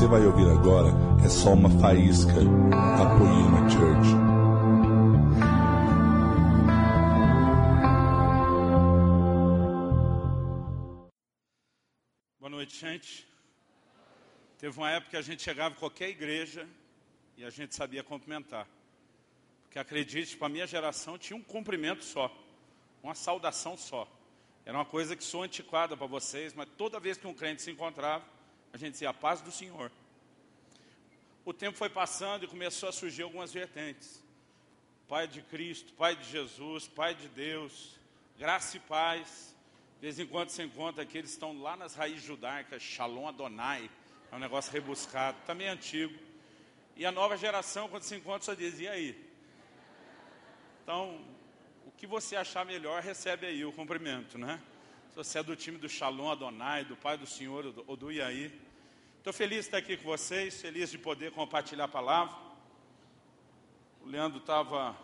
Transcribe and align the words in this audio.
você 0.00 0.06
vai 0.06 0.24
ouvir 0.24 0.48
agora 0.48 0.88
é 1.22 1.28
só 1.28 1.52
uma 1.52 1.68
faísca 1.78 2.32
da 2.32 3.18
Poema 3.18 3.68
Church. 3.68 4.08
Boa 12.38 12.48
noite, 12.48 12.80
gente. 12.80 13.28
Teve 14.56 14.78
uma 14.78 14.90
época 14.90 15.10
que 15.10 15.16
a 15.18 15.22
gente 15.22 15.42
chegava 15.42 15.74
em 15.74 15.78
qualquer 15.78 16.08
igreja 16.08 16.66
e 17.36 17.44
a 17.44 17.50
gente 17.50 17.74
sabia 17.74 18.02
cumprimentar. 18.02 18.66
Porque 19.64 19.78
acredite, 19.78 20.34
para 20.34 20.46
a 20.46 20.50
minha 20.50 20.66
geração 20.66 21.18
tinha 21.18 21.36
um 21.36 21.42
cumprimento 21.42 22.04
só, 22.04 22.34
uma 23.02 23.14
saudação 23.14 23.76
só. 23.76 24.08
Era 24.64 24.78
uma 24.78 24.86
coisa 24.86 25.14
que 25.14 25.22
sou 25.22 25.42
antiquada 25.42 25.94
para 25.94 26.06
vocês, 26.06 26.54
mas 26.54 26.70
toda 26.78 26.98
vez 26.98 27.18
que 27.18 27.26
um 27.26 27.34
crente 27.34 27.60
se 27.60 27.70
encontrava, 27.70 28.39
a 28.72 28.76
gente 28.76 28.92
dizia 28.92 29.10
a 29.10 29.14
paz 29.14 29.40
do 29.40 29.50
Senhor. 29.50 29.90
O 31.44 31.52
tempo 31.52 31.76
foi 31.76 31.88
passando 31.88 32.44
e 32.44 32.48
começou 32.48 32.88
a 32.88 32.92
surgir 32.92 33.22
algumas 33.22 33.52
vertentes. 33.52 34.22
Pai 35.08 35.26
de 35.26 35.42
Cristo, 35.42 35.92
Pai 35.94 36.14
de 36.14 36.24
Jesus, 36.30 36.86
Pai 36.86 37.14
de 37.14 37.28
Deus, 37.28 37.98
graça 38.38 38.76
e 38.76 38.80
paz. 38.80 39.54
De 39.96 40.02
vez 40.02 40.18
em 40.18 40.26
quando 40.26 40.50
você 40.50 40.62
encontra 40.62 41.04
que 41.04 41.18
eles 41.18 41.30
estão 41.30 41.60
lá 41.60 41.76
nas 41.76 41.94
raízes 41.94 42.22
judaicas, 42.22 42.82
Shalom 42.82 43.26
Adonai, 43.26 43.90
é 44.30 44.36
um 44.36 44.38
negócio 44.38 44.72
rebuscado, 44.72 45.36
também 45.44 45.66
tá 45.66 45.72
antigo. 45.72 46.16
E 46.96 47.04
a 47.04 47.10
nova 47.10 47.36
geração, 47.36 47.88
quando 47.88 48.04
se 48.04 48.14
encontra, 48.14 48.42
só 48.42 48.54
diz, 48.54 48.78
e 48.78 48.86
aí? 48.86 49.30
Então, 50.82 51.20
o 51.86 51.90
que 51.92 52.06
você 52.06 52.36
achar 52.36 52.64
melhor, 52.64 53.02
recebe 53.02 53.46
aí 53.46 53.64
o 53.64 53.72
cumprimento, 53.72 54.38
né? 54.38 54.60
Se 55.10 55.16
você 55.16 55.40
é 55.40 55.42
do 55.42 55.56
time 55.56 55.76
do 55.76 55.88
Shalom 55.88 56.30
Adonai, 56.30 56.84
do 56.84 56.94
Pai 56.94 57.18
do 57.18 57.26
Senhor 57.26 57.74
ou 57.88 57.96
do 57.96 58.12
Iaí. 58.12 58.56
Estou 59.18 59.32
feliz 59.32 59.58
de 59.58 59.64
estar 59.64 59.78
aqui 59.78 59.96
com 59.96 60.04
vocês, 60.04 60.60
feliz 60.60 60.88
de 60.88 60.98
poder 60.98 61.32
compartilhar 61.32 61.86
a 61.86 61.88
palavra. 61.88 62.36
O 64.02 64.06
Leandro 64.06 64.38
estava 64.38 64.96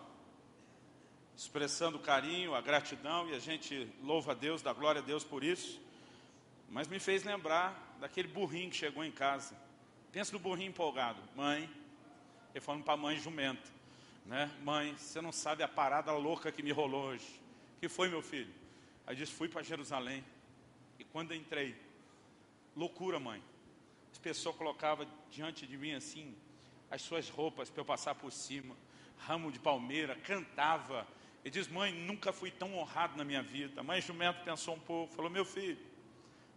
expressando 1.37 1.97
o 1.97 2.01
carinho, 2.01 2.55
a 2.55 2.61
gratidão, 2.61 3.29
e 3.29 3.35
a 3.35 3.41
gente 3.41 3.93
louva 4.01 4.31
a 4.31 4.35
Deus, 4.37 4.63
dá 4.63 4.73
glória 4.73 5.01
a 5.01 5.05
Deus 5.05 5.25
por 5.25 5.43
isso. 5.43 5.81
Mas 6.71 6.87
me 6.87 7.01
fez 7.01 7.25
lembrar 7.25 7.97
daquele 7.99 8.29
burrinho 8.29 8.71
que 8.71 8.77
chegou 8.77 9.05
em 9.05 9.11
casa. 9.11 9.57
Pensa 10.13 10.33
no 10.33 10.39
burrinho 10.39 10.69
empolgado. 10.69 11.19
Mãe, 11.35 11.69
ele 12.55 12.61
falando 12.61 12.85
para 12.85 12.95
a 12.95 12.97
mãe 12.97 13.19
jumenta. 13.19 13.69
Né? 14.25 14.53
Mãe, 14.63 14.97
você 14.97 15.21
não 15.21 15.33
sabe 15.33 15.65
a 15.65 15.69
parada 15.69 16.13
louca 16.13 16.53
que 16.53 16.63
me 16.63 16.71
rolou 16.71 17.07
hoje. 17.07 17.41
que 17.81 17.89
foi, 17.89 18.09
meu 18.09 18.23
filho? 18.23 18.66
Aí 19.07 19.15
disse, 19.15 19.33
fui 19.33 19.49
para 19.49 19.63
Jerusalém. 19.63 20.25
E 20.99 21.05
quando 21.05 21.35
entrei, 21.35 21.77
loucura, 22.75 23.21
mãe. 23.21 23.43
As 24.13 24.19
pessoas 24.19 24.57
colocavam 24.57 25.07
diante 25.31 25.67
de 25.67 25.77
mim 25.77 25.93
assim, 25.93 26.35
as 26.91 27.03
suas 27.03 27.29
roupas 27.29 27.71
para 27.71 27.81
eu 27.81 27.85
passar 27.85 28.15
por 28.15 28.33
cima, 28.33 28.75
ramo 29.19 29.53
de 29.53 29.59
palmeira, 29.59 30.17
cantava. 30.17 31.07
Ele 31.45 31.51
diz, 31.51 31.69
mãe, 31.69 31.93
nunca 31.93 32.33
fui 32.33 32.51
tão 32.51 32.75
honrado 32.77 33.17
na 33.17 33.25
minha 33.25 33.43
vida. 33.43 33.81
A 33.81 33.85
mãe 33.85 34.01
jumento 34.01 34.43
pensou 34.43 34.75
um 34.75 34.81
pouco, 34.81 35.15
falou, 35.15 35.31
meu 35.31 35.45
filho, 35.45 35.79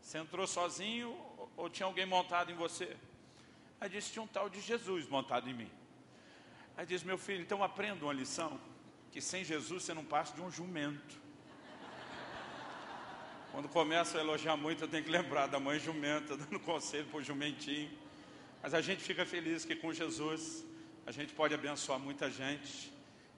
você 0.01 0.17
entrou 0.17 0.47
sozinho 0.47 1.15
ou 1.55 1.69
tinha 1.69 1.85
alguém 1.85 2.05
montado 2.05 2.51
em 2.51 2.55
você? 2.55 2.95
Aí 3.79 3.89
disse, 3.89 4.11
tinha 4.11 4.23
um 4.23 4.27
tal 4.27 4.49
de 4.49 4.59
Jesus 4.59 5.07
montado 5.07 5.49
em 5.49 5.53
mim. 5.53 5.69
Aí 6.75 6.85
diz, 6.85 7.03
meu 7.03 7.17
filho, 7.17 7.41
então 7.41 7.63
aprenda 7.63 8.05
uma 8.05 8.13
lição, 8.13 8.59
que 9.11 9.21
sem 9.21 9.43
Jesus 9.43 9.83
você 9.83 9.93
não 9.93 10.05
passa 10.05 10.33
de 10.33 10.41
um 10.41 10.49
jumento. 10.49 11.19
Quando 13.59 13.73
começa 13.73 14.17
a 14.17 14.21
elogiar 14.21 14.55
muito, 14.55 14.85
eu 14.85 14.87
tenho 14.87 15.03
que 15.03 15.09
lembrar 15.09 15.45
da 15.47 15.59
mãe 15.59 15.77
jumenta, 15.77 16.31
dando 16.39 16.57
conselho 16.61 17.05
para 17.07 17.17
o 17.17 17.21
jumentinho. 17.21 17.91
Mas 18.63 18.73
a 18.73 18.79
gente 18.79 19.03
fica 19.03 19.25
feliz 19.25 19.65
que 19.65 19.75
com 19.75 19.91
Jesus 19.91 20.63
a 21.05 21.11
gente 21.11 21.33
pode 21.33 21.53
abençoar 21.53 21.99
muita 21.99 22.31
gente. 22.31 22.89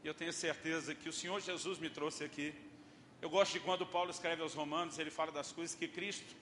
E 0.03 0.07
eu 0.07 0.13
tenho 0.13 0.31
certeza 0.31 0.94
que 0.94 1.09
o 1.09 1.12
Senhor 1.12 1.41
Jesus 1.41 1.79
me 1.79 1.90
trouxe 1.90 2.23
aqui. 2.23 2.53
Eu 3.19 3.31
gosto 3.31 3.53
de 3.53 3.62
quando 3.62 3.84
Paulo 3.84 4.12
escreve 4.12 4.44
aos 4.44 4.53
Romanos, 4.53 5.00
ele 5.00 5.09
fala 5.09 5.31
das 5.31 5.51
coisas 5.51 5.75
que 5.75 5.88
Cristo 5.88 6.35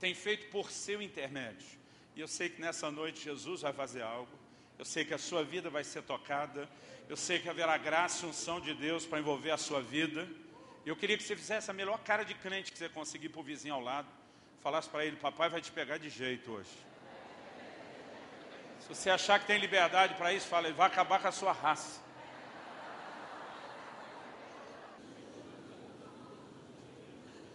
tem 0.00 0.12
feito 0.12 0.50
por 0.50 0.68
seu 0.68 1.00
intermédio. 1.00 1.68
E 2.16 2.20
eu 2.20 2.26
sei 2.26 2.48
que 2.48 2.60
nessa 2.60 2.90
noite 2.90 3.22
Jesus 3.22 3.60
vai 3.60 3.72
fazer 3.72 4.02
algo. 4.02 4.32
Eu 4.76 4.84
sei 4.84 5.04
que 5.04 5.14
a 5.14 5.18
sua 5.18 5.44
vida 5.44 5.70
vai 5.70 5.84
ser 5.84 6.02
tocada. 6.02 6.68
Eu 7.08 7.16
sei 7.16 7.38
que 7.38 7.48
haverá 7.48 7.78
graça 7.78 8.26
e 8.26 8.28
unção 8.28 8.60
de 8.60 8.74
Deus 8.74 9.06
para 9.06 9.20
envolver 9.20 9.52
a 9.52 9.56
sua 9.56 9.80
vida. 9.80 10.28
Eu 10.88 10.96
queria 10.96 11.18
que 11.18 11.22
você 11.22 11.36
fizesse 11.36 11.70
a 11.70 11.74
melhor 11.74 11.98
cara 11.98 12.24
de 12.24 12.32
crente 12.32 12.72
que 12.72 12.78
você 12.78 12.88
conseguir 12.88 13.28
para 13.28 13.40
o 13.40 13.44
vizinho 13.44 13.74
ao 13.74 13.80
lado. 13.82 14.08
Falasse 14.62 14.88
para 14.88 15.04
ele, 15.04 15.16
papai 15.16 15.50
vai 15.50 15.60
te 15.60 15.70
pegar 15.70 15.98
de 15.98 16.08
jeito 16.08 16.50
hoje. 16.50 16.70
Se 18.80 18.88
você 18.88 19.10
achar 19.10 19.38
que 19.38 19.46
tem 19.46 19.58
liberdade 19.58 20.14
para 20.14 20.32
isso, 20.32 20.46
fala, 20.46 20.66
ele 20.66 20.74
vai 20.74 20.86
acabar 20.86 21.20
com 21.20 21.28
a 21.28 21.30
sua 21.30 21.52
raça. 21.52 22.00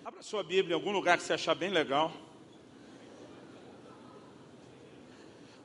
Abra 0.05 0.22
sua 0.22 0.43
Bíblia 0.43 0.75
em 0.75 0.79
algum 0.79 0.91
lugar 0.91 1.17
que 1.17 1.23
você 1.23 1.33
achar 1.33 1.55
bem 1.55 1.72
legal. 1.72 2.13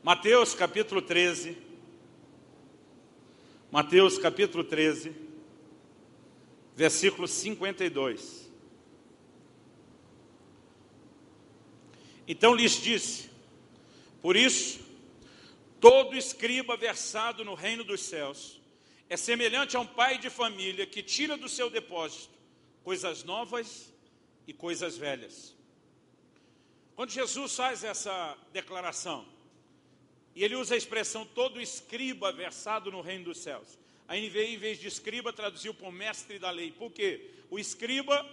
Mateus 0.02 0.54
capítulo 0.54 1.02
13. 1.02 1.54
Mateus 3.70 4.16
capítulo 4.16 4.64
13, 4.64 5.27
versículo 6.78 7.26
52. 7.26 8.48
Então 12.28 12.54
lhes 12.54 12.80
disse: 12.80 13.28
Por 14.22 14.36
isso, 14.36 14.78
todo 15.80 16.16
escriba 16.16 16.76
versado 16.76 17.44
no 17.44 17.54
reino 17.54 17.82
dos 17.82 18.02
céus 18.02 18.60
é 19.08 19.16
semelhante 19.16 19.76
a 19.76 19.80
um 19.80 19.86
pai 19.86 20.18
de 20.18 20.30
família 20.30 20.86
que 20.86 21.02
tira 21.02 21.36
do 21.36 21.48
seu 21.48 21.68
depósito 21.68 22.38
coisas 22.84 23.24
novas 23.24 23.92
e 24.46 24.52
coisas 24.52 24.96
velhas. 24.96 25.56
Quando 26.94 27.10
Jesus 27.10 27.56
faz 27.56 27.82
essa 27.82 28.38
declaração, 28.52 29.26
e 30.32 30.44
ele 30.44 30.54
usa 30.54 30.76
a 30.76 30.78
expressão 30.78 31.26
todo 31.26 31.60
escriba 31.60 32.30
versado 32.30 32.92
no 32.92 33.00
reino 33.00 33.24
dos 33.24 33.38
céus. 33.38 33.76
A 34.08 34.16
NVI, 34.16 34.54
em 34.54 34.56
vez 34.56 34.80
de 34.80 34.88
escriba, 34.88 35.34
traduziu 35.34 35.74
por 35.74 35.92
mestre 35.92 36.38
da 36.38 36.50
lei. 36.50 36.72
Por 36.72 36.90
quê? 36.90 37.30
O 37.50 37.58
escriba 37.58 38.26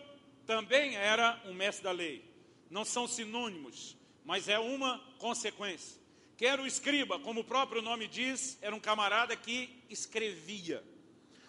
também 0.48 0.96
era 0.96 1.42
um 1.46 1.54
mestre 1.54 1.84
da 1.84 1.92
lei. 1.92 2.24
Não 2.70 2.86
são 2.86 3.06
sinônimos, 3.08 3.98
mas 4.24 4.48
é 4.48 4.58
uma 4.58 5.00
consequência. 5.20 6.00
Quer 6.38 6.62
o 6.62 6.66
escriba, 6.66 7.20
como 7.20 7.42
o 7.42 7.44
próprio 7.44 7.82
nome 7.82 8.08
diz, 8.08 8.58
era 8.62 8.74
um 8.74 8.80
camarada 8.80 9.36
que 9.36 9.70
escrevia. 9.90 10.82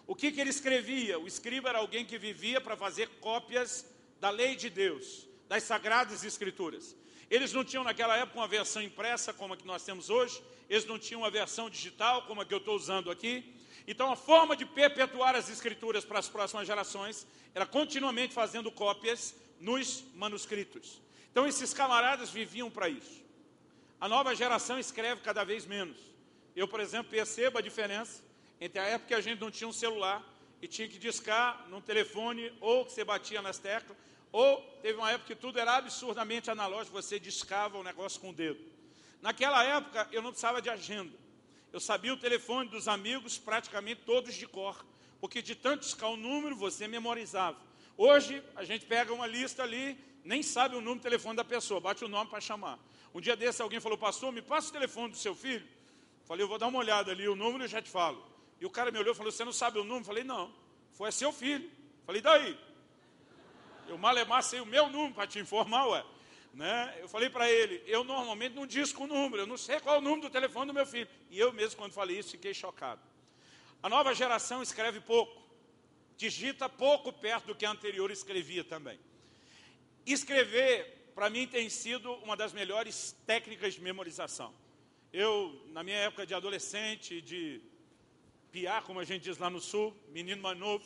O 0.06 0.14
que, 0.14 0.32
que 0.32 0.40
ele 0.40 0.50
escrevia? 0.50 1.18
O 1.18 1.26
escriba 1.26 1.68
era 1.68 1.78
alguém 1.78 2.04
que 2.04 2.18
vivia 2.18 2.60
para 2.60 2.76
fazer 2.76 3.08
cópias 3.20 3.86
da 4.20 4.30
lei 4.30 4.56
de 4.56 4.70
Deus, 4.70 5.26
das 5.48 5.62
sagradas 5.62 6.24
escrituras. 6.24 6.96
Eles 7.28 7.52
não 7.52 7.64
tinham 7.64 7.82
naquela 7.84 8.16
época 8.16 8.38
uma 8.38 8.48
versão 8.48 8.82
impressa 8.82 9.32
como 9.32 9.54
a 9.54 9.56
que 9.56 9.66
nós 9.66 9.84
temos 9.84 10.10
hoje, 10.10 10.40
eles 10.68 10.84
não 10.84 10.98
tinham 10.98 11.22
uma 11.22 11.30
versão 11.30 11.70
digital 11.70 12.22
como 12.26 12.40
a 12.40 12.44
que 12.44 12.54
eu 12.54 12.58
estou 12.58 12.76
usando 12.76 13.10
aqui. 13.10 13.55
Então 13.86 14.10
a 14.10 14.16
forma 14.16 14.56
de 14.56 14.64
perpetuar 14.66 15.36
as 15.36 15.48
escrituras 15.48 16.04
para 16.04 16.18
as 16.18 16.28
próximas 16.28 16.66
gerações 16.66 17.26
era 17.54 17.64
continuamente 17.64 18.34
fazendo 18.34 18.70
cópias 18.70 19.34
nos 19.60 20.04
manuscritos. 20.14 21.00
Então 21.30 21.46
esses 21.46 21.72
camaradas 21.72 22.30
viviam 22.30 22.70
para 22.70 22.88
isso. 22.88 23.24
A 24.00 24.08
nova 24.08 24.34
geração 24.34 24.78
escreve 24.78 25.20
cada 25.22 25.44
vez 25.44 25.64
menos. 25.64 25.96
Eu, 26.54 26.66
por 26.66 26.80
exemplo, 26.80 27.10
percebo 27.10 27.58
a 27.58 27.62
diferença 27.62 28.22
entre 28.60 28.78
a 28.78 28.84
época 28.84 29.08
que 29.08 29.14
a 29.14 29.20
gente 29.20 29.40
não 29.40 29.50
tinha 29.50 29.68
um 29.68 29.72
celular 29.72 30.22
e 30.60 30.66
tinha 30.66 30.88
que 30.88 30.98
discar 30.98 31.66
num 31.68 31.80
telefone 31.80 32.52
ou 32.60 32.84
que 32.84 32.92
você 32.92 33.04
batia 33.04 33.42
nas 33.42 33.58
teclas, 33.58 33.96
ou 34.32 34.60
teve 34.82 34.98
uma 34.98 35.10
época 35.10 35.34
que 35.34 35.40
tudo 35.40 35.58
era 35.58 35.76
absurdamente 35.76 36.50
analógico, 36.50 36.96
você 37.00 37.18
discava 37.18 37.78
o 37.78 37.82
negócio 37.82 38.20
com 38.20 38.30
o 38.30 38.32
dedo. 38.32 38.60
Naquela 39.22 39.62
época 39.64 40.08
eu 40.12 40.22
não 40.22 40.30
precisava 40.30 40.60
de 40.60 40.68
agenda. 40.68 41.16
Eu 41.76 41.80
sabia 41.80 42.14
o 42.14 42.16
telefone 42.16 42.70
dos 42.70 42.88
amigos 42.88 43.36
praticamente 43.36 44.00
todos 44.06 44.34
de 44.34 44.46
cor, 44.46 44.82
porque 45.20 45.42
de 45.42 45.54
tanto 45.54 45.80
discar 45.80 46.08
o 46.08 46.16
número 46.16 46.56
você 46.56 46.88
memorizava. 46.88 47.58
Hoje 47.98 48.42
a 48.54 48.64
gente 48.64 48.86
pega 48.86 49.12
uma 49.12 49.26
lista 49.26 49.62
ali, 49.62 49.94
nem 50.24 50.42
sabe 50.42 50.74
o 50.74 50.80
número 50.80 51.00
do 51.00 51.02
telefone 51.02 51.36
da 51.36 51.44
pessoa, 51.44 51.78
bate 51.78 52.02
o 52.02 52.08
nome 52.08 52.30
para 52.30 52.40
chamar. 52.40 52.78
Um 53.14 53.20
dia 53.20 53.36
desse 53.36 53.60
alguém 53.60 53.78
falou, 53.78 53.98
pastor, 53.98 54.32
me 54.32 54.40
passa 54.40 54.70
o 54.70 54.72
telefone 54.72 55.10
do 55.10 55.18
seu 55.18 55.34
filho. 55.34 55.68
Falei, 56.24 56.44
eu 56.44 56.48
vou 56.48 56.56
dar 56.56 56.68
uma 56.68 56.78
olhada 56.78 57.12
ali, 57.12 57.28
o 57.28 57.36
número 57.36 57.64
eu 57.64 57.68
já 57.68 57.82
te 57.82 57.90
falo. 57.90 58.24
E 58.58 58.64
o 58.64 58.70
cara 58.70 58.90
me 58.90 58.98
olhou 58.98 59.12
e 59.12 59.14
falou, 59.14 59.30
você 59.30 59.44
não 59.44 59.52
sabe 59.52 59.78
o 59.78 59.84
número? 59.84 60.06
Falei, 60.06 60.24
não, 60.24 60.50
foi 60.92 61.12
seu 61.12 61.30
filho. 61.30 61.70
Falei, 62.06 62.22
daí? 62.22 62.58
Eu 63.86 63.98
malemar 63.98 64.42
sei 64.42 64.60
o 64.60 64.66
meu 64.66 64.88
número 64.88 65.12
para 65.12 65.26
te 65.26 65.38
informar, 65.38 65.86
ué. 65.88 66.02
Né? 66.56 66.96
Eu 67.02 67.06
falei 67.06 67.28
para 67.28 67.50
ele, 67.52 67.82
eu 67.86 68.02
normalmente 68.02 68.54
não 68.54 68.66
disco 68.66 69.04
o 69.04 69.06
número, 69.06 69.42
eu 69.42 69.46
não 69.46 69.58
sei 69.58 69.78
qual 69.78 69.96
é 69.96 69.98
o 69.98 70.00
número 70.00 70.22
do 70.22 70.30
telefone 70.30 70.68
do 70.68 70.72
meu 70.72 70.86
filho. 70.86 71.06
E 71.30 71.38
eu 71.38 71.52
mesmo, 71.52 71.76
quando 71.76 71.92
falei 71.92 72.18
isso, 72.18 72.30
fiquei 72.30 72.54
chocado. 72.54 73.02
A 73.82 73.90
nova 73.90 74.14
geração 74.14 74.62
escreve 74.62 74.98
pouco, 75.02 75.38
digita 76.16 76.66
pouco 76.66 77.12
perto 77.12 77.48
do 77.48 77.54
que 77.54 77.66
a 77.66 77.70
anterior 77.70 78.10
escrevia 78.10 78.64
também. 78.64 78.98
Escrever, 80.06 81.12
para 81.14 81.28
mim, 81.28 81.46
tem 81.46 81.68
sido 81.68 82.10
uma 82.24 82.34
das 82.34 82.54
melhores 82.54 83.14
técnicas 83.26 83.74
de 83.74 83.82
memorização. 83.82 84.54
Eu, 85.12 85.62
na 85.66 85.82
minha 85.82 85.98
época 85.98 86.24
de 86.24 86.32
adolescente, 86.32 87.20
de 87.20 87.60
piar, 88.50 88.82
como 88.82 88.98
a 88.98 89.04
gente 89.04 89.24
diz 89.24 89.36
lá 89.36 89.50
no 89.50 89.60
sul, 89.60 89.94
menino 90.08 90.40
mais 90.40 90.56
novo, 90.56 90.82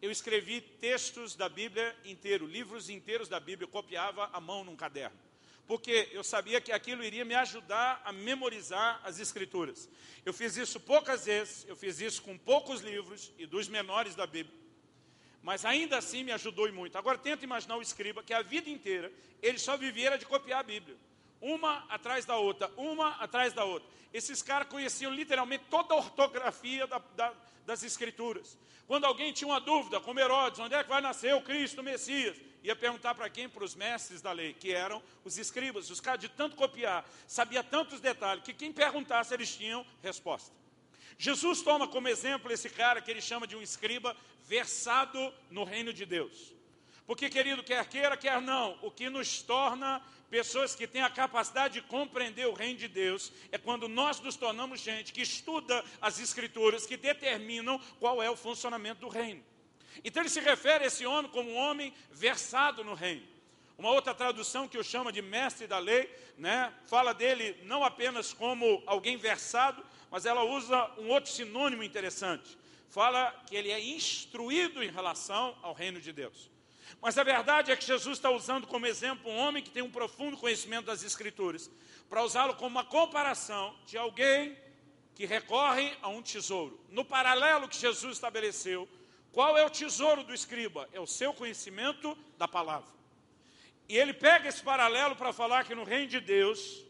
eu 0.00 0.10
escrevi 0.10 0.60
textos 0.60 1.34
da 1.34 1.48
Bíblia 1.48 1.94
inteiro, 2.04 2.46
livros 2.46 2.88
inteiros 2.88 3.28
da 3.28 3.40
Bíblia, 3.40 3.64
eu 3.64 3.70
copiava 3.70 4.30
à 4.32 4.40
mão 4.40 4.64
num 4.64 4.76
caderno. 4.76 5.18
Porque 5.66 6.08
eu 6.12 6.24
sabia 6.24 6.60
que 6.60 6.72
aquilo 6.72 7.04
iria 7.04 7.24
me 7.24 7.34
ajudar 7.34 8.00
a 8.04 8.12
memorizar 8.12 9.00
as 9.04 9.18
escrituras. 9.18 9.88
Eu 10.24 10.32
fiz 10.32 10.56
isso 10.56 10.80
poucas 10.80 11.26
vezes, 11.26 11.66
eu 11.68 11.76
fiz 11.76 12.00
isso 12.00 12.22
com 12.22 12.38
poucos 12.38 12.80
livros 12.80 13.32
e 13.36 13.44
dos 13.44 13.68
menores 13.68 14.14
da 14.14 14.26
Bíblia. 14.26 14.56
Mas 15.42 15.64
ainda 15.64 15.98
assim 15.98 16.24
me 16.24 16.32
ajudou 16.32 16.72
muito. 16.72 16.96
Agora 16.96 17.18
tenta 17.18 17.44
imaginar 17.44 17.76
o 17.76 17.82
escriba 17.82 18.22
que 18.22 18.32
a 18.32 18.40
vida 18.40 18.70
inteira 18.70 19.12
ele 19.42 19.58
só 19.58 19.76
vivia 19.76 20.16
de 20.16 20.26
copiar 20.26 20.60
a 20.60 20.62
Bíblia. 20.62 20.96
Uma 21.40 21.84
atrás 21.88 22.24
da 22.24 22.36
outra, 22.36 22.70
uma 22.76 23.10
atrás 23.16 23.52
da 23.52 23.64
outra. 23.64 23.88
Esses 24.12 24.42
caras 24.42 24.68
conheciam 24.68 25.12
literalmente 25.12 25.64
toda 25.70 25.94
a 25.94 25.98
ortografia 25.98 26.86
da, 26.86 27.00
da, 27.14 27.32
das 27.64 27.82
escrituras. 27.82 28.58
Quando 28.86 29.04
alguém 29.04 29.32
tinha 29.32 29.48
uma 29.48 29.60
dúvida, 29.60 30.00
como 30.00 30.18
Herodes, 30.18 30.58
onde 30.58 30.74
é 30.74 30.82
que 30.82 30.88
vai 30.88 31.00
nascer 31.00 31.34
o 31.34 31.42
Cristo, 31.42 31.80
o 31.80 31.84
Messias? 31.84 32.36
Ia 32.62 32.74
perguntar 32.74 33.14
para 33.14 33.28
quem? 33.28 33.48
Para 33.48 33.62
os 33.62 33.74
mestres 33.74 34.22
da 34.22 34.32
lei, 34.32 34.54
que 34.54 34.72
eram 34.72 35.02
os 35.24 35.38
escribas. 35.38 35.90
Os 35.90 36.00
caras 36.00 36.20
de 36.20 36.28
tanto 36.28 36.56
copiar, 36.56 37.04
sabia 37.26 37.62
tantos 37.62 38.00
detalhes, 38.00 38.42
que 38.42 38.54
quem 38.54 38.72
perguntasse 38.72 39.32
eles 39.34 39.54
tinham 39.54 39.86
resposta. 40.02 40.56
Jesus 41.18 41.62
toma 41.62 41.86
como 41.86 42.08
exemplo 42.08 42.50
esse 42.50 42.70
cara 42.70 43.02
que 43.02 43.10
ele 43.10 43.20
chama 43.20 43.46
de 43.46 43.56
um 43.56 43.62
escriba 43.62 44.16
versado 44.46 45.32
no 45.50 45.64
reino 45.64 45.92
de 45.92 46.06
Deus. 46.06 46.54
Porque, 47.06 47.28
querido, 47.28 47.62
quer 47.62 47.86
queira, 47.86 48.16
quer 48.16 48.40
não, 48.40 48.78
o 48.82 48.90
que 48.90 49.08
nos 49.08 49.42
torna 49.42 50.02
pessoas 50.30 50.74
que 50.74 50.86
têm 50.86 51.02
a 51.02 51.10
capacidade 51.10 51.74
de 51.74 51.82
compreender 51.82 52.46
o 52.46 52.52
reino 52.52 52.78
de 52.78 52.88
Deus, 52.88 53.32
é 53.50 53.58
quando 53.58 53.88
nós 53.88 54.20
nos 54.20 54.36
tornamos 54.36 54.80
gente 54.80 55.12
que 55.12 55.22
estuda 55.22 55.84
as 56.00 56.18
escrituras, 56.18 56.86
que 56.86 56.96
determinam 56.96 57.78
qual 57.98 58.22
é 58.22 58.30
o 58.30 58.36
funcionamento 58.36 59.00
do 59.00 59.08
reino. 59.08 59.44
Então 60.04 60.22
ele 60.22 60.30
se 60.30 60.40
refere 60.40 60.84
a 60.84 60.86
esse 60.86 61.06
homem 61.06 61.30
como 61.30 61.50
um 61.50 61.56
homem 61.56 61.92
versado 62.10 62.84
no 62.84 62.94
reino. 62.94 63.26
Uma 63.76 63.90
outra 63.90 64.12
tradução 64.12 64.66
que 64.66 64.76
o 64.76 64.84
chama 64.84 65.12
de 65.12 65.22
mestre 65.22 65.66
da 65.66 65.78
lei, 65.78 66.12
né, 66.36 66.72
fala 66.86 67.12
dele 67.14 67.56
não 67.64 67.84
apenas 67.84 68.32
como 68.32 68.82
alguém 68.86 69.16
versado, 69.16 69.84
mas 70.10 70.26
ela 70.26 70.42
usa 70.42 70.90
um 70.98 71.08
outro 71.08 71.30
sinônimo 71.30 71.82
interessante. 71.82 72.58
Fala 72.88 73.30
que 73.46 73.54
ele 73.54 73.70
é 73.70 73.80
instruído 73.80 74.82
em 74.82 74.90
relação 74.90 75.56
ao 75.62 75.74
reino 75.74 76.00
de 76.00 76.12
Deus. 76.12 76.50
Mas 77.00 77.16
a 77.18 77.22
verdade 77.22 77.70
é 77.70 77.76
que 77.76 77.84
Jesus 77.84 78.18
está 78.18 78.30
usando 78.30 78.66
como 78.66 78.86
exemplo 78.86 79.30
um 79.30 79.36
homem 79.36 79.62
que 79.62 79.70
tem 79.70 79.82
um 79.82 79.90
profundo 79.90 80.36
conhecimento 80.36 80.86
das 80.86 81.02
Escrituras, 81.02 81.70
para 82.08 82.22
usá-lo 82.22 82.54
como 82.54 82.70
uma 82.70 82.84
comparação 82.84 83.74
de 83.86 83.96
alguém 83.96 84.56
que 85.14 85.26
recorre 85.26 85.92
a 86.00 86.08
um 86.08 86.22
tesouro. 86.22 86.80
No 86.88 87.04
paralelo 87.04 87.68
que 87.68 87.76
Jesus 87.76 88.14
estabeleceu, 88.14 88.88
qual 89.32 89.56
é 89.58 89.64
o 89.64 89.70
tesouro 89.70 90.22
do 90.22 90.32
escriba? 90.32 90.88
É 90.92 91.00
o 91.00 91.06
seu 91.06 91.32
conhecimento 91.32 92.16
da 92.36 92.48
palavra. 92.48 92.88
E 93.88 93.96
ele 93.96 94.12
pega 94.12 94.48
esse 94.48 94.62
paralelo 94.62 95.16
para 95.16 95.32
falar 95.32 95.64
que 95.64 95.74
no 95.74 95.84
reino 95.84 96.08
de 96.08 96.20
Deus, 96.20 96.84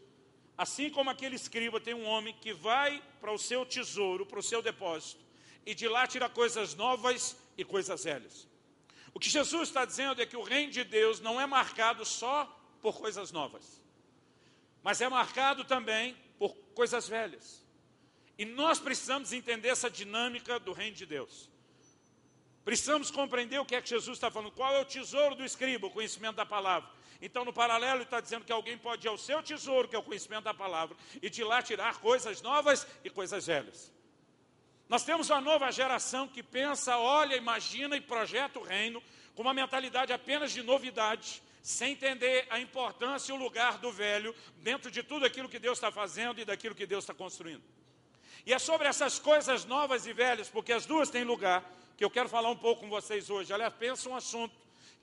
assim 0.57 0.91
como 0.91 1.11
aquele 1.11 1.37
escriba 1.37 1.81
tem 1.81 1.95
um 1.95 2.07
homem 2.07 2.35
que 2.41 2.53
vai 2.53 3.03
para 3.21 3.33
o 3.33 3.39
seu 3.39 3.65
tesouro, 3.65 4.27
para 4.27 4.39
o 4.39 4.43
seu 4.43 4.61
depósito, 4.61 5.25
e 5.65 5.75
de 5.75 5.87
lá 5.87 6.07
tira 6.07 6.29
coisas 6.29 6.75
novas 6.75 7.37
e 7.57 7.65
coisas 7.65 8.05
velhas. 8.05 8.49
O 9.19 9.21
que 9.21 9.29
Jesus 9.29 9.69
está 9.69 9.85
dizendo 9.85 10.23
é 10.23 10.27
que 10.27 10.37
o 10.37 10.45
reino 10.45 10.71
de 10.71 10.85
Deus 10.85 11.19
não 11.19 11.41
é 11.41 11.45
marcado 11.45 12.05
só 12.05 12.45
por 12.81 13.01
coisas 13.01 13.33
novas, 13.33 13.83
mas 14.81 15.01
é 15.01 15.09
marcado 15.09 15.65
também 15.65 16.17
por 16.39 16.55
coisas 16.73 17.09
velhas. 17.09 17.67
E 18.39 18.45
nós 18.45 18.79
precisamos 18.79 19.33
entender 19.33 19.71
essa 19.71 19.91
dinâmica 19.91 20.61
do 20.61 20.73
reino 20.73 20.95
de 20.95 21.05
Deus. 21.05 21.51
Precisamos 22.65 23.11
compreender 23.11 23.59
o 23.59 23.65
que 23.65 23.75
é 23.75 23.83
que 23.83 23.89
Jesus 23.89 24.19
está 24.19 24.31
falando. 24.31 24.53
Qual 24.53 24.73
é 24.73 24.81
o 24.83 24.85
tesouro 24.85 25.35
do 25.35 25.45
escriba? 25.45 25.89
O 25.89 25.91
conhecimento 25.91 26.37
da 26.37 26.47
palavra. 26.47 26.89
Então, 27.21 27.45
no 27.45 27.53
paralelo, 27.53 27.97
ele 27.97 28.05
está 28.05 28.21
dizendo 28.21 28.45
que 28.45 28.53
alguém 28.53 28.79
pode 28.79 29.05
ir 29.05 29.11
ao 29.11 29.19
seu 29.19 29.43
tesouro, 29.43 29.89
que 29.89 29.97
é 29.97 29.99
o 29.99 30.03
conhecimento 30.05 30.45
da 30.45 30.55
palavra, 30.55 30.97
e 31.21 31.29
de 31.29 31.43
lá 31.43 31.61
tirar 31.61 31.99
coisas 31.99 32.41
novas 32.41 32.87
e 33.03 33.11
coisas 33.11 33.47
velhas. 33.47 33.93
Nós 34.89 35.05
temos 35.05 35.29
uma 35.29 35.41
nova 35.41 35.71
geração 35.71 36.27
que 36.27 36.43
pensa, 36.43 36.97
olha, 36.97 37.37
imagina 37.37 37.97
e 37.97 38.01
projeta 38.01 38.59
o 38.59 38.63
reino 38.63 39.03
com 39.35 39.43
uma 39.43 39.53
mentalidade 39.53 40.13
apenas 40.13 40.51
de 40.51 40.63
novidade, 40.63 41.43
sem 41.63 41.93
entender 41.93 42.47
a 42.49 42.59
importância 42.59 43.31
e 43.31 43.35
o 43.35 43.39
lugar 43.39 43.79
do 43.79 43.93
velho 43.93 44.35
dentro 44.59 44.91
de 44.91 45.03
tudo 45.03 45.27
aquilo 45.27 45.49
que 45.49 45.59
Deus 45.59 45.77
está 45.77 45.93
fazendo 45.93 46.41
e 46.41 46.45
daquilo 46.45 46.75
que 46.75 46.87
Deus 46.87 47.05
está 47.05 47.13
construindo. 47.13 47.63
E 48.47 48.53
é 48.55 48.59
sobre 48.59 48.89
essas 48.89 49.19
coisas 49.19 49.67
novas 49.67 50.07
e 50.07 50.13
velhas, 50.15 50.49
porque 50.49 50.73
as 50.73 50.87
duas 50.87 51.11
têm 51.11 51.23
lugar, 51.23 51.63
que 51.97 52.05
eu 52.05 52.09
quero 52.09 52.29
falar 52.29 52.51
um 52.51 52.57
pouco 52.57 52.83
com 52.83 52.89
vocês 52.89 53.29
hoje. 53.29 53.53
Aliás, 53.53 53.75
pensa 53.75 54.09
um 54.09 54.17
assunto 54.17 54.55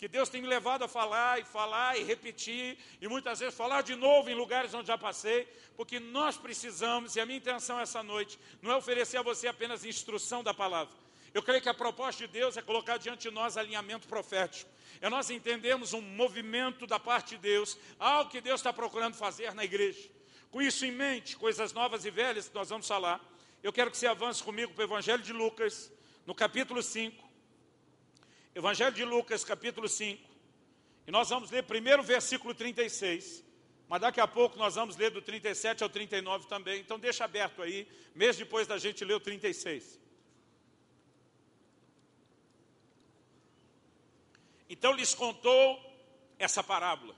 que 0.05 0.09
Deus 0.09 0.29
tem 0.29 0.39
me 0.39 0.47
levado 0.47 0.83
a 0.83 0.87
falar 0.87 1.39
e 1.39 1.43
falar 1.43 1.97
e 1.97 2.03
repetir, 2.03 2.77
e 3.01 3.07
muitas 3.07 3.39
vezes 3.39 3.55
falar 3.55 3.81
de 3.81 3.95
novo 3.95 4.29
em 4.29 4.35
lugares 4.35 4.71
onde 4.71 4.85
já 4.85 4.99
passei, 4.99 5.47
porque 5.75 5.99
nós 5.99 6.37
precisamos, 6.37 7.15
e 7.15 7.19
a 7.19 7.25
minha 7.25 7.39
intenção 7.39 7.79
essa 7.79 8.03
noite 8.03 8.37
não 8.61 8.71
é 8.71 8.75
oferecer 8.75 9.17
a 9.17 9.23
você 9.23 9.47
apenas 9.47 9.83
instrução 9.83 10.43
da 10.43 10.53
palavra. 10.53 10.93
Eu 11.33 11.41
creio 11.41 11.59
que 11.59 11.69
a 11.69 11.73
proposta 11.73 12.27
de 12.27 12.31
Deus 12.31 12.55
é 12.55 12.61
colocar 12.61 12.97
diante 12.97 13.29
de 13.29 13.31
nós 13.33 13.57
alinhamento 13.57 14.07
profético. 14.07 14.69
É 15.01 15.09
nós 15.09 15.31
entendemos 15.31 15.91
um 15.91 16.01
movimento 16.01 16.85
da 16.85 16.99
parte 16.99 17.29
de 17.29 17.41
Deus, 17.41 17.75
algo 17.97 18.29
que 18.29 18.39
Deus 18.39 18.59
está 18.59 18.71
procurando 18.71 19.15
fazer 19.15 19.55
na 19.55 19.65
igreja. 19.65 20.07
Com 20.51 20.61
isso 20.61 20.85
em 20.85 20.91
mente, 20.91 21.35
coisas 21.35 21.73
novas 21.73 22.05
e 22.05 22.11
velhas 22.11 22.47
que 22.47 22.53
nós 22.53 22.69
vamos 22.69 22.87
falar, 22.87 23.19
eu 23.63 23.73
quero 23.73 23.89
que 23.89 23.97
você 23.97 24.05
avance 24.05 24.43
comigo 24.43 24.71
para 24.73 24.83
o 24.83 24.85
Evangelho 24.85 25.23
de 25.23 25.33
Lucas, 25.33 25.91
no 26.27 26.35
capítulo 26.35 26.83
5. 26.83 27.24
Evangelho 28.55 28.95
de 28.95 29.03
Lucas, 29.03 29.43
capítulo 29.43 29.89
5. 29.89 30.29
E 31.05 31.11
nós 31.11 31.29
vamos 31.29 31.51
ler 31.51 31.63
primeiro 31.63 32.01
o 32.01 32.05
versículo 32.05 32.53
36. 32.53 33.43
Mas 33.89 33.99
daqui 33.99 34.21
a 34.21 34.25
pouco 34.25 34.57
nós 34.57 34.75
vamos 34.75 34.95
ler 34.95 35.11
do 35.11 35.21
37 35.21 35.83
ao 35.83 35.89
39 35.89 36.47
também. 36.47 36.79
Então 36.79 36.97
deixa 36.97 37.25
aberto 37.25 37.61
aí, 37.61 37.85
mesmo 38.15 38.45
depois 38.45 38.65
da 38.65 38.77
gente 38.77 39.03
ler 39.03 39.15
o 39.15 39.19
36. 39.19 39.99
Então 44.69 44.93
lhes 44.93 45.13
contou 45.13 45.77
essa 46.39 46.63
parábola. 46.63 47.13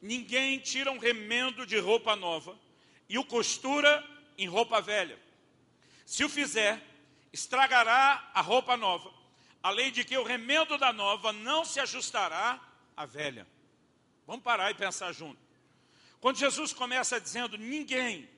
Ninguém 0.00 0.60
tira 0.60 0.92
um 0.92 0.98
remendo 0.98 1.66
de 1.66 1.76
roupa 1.76 2.14
nova 2.14 2.56
e 3.08 3.18
o 3.18 3.24
costura 3.24 4.08
em 4.38 4.46
roupa 4.46 4.80
velha. 4.80 5.18
Se 6.06 6.22
o 6.22 6.28
fizer, 6.28 6.80
estragará 7.32 8.30
a 8.32 8.40
roupa 8.40 8.76
nova 8.76 9.17
além 9.62 9.90
de 9.90 10.04
que 10.04 10.16
o 10.16 10.22
remendo 10.22 10.78
da 10.78 10.92
nova 10.92 11.32
não 11.32 11.64
se 11.64 11.80
ajustará 11.80 12.60
à 12.96 13.06
velha. 13.06 13.46
Vamos 14.26 14.42
parar 14.42 14.70
e 14.70 14.74
pensar 14.74 15.12
junto. 15.12 15.40
Quando 16.20 16.36
Jesus 16.36 16.72
começa 16.72 17.20
dizendo 17.20 17.56
ninguém, 17.56 18.28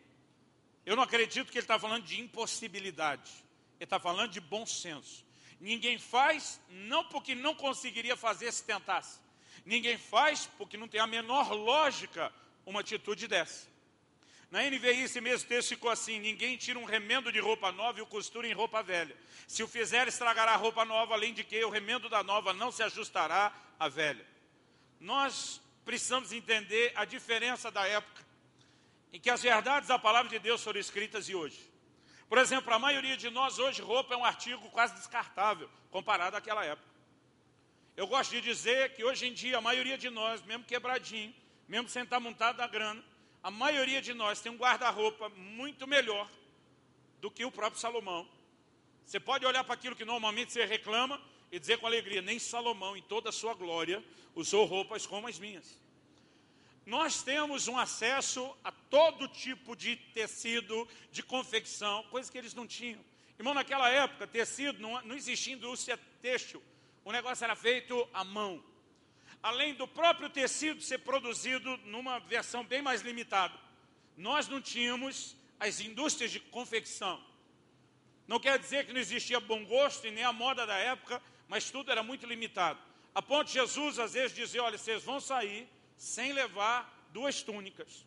eu 0.84 0.96
não 0.96 1.02
acredito 1.02 1.50
que 1.50 1.58
ele 1.58 1.64
está 1.64 1.78
falando 1.78 2.04
de 2.04 2.20
impossibilidade, 2.20 3.30
ele 3.78 3.84
está 3.84 3.98
falando 3.98 4.30
de 4.30 4.40
bom 4.40 4.66
senso. 4.66 5.24
Ninguém 5.58 5.98
faz, 5.98 6.60
não 6.68 7.04
porque 7.04 7.34
não 7.34 7.54
conseguiria 7.54 8.16
fazer 8.16 8.50
se 8.52 8.64
tentasse. 8.64 9.20
Ninguém 9.64 9.98
faz 9.98 10.46
porque 10.56 10.76
não 10.76 10.88
tem 10.88 11.00
a 11.00 11.06
menor 11.06 11.52
lógica 11.52 12.32
uma 12.64 12.80
atitude 12.80 13.28
dessa. 13.28 13.68
Na 14.50 14.62
NVI, 14.62 15.02
esse 15.02 15.21
mesmo 15.21 15.49
texto 15.49 15.69
ficou 15.69 15.90
assim: 15.90 16.19
ninguém 16.19 16.57
tira 16.57 16.78
um 16.78 16.85
remendo 16.85 17.30
de 17.30 17.38
roupa 17.38 17.71
nova 17.71 17.99
e 17.99 18.02
o 18.02 18.07
costura 18.07 18.49
em 18.49 18.52
roupa 18.52 18.83
velha. 18.83 19.16
Se 19.47 19.62
o 19.62 19.69
fizer, 19.69 20.09
estragará 20.09 20.52
a 20.52 20.57
roupa 20.57 20.85
nova, 20.85 21.14
além 21.14 21.33
de 21.33 21.45
que 21.45 21.64
o 21.64 21.71
remendo 21.71 22.09
da 22.09 22.23
nova 22.23 22.52
não 22.52 22.73
se 22.73 22.83
ajustará 22.83 23.52
à 23.78 23.88
velha. 23.88 24.26
Nós 24.99 25.61
precisamos 25.85 26.33
entender 26.33 26.92
a 26.97 27.04
diferença 27.04 27.71
da 27.71 27.87
época 27.87 28.25
em 29.12 29.21
que 29.21 29.30
as 29.30 29.42
verdades 29.42 29.88
da 29.88 29.99
palavra 29.99 30.28
de 30.28 30.38
Deus 30.38 30.62
foram 30.62 30.80
escritas 30.80 31.28
e 31.28 31.35
hoje. 31.35 31.71
Por 32.28 32.38
exemplo, 32.38 32.73
a 32.73 32.78
maioria 32.78 33.16
de 33.16 33.28
nós 33.28 33.59
hoje, 33.59 33.83
roupa 33.83 34.14
é 34.14 34.16
um 34.16 34.25
artigo 34.25 34.71
quase 34.71 34.95
descartável 34.95 35.69
comparado 35.90 36.37
àquela 36.37 36.64
época. 36.64 36.88
Eu 37.97 38.07
gosto 38.07 38.30
de 38.30 38.40
dizer 38.40 38.95
que 38.95 39.04
hoje 39.04 39.26
em 39.26 39.33
dia 39.33 39.59
a 39.59 39.61
maioria 39.61 39.99
de 39.99 40.09
nós, 40.11 40.42
mesmo 40.42 40.64
quebradinho, 40.64 41.35
mesmo 41.69 41.88
sem 41.88 42.02
estar 42.02 42.21
montado 42.21 42.59
na 42.59 42.69
grana, 42.69 43.02
a 43.42 43.50
maioria 43.50 44.02
de 44.02 44.12
nós 44.12 44.40
tem 44.40 44.52
um 44.52 44.56
guarda-roupa 44.56 45.28
muito 45.30 45.87
melhor 45.87 46.30
do 47.20 47.30
que 47.30 47.44
o 47.44 47.50
próprio 47.50 47.80
Salomão. 47.80 48.28
Você 49.04 49.18
pode 49.18 49.47
olhar 49.47 49.64
para 49.64 49.75
aquilo 49.75 49.97
que 49.97 50.04
normalmente 50.04 50.52
você 50.52 50.64
reclama 50.64 51.20
e 51.50 51.59
dizer 51.59 51.78
com 51.78 51.87
alegria: 51.87 52.23
nem 52.23 52.38
Salomão, 52.38 52.97
em 52.97 53.02
toda 53.02 53.30
a 53.30 53.32
sua 53.32 53.54
glória, 53.54 54.04
usou 54.35 54.64
roupas 54.66 55.06
como 55.06 55.26
as 55.26 55.38
minhas. 55.38 55.80
Nós 56.85 57.23
temos 57.23 57.68
um 57.68 57.78
acesso 57.78 58.56
a 58.64 58.73
todo 58.73 59.28
tipo 59.28 59.76
de 59.76 59.97
tecido, 59.97 60.88
de 61.11 61.23
confecção, 61.23 62.02
coisas 62.04 62.30
que 62.30 62.38
eles 62.38 62.54
não 62.54 62.66
tinham. 62.66 63.00
Irmão, 63.38 63.54
naquela 63.54 63.88
época, 63.88 64.26
tecido, 64.26 64.80
não, 64.80 65.00
não 65.02 65.14
existia 65.14 65.54
indústria 65.54 65.99
têxtil. 66.20 66.62
O 67.04 67.12
negócio 67.12 67.44
era 67.44 67.56
feito 67.56 68.09
à 68.12 68.23
mão 68.23 68.62
além 69.42 69.75
do 69.75 69.87
próprio 69.87 70.28
tecido 70.28 70.82
ser 70.82 70.99
produzido 70.99 71.76
numa 71.78 72.18
versão 72.18 72.64
bem 72.64 72.82
mais 72.82 73.02
limitada, 73.02 73.54
nós 74.16 74.49
não 74.49 74.61
tínhamos 74.61 75.37
as 75.59 75.80
indústrias 75.80 76.30
de 76.30 76.40
confecção. 76.40 77.23
Não 78.26 78.38
quer 78.38 78.59
dizer 78.59 78.87
que 78.87 78.92
não 78.92 79.00
existia 79.00 79.40
bom 79.40 79.64
gosto 79.64 80.06
e 80.06 80.11
nem 80.11 80.25
a 80.25 80.32
moda 80.32 80.66
da 80.66 80.76
época, 80.76 81.20
mas 81.49 81.70
tudo 81.70 81.90
era 81.90 82.02
muito 82.02 82.26
limitado. 82.26 82.78
A 83.14 83.20
ponto 83.20 83.49
de 83.49 83.54
Jesus 83.54 83.99
às 83.99 84.12
vezes 84.12 84.37
dizer, 84.37 84.61
olha, 84.61 84.78
vocês 84.78 85.02
vão 85.02 85.20
sair 85.20 85.68
sem 85.97 86.32
levar 86.32 87.09
duas 87.11 87.42
túnicas. 87.42 88.06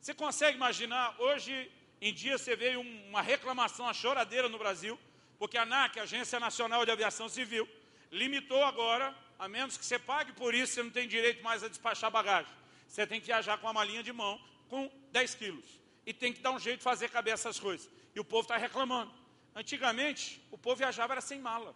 Você 0.00 0.14
consegue 0.14 0.56
imaginar, 0.56 1.14
hoje 1.20 1.70
em 2.00 2.14
dia 2.14 2.38
você 2.38 2.56
vê 2.56 2.76
uma 2.76 3.20
reclamação, 3.20 3.86
uma 3.86 3.94
choradeira 3.94 4.48
no 4.48 4.58
Brasil, 4.58 4.98
porque 5.38 5.58
a 5.58 5.62
ANAC, 5.62 5.98
a 5.98 6.04
Agência 6.04 6.40
Nacional 6.40 6.84
de 6.84 6.90
Aviação 6.90 7.28
Civil, 7.28 7.68
limitou 8.10 8.64
agora, 8.64 9.14
a 9.38 9.48
menos 9.48 9.76
que 9.76 9.84
você 9.84 9.98
pague 9.98 10.32
por 10.32 10.54
isso, 10.54 10.74
você 10.74 10.82
não 10.82 10.90
tem 10.90 11.06
direito 11.06 11.42
mais 11.42 11.62
a 11.62 11.68
despachar 11.68 12.10
bagagem. 12.10 12.52
Você 12.88 13.06
tem 13.06 13.20
que 13.20 13.26
viajar 13.26 13.56
com 13.58 13.66
uma 13.66 13.72
malinha 13.72 14.02
de 14.02 14.12
mão 14.12 14.40
com 14.68 14.90
10 15.12 15.34
quilos. 15.36 15.80
E 16.04 16.12
tem 16.12 16.32
que 16.32 16.40
dar 16.40 16.50
um 16.50 16.58
jeito 16.58 16.78
de 16.78 16.84
fazer 16.84 17.08
caber 17.10 17.34
essas 17.34 17.60
coisas. 17.60 17.88
E 18.14 18.20
o 18.20 18.24
povo 18.24 18.42
está 18.42 18.56
reclamando. 18.56 19.12
Antigamente, 19.54 20.42
o 20.50 20.58
povo 20.58 20.76
viajava 20.76 21.14
era 21.14 21.20
sem 21.20 21.40
mala. 21.40 21.74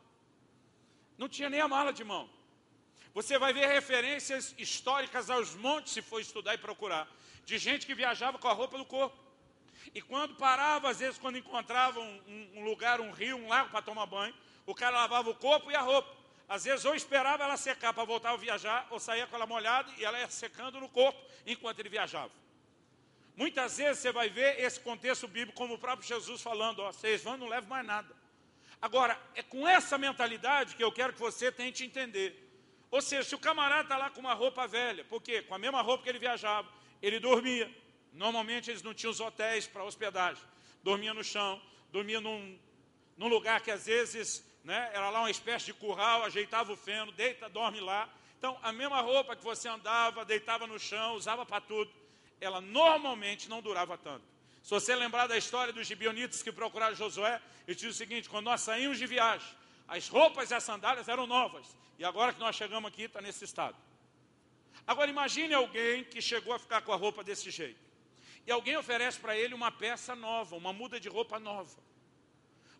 Não 1.17 1.29
tinha 1.29 1.49
nem 1.49 1.61
a 1.61 1.69
mala 1.69 1.93
de 1.93 2.03
mão. 2.03 2.29
Você 3.15 3.39
vai 3.39 3.53
ver 3.53 3.67
referências 3.67 4.55
históricas 4.59 5.29
aos 5.29 5.55
montes, 5.55 5.93
se 5.93 6.01
for 6.01 6.21
estudar 6.21 6.55
e 6.55 6.59
procurar, 6.59 7.07
de 7.45 7.59
gente 7.59 7.87
que 7.87 7.95
viajava 7.95 8.39
com 8.39 8.49
a 8.49 8.53
roupa 8.53 8.79
do 8.79 8.85
corpo. 8.85 9.17
E 9.95 10.01
quando 10.01 10.35
parava, 10.37 10.89
às 10.89 11.01
vezes, 11.01 11.19
quando 11.19 11.37
encontrava 11.37 12.01
um, 12.01 12.51
um 12.55 12.65
lugar, 12.65 13.01
um 13.01 13.11
rio, 13.11 13.37
um 13.37 13.49
lago 13.49 13.71
para 13.71 13.83
tomar 13.83 14.07
banho, 14.07 14.35
o 14.65 14.75
cara 14.75 14.97
lavava 14.97 15.29
o 15.29 15.35
corpo 15.35 15.71
e 15.71 15.75
a 15.75 15.81
roupa. 15.81 16.22
Às 16.55 16.65
vezes, 16.65 16.85
ou 16.85 16.95
esperava 16.95 17.45
ela 17.45 17.57
secar 17.57 17.95
para 17.95 18.05
voltar 18.05 18.33
a 18.33 18.37
viajar, 18.37 18.87
ou 18.91 19.01
saía 19.01 19.27
com 19.27 19.35
ela 19.35 19.47
molhada 19.47 19.91
e 19.97 20.05
ela 20.05 20.19
ia 20.21 20.29
secando 20.29 20.79
no 20.79 20.87
corpo 20.87 21.19
enquanto 21.47 21.79
ele 21.79 21.89
viajava. 21.89 22.31
Muitas 23.35 23.79
vezes 23.79 24.03
você 24.03 24.13
vai 24.13 24.29
ver 24.29 24.61
esse 24.61 24.79
contexto 24.79 25.27
bíblico, 25.27 25.57
como 25.57 25.73
o 25.73 25.79
próprio 25.79 26.07
Jesus 26.07 26.43
falando: 26.43 26.81
ó, 26.81 26.93
vocês 26.93 27.23
vão, 27.23 27.39
não 27.39 27.49
levam 27.49 27.71
mais 27.71 27.87
nada. 27.87 28.15
Agora, 28.83 29.19
é 29.35 29.43
com 29.43 29.67
essa 29.67 29.97
mentalidade 29.97 30.77
que 30.77 30.85
eu 30.85 30.93
quero 30.93 31.15
que 31.15 31.21
você 31.21 31.51
tente 31.51 31.87
entender. 31.87 32.31
Ou 32.91 33.01
seja, 33.01 33.31
se 33.31 33.35
o 33.35 33.39
camarada 33.39 33.85
está 33.85 33.97
lá 33.97 34.11
com 34.11 34.21
uma 34.21 34.35
roupa 34.35 34.67
velha, 34.67 35.05
por 35.05 35.23
quê? 35.23 35.41
Com 35.41 35.55
a 35.55 35.59
mesma 35.59 35.81
roupa 35.81 36.05
que 36.05 36.11
ele 36.11 36.19
viajava, 36.19 36.69
ele 37.01 37.19
dormia. 37.19 37.75
Normalmente 38.13 38.71
eles 38.71 38.83
não 38.83 38.93
tinham 38.93 39.11
os 39.11 39.21
hotéis 39.21 39.67
para 39.67 39.85
hospedagem. 39.85 40.45
Dormia 40.83 41.15
no 41.15 41.25
chão, 41.25 41.63
dormia 41.91 42.21
num, 42.21 42.59
num 43.17 43.29
lugar 43.29 43.63
que 43.63 43.71
às 43.71 43.87
vezes 43.87 44.45
né, 44.65 44.91
era 44.93 45.11
lá 45.11 45.21
uma 45.21 45.31
espécie 45.31 45.67
de 45.67 45.75
curral, 45.75 46.25
ajeitava 46.25 46.73
o 46.73 46.77
feno, 46.77 47.13
deita, 47.13 47.49
dorme 47.49 47.81
lá. 47.81 48.09
Então, 48.39 48.59
a 48.63 48.73
mesma 48.73 49.01
roupa 49.01 49.37
que 49.37 49.43
você 49.43 49.69
andava, 49.69 50.25
deitava 50.25 50.67
no 50.67 50.79
chão, 50.79 51.15
usava 51.15 51.45
para 51.45 51.61
tudo, 51.61 51.91
ela 52.41 52.61
normalmente 52.61 53.49
não 53.49 53.61
durava 53.61 53.97
tanto. 53.97 54.25
Se 54.63 54.71
você 54.71 54.95
lembrar 54.95 55.27
da 55.27 55.37
história 55.37 55.73
dos 55.73 55.87
gibionitas 55.87 56.43
que 56.43 56.53
procuraram 56.53 56.95
Josué, 56.95 57.41
ele 57.67 57.77
diz 57.77 57.95
o 57.95 57.97
seguinte: 57.97 58.29
quando 58.29 58.45
nós 58.47 58.61
saímos 58.61 58.99
de 58.99 59.07
viagem, 59.07 59.49
as 59.89 60.09
roupas 60.09 60.51
e 60.51 60.55
as 60.55 60.63
sandálias 60.63 61.09
eram 61.09 61.27
novas, 61.27 61.67
e 61.99 62.05
agora 62.05 62.33
que 62.33 62.41
nós 62.41 62.55
chegamos 62.55 62.89
aqui, 62.89 63.03
está 63.03 63.21
nesse 63.21 63.45
estado. 63.45 63.77
Agora 64.87 65.11
imagine 65.11 65.55
alguém 65.55 66.05
que 66.05 66.21
chegou 66.21 66.53
a 66.55 66.59
ficar 66.59 66.83
com 66.83 66.93
a 66.93 66.97
roupa 66.97 67.23
desse 67.23 67.51
jeito. 67.51 67.79
E 68.47 68.51
alguém 68.51 68.77
oferece 68.77 69.19
para 69.21 69.37
ele 69.37 69.55
uma 69.55 69.71
peça 69.71 70.15
nova, 70.17 70.57
uma 70.57 70.73
muda 70.73 70.99
de 70.99 71.09
roupa 71.09 71.39
nova. 71.39 71.77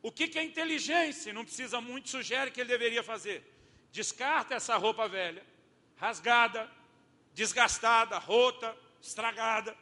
O 0.03 0.11
que, 0.11 0.27
que 0.27 0.39
é 0.39 0.43
inteligência? 0.43 1.33
Não 1.33 1.45
precisa 1.45 1.81
muito, 1.81 2.09
sugere 2.09 2.51
que 2.51 2.61
ele 2.61 2.69
deveria 2.69 3.03
fazer. 3.03 3.45
Descarta 3.93 4.55
essa 4.55 4.77
roupa 4.77 5.07
velha, 5.09 5.47
rasgada, 5.97 6.69
desgastada, 7.33 8.19
rota, 8.19 8.77
estragada, 9.01 9.77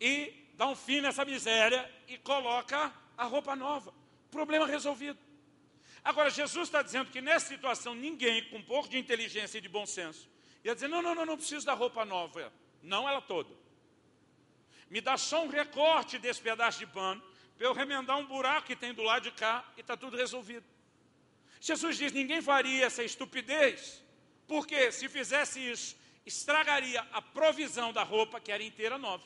e 0.00 0.32
dá 0.54 0.66
um 0.66 0.74
fim 0.74 1.02
nessa 1.02 1.24
miséria 1.24 1.90
e 2.08 2.16
coloca 2.16 2.92
a 3.18 3.24
roupa 3.24 3.54
nova. 3.54 3.92
Problema 4.30 4.66
resolvido. 4.66 5.18
Agora, 6.02 6.30
Jesus 6.30 6.68
está 6.68 6.82
dizendo 6.82 7.10
que 7.10 7.20
nessa 7.20 7.48
situação 7.48 7.94
ninguém 7.94 8.48
com 8.48 8.58
um 8.58 8.62
pouco 8.62 8.88
de 8.88 8.96
inteligência 8.96 9.58
e 9.58 9.60
de 9.60 9.68
bom 9.68 9.84
senso 9.84 10.28
ia 10.64 10.74
dizer: 10.74 10.88
não, 10.88 11.02
não, 11.02 11.14
não, 11.14 11.26
não 11.26 11.36
preciso 11.36 11.66
da 11.66 11.74
roupa 11.74 12.04
nova. 12.04 12.52
Não 12.82 13.08
ela 13.08 13.20
toda. 13.20 13.52
Me 14.88 15.00
dá 15.00 15.16
só 15.16 15.44
um 15.44 15.48
recorte 15.48 16.18
desse 16.18 16.40
pedaço 16.40 16.78
de 16.78 16.86
pano 16.86 17.22
para 17.56 17.66
eu 17.66 17.72
remendar 17.72 18.18
um 18.18 18.26
buraco 18.26 18.66
que 18.66 18.76
tem 18.76 18.92
do 18.92 19.02
lado 19.02 19.24
de 19.24 19.30
cá 19.30 19.64
e 19.76 19.80
está 19.80 19.96
tudo 19.96 20.16
resolvido. 20.16 20.64
Jesus 21.60 21.96
diz: 21.96 22.12
ninguém 22.12 22.42
faria 22.42 22.84
essa 22.84 23.02
estupidez, 23.02 24.02
porque 24.46 24.92
se 24.92 25.08
fizesse 25.08 25.60
isso, 25.60 25.96
estragaria 26.24 27.00
a 27.12 27.22
provisão 27.22 27.92
da 27.92 28.02
roupa, 28.02 28.40
que 28.40 28.52
era 28.52 28.62
inteira 28.62 28.98
nova, 28.98 29.24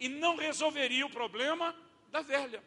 e 0.00 0.08
não 0.08 0.36
resolveria 0.36 1.04
o 1.04 1.10
problema 1.10 1.74
da 2.10 2.22
velha. 2.22 2.62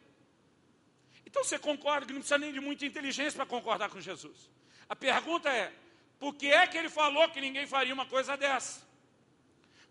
Então 1.25 1.43
você 1.43 1.57
concorda 1.57 2.05
que 2.05 2.13
não 2.13 2.19
precisa 2.19 2.37
nem 2.37 2.53
de 2.53 2.59
muita 2.59 2.85
inteligência 2.85 3.37
para 3.37 3.45
concordar 3.45 3.89
com 3.89 3.99
Jesus. 3.99 4.49
A 4.87 4.95
pergunta 4.95 5.49
é: 5.49 5.73
por 6.19 6.35
que 6.35 6.47
é 6.47 6.67
que 6.67 6.77
ele 6.77 6.89
falou 6.89 7.27
que 7.29 7.41
ninguém 7.41 7.65
faria 7.65 7.93
uma 7.93 8.05
coisa 8.05 8.37
dessa? 8.37 8.85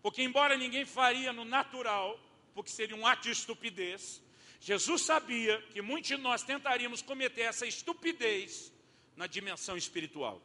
Porque, 0.01 0.23
embora 0.23 0.57
ninguém 0.57 0.85
faria 0.85 1.31
no 1.31 1.45
natural, 1.45 2.19
porque 2.55 2.71
seria 2.71 2.95
um 2.95 3.05
ato 3.05 3.23
de 3.23 3.31
estupidez, 3.31 4.21
Jesus 4.61 5.01
sabia 5.01 5.59
que 5.73 5.81
muitos 5.81 6.09
de 6.09 6.17
nós 6.17 6.43
tentaríamos 6.43 7.01
cometer 7.01 7.41
essa 7.41 7.65
estupidez 7.65 8.71
na 9.17 9.25
dimensão 9.25 9.75
espiritual. 9.75 10.39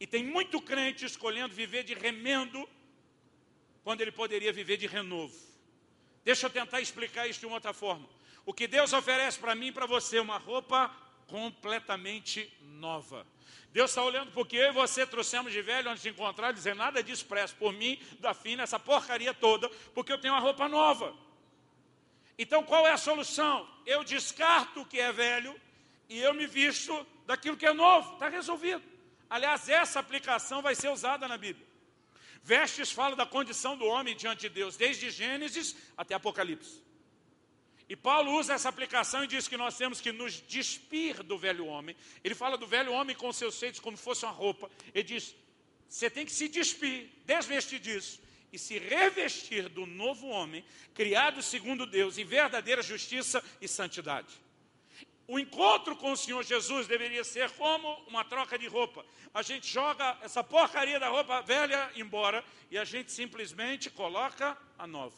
E 0.00 0.06
tem 0.06 0.24
muito 0.24 0.60
crente 0.60 1.04
escolhendo 1.04 1.54
viver 1.54 1.84
de 1.84 1.94
remendo, 1.94 2.68
quando 3.84 4.00
ele 4.00 4.10
poderia 4.10 4.52
viver 4.52 4.76
de 4.76 4.88
renovo. 4.88 5.32
Deixa 6.24 6.46
eu 6.46 6.50
tentar 6.50 6.80
explicar 6.80 7.28
isso 7.28 7.38
de 7.38 7.46
uma 7.46 7.54
outra 7.54 7.72
forma. 7.72 8.08
O 8.44 8.52
que 8.52 8.66
Deus 8.66 8.92
oferece 8.92 9.38
para 9.38 9.54
mim 9.54 9.68
e 9.68 9.72
para 9.72 9.86
você, 9.86 10.18
uma 10.18 10.38
roupa 10.38 10.88
completamente 11.28 12.52
nova. 12.62 13.24
Deus 13.72 13.92
está 13.92 14.02
olhando 14.02 14.32
porque 14.32 14.56
eu 14.56 14.70
e 14.70 14.72
você 14.72 15.06
trouxemos 15.06 15.52
de 15.52 15.62
velho 15.62 15.88
antes 15.88 16.02
de 16.02 16.08
encontrar, 16.08 16.50
dizer 16.50 16.74
nada 16.74 17.00
disso 17.00 17.24
presta 17.26 17.56
por 17.56 17.72
mim, 17.72 17.96
da 18.18 18.34
fina, 18.34 18.64
essa 18.64 18.78
porcaria 18.78 19.32
toda, 19.32 19.68
porque 19.94 20.12
eu 20.12 20.18
tenho 20.18 20.34
uma 20.34 20.40
roupa 20.40 20.68
nova. 20.68 21.14
Então 22.38 22.62
qual 22.62 22.86
é 22.86 22.92
a 22.92 22.96
solução? 22.96 23.68
Eu 23.86 24.02
descarto 24.04 24.82
o 24.82 24.86
que 24.86 24.98
é 24.98 25.12
velho 25.12 25.58
e 26.08 26.18
eu 26.18 26.34
me 26.34 26.46
visto 26.46 27.06
daquilo 27.26 27.56
que 27.56 27.66
é 27.66 27.72
novo, 27.72 28.14
está 28.14 28.28
resolvido. 28.28 28.82
Aliás, 29.28 29.68
essa 29.68 29.98
aplicação 29.98 30.60
vai 30.60 30.74
ser 30.74 30.88
usada 30.90 31.26
na 31.26 31.38
Bíblia. 31.38 31.66
Vestes 32.42 32.90
fala 32.90 33.14
da 33.14 33.24
condição 33.24 33.76
do 33.76 33.86
homem 33.86 34.16
diante 34.16 34.42
de 34.42 34.48
Deus, 34.48 34.76
desde 34.76 35.10
Gênesis 35.10 35.76
até 35.96 36.14
Apocalipse. 36.14 36.82
E 37.88 37.96
Paulo 37.96 38.32
usa 38.32 38.54
essa 38.54 38.68
aplicação 38.68 39.22
e 39.22 39.26
diz 39.26 39.46
que 39.46 39.56
nós 39.56 39.76
temos 39.76 40.00
que 40.00 40.12
nos 40.12 40.40
despir 40.40 41.22
do 41.22 41.38
velho 41.38 41.66
homem. 41.66 41.96
Ele 42.24 42.34
fala 42.34 42.58
do 42.58 42.66
velho 42.66 42.92
homem 42.92 43.14
com 43.14 43.32
seus 43.32 43.58
feitos 43.58 43.80
como 43.80 43.96
se 43.96 44.02
fosse 44.02 44.24
uma 44.24 44.32
roupa. 44.32 44.70
Ele 44.94 45.04
diz: 45.04 45.34
você 45.88 46.08
tem 46.08 46.24
que 46.24 46.32
se 46.32 46.48
despir, 46.48 47.10
desvestir 47.24 47.78
disso 47.78 48.20
e 48.52 48.58
se 48.58 48.78
revestir 48.78 49.68
do 49.68 49.86
novo 49.86 50.28
homem, 50.28 50.64
criado 50.94 51.42
segundo 51.42 51.86
Deus 51.86 52.18
em 52.18 52.24
verdadeira 52.24 52.82
justiça 52.82 53.42
e 53.60 53.66
santidade. 53.66 54.40
O 55.26 55.38
encontro 55.38 55.96
com 55.96 56.12
o 56.12 56.16
Senhor 56.16 56.42
Jesus 56.44 56.86
deveria 56.86 57.24
ser 57.24 57.50
como 57.52 57.88
uma 58.06 58.24
troca 58.24 58.58
de 58.58 58.66
roupa. 58.66 59.04
A 59.32 59.40
gente 59.40 59.66
joga 59.66 60.18
essa 60.20 60.44
porcaria 60.44 61.00
da 61.00 61.08
roupa 61.08 61.40
velha 61.40 61.90
embora 61.96 62.44
e 62.70 62.76
a 62.76 62.84
gente 62.84 63.10
simplesmente 63.10 63.88
coloca 63.88 64.58
a 64.78 64.86
nova. 64.86 65.16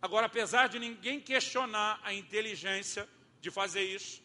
Agora, 0.00 0.26
apesar 0.26 0.68
de 0.68 0.78
ninguém 0.78 1.20
questionar 1.20 2.00
a 2.02 2.14
inteligência 2.14 3.06
de 3.40 3.50
fazer 3.50 3.82
isso, 3.82 4.22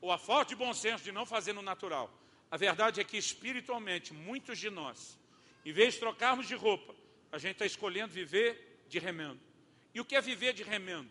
ou 0.00 0.12
a 0.12 0.18
falta 0.18 0.50
de 0.50 0.54
bom 0.54 0.72
senso 0.74 1.02
de 1.02 1.10
não 1.10 1.24
fazer 1.24 1.54
no 1.54 1.62
natural, 1.62 2.12
a 2.50 2.56
verdade 2.56 3.00
é 3.00 3.04
que 3.04 3.16
espiritualmente, 3.16 4.12
muitos 4.12 4.58
de 4.58 4.68
nós, 4.70 5.18
em 5.64 5.72
vez 5.72 5.94
de 5.94 6.00
trocarmos 6.00 6.46
de 6.46 6.54
roupa, 6.54 6.94
a 7.34 7.38
gente 7.38 7.52
está 7.52 7.66
escolhendo 7.66 8.12
viver 8.12 8.84
de 8.88 9.00
remendo. 9.00 9.40
E 9.92 10.00
o 10.00 10.04
que 10.04 10.14
é 10.14 10.20
viver 10.20 10.52
de 10.52 10.62
remendo? 10.62 11.10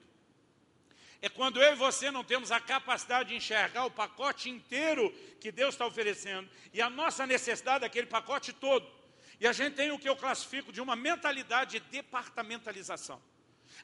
É 1.21 1.27
quando 1.27 1.61
eu 1.61 1.73
e 1.73 1.75
você 1.75 2.09
não 2.09 2.23
temos 2.23 2.49
a 2.49 2.61
capacidade 2.61 3.29
de 3.29 3.35
enxergar 3.35 3.85
o 3.85 3.91
pacote 3.91 4.49
inteiro 4.49 5.13
que 5.41 5.51
Deus 5.51 5.73
está 5.73 5.85
oferecendo 5.85 6.49
e 6.73 6.81
a 6.81 6.89
nossa 6.89 7.27
necessidade 7.27 7.81
daquele 7.81 8.07
pacote 8.07 8.53
todo. 8.53 8.89
E 9.37 9.45
a 9.45 9.51
gente 9.51 9.75
tem 9.75 9.91
o 9.91 9.99
que 9.99 10.07
eu 10.07 10.15
classifico 10.15 10.71
de 10.71 10.79
uma 10.79 10.95
mentalidade 10.95 11.79
de 11.79 11.79
departamentalização. 11.91 13.21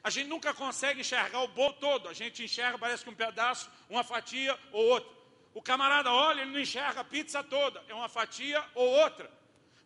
A 0.02 0.08
gente 0.08 0.28
nunca 0.28 0.54
consegue 0.54 1.00
enxergar 1.00 1.42
o 1.42 1.48
bolo 1.48 1.74
todo, 1.74 2.08
a 2.08 2.14
gente 2.14 2.42
enxerga, 2.42 2.78
parece 2.78 3.04
que 3.04 3.10
um 3.10 3.14
pedaço, 3.14 3.70
uma 3.88 4.02
fatia 4.02 4.58
ou 4.72 4.82
outra. 4.86 5.12
O 5.52 5.60
camarada 5.60 6.10
olha, 6.10 6.40
ele 6.40 6.52
não 6.52 6.60
enxerga 6.60 7.00
a 7.00 7.04
pizza 7.04 7.44
toda, 7.44 7.84
é 7.86 7.92
uma 7.92 8.08
fatia 8.08 8.64
ou 8.74 8.88
outra. 8.88 9.30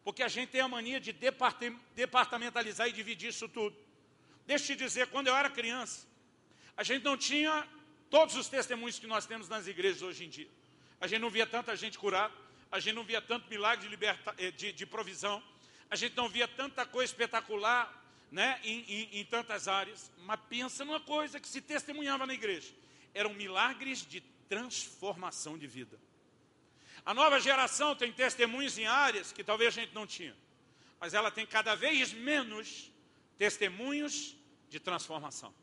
Porque 0.04 0.22
a 0.22 0.28
gente 0.28 0.50
tem 0.50 0.60
a 0.60 0.68
mania 0.68 1.00
de 1.00 1.12
departamentalizar 1.12 2.86
e 2.86 2.92
dividir 2.92 3.30
isso 3.30 3.48
tudo. 3.48 3.74
Deixa 4.46 4.72
eu 4.72 4.76
te 4.76 4.84
dizer, 4.84 5.06
quando 5.08 5.28
eu 5.28 5.34
era 5.34 5.48
criança, 5.48 6.06
a 6.76 6.82
gente 6.82 7.02
não 7.02 7.16
tinha 7.16 7.66
todos 8.10 8.36
os 8.36 8.48
testemunhos 8.48 8.98
que 8.98 9.06
nós 9.06 9.24
temos 9.24 9.48
nas 9.48 9.66
igrejas 9.66 10.02
hoje 10.02 10.26
em 10.26 10.28
dia. 10.28 10.48
A 11.00 11.06
gente 11.06 11.20
não 11.20 11.30
via 11.30 11.46
tanta 11.46 11.74
gente 11.74 11.98
curada, 11.98 12.34
a 12.70 12.78
gente 12.78 12.94
não 12.94 13.04
via 13.04 13.22
tanto 13.22 13.48
milagre 13.48 13.84
de, 13.84 13.90
liberta, 13.90 14.34
eh, 14.36 14.50
de, 14.50 14.72
de 14.72 14.84
provisão, 14.84 15.42
a 15.90 15.96
gente 15.96 16.16
não 16.16 16.28
via 16.28 16.46
tanta 16.46 16.84
coisa 16.84 17.12
espetacular 17.12 18.02
né, 18.30 18.60
em, 18.62 18.80
em, 18.88 19.20
em 19.20 19.24
tantas 19.24 19.68
áreas, 19.68 20.10
mas 20.18 20.40
pensa 20.48 20.84
numa 20.84 21.00
coisa 21.00 21.40
que 21.40 21.48
se 21.48 21.60
testemunhava 21.60 22.26
na 22.26 22.34
igreja. 22.34 22.72
Eram 23.14 23.32
milagres 23.32 24.04
de 24.06 24.20
transformação 24.48 25.56
de 25.56 25.66
vida. 25.66 25.98
A 27.04 27.12
nova 27.12 27.38
geração 27.38 27.94
tem 27.94 28.10
testemunhos 28.10 28.78
em 28.78 28.86
áreas 28.86 29.30
que 29.30 29.44
talvez 29.44 29.76
a 29.76 29.80
gente 29.80 29.94
não 29.94 30.06
tinha. 30.06 30.34
Mas 30.98 31.12
ela 31.12 31.30
tem 31.30 31.44
cada 31.46 31.74
vez 31.74 32.12
menos 32.12 32.90
testemunhos 33.36 34.34
de 34.70 34.80
transformação. 34.80 35.54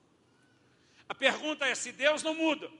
A 1.09 1.15
pergunta 1.15 1.65
é 1.65 1.73
se 1.73 1.91
Deus 1.91 2.21
não 2.21 2.35
muda, 2.35 2.71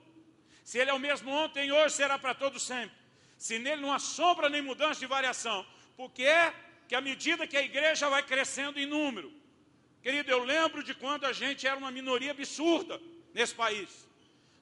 se 0.64 0.78
Ele 0.78 0.90
é 0.90 0.94
o 0.94 0.98
mesmo 0.98 1.30
ontem 1.30 1.66
e 1.66 1.72
hoje 1.72 1.96
será 1.96 2.18
para 2.18 2.34
todos 2.34 2.62
sempre, 2.62 2.96
se 3.36 3.58
nele 3.58 3.82
não 3.82 3.92
há 3.92 3.98
sombra 3.98 4.48
nem 4.48 4.62
mudança 4.62 5.00
de 5.00 5.06
variação, 5.06 5.66
porque 5.96 6.22
é 6.22 6.54
que 6.88 6.94
à 6.94 7.00
medida 7.00 7.46
que 7.46 7.56
a 7.56 7.62
igreja 7.62 8.08
vai 8.08 8.22
crescendo 8.22 8.78
em 8.78 8.86
número, 8.86 9.32
querido, 10.00 10.30
eu 10.30 10.44
lembro 10.44 10.82
de 10.82 10.94
quando 10.94 11.24
a 11.24 11.32
gente 11.32 11.66
era 11.66 11.76
uma 11.76 11.90
minoria 11.90 12.30
absurda 12.30 13.00
nesse 13.34 13.54
país. 13.54 14.08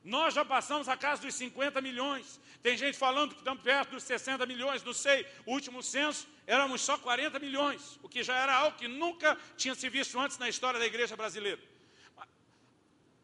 Nós 0.03 0.35
já 0.35 0.45
passamos 0.45 0.89
a 0.89 0.97
casa 0.97 1.23
dos 1.23 1.35
50 1.35 1.81
milhões. 1.81 2.41
Tem 2.63 2.77
gente 2.77 2.97
falando 2.97 3.33
que 3.33 3.41
estamos 3.41 3.63
perto 3.63 3.91
dos 3.91 4.03
60 4.05 4.45
milhões, 4.47 4.83
não 4.83 4.93
sei. 4.93 5.27
O 5.47 5.53
último 5.53 5.83
censo 5.83 6.27
éramos 6.47 6.81
só 6.81 6.99
40 6.99 7.39
milhões, 7.39 7.99
o 8.03 8.09
que 8.09 8.23
já 8.23 8.37
era 8.37 8.55
algo 8.55 8.77
que 8.77 8.89
nunca 8.89 9.37
tinha 9.57 9.75
se 9.75 9.89
visto 9.89 10.19
antes 10.19 10.39
na 10.39 10.49
história 10.49 10.79
da 10.79 10.87
igreja 10.87 11.17
brasileira. 11.17 11.61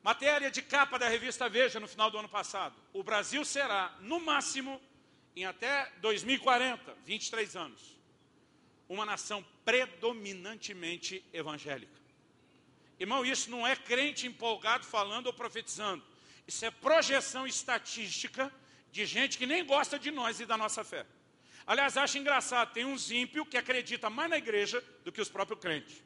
Matéria 0.03 0.51
de 0.51 0.63
capa 0.63 0.99
da 0.99 1.09
revista 1.09 1.49
Veja 1.49 1.81
no 1.81 1.89
final 1.89 2.11
do 2.11 2.19
ano 2.19 2.29
passado. 2.29 2.75
O 2.93 3.03
Brasil 3.03 3.45
será, 3.45 3.93
no 4.01 4.21
máximo, 4.21 4.81
em 5.35 5.45
até 5.45 5.91
2040, 6.01 6.97
23 7.05 7.57
anos, 7.57 7.99
uma 8.89 9.05
nação 9.05 9.45
predominantemente 9.65 11.25
evangélica. 11.33 12.01
Irmão, 12.99 13.27
isso 13.27 13.51
não 13.51 13.67
é 13.67 13.75
crente 13.75 14.27
empolgado 14.27 14.87
falando 14.87 15.27
ou 15.27 15.33
profetizando. 15.33 16.03
Isso 16.47 16.65
é 16.65 16.71
projeção 16.71 17.47
estatística 17.47 18.53
de 18.93 19.05
gente 19.05 19.37
que 19.37 19.47
nem 19.47 19.65
gosta 19.65 19.99
de 19.99 20.11
nós 20.11 20.41
e 20.41 20.47
da 20.47 20.57
nossa 20.57 20.85
fé. 20.85 21.05
Aliás, 21.67 21.97
acho 21.97 22.19
engraçado, 22.19 22.73
tem 22.73 22.85
uns 22.85 23.11
ímpios 23.11 23.49
que 23.49 23.57
acredita 23.57 24.09
mais 24.09 24.31
na 24.31 24.39
igreja 24.39 24.83
do 25.05 25.11
que 25.11 25.21
os 25.21 25.29
próprios 25.29 25.59
crentes. 25.59 26.03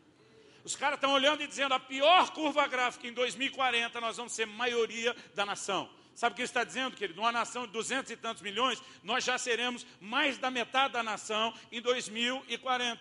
Os 0.65 0.75
caras 0.75 0.97
estão 0.97 1.13
olhando 1.13 1.43
e 1.43 1.47
dizendo, 1.47 1.75
a 1.75 1.81
pior 1.81 2.31
curva 2.31 2.67
gráfica 2.67 3.07
em 3.07 3.13
2040 3.13 4.01
nós 4.01 4.17
vamos 4.17 4.33
ser 4.33 4.47
maioria 4.47 5.15
da 5.35 5.45
nação. 5.45 5.91
Sabe 6.15 6.33
o 6.33 6.37
que 6.37 6.43
ele 6.43 6.49
está 6.49 6.65
dizendo, 6.65 6.97
querido? 6.97 7.21
Uma 7.21 7.33
nação 7.33 7.67
de 7.67 7.73
duzentos 7.73 8.11
e 8.11 8.17
tantos 8.17 8.43
milhões, 8.43 8.83
nós 9.03 9.25
já 9.25 9.39
seremos 9.39 9.87
mais 10.01 10.39
da 10.39 10.51
metade 10.51 10.93
da 10.93 11.03
nação 11.03 11.55
em 11.71 11.81
2040. 11.81 13.01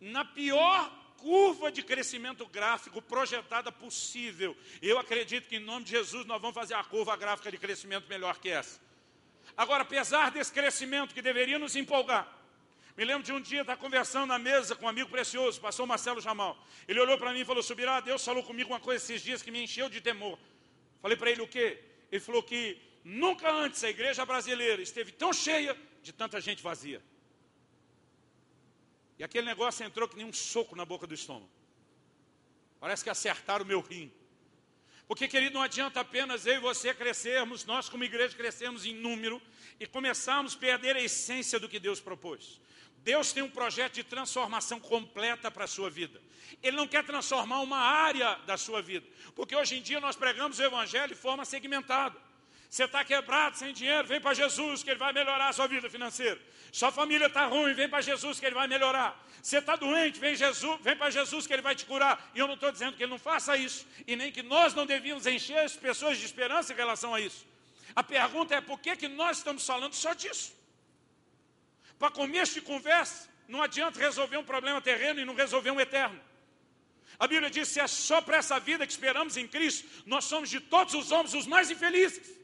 Na 0.00 0.24
pior 0.24 0.90
curva 1.20 1.70
de 1.70 1.82
crescimento 1.82 2.46
gráfico 2.46 3.00
projetada 3.00 3.70
possível, 3.70 4.56
eu 4.80 4.98
acredito 4.98 5.48
que 5.48 5.56
em 5.56 5.60
nome 5.60 5.84
de 5.84 5.92
Jesus 5.92 6.24
nós 6.26 6.40
vamos 6.40 6.54
fazer 6.54 6.74
a 6.74 6.82
curva 6.82 7.16
gráfica 7.16 7.50
de 7.50 7.58
crescimento 7.58 8.08
melhor 8.08 8.38
que 8.38 8.48
essa. 8.48 8.80
Agora, 9.56 9.82
apesar 9.82 10.30
desse 10.30 10.52
crescimento 10.52 11.14
que 11.14 11.22
deveria 11.22 11.58
nos 11.58 11.76
empolgar, 11.76 12.26
me 12.96 13.04
lembro 13.04 13.22
de 13.22 13.32
um 13.32 13.40
dia 13.40 13.60
estar 13.60 13.76
conversando 13.76 14.26
na 14.26 14.38
mesa 14.38 14.74
com 14.74 14.86
um 14.86 14.88
amigo 14.88 15.10
precioso, 15.10 15.60
pastor 15.60 15.86
Marcelo 15.86 16.20
Jamal. 16.20 16.56
Ele 16.88 17.00
olhou 17.00 17.16
para 17.18 17.32
mim 17.32 17.40
e 17.40 17.44
falou: 17.44 17.62
Subirá, 17.62 18.00
Deus 18.00 18.24
falou 18.24 18.42
comigo 18.42 18.70
uma 18.70 18.80
coisa 18.80 19.02
esses 19.04 19.22
dias 19.22 19.42
que 19.42 19.50
me 19.50 19.62
encheu 19.62 19.88
de 19.88 20.00
temor. 20.00 20.38
Falei 21.00 21.16
para 21.16 21.30
ele 21.30 21.42
o 21.42 21.48
quê? 21.48 21.78
Ele 22.10 22.20
falou 22.20 22.42
que 22.42 22.78
nunca 23.04 23.50
antes 23.50 23.82
a 23.84 23.90
igreja 23.90 24.26
brasileira 24.26 24.82
esteve 24.82 25.12
tão 25.12 25.32
cheia 25.32 25.76
de 26.02 26.12
tanta 26.12 26.40
gente 26.40 26.62
vazia. 26.62 27.02
E 29.20 29.22
aquele 29.22 29.44
negócio 29.44 29.84
entrou 29.84 30.08
que 30.08 30.16
nem 30.16 30.24
um 30.24 30.32
soco 30.32 30.74
na 30.74 30.82
boca 30.82 31.06
do 31.06 31.12
estômago. 31.12 31.50
Parece 32.80 33.04
que 33.04 33.10
acertaram 33.10 33.66
o 33.66 33.68
meu 33.68 33.82
rim. 33.82 34.10
Porque, 35.06 35.28
querido, 35.28 35.52
não 35.52 35.62
adianta 35.62 36.00
apenas 36.00 36.46
eu 36.46 36.54
e 36.54 36.58
você 36.58 36.94
crescermos, 36.94 37.66
nós 37.66 37.86
como 37.86 38.02
igreja 38.02 38.34
crescermos 38.34 38.86
em 38.86 38.94
número 38.94 39.38
e 39.78 39.86
começarmos 39.86 40.54
a 40.54 40.58
perder 40.58 40.96
a 40.96 41.02
essência 41.02 41.60
do 41.60 41.68
que 41.68 41.78
Deus 41.78 42.00
propôs. 42.00 42.58
Deus 43.04 43.30
tem 43.30 43.42
um 43.42 43.50
projeto 43.50 43.92
de 43.92 44.04
transformação 44.04 44.80
completa 44.80 45.50
para 45.50 45.64
a 45.64 45.68
sua 45.68 45.90
vida. 45.90 46.18
Ele 46.62 46.78
não 46.78 46.88
quer 46.88 47.04
transformar 47.04 47.60
uma 47.60 47.76
área 47.78 48.36
da 48.46 48.56
sua 48.56 48.80
vida. 48.80 49.06
Porque 49.34 49.54
hoje 49.54 49.76
em 49.76 49.82
dia 49.82 50.00
nós 50.00 50.16
pregamos 50.16 50.58
o 50.58 50.62
Evangelho 50.62 51.14
de 51.14 51.20
forma 51.20 51.44
segmentada. 51.44 52.18
Você 52.70 52.84
está 52.84 53.04
quebrado, 53.04 53.58
sem 53.58 53.72
dinheiro, 53.72 54.06
vem 54.06 54.20
para 54.20 54.32
Jesus 54.32 54.84
que 54.84 54.90
Ele 54.90 54.98
vai 54.98 55.12
melhorar 55.12 55.48
a 55.48 55.52
sua 55.52 55.66
vida 55.66 55.90
financeira. 55.90 56.40
Sua 56.70 56.92
família 56.92 57.26
está 57.26 57.46
ruim, 57.46 57.74
vem 57.74 57.88
para 57.88 58.00
Jesus 58.00 58.38
que 58.38 58.46
Ele 58.46 58.54
vai 58.54 58.68
melhorar. 58.68 59.20
Você 59.42 59.58
está 59.58 59.74
doente, 59.74 60.20
vem, 60.20 60.36
Jesus, 60.36 60.80
vem 60.80 60.94
para 60.94 61.10
Jesus 61.10 61.48
que 61.48 61.52
Ele 61.52 61.62
vai 61.62 61.74
te 61.74 61.84
curar. 61.84 62.30
E 62.32 62.38
eu 62.38 62.46
não 62.46 62.54
estou 62.54 62.70
dizendo 62.70 62.96
que 62.96 63.02
Ele 63.02 63.10
não 63.10 63.18
faça 63.18 63.56
isso. 63.56 63.84
E 64.06 64.14
nem 64.14 64.30
que 64.30 64.40
nós 64.40 64.72
não 64.72 64.86
devíamos 64.86 65.26
encher 65.26 65.58
as 65.58 65.74
pessoas 65.74 66.16
de 66.16 66.24
esperança 66.24 66.72
em 66.72 66.76
relação 66.76 67.12
a 67.12 67.20
isso. 67.20 67.44
A 67.96 68.04
pergunta 68.04 68.54
é 68.54 68.60
por 68.60 68.78
que, 68.78 68.94
que 68.94 69.08
nós 69.08 69.38
estamos 69.38 69.66
falando 69.66 69.94
só 69.94 70.14
disso? 70.14 70.54
Para 71.98 72.12
começo 72.12 72.54
de 72.54 72.60
conversa, 72.60 73.28
não 73.48 73.60
adianta 73.60 73.98
resolver 73.98 74.36
um 74.36 74.44
problema 74.44 74.80
terreno 74.80 75.18
e 75.18 75.24
não 75.24 75.34
resolver 75.34 75.72
um 75.72 75.80
eterno. 75.80 76.20
A 77.18 77.26
Bíblia 77.26 77.50
diz: 77.50 77.66
se 77.66 77.80
é 77.80 77.88
só 77.88 78.20
para 78.20 78.36
essa 78.36 78.60
vida 78.60 78.86
que 78.86 78.92
esperamos 78.92 79.36
em 79.36 79.48
Cristo, 79.48 79.88
nós 80.06 80.24
somos 80.24 80.48
de 80.48 80.60
todos 80.60 80.94
os 80.94 81.10
homens 81.10 81.34
os 81.34 81.48
mais 81.48 81.68
infelizes. 81.68 82.39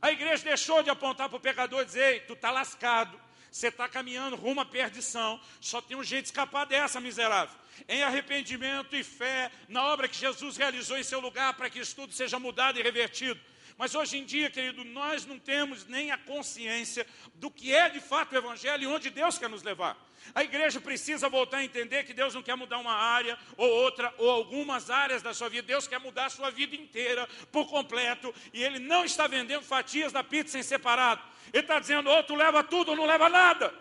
A 0.00 0.10
igreja 0.10 0.44
deixou 0.44 0.82
de 0.82 0.90
apontar 0.90 1.28
para 1.28 1.36
o 1.36 1.40
pecador 1.40 1.82
e 1.82 1.84
dizer: 1.84 2.14
Ei, 2.14 2.20
tu 2.20 2.34
está 2.34 2.50
lascado, 2.50 3.20
você 3.50 3.68
está 3.68 3.88
caminhando 3.88 4.36
rumo 4.36 4.60
à 4.60 4.64
perdição, 4.64 5.40
só 5.60 5.80
tem 5.80 5.96
um 5.96 6.02
jeito 6.02 6.24
de 6.24 6.30
escapar 6.30 6.66
dessa, 6.66 7.00
miserável. 7.00 7.56
Em 7.88 8.02
arrependimento 8.02 8.94
e 8.94 9.02
fé 9.02 9.50
na 9.68 9.84
obra 9.84 10.08
que 10.08 10.16
Jesus 10.16 10.56
realizou 10.56 10.98
em 10.98 11.02
seu 11.02 11.20
lugar 11.20 11.54
para 11.54 11.70
que 11.70 11.78
isso 11.78 11.94
tudo 11.94 12.12
seja 12.12 12.38
mudado 12.38 12.78
e 12.78 12.82
revertido. 12.82 13.40
Mas 13.76 13.94
hoje 13.94 14.18
em 14.18 14.24
dia, 14.24 14.50
querido, 14.50 14.84
nós 14.84 15.26
não 15.26 15.38
temos 15.38 15.84
nem 15.86 16.12
a 16.12 16.18
consciência 16.18 17.06
do 17.34 17.50
que 17.50 17.74
é 17.74 17.88
de 17.88 18.00
fato 18.00 18.32
o 18.32 18.38
Evangelho 18.38 18.84
e 18.84 18.86
onde 18.86 19.10
Deus 19.10 19.36
quer 19.36 19.48
nos 19.48 19.62
levar. 19.62 19.96
A 20.32 20.44
igreja 20.44 20.80
precisa 20.80 21.28
voltar 21.28 21.58
a 21.58 21.64
entender 21.64 22.04
que 22.04 22.14
Deus 22.14 22.34
não 22.34 22.42
quer 22.42 22.56
mudar 22.56 22.78
uma 22.78 22.94
área 22.94 23.36
ou 23.56 23.68
outra 23.68 24.14
ou 24.16 24.30
algumas 24.30 24.90
áreas 24.90 25.22
da 25.22 25.34
sua 25.34 25.48
vida. 25.48 25.66
Deus 25.66 25.88
quer 25.88 25.98
mudar 25.98 26.26
a 26.26 26.30
sua 26.30 26.50
vida 26.50 26.76
inteira, 26.76 27.28
por 27.50 27.68
completo. 27.68 28.32
E 28.52 28.62
Ele 28.62 28.78
não 28.78 29.04
está 29.04 29.26
vendendo 29.26 29.62
fatias 29.62 30.12
da 30.12 30.22
pizza 30.22 30.58
em 30.58 30.62
separado. 30.62 31.20
Ele 31.52 31.62
está 31.62 31.78
dizendo, 31.78 32.08
ou 32.08 32.22
tu 32.22 32.34
leva 32.34 32.62
tudo 32.62 32.92
ou 32.92 32.96
não 32.96 33.04
leva 33.04 33.28
nada. 33.28 33.74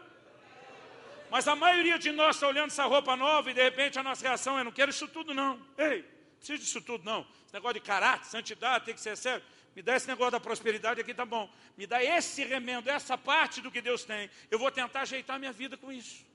Mas 1.29 1.47
a 1.47 1.55
maioria 1.55 1.97
de 1.97 2.11
nós 2.11 2.35
está 2.35 2.47
olhando 2.47 2.67
essa 2.67 2.85
roupa 2.85 3.15
nova 3.15 3.49
e 3.49 3.53
de 3.53 3.63
repente 3.63 3.97
a 3.97 4.03
nossa 4.03 4.27
reação 4.27 4.59
é: 4.59 4.63
não 4.63 4.71
quero 4.71 4.91
isso 4.91 5.07
tudo, 5.07 5.33
não. 5.33 5.59
Ei, 5.77 6.03
preciso 6.37 6.59
disso 6.59 6.81
tudo, 6.81 7.03
não. 7.03 7.21
Esse 7.45 7.53
negócio 7.53 7.75
de 7.75 7.79
caráter, 7.79 8.25
santidade, 8.25 8.85
tem 8.85 8.93
que 8.93 9.01
ser 9.01 9.15
sério. 9.15 9.43
Me 9.75 9.81
dá 9.81 9.95
esse 9.95 10.07
negócio 10.07 10.31
da 10.31 10.39
prosperidade 10.39 11.01
aqui, 11.01 11.13
tá 11.13 11.25
bom. 11.25 11.51
Me 11.75 11.87
dá 11.87 12.03
esse 12.03 12.43
remendo, 12.43 12.89
essa 12.89 13.17
parte 13.17 13.59
do 13.59 13.71
que 13.71 13.81
Deus 13.81 14.03
tem. 14.03 14.29
Eu 14.51 14.59
vou 14.59 14.69
tentar 14.69 15.01
ajeitar 15.01 15.39
minha 15.39 15.51
vida 15.51 15.75
com 15.75 15.91
isso. 15.91 16.25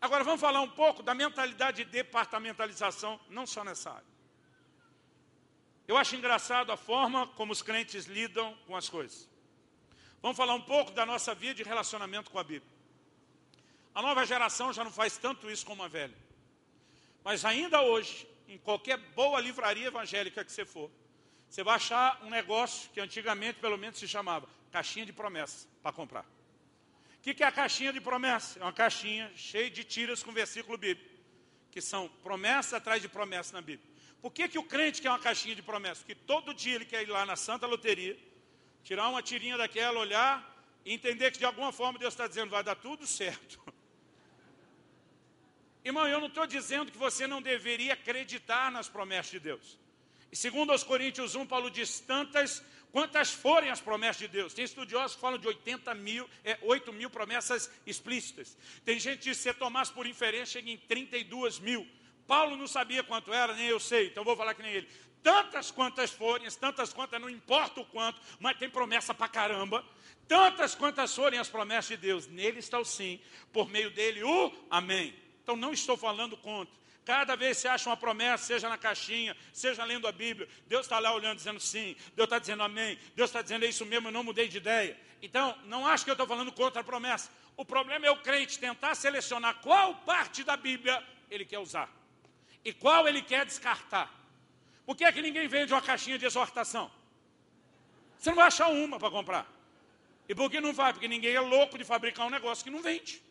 Agora 0.00 0.22
vamos 0.22 0.40
falar 0.40 0.60
um 0.60 0.68
pouco 0.68 1.02
da 1.02 1.14
mentalidade 1.14 1.84
de 1.84 1.90
departamentalização, 1.90 3.18
não 3.30 3.46
só 3.46 3.64
nessa 3.64 3.90
área. 3.90 4.16
Eu 5.88 5.96
acho 5.96 6.16
engraçado 6.16 6.70
a 6.70 6.76
forma 6.76 7.26
como 7.28 7.52
os 7.52 7.62
crentes 7.62 8.06
lidam 8.06 8.54
com 8.66 8.76
as 8.76 8.88
coisas. 8.88 9.30
Vamos 10.20 10.36
falar 10.36 10.54
um 10.54 10.60
pouco 10.60 10.90
da 10.90 11.06
nossa 11.06 11.34
vida 11.34 11.54
de 11.54 11.62
relacionamento 11.62 12.30
com 12.30 12.38
a 12.38 12.44
Bíblia. 12.44 12.70
A 13.94 14.02
nova 14.02 14.26
geração 14.26 14.72
já 14.72 14.84
não 14.84 14.90
faz 14.90 15.16
tanto 15.16 15.50
isso 15.50 15.64
como 15.64 15.82
a 15.82 15.88
velha. 15.88 16.16
Mas 17.24 17.44
ainda 17.44 17.80
hoje, 17.80 18.28
em 18.46 18.58
qualquer 18.58 18.98
boa 18.98 19.40
livraria 19.40 19.86
evangélica 19.86 20.44
que 20.44 20.52
você 20.52 20.66
for, 20.66 20.90
você 21.48 21.62
vai 21.62 21.76
achar 21.76 22.20
um 22.22 22.30
negócio 22.30 22.90
que 22.90 23.00
antigamente 23.00 23.60
pelo 23.60 23.78
menos 23.78 23.98
se 23.98 24.06
chamava 24.06 24.48
caixinha 24.70 25.06
de 25.06 25.12
promessa 25.12 25.66
para 25.82 25.92
comprar. 25.92 26.22
O 26.22 27.22
que, 27.22 27.34
que 27.34 27.42
é 27.42 27.46
a 27.46 27.52
caixinha 27.52 27.92
de 27.92 28.00
promessa? 28.00 28.60
É 28.60 28.62
uma 28.62 28.72
caixinha 28.72 29.32
cheia 29.34 29.70
de 29.70 29.82
tiras 29.82 30.22
com 30.22 30.32
versículo 30.32 30.78
bíblico, 30.78 31.10
que 31.70 31.80
são 31.80 32.08
promessa 32.22 32.76
atrás 32.76 33.02
de 33.02 33.08
promessa 33.08 33.54
na 33.54 33.60
Bíblia. 33.60 33.96
Por 34.20 34.32
que, 34.32 34.48
que 34.48 34.58
o 34.58 34.62
crente 34.62 35.00
quer 35.00 35.10
uma 35.10 35.18
caixinha 35.18 35.54
de 35.54 35.62
promessa? 35.62 36.00
Porque 36.00 36.14
todo 36.14 36.54
dia 36.54 36.74
ele 36.74 36.84
quer 36.84 37.02
ir 37.02 37.10
lá 37.10 37.24
na 37.24 37.36
Santa 37.36 37.66
Loteria, 37.66 38.18
tirar 38.82 39.08
uma 39.08 39.22
tirinha 39.22 39.56
daquela, 39.56 39.98
olhar 39.98 40.54
e 40.84 40.92
entender 40.92 41.30
que 41.32 41.38
de 41.38 41.44
alguma 41.44 41.72
forma 41.72 41.98
Deus 41.98 42.14
está 42.14 42.26
dizendo, 42.26 42.50
vai 42.50 42.62
dar 42.62 42.76
tudo 42.76 43.06
certo. 43.06 43.60
Irmão, 45.84 46.08
eu 46.08 46.20
não 46.20 46.28
estou 46.28 46.46
dizendo 46.46 46.90
que 46.90 46.98
você 46.98 47.26
não 47.26 47.40
deveria 47.40 47.94
acreditar 47.94 48.70
nas 48.70 48.88
promessas 48.88 49.32
de 49.32 49.40
Deus. 49.40 49.78
E 50.30 50.36
segundo 50.36 50.72
aos 50.72 50.82
Coríntios 50.82 51.34
1, 51.34 51.46
Paulo 51.46 51.70
diz, 51.70 52.00
tantas 52.00 52.62
quantas 52.90 53.30
forem 53.30 53.70
as 53.70 53.80
promessas 53.80 54.18
de 54.18 54.28
Deus. 54.28 54.54
Tem 54.54 54.64
estudiosos 54.64 55.14
que 55.14 55.20
falam 55.20 55.38
de 55.38 55.46
80 55.46 55.94
mil, 55.94 56.28
é, 56.42 56.58
8 56.62 56.92
mil 56.92 57.10
promessas 57.10 57.70
explícitas. 57.86 58.56
Tem 58.84 58.98
gente 58.98 59.18
que 59.18 59.24
diz, 59.24 59.36
se 59.36 59.52
tomasse 59.52 59.92
por 59.92 60.06
inferência, 60.06 60.60
chega 60.60 60.70
em 60.70 60.78
32 60.78 61.58
mil. 61.58 61.86
Paulo 62.26 62.56
não 62.56 62.66
sabia 62.66 63.04
quanto 63.04 63.32
era, 63.32 63.54
nem 63.54 63.66
eu 63.66 63.78
sei, 63.78 64.08
então 64.08 64.24
vou 64.24 64.36
falar 64.36 64.54
que 64.54 64.62
nem 64.62 64.72
ele. 64.72 64.88
Tantas 65.22 65.70
quantas 65.70 66.10
forem, 66.10 66.48
tantas 66.52 66.92
quantas, 66.92 67.20
não 67.20 67.28
importa 67.28 67.80
o 67.80 67.84
quanto, 67.84 68.20
mas 68.40 68.56
tem 68.58 68.70
promessa 68.70 69.12
pra 69.12 69.28
caramba. 69.28 69.84
Tantas 70.26 70.74
quantas 70.74 71.14
forem 71.14 71.38
as 71.38 71.48
promessas 71.48 71.88
de 71.88 71.96
Deus, 71.96 72.26
nele 72.26 72.58
está 72.58 72.78
o 72.78 72.84
sim, 72.84 73.20
por 73.52 73.68
meio 73.68 73.90
dele 73.90 74.24
o 74.24 74.52
amém. 74.70 75.14
Então 75.42 75.54
não 75.54 75.72
estou 75.72 75.96
falando 75.96 76.36
contra 76.36 76.74
Cada 77.06 77.36
vez 77.36 77.56
você 77.56 77.68
acha 77.68 77.88
uma 77.88 77.96
promessa, 77.96 78.44
seja 78.44 78.68
na 78.68 78.76
caixinha, 78.76 79.36
seja 79.52 79.84
lendo 79.84 80.08
a 80.08 80.12
Bíblia, 80.12 80.48
Deus 80.66 80.86
está 80.86 80.98
lá 80.98 81.14
olhando, 81.14 81.36
dizendo 81.36 81.60
sim, 81.60 81.94
Deus 82.16 82.26
está 82.26 82.40
dizendo 82.40 82.64
amém, 82.64 82.98
Deus 83.14 83.30
está 83.30 83.40
dizendo 83.40 83.64
é 83.64 83.68
isso 83.68 83.86
mesmo, 83.86 84.08
eu 84.08 84.12
não 84.12 84.24
mudei 84.24 84.48
de 84.48 84.56
ideia. 84.56 84.98
Então, 85.22 85.56
não 85.66 85.86
acho 85.86 86.02
que 86.02 86.10
eu 86.10 86.14
estou 86.14 86.26
falando 86.26 86.50
contra 86.50 86.80
a 86.80 86.84
promessa. 86.84 87.30
O 87.56 87.64
problema 87.64 88.04
é 88.04 88.10
o 88.10 88.16
crente 88.16 88.58
tentar 88.58 88.96
selecionar 88.96 89.54
qual 89.60 89.94
parte 89.94 90.42
da 90.42 90.56
Bíblia 90.56 91.00
ele 91.30 91.44
quer 91.44 91.60
usar 91.60 91.88
e 92.64 92.72
qual 92.72 93.06
ele 93.06 93.22
quer 93.22 93.46
descartar. 93.46 94.12
Por 94.84 94.96
que 94.96 95.04
é 95.04 95.12
que 95.12 95.22
ninguém 95.22 95.46
vende 95.46 95.72
uma 95.72 95.80
caixinha 95.80 96.18
de 96.18 96.26
exortação? 96.26 96.90
Você 98.18 98.30
não 98.30 98.36
vai 98.36 98.48
achar 98.48 98.66
uma 98.66 98.98
para 98.98 99.12
comprar. 99.12 99.46
E 100.28 100.34
por 100.34 100.50
que 100.50 100.60
não 100.60 100.72
vai? 100.72 100.92
Porque 100.92 101.06
ninguém 101.06 101.36
é 101.36 101.40
louco 101.40 101.78
de 101.78 101.84
fabricar 101.84 102.26
um 102.26 102.30
negócio 102.30 102.64
que 102.64 102.70
não 102.70 102.82
vende. 102.82 103.22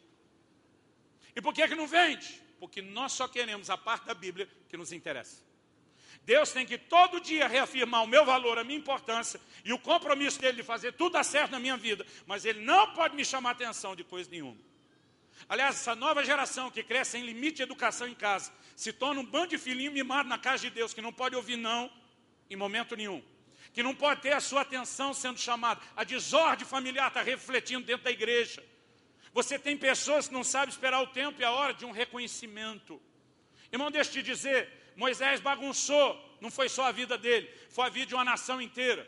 E 1.35 1.41
por 1.41 1.53
que, 1.53 1.67
que 1.67 1.75
não 1.75 1.87
vende? 1.87 2.44
Porque 2.65 2.81
nós 2.81 3.11
só 3.11 3.27
queremos 3.27 3.69
a 3.69 3.77
parte 3.77 4.07
da 4.07 4.13
Bíblia 4.15 4.49
que 4.67 4.75
nos 4.75 4.91
interessa. 4.91 5.43
Deus 6.23 6.51
tem 6.51 6.65
que 6.65 6.79
todo 6.79 7.21
dia 7.21 7.47
reafirmar 7.47 8.03
o 8.03 8.07
meu 8.07 8.25
valor, 8.25 8.57
a 8.57 8.63
minha 8.63 8.79
importância 8.79 9.39
e 9.63 9.71
o 9.71 9.77
compromisso 9.77 10.41
dele 10.41 10.57
de 10.57 10.63
fazer 10.63 10.93
tudo 10.93 11.13
dar 11.13 11.23
certo 11.23 11.51
na 11.51 11.59
minha 11.59 11.77
vida, 11.77 12.03
mas 12.25 12.43
ele 12.43 12.61
não 12.61 12.91
pode 12.95 13.15
me 13.15 13.23
chamar 13.23 13.51
atenção 13.51 13.95
de 13.95 14.03
coisa 14.03 14.27
nenhuma. 14.31 14.57
Aliás, 15.47 15.75
essa 15.75 15.95
nova 15.95 16.25
geração 16.25 16.71
que 16.71 16.81
cresce 16.81 17.19
em 17.19 17.23
limite 17.23 17.57
de 17.57 17.61
educação 17.61 18.07
em 18.07 18.15
casa, 18.15 18.51
se 18.75 18.91
torna 18.91 19.21
um 19.21 19.25
bando 19.25 19.49
de 19.49 19.59
filhinho 19.59 19.91
mimado 19.91 20.27
na 20.27 20.39
casa 20.39 20.63
de 20.63 20.71
Deus, 20.71 20.91
que 20.91 21.01
não 21.03 21.13
pode 21.13 21.35
ouvir 21.35 21.57
não 21.57 21.91
em 22.49 22.55
momento 22.55 22.95
nenhum. 22.95 23.23
Que 23.73 23.83
não 23.83 23.93
pode 23.93 24.21
ter 24.21 24.33
a 24.33 24.39
sua 24.39 24.61
atenção 24.61 25.13
sendo 25.13 25.39
chamada. 25.39 25.79
A 25.95 26.03
desordem 26.03 26.65
familiar 26.65 27.09
está 27.09 27.21
refletindo 27.21 27.85
dentro 27.85 28.05
da 28.05 28.11
igreja. 28.11 28.63
Você 29.35 29.59
tem 29.59 29.75
pessoas 29.75 30.29
que 30.29 30.33
não 30.33 30.45
sabem 30.45 30.69
esperar 30.69 31.01
o 31.01 31.07
tempo 31.07 31.41
e 31.41 31.43
a 31.43 31.51
hora 31.51 31.73
de 31.73 31.83
um 31.83 31.91
reconhecimento. 31.91 33.01
Irmão, 33.69 33.91
deixa 33.91 34.09
eu 34.09 34.13
te 34.13 34.23
dizer, 34.23 34.93
Moisés 34.95 35.41
bagunçou, 35.41 36.07
não 36.39 36.49
foi 36.49 36.69
só 36.69 36.85
a 36.85 36.93
vida 36.93 37.17
dele, 37.17 37.45
foi 37.69 37.85
a 37.85 37.89
vida 37.89 38.05
de 38.05 38.15
uma 38.15 38.23
nação 38.23 38.61
inteira, 38.61 39.05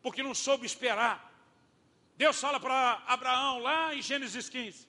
porque 0.00 0.22
não 0.22 0.34
soube 0.34 0.64
esperar. 0.64 1.30
Deus 2.16 2.40
fala 2.40 2.58
para 2.58 3.02
Abraão 3.06 3.58
lá 3.58 3.94
em 3.94 4.00
Gênesis 4.00 4.48
15: 4.48 4.88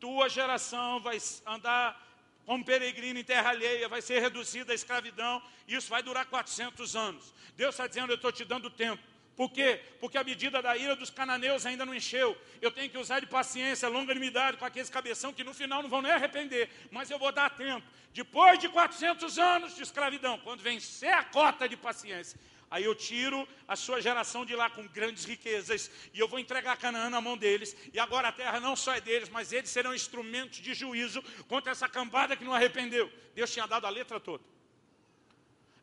tua 0.00 0.30
geração 0.30 0.98
vai 0.98 1.18
andar 1.44 2.02
como 2.46 2.64
peregrino 2.64 3.18
em 3.18 3.24
terra 3.24 3.50
alheia, 3.50 3.86
vai 3.86 4.00
ser 4.00 4.20
reduzida 4.20 4.72
à 4.72 4.74
escravidão, 4.74 5.42
e 5.68 5.74
isso 5.74 5.90
vai 5.90 6.02
durar 6.02 6.24
400 6.24 6.96
anos. 6.96 7.34
Deus 7.54 7.74
está 7.74 7.86
dizendo: 7.86 8.12
Eu 8.12 8.16
estou 8.16 8.32
te 8.32 8.46
dando 8.46 8.70
tempo. 8.70 9.02
Por 9.36 9.50
quê? 9.50 9.80
Porque 10.00 10.16
a 10.16 10.24
medida 10.24 10.62
da 10.62 10.76
ira 10.76 10.96
dos 10.96 11.10
cananeus 11.10 11.66
ainda 11.66 11.84
não 11.84 11.94
encheu. 11.94 12.36
Eu 12.60 12.70
tenho 12.70 12.88
que 12.88 12.96
usar 12.96 13.20
de 13.20 13.26
paciência, 13.26 13.86
longanimidade 13.88 14.56
com 14.56 14.64
aqueles 14.64 14.88
cabeção 14.88 15.32
que 15.32 15.44
no 15.44 15.52
final 15.52 15.82
não 15.82 15.90
vão 15.90 16.00
nem 16.00 16.10
arrepender. 16.10 16.70
Mas 16.90 17.10
eu 17.10 17.18
vou 17.18 17.30
dar 17.30 17.50
tempo. 17.50 17.86
Depois 18.14 18.58
de 18.58 18.68
400 18.70 19.38
anos 19.38 19.76
de 19.76 19.82
escravidão, 19.82 20.38
quando 20.38 20.62
vencer 20.62 21.12
a 21.12 21.22
cota 21.22 21.68
de 21.68 21.76
paciência, 21.76 22.40
Aí 22.68 22.82
eu 22.82 22.94
tiro 22.96 23.46
a 23.68 23.76
sua 23.76 24.00
geração 24.00 24.44
de 24.44 24.56
lá 24.56 24.68
com 24.68 24.86
grandes 24.88 25.24
riquezas 25.24 25.88
e 26.12 26.18
eu 26.18 26.26
vou 26.26 26.38
entregar 26.38 26.76
Canaã 26.76 27.08
na 27.08 27.20
mão 27.20 27.36
deles. 27.36 27.76
E 27.92 28.00
agora 28.00 28.28
a 28.28 28.32
terra 28.32 28.58
não 28.58 28.74
só 28.74 28.94
é 28.94 29.00
deles, 29.00 29.28
mas 29.28 29.52
eles 29.52 29.70
serão 29.70 29.94
instrumentos 29.94 30.58
de 30.58 30.74
juízo 30.74 31.22
contra 31.46 31.70
essa 31.70 31.88
cambada 31.88 32.36
que 32.36 32.44
não 32.44 32.52
arrependeu. 32.52 33.10
Deus 33.34 33.52
tinha 33.52 33.66
dado 33.66 33.86
a 33.86 33.90
letra 33.90 34.18
toda. 34.18 34.42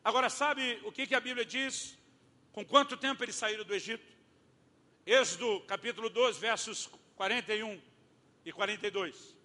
Agora, 0.04 0.28
sabe 0.28 0.78
o 0.84 0.92
que, 0.92 1.06
que 1.06 1.14
a 1.14 1.20
Bíblia 1.20 1.46
diz? 1.46 1.96
Com 2.54 2.64
quanto 2.64 2.96
tempo 2.96 3.24
eles 3.24 3.34
saíram 3.34 3.64
do 3.64 3.74
Egito? 3.74 4.06
Êxodo 5.04 5.60
capítulo 5.62 6.08
12, 6.08 6.38
versos 6.38 6.88
41 7.16 7.82
e 8.44 8.52
42. 8.52 9.36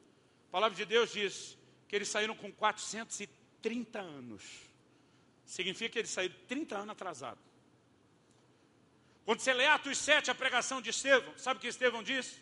A 0.47 0.51
palavra 0.51 0.77
de 0.77 0.85
Deus 0.85 1.11
diz 1.11 1.57
que 1.87 1.95
eles 1.95 2.07
saíram 2.07 2.35
com 2.35 2.51
430 2.51 3.99
anos. 3.99 4.43
Significa 5.43 5.93
que 5.93 5.99
ele 5.99 6.07
saiu 6.07 6.31
30 6.47 6.77
anos 6.77 6.91
atrasado. 6.91 7.39
Quando 9.25 9.39
você 9.39 9.53
lê 9.53 9.65
Atos 9.65 9.97
7, 9.97 10.29
a 10.29 10.35
pregação 10.35 10.79
de 10.79 10.91
Estevão, 10.91 11.35
sabe 11.35 11.57
o 11.57 11.61
que 11.61 11.67
Estevão 11.67 12.03
diz? 12.03 12.39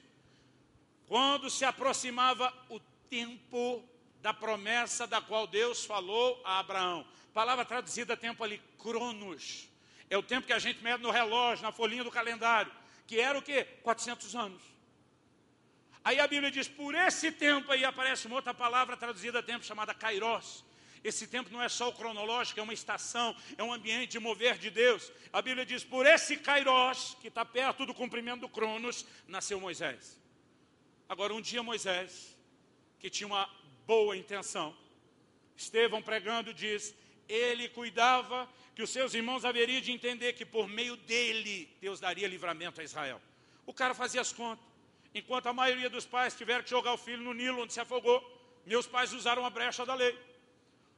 Quando 1.07 1.49
se 1.49 1.63
aproximava 1.63 2.53
o 2.69 2.77
tempo 3.09 3.87
da 4.21 4.33
promessa 4.33 5.07
da 5.07 5.21
qual 5.21 5.47
Deus 5.47 5.85
falou 5.85 6.41
a 6.43 6.59
Abraão. 6.59 7.07
Palavra 7.33 7.63
traduzida 7.63 8.17
tempo 8.17 8.43
ali, 8.43 8.61
cronos. 8.77 9.69
É 10.09 10.17
o 10.17 10.23
tempo 10.23 10.47
que 10.47 10.53
a 10.53 10.59
gente 10.59 10.83
mede 10.83 11.03
no 11.03 11.11
relógio, 11.11 11.63
na 11.63 11.71
folhinha 11.71 12.03
do 12.03 12.11
calendário. 12.11 12.71
Que 13.05 13.19
era 13.19 13.37
o 13.37 13.41
quê? 13.41 13.65
400 13.83 14.35
anos. 14.35 14.61
Aí 16.03 16.19
a 16.19 16.27
Bíblia 16.27 16.49
diz, 16.49 16.67
por 16.67 16.95
esse 16.95 17.31
tempo 17.31 17.71
aí 17.71 17.83
aparece 17.83 18.27
uma 18.27 18.37
outra 18.37 18.53
palavra 18.53 18.95
traduzida 18.95 19.39
a 19.39 19.43
tempo 19.43 19.65
chamada 19.65 19.93
kairos. 19.93 20.63
Esse 21.03 21.27
tempo 21.27 21.49
não 21.51 21.61
é 21.61 21.69
só 21.69 21.89
o 21.89 21.93
cronológico, 21.93 22.59
é 22.59 22.63
uma 22.63 22.73
estação, 22.73 23.35
é 23.57 23.63
um 23.63 23.71
ambiente 23.71 24.11
de 24.11 24.19
mover 24.19 24.57
de 24.57 24.69
Deus. 24.69 25.11
A 25.31 25.41
Bíblia 25.41 25.65
diz: 25.65 25.83
por 25.83 26.05
esse 26.05 26.37
Kairos, 26.37 27.15
que 27.21 27.27
está 27.27 27.45
perto 27.45 27.85
do 27.85 27.93
cumprimento 27.93 28.41
do 28.41 28.49
Cronos, 28.49 29.05
nasceu 29.27 29.59
Moisés. 29.59 30.19
Agora, 31.07 31.33
um 31.33 31.41
dia 31.41 31.61
Moisés, 31.61 32.37
que 32.99 33.09
tinha 33.09 33.27
uma 33.27 33.49
boa 33.85 34.17
intenção, 34.17 34.75
Estevão 35.55 36.01
pregando 36.01 36.53
diz: 36.53 36.95
ele 37.27 37.69
cuidava 37.69 38.49
que 38.77 38.83
os 38.83 38.91
seus 38.91 39.15
irmãos 39.15 39.43
haveriam 39.43 39.81
de 39.81 39.91
entender 39.91 40.33
que 40.33 40.45
por 40.45 40.67
meio 40.67 40.95
dele 40.95 41.67
Deus 41.81 41.99
daria 41.99 42.27
livramento 42.27 42.79
a 42.79 42.83
Israel. 42.83 43.19
O 43.65 43.73
cara 43.73 43.95
fazia 43.95 44.21
as 44.21 44.31
contas. 44.31 44.63
Enquanto 45.15 45.47
a 45.47 45.51
maioria 45.61 45.89
dos 45.89 46.05
pais 46.05 46.35
tiveram 46.35 46.63
que 46.63 46.69
jogar 46.69 46.93
o 46.93 46.97
filho 46.97 47.23
no 47.23 47.33
Nilo, 47.33 47.63
onde 47.63 47.73
se 47.73 47.79
afogou, 47.79 48.19
meus 48.67 48.85
pais 48.85 49.13
usaram 49.13 49.43
a 49.43 49.49
brecha 49.49 49.83
da 49.83 49.95
lei. 49.95 50.15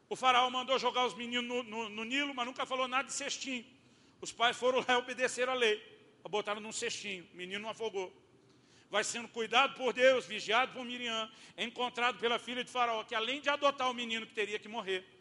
O 0.09 0.15
faraó 0.17 0.49
mandou 0.49 0.77
jogar 0.77 1.05
os 1.05 1.13
meninos 1.13 1.45
no, 1.47 1.63
no, 1.63 1.87
no, 1.87 2.03
Nilo, 2.03 2.35
mas 2.35 2.45
nunca 2.45 2.65
falou 2.65 2.85
nada 2.85 3.07
de 3.07 3.13
cestinho. 3.13 3.65
Os 4.19 4.33
pais 4.33 4.57
foram 4.57 4.83
lá 4.85 4.97
obedeceram 4.97 5.53
a 5.53 5.55
lei. 5.55 5.81
Botaram 6.29 6.59
num 6.59 6.73
cestinho, 6.73 7.25
o 7.33 7.37
menino 7.37 7.61
não 7.61 7.69
afogou. 7.69 8.11
Vai 8.89 9.05
sendo 9.05 9.29
cuidado 9.29 9.75
por 9.75 9.93
Deus, 9.93 10.25
vigiado 10.25 10.73
por 10.73 10.83
Miriam, 10.83 11.31
encontrado 11.57 12.19
pela 12.19 12.37
filha 12.37 12.61
de 12.61 12.69
faraó, 12.69 13.05
que 13.05 13.15
além 13.15 13.39
de 13.39 13.47
adotar 13.47 13.89
o 13.89 13.93
menino 13.93 14.27
que 14.27 14.33
teria 14.33 14.59
que 14.59 14.67
morrer, 14.67 15.18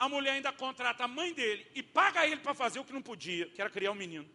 a 0.00 0.08
mulher 0.08 0.32
ainda 0.32 0.50
contrata 0.50 1.04
a 1.04 1.08
mãe 1.08 1.34
dele 1.34 1.66
e 1.74 1.82
paga 1.82 2.26
ele 2.26 2.38
para 2.38 2.54
fazer 2.54 2.78
o 2.80 2.84
que 2.84 2.92
não 2.92 3.02
podia, 3.02 3.46
que 3.50 3.60
era 3.60 3.68
criar 3.68 3.90
um 3.90 3.94
menino. 3.94 4.26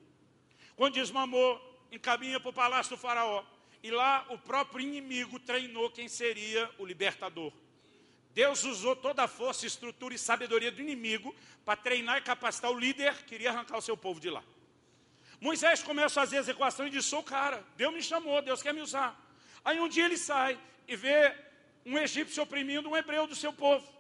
Quando 0.75 0.93
desmamou, 0.93 1.59
encaminha 1.91 2.39
para 2.39 2.49
o 2.49 2.53
palácio 2.53 2.95
do 2.95 3.01
faraó. 3.01 3.43
E 3.81 3.89
lá 3.89 4.25
o 4.29 4.37
próprio 4.37 4.81
inimigo 4.81 5.39
treinou 5.39 5.89
quem 5.89 6.07
seria 6.07 6.69
o 6.77 6.85
libertador. 6.85 7.51
Deus 8.31 8.63
usou 8.63 8.95
toda 8.95 9.23
a 9.23 9.27
força, 9.27 9.65
estrutura 9.65 10.13
e 10.13 10.19
sabedoria 10.19 10.71
do 10.71 10.81
inimigo 10.81 11.35
para 11.63 11.75
treinar 11.75 12.17
e 12.19 12.21
capacitar 12.21 12.69
o 12.69 12.77
líder 12.77 13.15
que 13.15 13.23
queria 13.23 13.49
arrancar 13.49 13.77
o 13.77 13.81
seu 13.81 13.97
povo 13.97 14.19
de 14.19 14.29
lá. 14.29 14.43
Moisés 15.41 15.81
começa 15.81 16.19
a 16.19 16.25
fazer 16.25 16.37
as 16.37 16.47
equações 16.47 16.89
e 16.89 16.97
diz: 16.97 17.05
sou 17.05 17.23
cara, 17.23 17.65
Deus 17.75 17.93
me 17.93 18.03
chamou, 18.03 18.39
Deus 18.41 18.61
quer 18.61 18.73
me 18.73 18.81
usar. 18.81 19.19
Aí 19.63 19.79
um 19.79 19.87
dia 19.87 20.05
ele 20.05 20.17
sai 20.17 20.59
e 20.87 20.95
vê 20.95 21.35
um 21.83 21.97
egípcio 21.97 22.43
oprimindo 22.43 22.87
um 22.87 22.95
hebreu 22.95 23.25
do 23.25 23.35
seu 23.35 23.51
povo. 23.51 23.94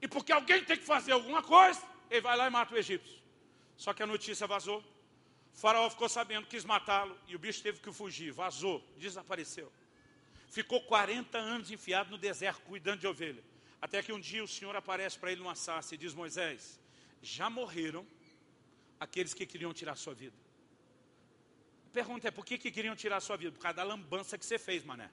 E 0.00 0.08
porque 0.08 0.32
alguém 0.32 0.64
tem 0.64 0.76
que 0.76 0.84
fazer 0.84 1.12
alguma 1.12 1.42
coisa, 1.42 1.82
ele 2.10 2.20
vai 2.20 2.36
lá 2.36 2.46
e 2.46 2.50
mata 2.50 2.74
o 2.74 2.78
egípcio. 2.78 3.20
Só 3.76 3.92
que 3.92 4.02
a 4.02 4.06
notícia 4.06 4.46
vazou. 4.46 4.80
O 5.54 5.58
faraó 5.58 5.88
ficou 5.90 6.08
sabendo, 6.08 6.46
quis 6.46 6.64
matá-lo, 6.64 7.18
e 7.26 7.36
o 7.36 7.38
bicho 7.38 7.62
teve 7.62 7.80
que 7.80 7.92
fugir, 7.92 8.32
vazou, 8.32 8.84
desapareceu. 8.96 9.70
Ficou 10.48 10.80
40 10.82 11.38
anos 11.38 11.70
enfiado 11.70 12.10
no 12.10 12.18
deserto 12.18 12.62
cuidando 12.62 13.00
de 13.00 13.06
ovelha. 13.06 13.42
Até 13.80 14.02
que 14.02 14.12
um 14.12 14.20
dia 14.20 14.42
o 14.42 14.48
Senhor 14.48 14.74
aparece 14.74 15.18
para 15.18 15.32
ele 15.32 15.40
numa 15.40 15.54
sarça 15.54 15.94
e 15.94 15.98
diz: 15.98 16.12
Moisés, 16.12 16.80
já 17.22 17.48
morreram 17.48 18.06
aqueles 18.98 19.32
que 19.32 19.46
queriam 19.46 19.72
tirar 19.72 19.96
sua 19.96 20.12
vida. 20.12 20.36
A 21.86 21.92
pergunta 21.92 22.28
é: 22.28 22.30
por 22.30 22.44
que, 22.44 22.58
que 22.58 22.70
queriam 22.70 22.94
tirar 22.94 23.20
sua 23.20 23.36
vida? 23.36 23.52
Por 23.52 23.60
causa 23.60 23.76
da 23.76 23.82
lambança 23.82 24.36
que 24.36 24.44
você 24.44 24.58
fez, 24.58 24.84
mané. 24.84 25.10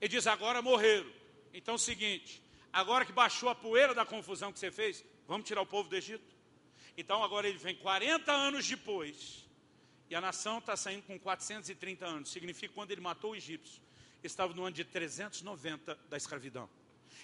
Ele 0.00 0.08
diz: 0.08 0.26
agora 0.26 0.60
morreram. 0.60 1.10
Então 1.52 1.74
é 1.74 1.76
o 1.76 1.78
seguinte: 1.78 2.42
agora 2.76 3.06
que 3.06 3.12
baixou 3.12 3.48
a 3.48 3.54
poeira 3.54 3.94
da 3.94 4.04
confusão 4.04 4.52
que 4.52 4.58
você 4.58 4.70
fez, 4.70 5.02
vamos 5.26 5.46
tirar 5.46 5.62
o 5.62 5.66
povo 5.66 5.88
do 5.88 5.96
Egito? 5.96 6.36
Então 6.94 7.24
agora 7.24 7.48
ele 7.48 7.56
vem 7.56 7.74
40 7.74 8.30
anos 8.30 8.68
depois 8.68 9.46
e 10.10 10.14
a 10.14 10.20
nação 10.20 10.58
está 10.58 10.76
saindo 10.76 11.02
com 11.02 11.18
430 11.18 12.06
anos. 12.06 12.30
Significa 12.30 12.74
quando 12.74 12.90
ele 12.90 13.00
matou 13.00 13.32
o 13.32 13.36
egípcio, 13.36 13.82
estava 14.22 14.52
no 14.52 14.62
ano 14.64 14.76
de 14.76 14.84
390 14.84 15.98
da 16.08 16.16
escravidão. 16.18 16.68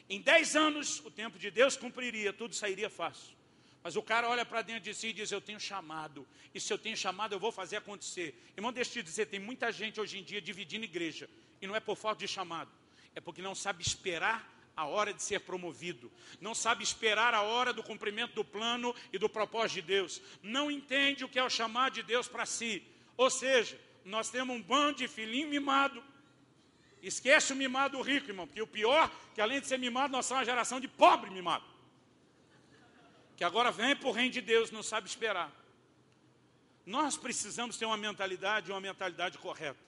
Em 0.09 0.21
10 0.23 0.57
anos, 0.57 1.01
o 1.01 1.11
tempo 1.11 1.39
de 1.39 1.51
Deus 1.51 1.77
cumpriria, 1.77 2.33
tudo 2.33 2.55
sairia 2.55 2.89
fácil. 2.89 3.37
Mas 3.83 3.95
o 3.95 4.03
cara 4.03 4.29
olha 4.29 4.45
para 4.45 4.63
dentro 4.63 4.85
de 4.85 4.95
si 4.95 5.09
e 5.09 5.13
diz: 5.13 5.31
Eu 5.31 5.41
tenho 5.41 5.61
chamado. 5.61 6.27
E 6.55 6.61
se 6.61 6.73
eu 6.73 6.79
tenho 6.79 6.97
chamado, 6.97 7.35
eu 7.35 7.39
vou 7.39 7.53
fazer 7.53 7.77
acontecer. 7.77 8.41
Irmão, 8.57 8.73
deixa 8.73 8.91
eu 8.91 8.95
te 8.95 9.03
dizer: 9.03 9.27
tem 9.27 9.41
muita 9.41 9.71
gente 9.71 10.01
hoje 10.01 10.19
em 10.19 10.23
dia 10.23 10.41
dividindo 10.41 10.85
igreja. 10.85 11.29
E 11.61 11.67
não 11.67 11.77
é 11.77 11.81
por 11.81 11.97
falta 11.97 12.21
de 12.21 12.29
chamado, 12.29 12.71
é 13.15 13.21
porque 13.21 13.43
não 13.43 13.55
sabe 13.55 13.83
esperar 13.83 14.52
a 14.77 14.87
hora 14.87 15.13
de 15.13 15.23
ser 15.23 15.41
promovido, 15.41 16.11
não 16.41 16.55
sabe 16.55 16.83
esperar 16.83 17.35
a 17.35 17.43
hora 17.43 17.73
do 17.73 17.83
cumprimento 17.83 18.35
do 18.35 18.45
plano 18.45 18.95
e 19.13 19.19
do 19.19 19.29
propósito 19.29 19.75
de 19.75 19.83
Deus, 19.83 20.23
não 20.43 20.71
entende 20.71 21.25
o 21.25 21.29
que 21.29 21.39
é 21.39 21.45
o 21.45 21.51
chamado 21.51 21.95
de 21.95 22.03
Deus 22.03 22.27
para 22.27 22.47
si. 22.47 22.83
Ou 23.17 23.31
seja, 23.31 23.79
nós 24.05 24.31
temos 24.31 24.57
um 24.57 24.63
bando 24.63 24.99
de 24.99 25.09
filhinho 25.09 25.49
mimado, 25.49 26.03
Esquece 27.03 27.53
o 27.53 27.57
mimado 27.57 28.01
rico, 28.01 28.31
irmão, 28.31 28.47
porque 28.47 28.63
o 28.63 28.67
pior, 28.67 29.11
que 29.35 29.41
além 29.41 29.61
de 29.61 29.67
ser 29.67 29.77
mimado, 29.77 30.13
nós 30.13 30.25
somos 30.25 30.39
uma 30.39 30.45
geração 30.45 30.79
de 30.79 30.87
pobre 30.87 31.31
mimado. 31.31 31.65
Que 33.37 33.43
agora 33.43 33.73
vem 33.73 33.97
para 33.97 34.09
o 34.09 34.13
reino 34.13 34.31
de 34.31 34.41
Deus, 34.41 34.71
não 34.71 34.85
sabe 34.85 35.09
esperar. 35.09 35.51
Nós 36.87 37.17
precisamos 37.17 37.77
ter 37.77 37.87
uma 37.87 37.97
mentalidade, 37.97 38.71
uma 38.71 38.81
mentalidade 38.81 39.37
correta. 39.39 39.81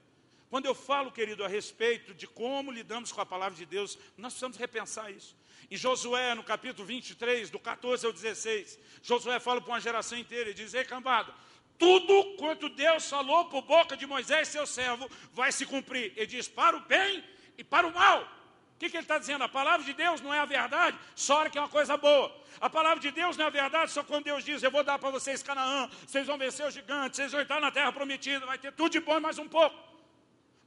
Quando 0.55 0.67
eu 0.67 0.75
falo, 0.77 1.11
querido, 1.11 1.45
a 1.45 1.49
respeito 1.49 2.14
de 2.14 2.29
como 2.29 2.71
lidamos 2.71 3.11
com 3.11 3.21
a 3.21 3.27
palavra 3.27 3.59
de 3.59 3.67
Deus, 3.67 3.99
nós 4.17 4.35
precisamos 4.35 4.57
repensar 4.57 5.11
isso. 5.11 5.37
Em 5.69 5.77
Josué, 5.77 6.33
no 6.33 6.45
capítulo 6.45 6.87
23, 6.87 7.51
do 7.51 7.59
14 7.59 8.07
ao 8.07 8.12
16, 8.12 8.79
Josué 9.03 9.40
fala 9.40 9.61
para 9.61 9.73
uma 9.73 9.81
geração 9.81 10.17
inteira 10.17 10.51
e 10.51 10.55
diz, 10.55 10.73
ei 10.73 10.85
cambada, 10.85 11.35
tudo 11.77 12.37
quanto 12.37 12.69
Deus 12.69 13.11
falou 13.11 13.47
por 13.47 13.62
boca 13.62 13.97
de 13.97 14.07
Moisés, 14.07 14.47
seu 14.47 14.64
servo, 14.64 15.11
vai 15.33 15.51
se 15.51 15.67
cumprir. 15.67 16.12
Ele 16.14 16.27
diz 16.27 16.47
para 16.47 16.77
o 16.77 16.81
bem 16.83 17.25
e 17.59 17.64
para 17.64 17.88
o 17.88 17.93
mal. 17.93 18.23
O 18.23 18.79
que, 18.79 18.88
que 18.88 18.97
ele 18.97 19.03
está 19.03 19.19
dizendo? 19.19 19.43
A 19.43 19.49
palavra 19.49 19.85
de 19.85 19.93
Deus 19.93 20.21
não 20.21 20.33
é 20.33 20.38
a 20.38 20.45
verdade, 20.45 20.97
só 21.17 21.49
que 21.49 21.59
é 21.59 21.61
uma 21.61 21.69
coisa 21.69 21.97
boa. 21.97 22.33
A 22.61 22.71
palavra 22.71 23.01
de 23.01 23.11
Deus 23.11 23.37
não 23.37 23.47
é 23.47 23.49
a 23.49 23.51
verdade, 23.51 23.90
só 23.90 24.05
quando 24.05 24.27
Deus 24.27 24.45
diz: 24.45 24.62
Eu 24.62 24.71
vou 24.71 24.85
dar 24.85 25.01
para 25.01 25.11
vocês 25.11 25.43
Canaã, 25.43 25.90
vocês 26.07 26.29
vão 26.29 26.38
vencer 26.38 26.64
os 26.64 26.75
gigantes, 26.75 27.17
vocês 27.17 27.33
vão 27.33 27.40
entrar 27.40 27.61
na 27.61 27.73
terra 27.73 27.90
prometida, 27.90 28.47
vai 28.47 28.57
ter 28.57 28.73
tudo 28.73 28.93
de 28.93 29.01
bom 29.01 29.19
mais 29.19 29.37
um 29.37 29.49
pouco. 29.49 29.84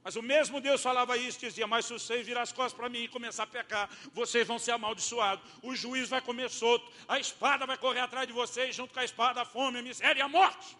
Mas 0.02 0.16
o 0.16 0.22
mesmo 0.22 0.60
Deus 0.60 0.82
falava 0.82 1.16
isso, 1.16 1.38
dizia: 1.40 1.66
Mas 1.66 1.86
se 1.86 1.92
vocês 1.92 2.26
virar 2.26 2.42
as 2.42 2.52
costas 2.52 2.72
para 2.72 2.88
mim 2.88 3.04
e 3.04 3.08
começar 3.08 3.42
a 3.42 3.46
pecar, 3.46 3.90
vocês 4.12 4.46
vão 4.46 4.58
ser 4.58 4.72
amaldiçoados, 4.72 5.44
o 5.62 5.74
juiz 5.74 6.08
vai 6.08 6.20
comer 6.20 6.50
solto, 6.50 6.90
a 7.06 7.18
espada 7.18 7.66
vai 7.66 7.76
correr 7.76 8.00
atrás 8.00 8.26
de 8.26 8.32
vocês, 8.32 8.74
junto 8.74 8.94
com 8.94 9.00
a 9.00 9.04
espada, 9.04 9.42
a 9.42 9.44
fome, 9.44 9.78
a 9.78 9.82
miséria 9.82 10.20
e 10.20 10.22
a 10.22 10.28
morte. 10.28 10.76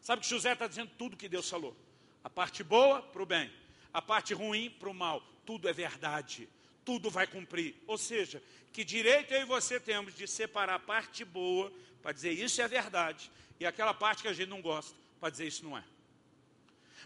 Sabe 0.00 0.22
que 0.22 0.28
José 0.28 0.52
está 0.52 0.66
dizendo 0.66 0.90
tudo 0.98 1.16
que 1.16 1.28
Deus 1.28 1.48
falou. 1.48 1.76
A 2.22 2.30
parte 2.30 2.62
boa 2.62 3.02
para 3.02 3.22
o 3.22 3.26
bem, 3.26 3.50
a 3.92 4.00
parte 4.00 4.34
ruim 4.34 4.70
para 4.70 4.88
o 4.88 4.94
mal. 4.94 5.22
Tudo 5.44 5.68
é 5.68 5.72
verdade, 5.72 6.48
tudo 6.84 7.10
vai 7.10 7.26
cumprir. 7.26 7.74
Ou 7.86 7.98
seja, 7.98 8.42
que 8.72 8.84
direito 8.84 9.32
eu 9.32 9.42
e 9.42 9.44
você 9.44 9.78
temos 9.78 10.14
de 10.14 10.26
separar 10.26 10.74
a 10.74 10.78
parte 10.78 11.24
boa 11.24 11.72
para 12.02 12.12
dizer 12.12 12.32
isso 12.32 12.60
é 12.60 12.68
verdade 12.68 13.30
e 13.58 13.66
aquela 13.66 13.94
parte 13.94 14.22
que 14.22 14.28
a 14.28 14.32
gente 14.32 14.48
não 14.48 14.60
gosta 14.60 14.94
para 15.20 15.30
dizer 15.30 15.46
isso 15.46 15.64
não 15.64 15.78
é. 15.78 15.84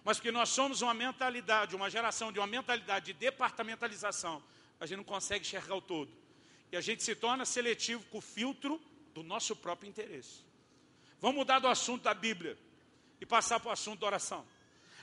Mas 0.08 0.16
porque 0.16 0.32
nós 0.32 0.48
somos 0.48 0.80
uma 0.80 0.94
mentalidade, 0.94 1.76
uma 1.76 1.90
geração 1.90 2.32
de 2.32 2.38
uma 2.38 2.46
mentalidade 2.46 3.12
de 3.12 3.12
departamentalização, 3.12 4.42
a 4.80 4.86
gente 4.86 4.96
não 4.96 5.04
consegue 5.04 5.46
enxergar 5.46 5.74
o 5.74 5.82
todo. 5.82 6.10
E 6.72 6.78
a 6.78 6.80
gente 6.80 7.02
se 7.02 7.14
torna 7.14 7.44
seletivo 7.44 8.02
com 8.04 8.16
o 8.16 8.22
filtro 8.22 8.80
do 9.12 9.22
nosso 9.22 9.54
próprio 9.54 9.86
interesse. 9.86 10.42
Vamos 11.20 11.36
mudar 11.36 11.58
do 11.58 11.68
assunto 11.68 12.04
da 12.04 12.14
Bíblia 12.14 12.56
e 13.20 13.26
passar 13.26 13.60
para 13.60 13.68
o 13.68 13.72
assunto 13.72 14.00
da 14.00 14.06
oração. 14.06 14.46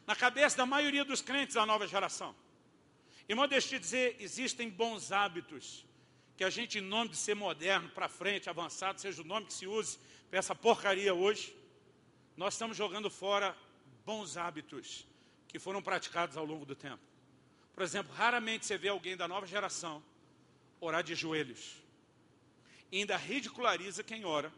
Na 0.07 0.15
cabeça 0.15 0.57
da 0.57 0.65
maioria 0.65 1.05
dos 1.05 1.21
crentes 1.21 1.53
da 1.53 1.67
nova 1.67 1.87
geração. 1.87 2.35
Irmão, 3.29 3.47
deixa 3.47 3.75
eu 3.75 3.79
te 3.79 3.83
dizer, 3.83 4.15
existem 4.19 4.71
bons 4.71 5.11
hábitos 5.11 5.85
que 6.35 6.43
a 6.43 6.49
gente, 6.49 6.79
em 6.79 6.81
nome 6.81 7.11
de 7.11 7.17
ser 7.17 7.35
moderno, 7.35 7.89
para 7.89 8.09
frente, 8.09 8.49
avançado, 8.49 8.99
seja 8.99 9.21
o 9.21 9.25
nome 9.25 9.45
que 9.45 9.53
se 9.53 9.67
use 9.67 9.99
para 10.31 10.39
essa 10.39 10.55
porcaria 10.55 11.13
hoje, 11.13 11.55
nós 12.35 12.55
estamos 12.55 12.75
jogando 12.75 13.11
fora 13.11 13.55
bons 14.05 14.37
hábitos 14.37 15.07
que 15.47 15.59
foram 15.59 15.81
praticados 15.81 16.37
ao 16.37 16.45
longo 16.45 16.65
do 16.65 16.75
tempo. 16.75 17.01
Por 17.73 17.83
exemplo, 17.83 18.13
raramente 18.13 18.65
você 18.65 18.77
vê 18.77 18.89
alguém 18.89 19.17
da 19.17 19.27
nova 19.27 19.47
geração 19.47 20.01
orar 20.79 21.03
de 21.03 21.15
joelhos. 21.15 21.75
E 22.91 22.99
ainda 22.99 23.17
ridiculariza 23.17 24.03
quem 24.03 24.23
ora, 24.23 24.53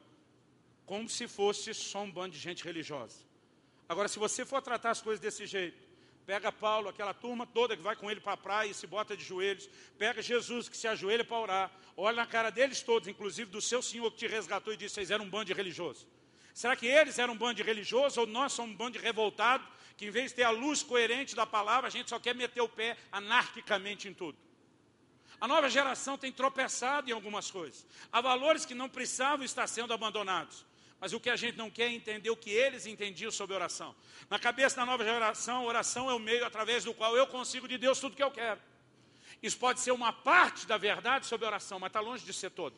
como 0.86 1.08
se 1.10 1.28
fosse 1.28 1.74
só 1.74 2.04
um 2.04 2.12
bando 2.12 2.34
de 2.34 2.40
gente 2.40 2.64
religiosa. 2.64 3.18
Agora, 3.90 4.08
se 4.08 4.20
você 4.20 4.46
for 4.46 4.62
tratar 4.62 4.92
as 4.92 5.02
coisas 5.02 5.20
desse 5.20 5.46
jeito, 5.46 5.82
pega 6.26 6.52
Paulo, 6.52 6.90
aquela 6.90 7.14
turma 7.14 7.48
toda 7.48 7.76
que 7.76 7.82
vai 7.82 7.96
com 7.96 8.12
ele 8.12 8.20
para 8.20 8.34
a 8.34 8.38
praia 8.38 8.70
e 8.70 8.74
se 8.74 8.86
bota 8.86 9.16
de 9.16 9.24
joelhos, 9.24 9.70
pega 9.98 10.22
Jesus 10.22 10.68
que 10.68 10.76
se 10.76 10.88
ajoelha 10.88 11.24
para 11.24 11.40
orar, 11.40 11.72
olha 11.96 12.18
na 12.18 12.28
cara 12.28 12.50
deles 12.50 12.82
todos, 12.82 13.08
inclusive 13.08 13.50
do 13.50 13.62
seu 13.62 13.82
Senhor 13.82 14.12
que 14.12 14.18
te 14.18 14.28
resgatou 14.28 14.74
e 14.74 14.78
disse, 14.78 14.96
vocês 14.96 15.10
eram 15.10 15.26
um 15.26 15.30
bando 15.30 15.46
de 15.46 15.54
religioso. 15.54 16.06
Será 16.58 16.76
que 16.76 16.88
eles 16.88 17.20
eram 17.20 17.36
um 17.36 17.38
bando 17.38 17.54
de 17.54 17.62
religioso 17.62 18.20
ou 18.20 18.26
nós 18.26 18.52
somos 18.52 18.74
um 18.74 18.76
bando 18.76 18.98
de 18.98 19.06
revoltado, 19.06 19.64
que 19.96 20.08
em 20.08 20.10
vez 20.10 20.32
de 20.32 20.38
ter 20.38 20.44
a 20.44 20.50
luz 20.50 20.82
coerente 20.82 21.36
da 21.36 21.46
palavra, 21.46 21.86
a 21.86 21.92
gente 21.92 22.10
só 22.10 22.20
quer 22.20 22.34
meter 22.34 22.62
o 22.62 22.68
pé 22.68 22.98
anarquicamente 23.12 24.08
em 24.08 24.14
tudo? 24.14 24.36
A 25.40 25.48
nova 25.48 25.70
geração 25.70 26.18
tem 26.18 26.32
tropeçado 26.32 27.12
em 27.12 27.14
algumas 27.14 27.52
coisas. 27.52 27.86
Há 28.12 28.22
valores 28.22 28.66
que 28.66 28.74
não 28.74 28.90
precisavam 28.90 29.46
estar 29.46 29.68
sendo 29.68 29.94
abandonados. 29.94 30.66
Mas 31.00 31.14
o 31.14 31.20
que 31.20 31.30
a 31.30 31.36
gente 31.36 31.60
não 31.60 31.70
quer 31.70 31.92
é 31.92 31.94
entender 31.94 32.32
o 32.32 32.36
que 32.36 32.50
eles 32.50 32.88
entendiam 32.88 33.30
sobre 33.30 33.54
oração. 33.54 33.96
Na 34.28 34.40
cabeça 34.40 34.78
da 34.78 34.86
nova 34.88 35.04
geração, 35.04 35.64
oração 35.64 36.10
é 36.10 36.16
o 36.16 36.20
meio 36.20 36.44
através 36.44 36.84
do 36.84 36.92
qual 36.92 37.16
eu 37.16 37.28
consigo 37.28 37.68
de 37.68 37.78
Deus 37.78 38.00
tudo 38.00 38.14
o 38.14 38.16
que 38.16 38.24
eu 38.24 38.32
quero. 38.32 38.60
Isso 39.44 39.60
pode 39.60 39.80
ser 39.80 39.92
uma 39.92 40.12
parte 40.12 40.66
da 40.66 40.76
verdade 40.80 41.28
sobre 41.28 41.46
oração, 41.46 41.78
mas 41.78 41.90
está 41.90 42.00
longe 42.00 42.26
de 42.26 42.34
ser 42.34 42.50
todo. 42.50 42.76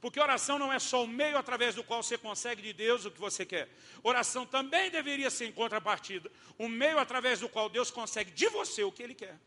Porque 0.00 0.20
oração 0.20 0.58
não 0.58 0.72
é 0.72 0.78
só 0.78 1.04
o 1.04 1.08
meio 1.08 1.38
através 1.38 1.74
do 1.74 1.82
qual 1.82 2.02
você 2.02 2.18
consegue 2.18 2.62
de 2.62 2.72
Deus 2.72 3.04
o 3.04 3.10
que 3.10 3.20
você 3.20 3.44
quer. 3.44 3.68
Oração 4.02 4.44
também 4.44 4.90
deveria 4.90 5.30
ser 5.30 5.46
em 5.46 5.52
contrapartida, 5.52 6.30
o 6.58 6.68
meio 6.68 6.98
através 6.98 7.40
do 7.40 7.48
qual 7.48 7.68
Deus 7.68 7.90
consegue 7.90 8.30
de 8.30 8.48
você 8.48 8.84
o 8.84 8.92
que 8.92 9.02
Ele 9.02 9.14
quer. 9.14 9.38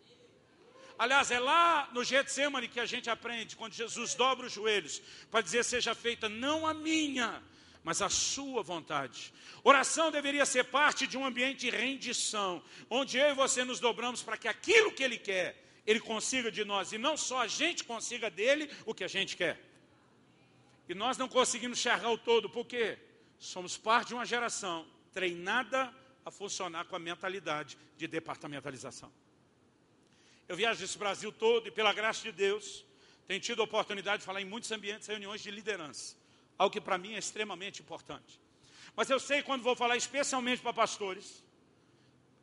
Aliás, 0.98 1.32
é 1.32 1.40
lá 1.40 1.90
no 1.94 2.04
Getsemane 2.04 2.68
que 2.68 2.80
a 2.80 2.86
gente 2.86 3.10
aprende, 3.10 3.56
quando 3.56 3.74
Jesus 3.74 4.16
dobra 4.16 4.48
os 4.48 4.52
joelhos, 4.52 5.02
para 5.32 5.40
dizer, 5.40 5.64
seja 5.64 5.96
feita 5.96 6.28
não 6.28 6.68
a 6.68 6.74
minha, 6.74 7.42
mas 7.84 8.02
a 8.02 8.10
sua 8.10 8.62
vontade. 8.62 9.34
Oração 9.64 10.12
deveria 10.12 10.46
ser 10.46 10.66
parte 10.66 11.08
de 11.08 11.18
um 11.18 11.26
ambiente 11.26 11.60
de 11.60 11.70
rendição, 11.70 12.62
onde 12.90 13.18
eu 13.18 13.30
e 13.30 13.34
você 13.34 13.64
nos 13.64 13.80
dobramos 13.80 14.22
para 14.22 14.36
que 14.36 14.48
aquilo 14.48 14.92
que 14.92 15.02
Ele 15.02 15.18
quer, 15.18 15.64
Ele 15.88 16.02
consiga 16.02 16.52
de 16.52 16.66
nós, 16.66 16.92
e 16.92 16.98
não 16.98 17.16
só 17.16 17.44
a 17.44 17.48
gente 17.48 17.86
consiga 17.86 18.30
dele 18.30 18.70
o 18.86 18.94
que 18.94 19.06
a 19.06 19.08
gente 19.08 19.38
quer. 19.38 19.69
E 20.90 20.94
nós 20.94 21.18
não 21.18 21.30
conseguimos 21.30 21.80
enxergar 21.80 22.10
o 22.10 22.18
todo, 22.18 22.50
porque 22.50 22.98
somos 23.38 23.78
parte 23.78 24.10
de 24.10 24.16
uma 24.16 24.26
geração 24.26 24.86
treinada 25.14 25.94
a 26.26 26.32
funcionar 26.32 26.86
com 26.86 26.96
a 26.96 27.00
mentalidade 27.00 27.78
de 27.96 28.08
departamentalização. 28.08 29.12
Eu 30.48 30.58
viajo 30.58 30.84
esse 30.84 30.98
Brasil 30.98 31.32
todo 31.32 31.68
e, 31.68 31.72
pela 31.72 31.94
graça 31.94 32.24
de 32.24 32.32
Deus, 32.32 32.84
tenho 33.28 33.40
tido 33.40 33.62
a 33.62 33.66
oportunidade 33.66 34.20
de 34.20 34.26
falar 34.26 34.42
em 34.42 34.46
muitos 34.46 34.70
ambientes, 34.72 35.08
reuniões 35.08 35.42
de 35.42 35.52
liderança 35.52 36.20
algo 36.60 36.74
que 36.74 36.82
para 36.82 36.98
mim 36.98 37.16
é 37.16 37.18
extremamente 37.18 37.82
importante. 37.82 38.40
Mas 38.94 39.10
eu 39.10 39.20
sei 39.20 39.42
quando 39.42 39.64
vou 39.64 39.78
falar 39.78 39.96
especialmente 39.96 40.62
para 40.62 40.74
pastores, 40.74 41.42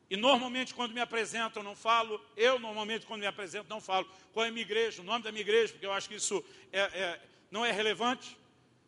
e 0.09 0.17
normalmente 0.17 0.73
quando 0.73 0.93
me 0.93 0.99
apresentam 0.99 1.61
não 1.61 1.75
falo, 1.75 2.19
eu 2.35 2.57
normalmente 2.57 3.05
quando 3.05 3.21
me 3.21 3.27
apresento 3.27 3.69
não 3.69 3.79
falo 3.79 4.09
qual 4.33 4.45
é 4.45 4.49
a 4.49 4.51
minha 4.51 4.63
igreja, 4.63 5.01
o 5.01 5.05
nome 5.05 5.23
da 5.23 5.31
minha 5.31 5.41
igreja, 5.41 5.73
porque 5.73 5.85
eu 5.85 5.93
acho 5.93 6.09
que 6.09 6.15
isso 6.15 6.43
é, 6.71 6.79
é, 6.79 7.21
não 7.49 7.65
é 7.65 7.71
relevante. 7.71 8.37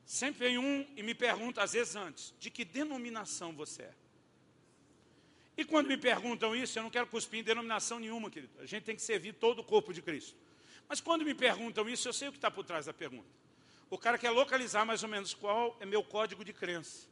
Sempre 0.05 0.47
vem 0.47 0.57
um 0.57 0.87
e 0.95 1.03
me 1.03 1.13
pergunta, 1.13 1.61
às 1.61 1.73
vezes 1.73 1.95
antes, 1.95 2.33
de 2.39 2.49
que 2.49 2.65
denominação 2.65 3.53
você 3.53 3.83
é. 3.83 3.93
E 5.55 5.65
quando 5.65 5.87
me 5.87 5.97
perguntam 5.97 6.55
isso, 6.55 6.79
eu 6.79 6.83
não 6.83 6.89
quero 6.89 7.05
cuspir 7.07 7.41
em 7.41 7.43
denominação 7.43 7.99
nenhuma, 7.99 8.29
querido. 8.29 8.53
A 8.61 8.65
gente 8.65 8.83
tem 8.83 8.95
que 8.95 9.01
servir 9.01 9.33
todo 9.33 9.59
o 9.59 9.63
corpo 9.63 9.93
de 9.93 10.01
Cristo. 10.01 10.37
Mas 10.87 11.01
quando 11.01 11.25
me 11.25 11.35
perguntam 11.35 11.87
isso, 11.89 12.07
eu 12.07 12.13
sei 12.13 12.29
o 12.29 12.31
que 12.31 12.37
está 12.37 12.49
por 12.49 12.63
trás 12.63 12.85
da 12.85 12.93
pergunta. 12.93 13.27
O 13.89 13.97
cara 13.97 14.17
quer 14.17 14.29
localizar 14.29 14.85
mais 14.85 15.03
ou 15.03 15.09
menos 15.09 15.33
qual 15.33 15.75
é 15.79 15.85
meu 15.85 16.03
código 16.03 16.45
de 16.45 16.53
crença, 16.53 17.07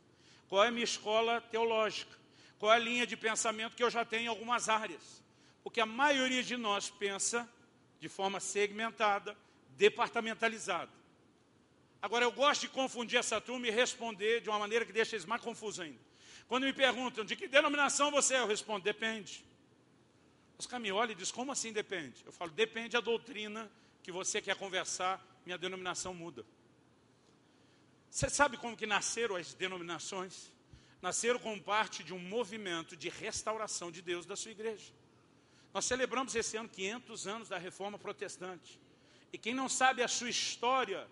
qual 0.48 0.64
é 0.64 0.72
minha 0.72 0.84
escola 0.84 1.42
teológica, 1.42 2.16
qual 2.58 2.72
é 2.72 2.76
a 2.76 2.80
linha 2.80 3.06
de 3.06 3.18
pensamento 3.18 3.76
que 3.76 3.84
eu 3.84 3.90
já 3.90 4.06
tenho 4.06 4.24
em 4.24 4.28
algumas 4.28 4.70
áreas. 4.70 5.22
Porque 5.64 5.82
a 5.82 5.86
maioria 5.86 6.42
de 6.42 6.56
nós 6.56 6.90
pensa 6.90 7.48
de 8.00 8.08
forma 8.08 8.40
segmentada, 8.40 9.38
departamentalizada. 9.72 10.92
Agora, 12.02 12.26
eu 12.26 12.32
gosto 12.32 12.62
de 12.62 12.70
confundir 12.70 13.20
essa 13.20 13.42
turma 13.42 13.68
e 13.68 13.72
responder 13.72 14.42
de 14.42 14.50
uma 14.50 14.60
maneira 14.60 14.86
que 14.86 14.94
deixa 14.94 15.16
eles 15.16 15.26
mais 15.26 15.42
confusos 15.42 15.80
ainda. 15.80 16.00
Quando 16.48 16.64
me 16.64 16.74
perguntam 16.74 17.26
de 17.26 17.36
que 17.36 17.48
denominação 17.48 18.12
você 18.12 18.36
é, 18.36 18.40
eu 18.40 18.48
respondo, 18.48 18.84
depende. 18.84 19.44
Os 20.58 20.66
e 20.66 21.16
dizem, 21.16 21.36
como 21.36 21.52
assim 21.52 21.72
depende? 21.72 22.24
Eu 22.26 22.32
falo, 22.32 22.52
depende 22.52 22.90
da 22.90 23.00
doutrina 23.00 23.70
que 24.02 24.12
você 24.12 24.42
quer 24.42 24.56
conversar, 24.56 25.24
minha 25.46 25.58
denominação 25.58 26.14
muda. 26.14 26.46
Você 28.10 28.30
sabe 28.30 28.58
como 28.58 28.76
que 28.76 28.88
nasceram 28.88 29.36
as 29.36 29.54
denominações? 29.54 30.52
Nasceram 31.02 31.40
como 31.40 31.62
parte 31.62 32.04
de 32.04 32.14
um 32.14 32.20
movimento 32.20 32.96
de 32.96 33.10
restauração 33.10 33.92
de 33.92 34.02
Deus 34.02 34.26
da 34.26 34.36
sua 34.36 34.52
igreja. 34.52 34.92
Nós 35.74 35.86
celebramos 35.86 36.34
esse 36.34 36.58
ano 36.58 36.70
500 36.70 37.28
anos 37.28 37.50
da 37.50 37.58
reforma 37.58 38.00
protestante. 38.00 38.80
E 39.32 39.38
quem 39.38 39.54
não 39.54 39.70
sabe 39.70 40.02
a 40.02 40.08
sua 40.08 40.30
história, 40.30 41.08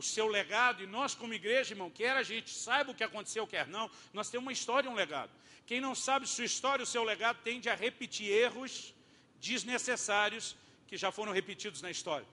o 0.00 0.02
seu 0.02 0.26
legado, 0.26 0.82
e 0.82 0.86
nós 0.86 1.14
como 1.14 1.34
igreja, 1.34 1.74
irmão, 1.74 1.90
quer 1.90 2.16
a 2.16 2.22
gente 2.22 2.50
saiba 2.50 2.90
o 2.90 2.94
que 2.94 3.04
aconteceu, 3.04 3.46
quer 3.46 3.66
não, 3.66 3.90
nós 4.14 4.30
temos 4.30 4.46
uma 4.46 4.52
história 4.52 4.88
e 4.88 4.90
um 4.90 4.94
legado. 4.94 5.30
Quem 5.66 5.80
não 5.80 5.94
sabe 5.94 6.26
sua 6.26 6.44
história, 6.44 6.82
o 6.82 6.86
seu 6.86 7.04
legado, 7.04 7.38
tende 7.44 7.68
a 7.68 7.74
repetir 7.74 8.28
erros 8.32 8.94
desnecessários 9.38 10.56
que 10.86 10.96
já 10.96 11.12
foram 11.12 11.32
repetidos 11.32 11.82
na 11.82 11.90
história. 11.90 12.26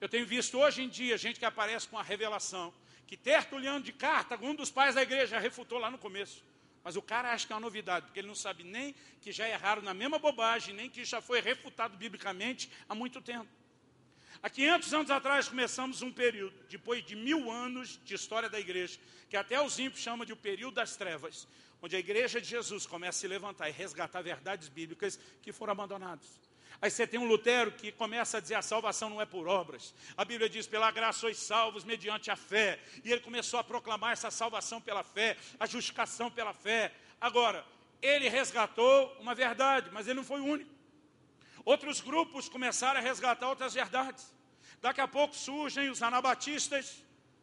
Eu 0.00 0.08
tenho 0.08 0.24
visto 0.26 0.58
hoje 0.58 0.80
em 0.82 0.88
dia 0.88 1.18
gente 1.18 1.40
que 1.40 1.44
aparece 1.44 1.88
com 1.88 1.98
a 1.98 2.02
revelação, 2.02 2.72
que 3.04 3.16
Tertuliano 3.16 3.84
de 3.84 3.92
Cartago, 3.92 4.46
um 4.46 4.54
dos 4.54 4.70
pais 4.70 4.94
da 4.94 5.02
igreja, 5.02 5.40
refutou 5.40 5.78
lá 5.78 5.90
no 5.90 5.98
começo. 5.98 6.44
Mas 6.84 6.94
o 6.94 7.02
cara 7.02 7.32
acha 7.32 7.44
que 7.48 7.52
é 7.52 7.56
uma 7.56 7.60
novidade, 7.60 8.06
porque 8.06 8.20
ele 8.20 8.28
não 8.28 8.34
sabe 8.36 8.62
nem 8.62 8.94
que 9.20 9.32
já 9.32 9.48
erraram 9.48 9.82
na 9.82 9.92
mesma 9.92 10.20
bobagem, 10.20 10.72
nem 10.72 10.88
que 10.88 11.04
já 11.04 11.20
foi 11.20 11.40
refutado 11.40 11.96
biblicamente 11.96 12.70
há 12.88 12.94
muito 12.94 13.20
tempo. 13.20 13.48
Há 14.46 14.48
500 14.48 14.94
anos 14.94 15.10
atrás 15.10 15.48
começamos 15.48 16.02
um 16.02 16.12
período, 16.12 16.54
depois 16.68 17.04
de 17.04 17.16
mil 17.16 17.50
anos 17.50 17.98
de 18.04 18.14
história 18.14 18.48
da 18.48 18.60
igreja, 18.60 18.96
que 19.28 19.36
até 19.36 19.60
os 19.60 19.76
ímpios 19.76 20.00
chamam 20.00 20.24
de 20.24 20.32
o 20.32 20.36
período 20.36 20.74
das 20.74 20.94
trevas, 20.96 21.48
onde 21.82 21.96
a 21.96 21.98
igreja 21.98 22.40
de 22.40 22.46
Jesus 22.46 22.86
começa 22.86 23.18
a 23.18 23.20
se 23.22 23.26
levantar 23.26 23.68
e 23.68 23.72
resgatar 23.72 24.22
verdades 24.22 24.68
bíblicas 24.68 25.18
que 25.42 25.52
foram 25.52 25.72
abandonadas. 25.72 26.38
Aí 26.80 26.88
você 26.88 27.08
tem 27.08 27.18
um 27.18 27.26
Lutero 27.26 27.72
que 27.72 27.90
começa 27.90 28.36
a 28.36 28.40
dizer 28.40 28.54
a 28.54 28.62
salvação 28.62 29.10
não 29.10 29.20
é 29.20 29.26
por 29.26 29.48
obras. 29.48 29.92
A 30.16 30.24
Bíblia 30.24 30.48
diz, 30.48 30.64
pela 30.64 30.92
graça 30.92 31.18
sois 31.18 31.38
salvos 31.38 31.82
mediante 31.82 32.30
a 32.30 32.36
fé. 32.36 32.78
E 33.04 33.10
ele 33.10 33.22
começou 33.22 33.58
a 33.58 33.64
proclamar 33.64 34.12
essa 34.12 34.30
salvação 34.30 34.80
pela 34.80 35.02
fé, 35.02 35.36
a 35.58 35.66
justificação 35.66 36.30
pela 36.30 36.54
fé. 36.54 36.94
Agora, 37.20 37.66
ele 38.00 38.28
resgatou 38.28 39.12
uma 39.18 39.34
verdade, 39.34 39.90
mas 39.92 40.06
ele 40.06 40.18
não 40.18 40.24
foi 40.24 40.40
o 40.40 40.44
único. 40.44 40.70
Outros 41.64 42.00
grupos 42.00 42.48
começaram 42.48 43.00
a 43.00 43.02
resgatar 43.02 43.48
outras 43.48 43.74
verdades. 43.74 44.35
Daqui 44.80 45.00
a 45.00 45.08
pouco 45.08 45.34
surgem 45.34 45.90
os 45.90 46.02
anabatistas, 46.02 47.02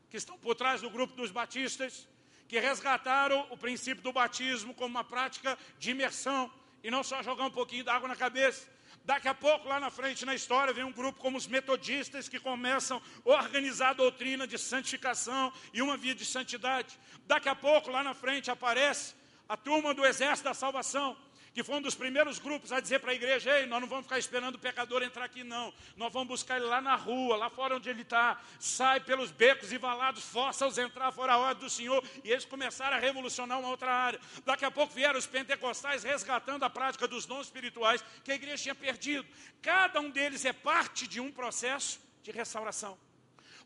que 0.09 0.17
estão 0.17 0.37
por 0.37 0.55
trás 0.55 0.81
do 0.81 0.89
grupo 0.89 1.15
dos 1.15 1.31
batistas, 1.31 2.07
que 2.47 2.59
resgataram 2.59 3.47
o 3.49 3.57
princípio 3.57 4.03
do 4.03 4.13
batismo 4.13 4.73
como 4.73 4.89
uma 4.89 5.03
prática 5.03 5.57
de 5.79 5.91
imersão, 5.91 6.51
e 6.83 6.91
não 6.91 7.03
só 7.03 7.23
jogar 7.23 7.45
um 7.45 7.51
pouquinho 7.51 7.83
d'água 7.83 8.07
na 8.07 8.15
cabeça. 8.15 8.67
Daqui 9.05 9.27
a 9.27 9.33
pouco, 9.33 9.67
lá 9.67 9.79
na 9.79 9.89
frente 9.89 10.25
na 10.25 10.35
história, 10.35 10.73
vem 10.73 10.83
um 10.83 10.91
grupo 10.91 11.19
como 11.19 11.37
os 11.37 11.47
metodistas 11.47 12.29
que 12.29 12.39
começam 12.39 13.01
a 13.25 13.29
organizar 13.29 13.89
a 13.89 13.93
doutrina 13.93 14.45
de 14.45 14.57
santificação 14.57 15.51
e 15.73 15.81
uma 15.81 15.97
via 15.97 16.15
de 16.15 16.25
santidade. 16.25 16.97
Daqui 17.25 17.49
a 17.49 17.55
pouco, 17.55 17.89
lá 17.89 18.03
na 18.03 18.13
frente, 18.13 18.51
aparece 18.51 19.15
a 19.47 19.57
turma 19.57 19.93
do 19.93 20.05
Exército 20.05 20.47
da 20.47 20.53
Salvação, 20.53 21.17
que 21.53 21.63
foi 21.63 21.75
um 21.75 21.81
dos 21.81 21.93
primeiros 21.93 22.39
grupos 22.39 22.71
a 22.71 22.79
dizer 22.79 22.99
para 22.99 23.11
a 23.11 23.13
igreja, 23.13 23.59
ei, 23.59 23.65
nós 23.67 23.79
não 23.79 23.87
vamos 23.87 24.05
ficar 24.05 24.17
esperando 24.17 24.55
o 24.55 24.59
pecador 24.59 25.03
entrar 25.03 25.25
aqui 25.25 25.43
não, 25.43 25.71
nós 25.95 26.11
vamos 26.11 26.27
buscar 26.27 26.57
ele 26.57 26.65
lá 26.65 26.81
na 26.81 26.95
rua, 26.95 27.35
lá 27.35 27.49
fora 27.49 27.75
onde 27.75 27.89
ele 27.89 28.01
está, 28.01 28.41
sai 28.59 28.99
pelos 28.99 29.29
becos 29.29 29.71
e 29.71 29.77
valados, 29.77 30.23
força-os 30.23 30.77
entrar 30.79 31.11
fora 31.11 31.33
a 31.33 31.37
ordem 31.37 31.63
do 31.63 31.69
Senhor, 31.69 32.03
e 32.23 32.31
eles 32.31 32.43
começaram 32.43 32.97
a 32.97 32.99
revolucionar 32.99 33.59
uma 33.59 33.69
outra 33.69 33.91
área. 33.93 34.19
Daqui 34.43 34.65
a 34.65 34.71
pouco 34.71 34.93
vieram 34.93 35.19
os 35.19 35.27
pentecostais 35.27 36.03
resgatando 36.03 36.63
a 36.63 36.69
prática 36.69 37.07
dos 37.07 37.25
dons 37.25 37.45
espirituais 37.45 38.03
que 38.23 38.31
a 38.31 38.35
igreja 38.35 38.63
tinha 38.63 38.75
perdido. 38.75 39.25
Cada 39.61 39.99
um 40.01 40.09
deles 40.09 40.45
é 40.45 40.53
parte 40.53 41.07
de 41.07 41.19
um 41.19 41.31
processo 41.31 41.99
de 42.23 42.31
restauração. 42.31 42.97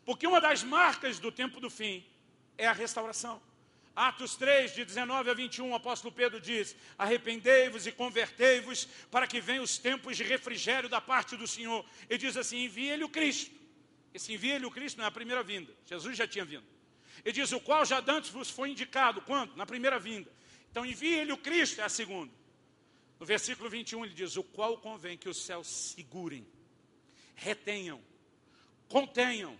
Porque 0.04 0.26
uma 0.26 0.40
das 0.40 0.62
marcas 0.62 1.18
do 1.18 1.32
tempo 1.32 1.58
do 1.60 1.70
fim 1.70 2.04
é 2.56 2.66
a 2.66 2.72
restauração. 2.72 3.40
Atos 3.98 4.36
3, 4.36 4.76
de 4.76 4.84
19 4.84 5.28
a 5.28 5.34
21, 5.34 5.70
o 5.70 5.74
apóstolo 5.74 6.14
Pedro 6.14 6.40
diz: 6.40 6.76
Arrependei-vos 6.96 7.84
e 7.84 7.90
convertei-vos, 7.90 8.84
para 9.10 9.26
que 9.26 9.40
venham 9.40 9.64
os 9.64 9.76
tempos 9.76 10.16
de 10.16 10.22
refrigério 10.22 10.88
da 10.88 11.00
parte 11.00 11.36
do 11.36 11.48
Senhor. 11.48 11.84
Ele 12.08 12.16
diz 12.16 12.36
assim: 12.36 12.58
envie-lhe 12.58 13.02
o 13.02 13.08
Cristo. 13.08 13.50
Esse 14.14 14.32
envie-lhe 14.32 14.64
o 14.64 14.70
Cristo 14.70 14.98
não 14.98 15.04
é 15.04 15.08
a 15.08 15.10
primeira 15.10 15.42
vinda, 15.42 15.74
Jesus 15.84 16.16
já 16.16 16.28
tinha 16.28 16.44
vindo. 16.44 16.64
Ele 17.24 17.32
diz: 17.32 17.50
o 17.50 17.58
qual 17.58 17.84
já 17.84 18.00
dantes 18.00 18.30
vos 18.30 18.48
foi 18.48 18.70
indicado. 18.70 19.20
Quando? 19.22 19.56
Na 19.56 19.66
primeira 19.66 19.98
vinda. 19.98 20.30
Então 20.70 20.86
envie-lhe 20.86 21.32
o 21.32 21.36
Cristo, 21.36 21.80
é 21.80 21.84
a 21.84 21.88
segunda. 21.88 22.32
No 23.18 23.26
versículo 23.26 23.68
21 23.68 24.04
ele 24.04 24.14
diz: 24.14 24.36
o 24.36 24.44
qual 24.44 24.78
convém 24.78 25.18
que 25.18 25.28
os 25.28 25.44
céus 25.44 25.66
segurem, 25.66 26.46
retenham, 27.34 28.00
contenham, 28.86 29.58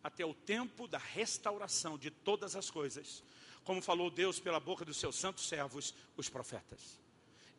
até 0.00 0.24
o 0.24 0.32
tempo 0.32 0.86
da 0.86 0.98
restauração 0.98 1.98
de 1.98 2.08
todas 2.08 2.54
as 2.54 2.70
coisas 2.70 3.24
como 3.64 3.82
falou 3.82 4.10
Deus 4.10 4.40
pela 4.40 4.60
boca 4.60 4.84
dos 4.84 4.96
seus 4.96 5.16
santos 5.16 5.46
servos, 5.46 5.94
os 6.16 6.28
profetas. 6.28 6.98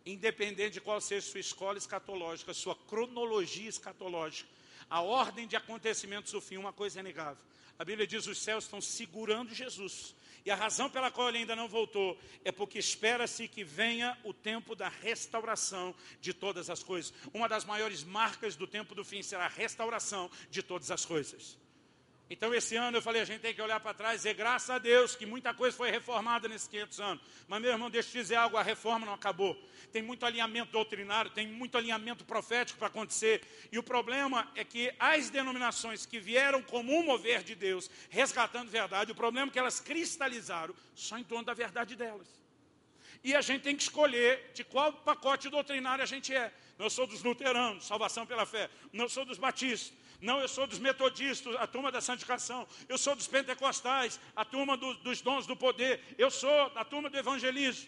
Independente 0.05 0.73
de 0.73 0.81
qual 0.81 0.99
seja 0.99 1.25
sua 1.25 1.39
escola 1.39 1.77
escatológica, 1.77 2.53
sua 2.53 2.75
cronologia 2.75 3.69
escatológica, 3.69 4.49
a 4.89 5.01
ordem 5.01 5.47
de 5.47 5.55
acontecimentos 5.55 6.31
do 6.31 6.41
fim, 6.41 6.57
uma 6.57 6.73
coisa 6.73 6.99
é 6.99 7.03
negável. 7.03 7.43
A 7.77 7.85
Bíblia 7.85 8.05
diz 8.05 8.27
os 8.27 8.37
céus 8.37 8.65
estão 8.65 8.81
segurando 8.81 9.53
Jesus. 9.53 10.13
E 10.43 10.49
a 10.49 10.55
razão 10.55 10.89
pela 10.89 11.11
qual 11.11 11.29
ele 11.29 11.39
ainda 11.39 11.55
não 11.55 11.67
voltou 11.67 12.19
é 12.43 12.51
porque 12.51 12.79
espera-se 12.79 13.47
que 13.47 13.63
venha 13.63 14.17
o 14.23 14.33
tempo 14.33 14.75
da 14.75 14.89
restauração 14.89 15.93
de 16.19 16.33
todas 16.33 16.69
as 16.69 16.81
coisas. 16.81 17.13
Uma 17.33 17.47
das 17.47 17.63
maiores 17.63 18.03
marcas 18.03 18.55
do 18.55 18.65
tempo 18.65 18.95
do 18.95 19.05
fim 19.05 19.21
será 19.21 19.45
a 19.45 19.49
restauração 19.49 20.31
de 20.49 20.63
todas 20.63 20.89
as 20.89 21.05
coisas. 21.05 21.57
Então, 22.33 22.53
esse 22.53 22.77
ano 22.77 22.95
eu 22.95 23.01
falei, 23.01 23.21
a 23.21 23.25
gente 23.25 23.41
tem 23.41 23.53
que 23.53 23.61
olhar 23.61 23.77
para 23.81 23.93
trás 23.93 24.13
e 24.13 24.17
dizer, 24.19 24.35
graças 24.35 24.69
a 24.69 24.79
Deus, 24.79 25.17
que 25.17 25.25
muita 25.25 25.53
coisa 25.53 25.75
foi 25.75 25.91
reformada 25.91 26.47
nesses 26.47 26.65
500 26.65 26.99
anos. 27.01 27.23
Mas, 27.45 27.61
meu 27.61 27.69
irmão, 27.69 27.89
deixa 27.89 28.07
eu 28.07 28.11
te 28.13 28.17
dizer 28.19 28.35
algo, 28.35 28.55
a 28.55 28.63
reforma 28.63 29.05
não 29.05 29.13
acabou. 29.13 29.53
Tem 29.91 30.01
muito 30.01 30.25
alinhamento 30.25 30.71
doutrinário, 30.71 31.29
tem 31.29 31.45
muito 31.45 31.77
alinhamento 31.77 32.23
profético 32.23 32.79
para 32.79 32.87
acontecer. 32.87 33.41
E 33.69 33.77
o 33.77 33.83
problema 33.83 34.49
é 34.55 34.63
que 34.63 34.93
as 34.97 35.29
denominações 35.29 36.05
que 36.05 36.21
vieram 36.21 36.61
como 36.61 36.97
um 36.97 37.03
mover 37.03 37.43
de 37.43 37.53
Deus, 37.53 37.91
resgatando 38.09 38.69
verdade, 38.69 39.11
o 39.11 39.15
problema 39.15 39.49
é 39.49 39.51
que 39.51 39.59
elas 39.59 39.81
cristalizaram 39.81 40.73
só 40.95 41.17
em 41.17 41.25
torno 41.25 41.43
da 41.43 41.53
verdade 41.53 41.97
delas. 41.97 42.29
E 43.25 43.35
a 43.35 43.41
gente 43.41 43.63
tem 43.63 43.75
que 43.75 43.83
escolher 43.83 44.51
de 44.53 44.63
qual 44.63 44.93
pacote 44.93 45.49
doutrinário 45.49 46.01
a 46.01 46.07
gente 46.07 46.33
é. 46.33 46.49
Não 46.81 46.89
sou 46.89 47.05
dos 47.05 47.21
luteranos, 47.21 47.85
salvação 47.85 48.25
pela 48.25 48.43
fé. 48.43 48.67
Não 48.91 49.07
sou 49.07 49.23
dos 49.23 49.37
batistas. 49.37 49.93
Não, 50.19 50.39
eu 50.39 50.47
sou 50.47 50.65
dos 50.65 50.79
metodistas, 50.79 51.55
a 51.57 51.67
turma 51.67 51.91
da 51.91 52.01
santificação. 52.01 52.67
Eu 52.89 52.97
sou 52.97 53.15
dos 53.15 53.27
pentecostais, 53.27 54.19
a 54.35 54.43
turma 54.43 54.75
do, 54.75 54.95
dos 54.95 55.21
dons 55.21 55.45
do 55.45 55.55
poder. 55.55 56.01
Eu 56.17 56.31
sou 56.31 56.71
da 56.71 56.83
turma 56.83 57.07
do 57.07 57.15
evangelismo. 57.15 57.87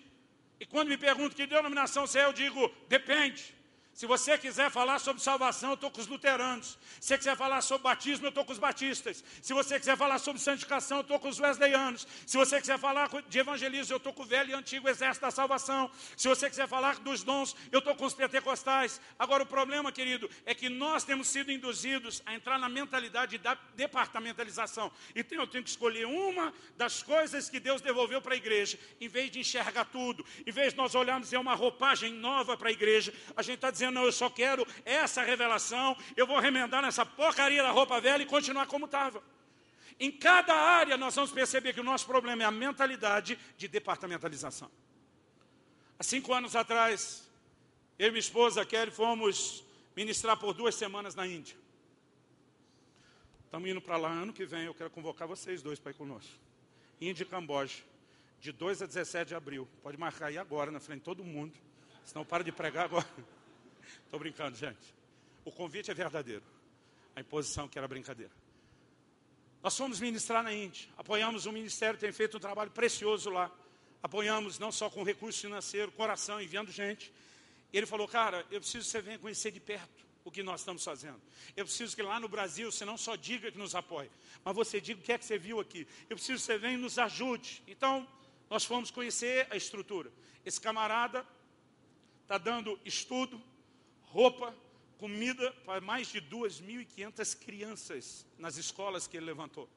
E 0.59 0.65
quando 0.67 0.89
me 0.89 0.97
perguntam 0.97 1.35
que 1.35 1.47
denominação 1.47 2.05
você 2.05 2.19
é, 2.19 2.25
eu 2.25 2.33
digo, 2.33 2.71
depende. 2.87 3.55
Se 3.93 4.07
você 4.07 4.39
quiser 4.39 4.71
falar 4.71 4.97
sobre 4.97 5.21
salvação, 5.21 5.69
eu 5.69 5.75
estou 5.75 5.91
com 5.91 6.01
os 6.01 6.07
luteranos. 6.07 6.79
Se 6.99 7.09
você 7.09 7.17
quiser 7.17 7.37
falar 7.37 7.61
sobre 7.61 7.83
batismo, 7.83 8.25
eu 8.25 8.29
estou 8.29 8.43
com 8.43 8.51
os 8.51 8.57
batistas. 8.57 9.23
Se 9.39 9.53
você 9.53 9.79
quiser 9.79 9.95
falar 9.95 10.17
sobre 10.17 10.41
santificação, 10.41 10.97
eu 10.97 11.01
estou 11.01 11.19
com 11.19 11.29
os 11.29 11.39
wesleyanos. 11.39 12.07
Se 12.25 12.35
você 12.35 12.59
quiser 12.59 12.79
falar 12.79 13.07
de 13.29 13.39
evangelismo, 13.39 13.93
eu 13.93 13.97
estou 13.97 14.11
com 14.11 14.23
o 14.23 14.25
velho 14.25 14.49
e 14.49 14.53
antigo 14.53 14.89
exército 14.89 15.27
da 15.27 15.31
salvação. 15.31 15.91
Se 16.17 16.27
você 16.27 16.49
quiser 16.49 16.67
falar 16.67 16.95
dos 17.01 17.23
dons, 17.23 17.55
eu 17.71 17.79
estou 17.79 17.95
com 17.95 18.05
os 18.05 18.15
pentecostais. 18.15 18.99
Agora, 19.19 19.43
o 19.43 19.45
problema, 19.45 19.91
querido, 19.91 20.27
é 20.43 20.55
que 20.55 20.69
nós 20.69 21.03
temos 21.03 21.27
sido 21.27 21.51
induzidos 21.51 22.23
a 22.25 22.33
entrar 22.33 22.57
na 22.57 22.67
mentalidade 22.67 23.37
da 23.37 23.55
departamentalização. 23.75 24.91
Então, 25.15 25.37
eu 25.37 25.45
tenho 25.45 25.63
que 25.63 25.69
escolher 25.69 26.07
uma 26.07 26.51
das 26.75 27.03
coisas 27.03 27.47
que 27.47 27.59
Deus 27.59 27.79
devolveu 27.79 28.19
para 28.19 28.33
a 28.33 28.37
igreja, 28.37 28.79
em 28.99 29.07
vez 29.07 29.29
de 29.29 29.39
enxergar 29.39 29.85
tudo. 29.85 30.25
Em 30.47 30.51
vez 30.51 30.73
de 30.73 30.77
nós 30.77 30.95
olharmos 30.95 31.31
e 31.31 31.37
uma 31.37 31.53
roupagem 31.53 32.11
nova 32.11 32.57
para 32.57 32.69
a 32.69 32.71
igreja, 32.71 33.13
a 33.37 33.43
gente 33.43 33.55
está 33.55 33.69
dizendo, 33.69 33.82
dizendo, 33.83 33.95
não, 33.95 34.05
eu 34.05 34.11
só 34.11 34.29
quero 34.29 34.65
essa 34.85 35.21
revelação, 35.21 35.95
eu 36.15 36.25
vou 36.25 36.39
remendar 36.39 36.81
nessa 36.81 37.05
porcaria 37.05 37.61
da 37.61 37.71
roupa 37.71 37.99
velha 37.99 38.23
e 38.23 38.25
continuar 38.25 38.67
como 38.67 38.85
estava. 38.85 39.21
Em 39.99 40.11
cada 40.11 40.53
área 40.53 40.97
nós 40.97 41.15
vamos 41.15 41.31
perceber 41.31 41.73
que 41.73 41.79
o 41.79 41.83
nosso 41.83 42.05
problema 42.05 42.43
é 42.43 42.45
a 42.45 42.51
mentalidade 42.51 43.37
de 43.57 43.67
departamentalização. 43.67 44.71
Há 45.99 46.03
cinco 46.03 46.33
anos 46.33 46.55
atrás, 46.55 47.29
eu 47.99 48.07
e 48.07 48.11
minha 48.11 48.19
esposa 48.19 48.65
Kelly 48.65 48.91
fomos 48.91 49.63
ministrar 49.95 50.37
por 50.37 50.53
duas 50.53 50.75
semanas 50.75 51.13
na 51.13 51.27
Índia. 51.27 51.55
Estamos 53.45 53.69
indo 53.69 53.81
para 53.81 53.97
lá 53.97 54.09
ano 54.09 54.33
que 54.33 54.45
vem, 54.45 54.65
eu 54.65 54.73
quero 54.73 54.89
convocar 54.89 55.27
vocês 55.27 55.61
dois 55.61 55.79
para 55.79 55.91
ir 55.91 55.95
conosco. 55.95 56.31
Índia 56.99 57.23
e 57.23 57.25
Camboja, 57.25 57.83
de 58.39 58.51
2 58.51 58.81
a 58.81 58.85
17 58.87 59.29
de 59.29 59.35
abril. 59.35 59.67
Pode 59.83 59.97
marcar 59.97 60.27
aí 60.27 60.37
agora, 60.37 60.71
na 60.71 60.79
frente 60.79 60.99
de 60.99 61.05
todo 61.05 61.23
mundo. 61.23 61.53
Senão 62.03 62.25
para 62.25 62.43
de 62.43 62.51
pregar 62.51 62.85
agora. 62.85 63.07
Estou 64.13 64.19
brincando, 64.19 64.55
gente. 64.55 64.93
O 65.43 65.51
convite 65.51 65.89
é 65.89 65.93
verdadeiro. 65.95 66.43
A 67.15 67.21
imposição 67.21 67.67
que 67.67 67.79
era 67.79 67.87
brincadeira. 67.87 68.31
Nós 69.63 69.75
fomos 69.75 69.99
ministrar 69.99 70.43
na 70.43 70.53
Índia. 70.53 70.87
Apoiamos 70.95 71.47
o 71.47 71.51
ministério, 71.51 71.99
tem 71.99 72.11
feito 72.11 72.37
um 72.37 72.39
trabalho 72.39 72.69
precioso 72.69 73.31
lá. 73.31 73.49
Apoiamos 74.03 74.59
não 74.59 74.71
só 74.71 74.87
com 74.87 75.01
recurso 75.01 75.41
financeiro, 75.41 75.91
coração, 75.93 76.39
enviando 76.39 76.71
gente. 76.71 77.11
Ele 77.73 77.87
falou, 77.87 78.07
cara, 78.07 78.45
eu 78.51 78.59
preciso 78.59 78.85
que 78.85 78.91
você 78.91 79.01
venha 79.01 79.17
conhecer 79.17 79.49
de 79.49 79.59
perto 79.59 80.05
o 80.23 80.29
que 80.29 80.43
nós 80.43 80.61
estamos 80.61 80.83
fazendo. 80.83 81.19
Eu 81.57 81.65
preciso 81.65 81.95
que 81.95 82.03
lá 82.03 82.19
no 82.19 82.27
Brasil 82.27 82.71
você 82.71 82.85
não 82.85 82.99
só 82.99 83.15
diga 83.15 83.51
que 83.51 83.57
nos 83.57 83.73
apoie, 83.73 84.11
mas 84.45 84.55
você 84.55 84.79
diga 84.79 85.01
o 85.01 85.03
que 85.03 85.11
é 85.11 85.17
que 85.17 85.25
você 85.25 85.39
viu 85.39 85.59
aqui. 85.59 85.87
Eu 86.07 86.17
preciso 86.17 86.37
que 86.37 86.45
você 86.45 86.59
venha 86.59 86.75
e 86.75 86.77
nos 86.77 86.99
ajude. 86.99 87.63
Então, 87.67 88.07
nós 88.47 88.63
fomos 88.63 88.91
conhecer 88.91 89.47
a 89.49 89.57
estrutura. 89.57 90.11
Esse 90.45 90.61
camarada 90.61 91.25
está 92.21 92.37
dando 92.37 92.79
estudo, 92.85 93.41
roupa, 94.13 94.55
comida 94.99 95.51
para 95.65 95.81
mais 95.81 96.07
de 96.07 96.21
2.500 96.21 97.35
crianças 97.39 98.25
nas 98.37 98.57
escolas 98.57 99.07
que 99.07 99.17
ele 99.17 99.25
levantou. 99.25 99.67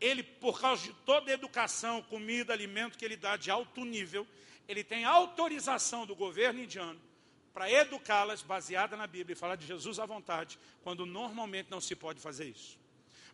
Ele, 0.00 0.22
por 0.22 0.60
causa 0.60 0.84
de 0.84 0.92
toda 1.04 1.28
a 1.28 1.34
educação, 1.34 2.00
comida, 2.02 2.52
alimento 2.52 2.96
que 2.96 3.04
ele 3.04 3.16
dá 3.16 3.36
de 3.36 3.50
alto 3.50 3.84
nível, 3.84 4.24
ele 4.68 4.84
tem 4.84 5.04
autorização 5.04 6.06
do 6.06 6.14
governo 6.14 6.62
indiano 6.62 7.00
para 7.52 7.68
educá-las 7.68 8.40
baseada 8.40 8.96
na 8.96 9.08
Bíblia 9.08 9.32
e 9.32 9.36
falar 9.36 9.56
de 9.56 9.66
Jesus 9.66 9.98
à 9.98 10.06
vontade, 10.06 10.56
quando 10.84 11.04
normalmente 11.04 11.68
não 11.68 11.80
se 11.80 11.96
pode 11.96 12.20
fazer 12.20 12.44
isso. 12.44 12.78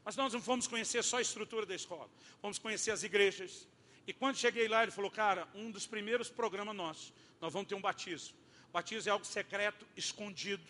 Mas 0.02 0.16
nós 0.16 0.32
não 0.32 0.40
fomos 0.40 0.66
conhecer 0.66 1.04
só 1.04 1.18
a 1.18 1.22
estrutura 1.22 1.66
da 1.66 1.74
escola, 1.74 2.08
fomos 2.40 2.58
conhecer 2.58 2.92
as 2.92 3.02
igrejas. 3.02 3.68
E 4.06 4.12
quando 4.14 4.36
cheguei 4.36 4.68
lá, 4.68 4.82
ele 4.82 4.92
falou, 4.92 5.10
cara, 5.10 5.46
um 5.54 5.70
dos 5.70 5.86
primeiros 5.86 6.30
programas 6.30 6.74
nossos, 6.74 7.12
nós 7.42 7.52
vamos 7.52 7.68
ter 7.68 7.74
um 7.74 7.80
batismo. 7.82 8.43
Batismo 8.74 9.08
é 9.08 9.12
algo 9.12 9.24
secreto, 9.24 9.86
escondido. 9.96 10.64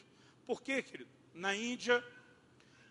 Por 0.46 0.60
quê, 0.60 0.82
querido? 0.82 1.08
Na 1.32 1.56
Índia 1.56 2.04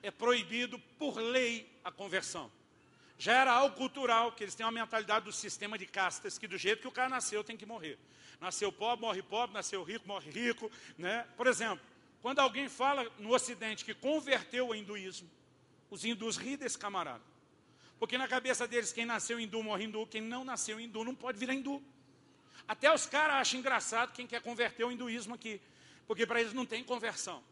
é 0.02 0.10
proibido 0.10 0.80
por 0.98 1.18
lei 1.18 1.72
a 1.84 1.92
conversão. 1.92 2.52
Já 3.20 3.34
era 3.34 3.52
algo 3.52 3.76
cultural, 3.76 4.32
que 4.32 4.44
eles 4.44 4.56
têm 4.56 4.66
uma 4.66 4.72
mentalidade 4.72 5.26
do 5.26 5.32
sistema 5.32 5.78
de 5.78 5.86
castas, 5.86 6.40
que 6.40 6.48
do 6.48 6.58
jeito 6.58 6.82
que 6.82 6.88
o 6.88 6.92
cara 6.92 7.10
nasceu 7.10 7.44
tem 7.44 7.56
que 7.56 7.64
morrer. 7.64 8.00
Nasceu 8.42 8.72
pobre, 8.72 9.06
morre 9.06 9.22
pobre, 9.22 9.54
nasceu 9.54 9.84
rico, 9.84 10.08
morre 10.08 10.32
rico. 10.32 10.72
Né? 10.98 11.28
Por 11.38 11.46
exemplo, 11.46 11.86
quando 12.20 12.40
alguém 12.40 12.68
fala 12.68 13.08
no 13.20 13.36
Ocidente 13.36 13.86
que 13.86 13.94
converteu 13.94 14.70
o 14.70 14.76
hinduísmo, 14.76 15.30
os 15.92 16.04
hindus 16.04 16.38
riem 16.38 16.58
desse 16.58 16.80
camarada. 16.80 17.24
Porque 18.00 18.18
na 18.18 18.28
cabeça 18.28 18.68
deles, 18.68 18.92
quem 18.92 19.06
nasceu 19.06 19.40
hindu 19.40 19.62
morre 19.62 19.84
hindu, 19.84 20.08
quem 20.08 20.22
não 20.22 20.44
nasceu 20.44 20.80
hindu 20.80 21.04
não 21.04 21.14
pode 21.14 21.38
virar 21.38 21.54
hindu. 21.54 21.84
Até 22.68 22.94
os 22.94 23.06
caras 23.06 23.36
acham 23.36 23.60
engraçado 23.60 24.14
quem 24.14 24.26
quer 24.26 24.42
converter 24.42 24.84
o 24.86 24.92
hinduísmo 24.92 25.36
aqui, 25.36 25.62
porque 26.08 26.26
para 26.26 26.40
eles 26.40 26.54
não 26.54 26.66
tem 26.66 26.84
conversão. 26.84 27.44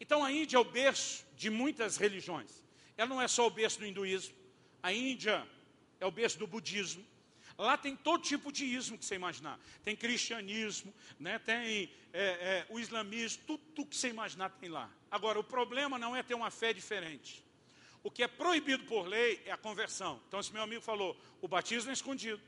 Então 0.00 0.24
a 0.24 0.30
Índia 0.30 0.56
é 0.56 0.60
o 0.60 0.64
berço 0.64 1.26
de 1.36 1.50
muitas 1.50 1.96
religiões. 1.96 2.64
Ela 2.96 3.08
não 3.08 3.20
é 3.20 3.28
só 3.28 3.46
o 3.46 3.50
berço 3.50 3.78
do 3.78 3.86
hinduísmo, 3.86 4.34
a 4.82 4.92
Índia 4.92 5.46
é 6.00 6.06
o 6.06 6.10
berço 6.10 6.38
do 6.38 6.46
budismo. 6.46 7.04
Lá 7.58 7.76
tem 7.76 7.96
todo 7.96 8.22
tipo 8.22 8.52
de 8.52 8.66
ismo 8.66 8.98
que 8.98 9.04
você 9.04 9.14
imaginar. 9.14 9.58
Tem 9.82 9.96
cristianismo, 9.96 10.94
né? 11.18 11.38
tem 11.38 11.90
é, 12.12 12.22
é, 12.22 12.66
o 12.68 12.78
islamismo, 12.78 13.42
tudo 13.46 13.86
que 13.86 13.96
você 13.96 14.08
imaginar 14.08 14.50
tem 14.50 14.68
lá. 14.68 14.90
Agora, 15.10 15.40
o 15.40 15.44
problema 15.44 15.98
não 15.98 16.14
é 16.14 16.22
ter 16.22 16.34
uma 16.34 16.50
fé 16.50 16.74
diferente. 16.74 17.42
O 18.02 18.10
que 18.10 18.22
é 18.22 18.28
proibido 18.28 18.84
por 18.84 19.06
lei 19.06 19.42
é 19.46 19.52
a 19.52 19.56
conversão. 19.56 20.20
Então, 20.28 20.38
esse 20.38 20.52
meu 20.52 20.62
amigo 20.62 20.82
falou, 20.82 21.18
o 21.40 21.48
batismo 21.48 21.90
é 21.90 21.94
escondido. 21.94 22.40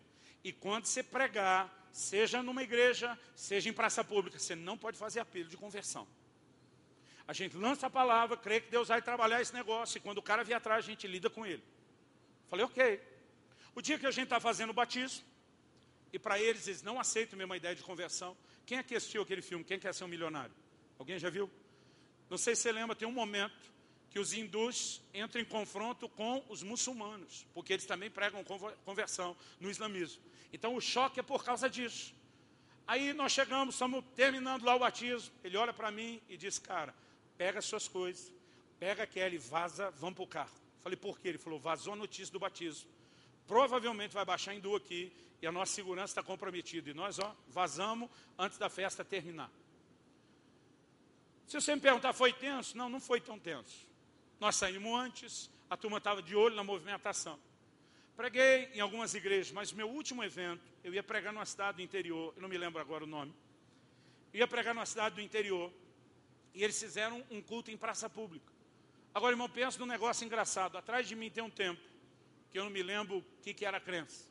E 0.44 0.52
quando 0.52 0.84
você 0.84 1.02
pregar, 1.02 1.77
seja 1.92 2.42
numa 2.42 2.62
igreja, 2.62 3.18
seja 3.34 3.68
em 3.68 3.72
praça 3.72 4.02
pública, 4.04 4.38
você 4.38 4.54
não 4.54 4.76
pode 4.76 4.98
fazer 4.98 5.20
apelo 5.20 5.48
de 5.48 5.56
conversão. 5.56 6.06
A 7.26 7.32
gente 7.32 7.56
lança 7.56 7.86
a 7.86 7.90
palavra, 7.90 8.36
crê 8.36 8.60
que 8.60 8.70
Deus 8.70 8.88
vai 8.88 9.02
trabalhar 9.02 9.40
esse 9.40 9.52
negócio, 9.52 9.98
e 9.98 10.00
quando 10.00 10.18
o 10.18 10.22
cara 10.22 10.42
vier 10.42 10.56
atrás, 10.56 10.84
a 10.84 10.88
gente 10.88 11.06
lida 11.06 11.28
com 11.28 11.44
ele. 11.44 11.62
Falei, 12.46 12.64
ok. 12.64 13.00
O 13.74 13.82
dia 13.82 13.98
que 13.98 14.06
a 14.06 14.10
gente 14.10 14.24
está 14.24 14.40
fazendo 14.40 14.70
o 14.70 14.72
batismo, 14.72 15.24
e 16.12 16.18
para 16.18 16.40
eles, 16.40 16.66
eles 16.66 16.82
não 16.82 16.98
aceitam 16.98 17.36
a 17.36 17.38
mesma 17.38 17.56
ideia 17.56 17.74
de 17.74 17.82
conversão. 17.82 18.36
Quem 18.64 18.78
é 18.78 18.82
que 18.82 18.94
assistiu 18.94 19.22
aquele 19.22 19.42
filme? 19.42 19.62
Quem 19.64 19.78
quer 19.78 19.92
ser 19.92 20.04
um 20.04 20.08
milionário? 20.08 20.54
Alguém 20.98 21.18
já 21.18 21.28
viu? 21.28 21.50
Não 22.30 22.38
sei 22.38 22.56
se 22.56 22.62
você 22.62 22.72
lembra, 22.72 22.96
tem 22.96 23.06
um 23.06 23.12
momento 23.12 23.72
que 24.10 24.18
os 24.18 24.32
hindus 24.32 25.02
entram 25.12 25.42
em 25.42 25.44
confronto 25.44 26.08
com 26.08 26.44
os 26.48 26.62
muçulmanos, 26.62 27.46
porque 27.52 27.72
eles 27.72 27.86
também 27.86 28.10
pregam 28.10 28.44
conversão 28.84 29.36
no 29.60 29.70
islamismo. 29.70 30.22
Então 30.52 30.74
o 30.74 30.80
choque 30.80 31.20
é 31.20 31.22
por 31.22 31.44
causa 31.44 31.68
disso. 31.68 32.14
Aí 32.86 33.12
nós 33.12 33.32
chegamos, 33.32 33.74
estamos 33.74 34.02
terminando 34.16 34.64
lá 34.64 34.74
o 34.74 34.78
batismo. 34.78 35.30
Ele 35.44 35.56
olha 35.56 35.74
para 35.74 35.90
mim 35.90 36.20
e 36.28 36.36
diz: 36.36 36.58
Cara, 36.58 36.94
pega 37.36 37.58
as 37.58 37.66
suas 37.66 37.86
coisas, 37.86 38.32
pega 38.78 39.02
a 39.02 39.06
Kelly, 39.06 39.36
vaza, 39.36 39.90
vamos 39.90 40.14
para 40.14 40.24
o 40.24 40.26
carro. 40.26 40.54
Falei: 40.82 40.96
Por 40.96 41.18
quê? 41.20 41.28
Ele 41.28 41.38
falou: 41.38 41.58
Vazou 41.58 41.92
a 41.92 41.96
notícia 41.96 42.32
do 42.32 42.38
batismo. 42.38 42.88
Provavelmente 43.46 44.12
vai 44.14 44.24
baixar 44.24 44.54
hindu 44.54 44.74
aqui 44.74 45.12
e 45.40 45.46
a 45.46 45.52
nossa 45.52 45.72
segurança 45.72 46.12
está 46.12 46.22
comprometida. 46.22 46.90
E 46.90 46.94
nós, 46.94 47.18
ó, 47.18 47.34
vazamos 47.48 48.10
antes 48.38 48.58
da 48.58 48.68
festa 48.68 49.04
terminar. 49.04 49.50
Se 51.46 51.58
você 51.58 51.74
me 51.74 51.80
perguntar, 51.80 52.12
foi 52.12 52.32
tenso? 52.32 52.76
Não, 52.76 52.90
não 52.90 53.00
foi 53.00 53.20
tão 53.20 53.38
tenso. 53.38 53.87
Nós 54.40 54.56
saímos 54.56 54.98
antes, 54.98 55.50
a 55.68 55.76
turma 55.76 55.98
estava 55.98 56.22
de 56.22 56.36
olho 56.36 56.54
na 56.54 56.62
movimentação. 56.62 57.38
Preguei 58.16 58.70
em 58.74 58.80
algumas 58.80 59.14
igrejas, 59.14 59.52
mas 59.52 59.72
meu 59.72 59.88
último 59.88 60.22
evento, 60.24 60.62
eu 60.82 60.94
ia 60.94 61.02
pregar 61.02 61.32
numa 61.32 61.46
cidade 61.46 61.76
do 61.76 61.82
interior, 61.82 62.32
eu 62.36 62.42
não 62.42 62.48
me 62.48 62.58
lembro 62.58 62.80
agora 62.80 63.04
o 63.04 63.06
nome. 63.06 63.34
Eu 64.32 64.40
ia 64.40 64.48
pregar 64.48 64.74
numa 64.74 64.86
cidade 64.86 65.14
do 65.14 65.20
interior, 65.20 65.72
e 66.54 66.62
eles 66.62 66.78
fizeram 66.78 67.24
um 67.30 67.40
culto 67.40 67.70
em 67.70 67.76
praça 67.76 68.08
pública. 68.08 68.52
Agora, 69.14 69.32
irmão, 69.32 69.48
pensa 69.48 69.78
num 69.78 69.86
negócio 69.86 70.24
engraçado. 70.24 70.76
Atrás 70.76 71.08
de 71.08 71.16
mim 71.16 71.30
tem 71.30 71.42
um 71.42 71.50
templo, 71.50 71.84
que 72.50 72.58
eu 72.58 72.64
não 72.64 72.70
me 72.70 72.82
lembro 72.82 73.18
o 73.18 73.22
que, 73.42 73.52
que 73.52 73.64
era 73.64 73.78
a 73.78 73.80
crença. 73.80 74.28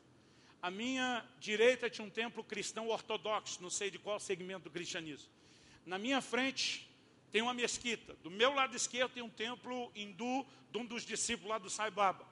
A 0.60 0.70
minha 0.70 1.24
direita 1.38 1.88
tinha 1.88 2.06
um 2.06 2.10
templo 2.10 2.42
cristão 2.42 2.88
ortodoxo, 2.88 3.62
não 3.62 3.70
sei 3.70 3.90
de 3.90 3.98
qual 3.98 4.18
segmento 4.18 4.64
do 4.64 4.70
cristianismo. 4.70 5.30
Na 5.84 5.98
minha 5.98 6.20
frente 6.20 6.87
tem 7.30 7.42
uma 7.42 7.54
mesquita. 7.54 8.14
Do 8.22 8.30
meu 8.30 8.54
lado 8.54 8.74
esquerdo 8.76 9.12
tem 9.12 9.22
um 9.22 9.30
templo 9.30 9.90
hindu 9.94 10.46
de 10.70 10.78
um 10.78 10.84
dos 10.84 11.04
discípulos 11.04 11.50
lá 11.50 11.58
do 11.58 11.70
Sai 11.70 11.90
Baba. 11.90 12.26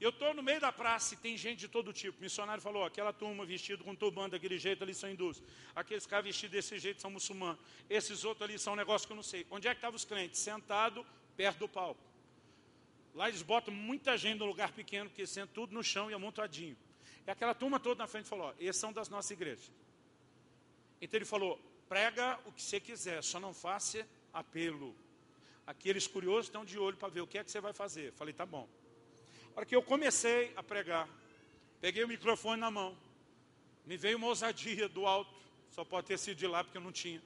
Eu 0.00 0.08
estou 0.08 0.32
no 0.32 0.42
meio 0.42 0.58
da 0.58 0.72
praça 0.72 1.12
e 1.12 1.16
tem 1.18 1.36
gente 1.36 1.58
de 1.58 1.68
todo 1.68 1.92
tipo. 1.92 2.18
O 2.18 2.22
missionário 2.22 2.62
falou, 2.62 2.84
aquela 2.84 3.12
turma 3.12 3.44
vestida 3.44 3.84
com 3.84 3.94
turbante 3.94 4.30
daquele 4.30 4.58
jeito 4.58 4.82
ali 4.82 4.94
são 4.94 5.10
hindus. 5.10 5.42
Aqueles 5.74 6.06
caras 6.06 6.24
vestidos 6.24 6.52
desse 6.52 6.78
jeito 6.78 7.02
são 7.02 7.10
muçulmanos. 7.10 7.60
Esses 7.88 8.24
outros 8.24 8.48
ali 8.48 8.58
são 8.58 8.72
um 8.72 8.76
negócio 8.76 9.06
que 9.06 9.12
eu 9.12 9.16
não 9.16 9.22
sei. 9.22 9.46
Onde 9.50 9.68
é 9.68 9.72
que 9.72 9.76
estavam 9.76 9.96
os 9.96 10.06
crentes? 10.06 10.40
Sentado 10.40 11.06
perto 11.36 11.58
do 11.58 11.68
palco. 11.68 12.00
Lá 13.14 13.28
eles 13.28 13.42
botam 13.42 13.74
muita 13.74 14.16
gente 14.16 14.38
no 14.38 14.46
lugar 14.46 14.72
pequeno, 14.72 15.10
porque 15.10 15.26
sentam 15.26 15.52
tudo 15.52 15.74
no 15.74 15.82
chão 15.82 16.10
e 16.10 16.14
amontoadinho. 16.14 16.76
E 17.26 17.30
aquela 17.30 17.54
turma 17.54 17.78
toda 17.78 17.98
na 17.98 18.06
frente 18.06 18.26
falou, 18.26 18.54
esses 18.58 18.80
são 18.80 18.92
das 18.94 19.10
nossas 19.10 19.30
igrejas. 19.32 19.70
Então 20.98 21.18
ele 21.18 21.26
falou, 21.26 21.60
prega 21.90 22.38
o 22.46 22.52
que 22.52 22.62
você 22.62 22.80
quiser, 22.80 23.22
só 23.22 23.38
não 23.38 23.52
faça 23.52 24.06
apelo. 24.32 24.94
Aqueles 25.66 26.06
curiosos 26.06 26.46
estão 26.46 26.64
de 26.64 26.78
olho 26.78 26.96
para 26.96 27.08
ver 27.08 27.20
o 27.20 27.26
que 27.26 27.38
é 27.38 27.44
que 27.44 27.50
você 27.50 27.60
vai 27.60 27.72
fazer. 27.72 28.12
Falei, 28.12 28.34
tá 28.34 28.44
bom. 28.44 28.68
A 29.54 29.58
hora 29.58 29.66
que 29.66 29.74
eu 29.74 29.82
comecei 29.82 30.52
a 30.56 30.62
pregar, 30.62 31.08
peguei 31.80 32.04
o 32.04 32.08
microfone 32.08 32.60
na 32.60 32.70
mão, 32.70 32.96
me 33.84 33.96
veio 33.96 34.16
uma 34.16 34.28
ousadia 34.28 34.88
do 34.88 35.06
alto, 35.06 35.34
só 35.70 35.84
pode 35.84 36.06
ter 36.06 36.18
sido 36.18 36.36
de 36.36 36.46
lá 36.46 36.62
porque 36.62 36.78
eu 36.78 36.82
não 36.82 36.92
tinha. 36.92 37.22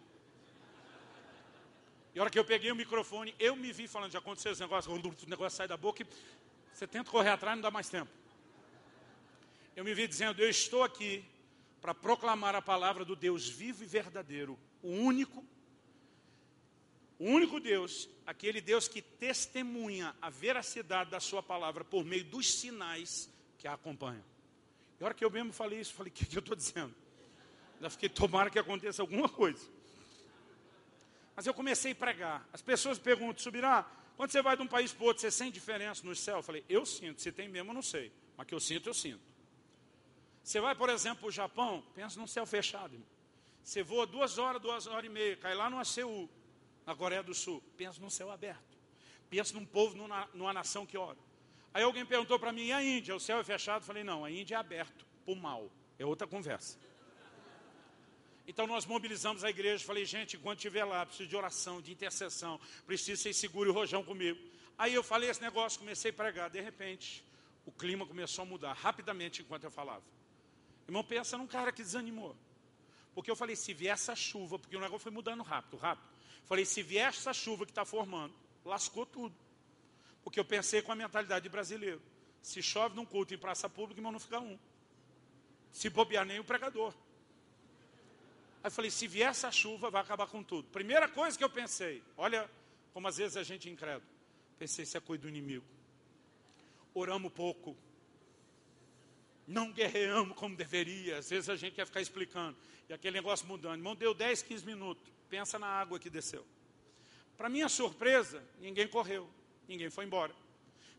E 2.14 2.18
a 2.18 2.22
hora 2.22 2.30
que 2.30 2.38
eu 2.38 2.44
peguei 2.44 2.70
o 2.70 2.76
microfone, 2.76 3.34
eu 3.38 3.56
me 3.56 3.72
vi 3.72 3.88
falando, 3.88 4.12
já 4.12 4.20
aconteceu 4.20 4.52
esse 4.52 4.60
negócio, 4.60 4.92
o 4.92 5.28
negócio 5.28 5.56
sai 5.56 5.66
da 5.66 5.76
boca 5.76 6.02
e 6.02 6.06
você 6.72 6.86
tenta 6.86 7.10
correr 7.10 7.30
atrás, 7.30 7.56
não 7.56 7.62
dá 7.62 7.70
mais 7.70 7.88
tempo. 7.88 8.10
Eu 9.74 9.84
me 9.84 9.92
vi 9.94 10.06
dizendo, 10.06 10.40
eu 10.40 10.48
estou 10.48 10.82
aqui 10.84 11.24
para 11.80 11.92
proclamar 11.92 12.54
a 12.54 12.62
palavra 12.62 13.04
do 13.04 13.16
Deus 13.16 13.48
vivo 13.48 13.82
e 13.82 13.86
verdadeiro, 13.86 14.58
o 14.80 14.88
único 14.88 15.44
o 17.18 17.26
único 17.26 17.60
Deus, 17.60 18.08
aquele 18.26 18.60
Deus 18.60 18.88
que 18.88 19.00
testemunha 19.00 20.14
a 20.20 20.30
veracidade 20.30 21.10
da 21.10 21.20
sua 21.20 21.42
palavra 21.42 21.84
por 21.84 22.04
meio 22.04 22.24
dos 22.24 22.54
sinais 22.54 23.30
que 23.58 23.68
a 23.68 23.74
acompanham. 23.74 24.24
E 24.98 25.02
a 25.02 25.06
hora 25.06 25.14
que 25.14 25.24
eu 25.24 25.30
mesmo 25.30 25.52
falei 25.52 25.80
isso, 25.80 25.94
falei, 25.94 26.10
o 26.12 26.14
que, 26.14 26.26
que 26.26 26.36
eu 26.36 26.40
estou 26.40 26.56
dizendo? 26.56 26.94
Já 27.80 27.90
fiquei, 27.90 28.08
tomara 28.08 28.50
que 28.50 28.58
aconteça 28.58 29.02
alguma 29.02 29.28
coisa. 29.28 29.64
Mas 31.36 31.46
eu 31.46 31.54
comecei 31.54 31.92
a 31.92 31.94
pregar. 31.94 32.48
As 32.52 32.62
pessoas 32.62 32.98
perguntam, 32.98 33.38
Subirá, 33.38 33.88
quando 34.16 34.30
você 34.30 34.40
vai 34.42 34.56
de 34.56 34.62
um 34.62 34.66
país 34.66 34.92
para 34.92 35.06
outro, 35.06 35.20
você 35.20 35.30
sente 35.30 35.52
diferença 35.52 36.04
no 36.04 36.14
céu? 36.14 36.36
Eu 36.36 36.42
falei, 36.42 36.64
eu 36.68 36.86
sinto, 36.86 37.20
se 37.20 37.32
tem 37.32 37.48
mesmo 37.48 37.70
eu 37.70 37.74
não 37.74 37.82
sei. 37.82 38.12
Mas 38.36 38.46
que 38.46 38.54
eu 38.54 38.60
sinto, 38.60 38.88
eu 38.88 38.94
sinto. 38.94 39.20
Você 40.42 40.60
vai, 40.60 40.74
por 40.74 40.88
exemplo, 40.88 41.20
para 41.20 41.28
o 41.28 41.32
Japão, 41.32 41.84
pensa 41.94 42.18
num 42.18 42.26
céu 42.26 42.46
fechado. 42.46 42.94
Irmão. 42.94 43.08
Você 43.62 43.82
voa 43.82 44.06
duas 44.06 44.38
horas, 44.38 44.60
duas 44.60 44.86
horas 44.86 45.06
e 45.06 45.08
meia, 45.08 45.36
cai 45.36 45.54
lá 45.54 45.70
no 45.70 45.78
ACU 45.78 46.28
na 46.86 46.94
Coreia 46.94 47.22
do 47.22 47.34
Sul. 47.34 47.62
Pensa 47.76 48.00
num 48.00 48.10
céu 48.10 48.30
aberto. 48.30 48.78
Pensa 49.30 49.54
num 49.54 49.64
povo, 49.64 49.96
numa, 49.96 50.28
numa 50.34 50.52
nação 50.52 50.86
que 50.86 50.96
ora. 50.96 51.18
Aí 51.72 51.82
alguém 51.82 52.06
perguntou 52.06 52.38
para 52.38 52.52
mim, 52.52 52.66
e 52.66 52.72
a 52.72 52.82
Índia? 52.82 53.14
O 53.16 53.20
céu 53.20 53.38
é 53.38 53.44
fechado? 53.44 53.82
Eu 53.82 53.86
falei, 53.86 54.04
não, 54.04 54.24
a 54.24 54.30
Índia 54.30 54.54
é 54.54 54.58
aberto, 54.58 55.04
por 55.24 55.36
mal. 55.36 55.70
É 55.98 56.06
outra 56.06 56.26
conversa. 56.26 56.78
Então 58.46 58.66
nós 58.66 58.84
mobilizamos 58.84 59.42
a 59.42 59.50
igreja, 59.50 59.84
falei, 59.84 60.04
gente, 60.04 60.36
enquanto 60.36 60.58
estiver 60.58 60.84
lá, 60.84 61.04
preciso 61.06 61.28
de 61.28 61.36
oração, 61.36 61.80
de 61.80 61.92
intercessão, 61.92 62.60
preciso 62.86 63.22
ser 63.22 63.32
seguro 63.32 63.70
e 63.70 63.72
rojão 63.72 64.04
comigo. 64.04 64.38
Aí 64.76 64.92
eu 64.92 65.02
falei 65.02 65.30
esse 65.30 65.40
negócio, 65.40 65.78
comecei 65.78 66.10
a 66.10 66.14
pregar, 66.14 66.50
de 66.50 66.60
repente, 66.60 67.24
o 67.64 67.72
clima 67.72 68.06
começou 68.06 68.42
a 68.42 68.46
mudar 68.46 68.74
rapidamente 68.74 69.40
enquanto 69.40 69.64
eu 69.64 69.70
falava. 69.70 70.04
Irmão, 70.86 71.02
pensa 71.02 71.38
num 71.38 71.46
cara 71.46 71.72
que 71.72 71.82
desanimou. 71.82 72.36
Porque 73.14 73.30
eu 73.30 73.36
falei, 73.36 73.56
se 73.56 73.72
vier 73.72 73.94
essa 73.94 74.14
chuva, 74.14 74.58
porque 74.58 74.76
o 74.76 74.80
negócio 74.80 75.02
foi 75.02 75.12
mudando 75.12 75.42
rápido, 75.42 75.76
rápido. 75.76 76.13
Falei, 76.44 76.64
se 76.64 76.82
vier 76.82 77.08
essa 77.08 77.32
chuva 77.32 77.64
que 77.64 77.72
está 77.72 77.84
formando, 77.84 78.34
lascou 78.64 79.06
tudo. 79.06 79.34
Porque 80.22 80.38
eu 80.38 80.44
pensei 80.44 80.82
com 80.82 80.92
a 80.92 80.94
mentalidade 80.94 81.42
de 81.42 81.48
brasileiro. 81.48 82.00
Se 82.42 82.62
chove 82.62 82.94
num 82.94 83.04
culto 83.06 83.34
em 83.34 83.38
praça 83.38 83.68
pública, 83.68 84.00
irmão, 84.00 84.12
não 84.12 84.20
fica 84.20 84.38
um. 84.38 84.58
Se 85.72 85.88
bobear 85.88 86.24
nem 86.24 86.38
o 86.38 86.44
pregador. 86.44 86.94
Aí 88.62 88.70
falei, 88.70 88.90
se 88.90 89.06
vier 89.06 89.28
essa 89.28 89.50
chuva, 89.50 89.90
vai 89.90 90.00
acabar 90.00 90.26
com 90.26 90.42
tudo. 90.42 90.68
Primeira 90.68 91.08
coisa 91.08 91.36
que 91.36 91.44
eu 91.44 91.50
pensei, 91.50 92.02
olha 92.16 92.48
como 92.94 93.08
às 93.08 93.16
vezes 93.16 93.36
a 93.36 93.42
gente 93.42 93.68
é 93.68 93.72
incrédulo. 93.72 94.08
Pensei, 94.58 94.84
isso 94.84 94.96
é 94.96 95.00
coisa 95.00 95.22
do 95.22 95.28
inimigo. 95.28 95.64
Oramos 96.94 97.32
pouco. 97.32 97.76
Não 99.46 99.72
guerreamos 99.72 100.36
como 100.36 100.54
deveria. 100.56 101.18
Às 101.18 101.28
vezes 101.28 101.50
a 101.50 101.56
gente 101.56 101.74
quer 101.74 101.86
ficar 101.86 102.00
explicando. 102.00 102.56
E 102.88 102.92
aquele 102.92 103.16
negócio 103.16 103.46
mudando. 103.46 103.74
Irmão, 103.74 103.96
deu 103.96 104.14
10, 104.14 104.42
15 104.42 104.64
minutos. 104.64 105.13
Pensa 105.28 105.58
na 105.58 105.66
água 105.66 105.98
que 105.98 106.10
desceu. 106.10 106.44
Para 107.36 107.48
minha 107.48 107.68
surpresa, 107.68 108.42
ninguém 108.60 108.86
correu, 108.86 109.28
ninguém 109.66 109.90
foi 109.90 110.04
embora. 110.04 110.34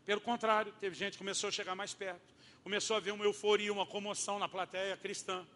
Pelo 0.04 0.20
contrário, 0.20 0.72
teve 0.80 0.94
gente 0.94 1.12
que 1.12 1.18
começou 1.18 1.48
a 1.48 1.50
chegar 1.50 1.74
mais 1.74 1.94
perto. 1.94 2.34
começou 2.62 2.94
a 2.94 2.98
haver 2.98 3.12
uma 3.12 3.24
euforia, 3.24 3.72
uma 3.72 3.86
comoção 3.86 4.38
na 4.38 4.48
plateia 4.48 4.96
cristã. 4.96 5.46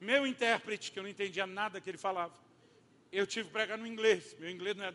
Meu 0.00 0.26
intérprete, 0.26 0.90
que 0.90 0.98
eu 0.98 1.02
não 1.02 1.10
entendia 1.10 1.46
nada 1.46 1.80
que 1.80 1.88
ele 1.88 1.96
falava, 1.98 2.34
eu 3.12 3.26
tive 3.26 3.46
que 3.46 3.52
pregar 3.52 3.78
no 3.78 3.86
inglês, 3.86 4.36
meu 4.38 4.50
inglês 4.50 4.76
não 4.76 4.84
é, 4.84 4.94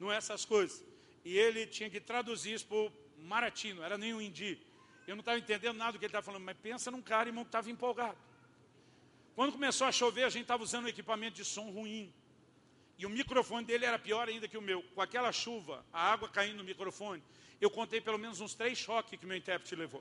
não 0.00 0.12
é 0.12 0.16
essas 0.16 0.44
coisas. 0.44 0.82
E 1.24 1.36
ele 1.36 1.66
tinha 1.66 1.88
que 1.88 2.00
traduzir 2.00 2.54
isso 2.54 2.66
para 2.66 2.76
o 2.76 2.92
Marathi, 3.18 3.72
não 3.72 3.84
era 3.84 3.96
nem 3.96 4.14
o 4.14 4.20
hindi. 4.20 4.58
Eu 5.06 5.14
não 5.14 5.20
estava 5.20 5.38
entendendo 5.38 5.76
nada 5.76 5.92
do 5.92 5.98
que 5.98 6.04
ele 6.04 6.10
estava 6.10 6.24
falando, 6.24 6.44
mas 6.44 6.56
pensa 6.56 6.90
num 6.90 7.02
cara, 7.02 7.28
irmão, 7.28 7.44
que 7.44 7.48
estava 7.48 7.70
empolgado. 7.70 8.18
Quando 9.34 9.52
começou 9.52 9.86
a 9.86 9.92
chover, 9.92 10.24
a 10.24 10.30
gente 10.30 10.42
estava 10.42 10.62
usando 10.62 10.84
um 10.84 10.88
equipamento 10.88 11.36
de 11.36 11.44
som 11.44 11.70
ruim. 11.70 12.12
E 13.02 13.06
o 13.06 13.10
microfone 13.10 13.66
dele 13.66 13.84
era 13.84 13.98
pior 13.98 14.28
ainda 14.28 14.46
que 14.46 14.56
o 14.56 14.62
meu. 14.62 14.80
Com 14.94 15.02
aquela 15.02 15.32
chuva, 15.32 15.84
a 15.92 16.12
água 16.12 16.28
caindo 16.28 16.58
no 16.58 16.62
microfone, 16.62 17.20
eu 17.60 17.68
contei 17.68 18.00
pelo 18.00 18.16
menos 18.16 18.40
uns 18.40 18.54
três 18.54 18.78
choques 18.78 19.18
que 19.18 19.26
meu 19.26 19.36
intérprete 19.36 19.74
levou. 19.74 20.00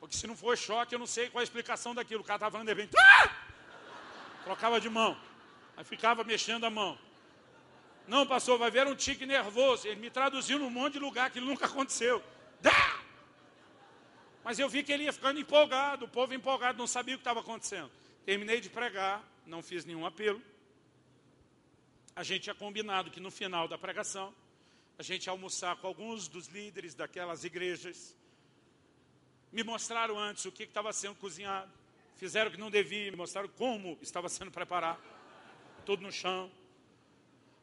Porque 0.00 0.16
se 0.16 0.26
não 0.26 0.36
for 0.36 0.58
choque, 0.58 0.92
eu 0.92 0.98
não 0.98 1.06
sei 1.06 1.30
qual 1.30 1.42
a 1.42 1.44
explicação 1.44 1.94
daquilo. 1.94 2.22
O 2.22 2.24
cara 2.24 2.38
estava 2.38 2.50
falando 2.50 2.66
de 2.66 2.74
repente, 2.74 2.96
ah! 2.98 3.30
trocava 4.42 4.80
de 4.80 4.90
mão. 4.90 5.16
Aí 5.76 5.84
ficava 5.84 6.24
mexendo 6.24 6.64
a 6.64 6.70
mão. 6.70 6.98
Não, 8.08 8.26
pastor, 8.26 8.58
vai 8.58 8.68
ver 8.68 8.84
um 8.88 8.96
tique 8.96 9.24
nervoso. 9.24 9.86
Ele 9.86 10.00
me 10.00 10.10
traduziu 10.10 10.58
num 10.58 10.70
monte 10.70 10.94
de 10.94 10.98
lugar 10.98 11.30
que 11.30 11.40
nunca 11.40 11.66
aconteceu. 11.66 12.20
Mas 14.42 14.58
eu 14.58 14.68
vi 14.68 14.82
que 14.82 14.92
ele 14.92 15.04
ia 15.04 15.12
ficando 15.12 15.38
empolgado, 15.38 16.06
o 16.06 16.08
povo 16.08 16.34
empolgado, 16.34 16.76
não 16.76 16.88
sabia 16.88 17.14
o 17.14 17.18
que 17.18 17.20
estava 17.22 17.38
acontecendo. 17.38 17.92
Terminei 18.26 18.60
de 18.60 18.68
pregar, 18.68 19.22
não 19.46 19.62
fiz 19.62 19.84
nenhum 19.84 20.04
apelo. 20.04 20.42
A 22.16 22.22
gente 22.22 22.42
tinha 22.42 22.54
combinado 22.54 23.10
que 23.10 23.20
no 23.20 23.30
final 23.30 23.66
da 23.66 23.76
pregação, 23.76 24.34
a 24.98 25.02
gente 25.02 25.26
ia 25.26 25.30
almoçar 25.30 25.76
com 25.76 25.86
alguns 25.86 26.28
dos 26.28 26.48
líderes 26.48 26.94
daquelas 26.94 27.44
igrejas. 27.44 28.16
Me 29.52 29.62
mostraram 29.62 30.18
antes 30.18 30.44
o 30.44 30.52
que 30.52 30.64
estava 30.64 30.92
sendo 30.92 31.16
cozinhado. 31.16 31.70
Fizeram 32.16 32.48
o 32.48 32.52
que 32.52 32.60
não 32.60 32.70
devia, 32.70 33.10
me 33.10 33.16
mostraram 33.16 33.48
como 33.48 33.98
estava 34.00 34.28
sendo 34.28 34.50
preparado. 34.50 35.02
Tudo 35.84 36.02
no 36.02 36.12
chão. 36.12 36.50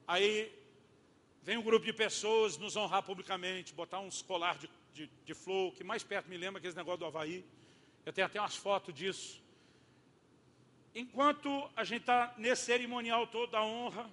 Aí 0.08 0.54
vem 1.42 1.58
um 1.58 1.64
grupo 1.64 1.86
de 1.86 1.94
pessoas 1.94 2.58
nos 2.58 2.76
honrar 2.76 3.04
publicamente, 3.04 3.74
botar 3.74 4.00
uns 4.00 4.22
colar 4.22 4.58
de 4.58 4.70
de, 4.94 5.10
de 5.26 5.34
flor, 5.34 5.74
que 5.74 5.84
mais 5.84 6.04
perto 6.04 6.30
me 6.30 6.38
lembra 6.38 6.60
aquele 6.60 6.76
negócio 6.76 7.00
do 7.00 7.06
Havaí. 7.06 7.46
Eu 8.06 8.14
tenho 8.14 8.28
até 8.28 8.40
umas 8.40 8.56
fotos 8.56 8.94
disso. 8.94 9.42
Enquanto 10.94 11.70
a 11.76 11.84
gente 11.84 12.02
está 12.02 12.34
nesse 12.38 12.64
cerimonial 12.64 13.28
todo 13.28 13.52
da 13.52 13.64
honra, 13.64 14.10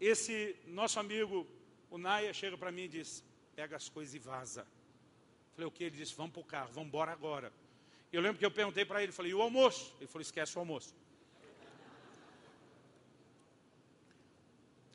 esse 0.00 0.56
nosso 0.66 0.98
amigo, 0.98 1.46
o 1.90 1.98
Naia, 1.98 2.32
chega 2.32 2.56
para 2.56 2.72
mim 2.72 2.82
e 2.82 2.88
diz, 2.88 3.22
pega 3.54 3.76
as 3.76 3.88
coisas 3.88 4.14
e 4.14 4.18
vaza. 4.18 4.66
Falei, 5.54 5.66
o 5.66 5.70
que? 5.70 5.84
Ele 5.84 5.96
disse, 5.96 6.14
vamos 6.14 6.32
para 6.32 6.40
o 6.40 6.44
carro, 6.44 6.70
vamos 6.72 6.88
embora 6.88 7.12
agora. 7.12 7.52
Eu 8.12 8.20
lembro 8.22 8.38
que 8.38 8.46
eu 8.46 8.50
perguntei 8.50 8.84
para 8.84 9.02
ele, 9.02 9.12
falei, 9.12 9.32
e 9.32 9.34
o 9.34 9.42
almoço? 9.42 9.94
Ele 9.98 10.06
falou, 10.06 10.22
esquece 10.22 10.56
o 10.56 10.60
almoço. 10.60 10.94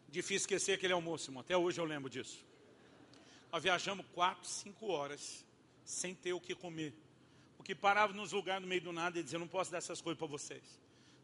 Difícil 0.09 0.37
esquecer 0.37 0.73
aquele 0.73 0.93
almoço, 0.93 1.29
irmão. 1.29 1.41
Até 1.41 1.55
hoje 1.55 1.79
eu 1.79 1.85
lembro 1.85 2.09
disso. 2.09 2.43
Nós 3.51 3.61
viajamos 3.61 4.05
quatro, 4.13 4.47
cinco 4.47 4.87
horas 4.87 5.45
sem 5.83 6.15
ter 6.15 6.33
o 6.33 6.39
que 6.39 6.55
comer. 6.55 6.93
Porque 7.57 7.75
parava 7.75 8.13
nos 8.13 8.31
lugares 8.31 8.61
no 8.61 8.67
meio 8.67 8.81
do 8.81 8.91
nada 8.91 9.19
e 9.19 9.23
dizia, 9.23 9.37
não 9.37 9.47
posso 9.47 9.71
dar 9.71 9.77
essas 9.77 10.01
coisas 10.01 10.17
para 10.17 10.27
vocês. 10.27 10.63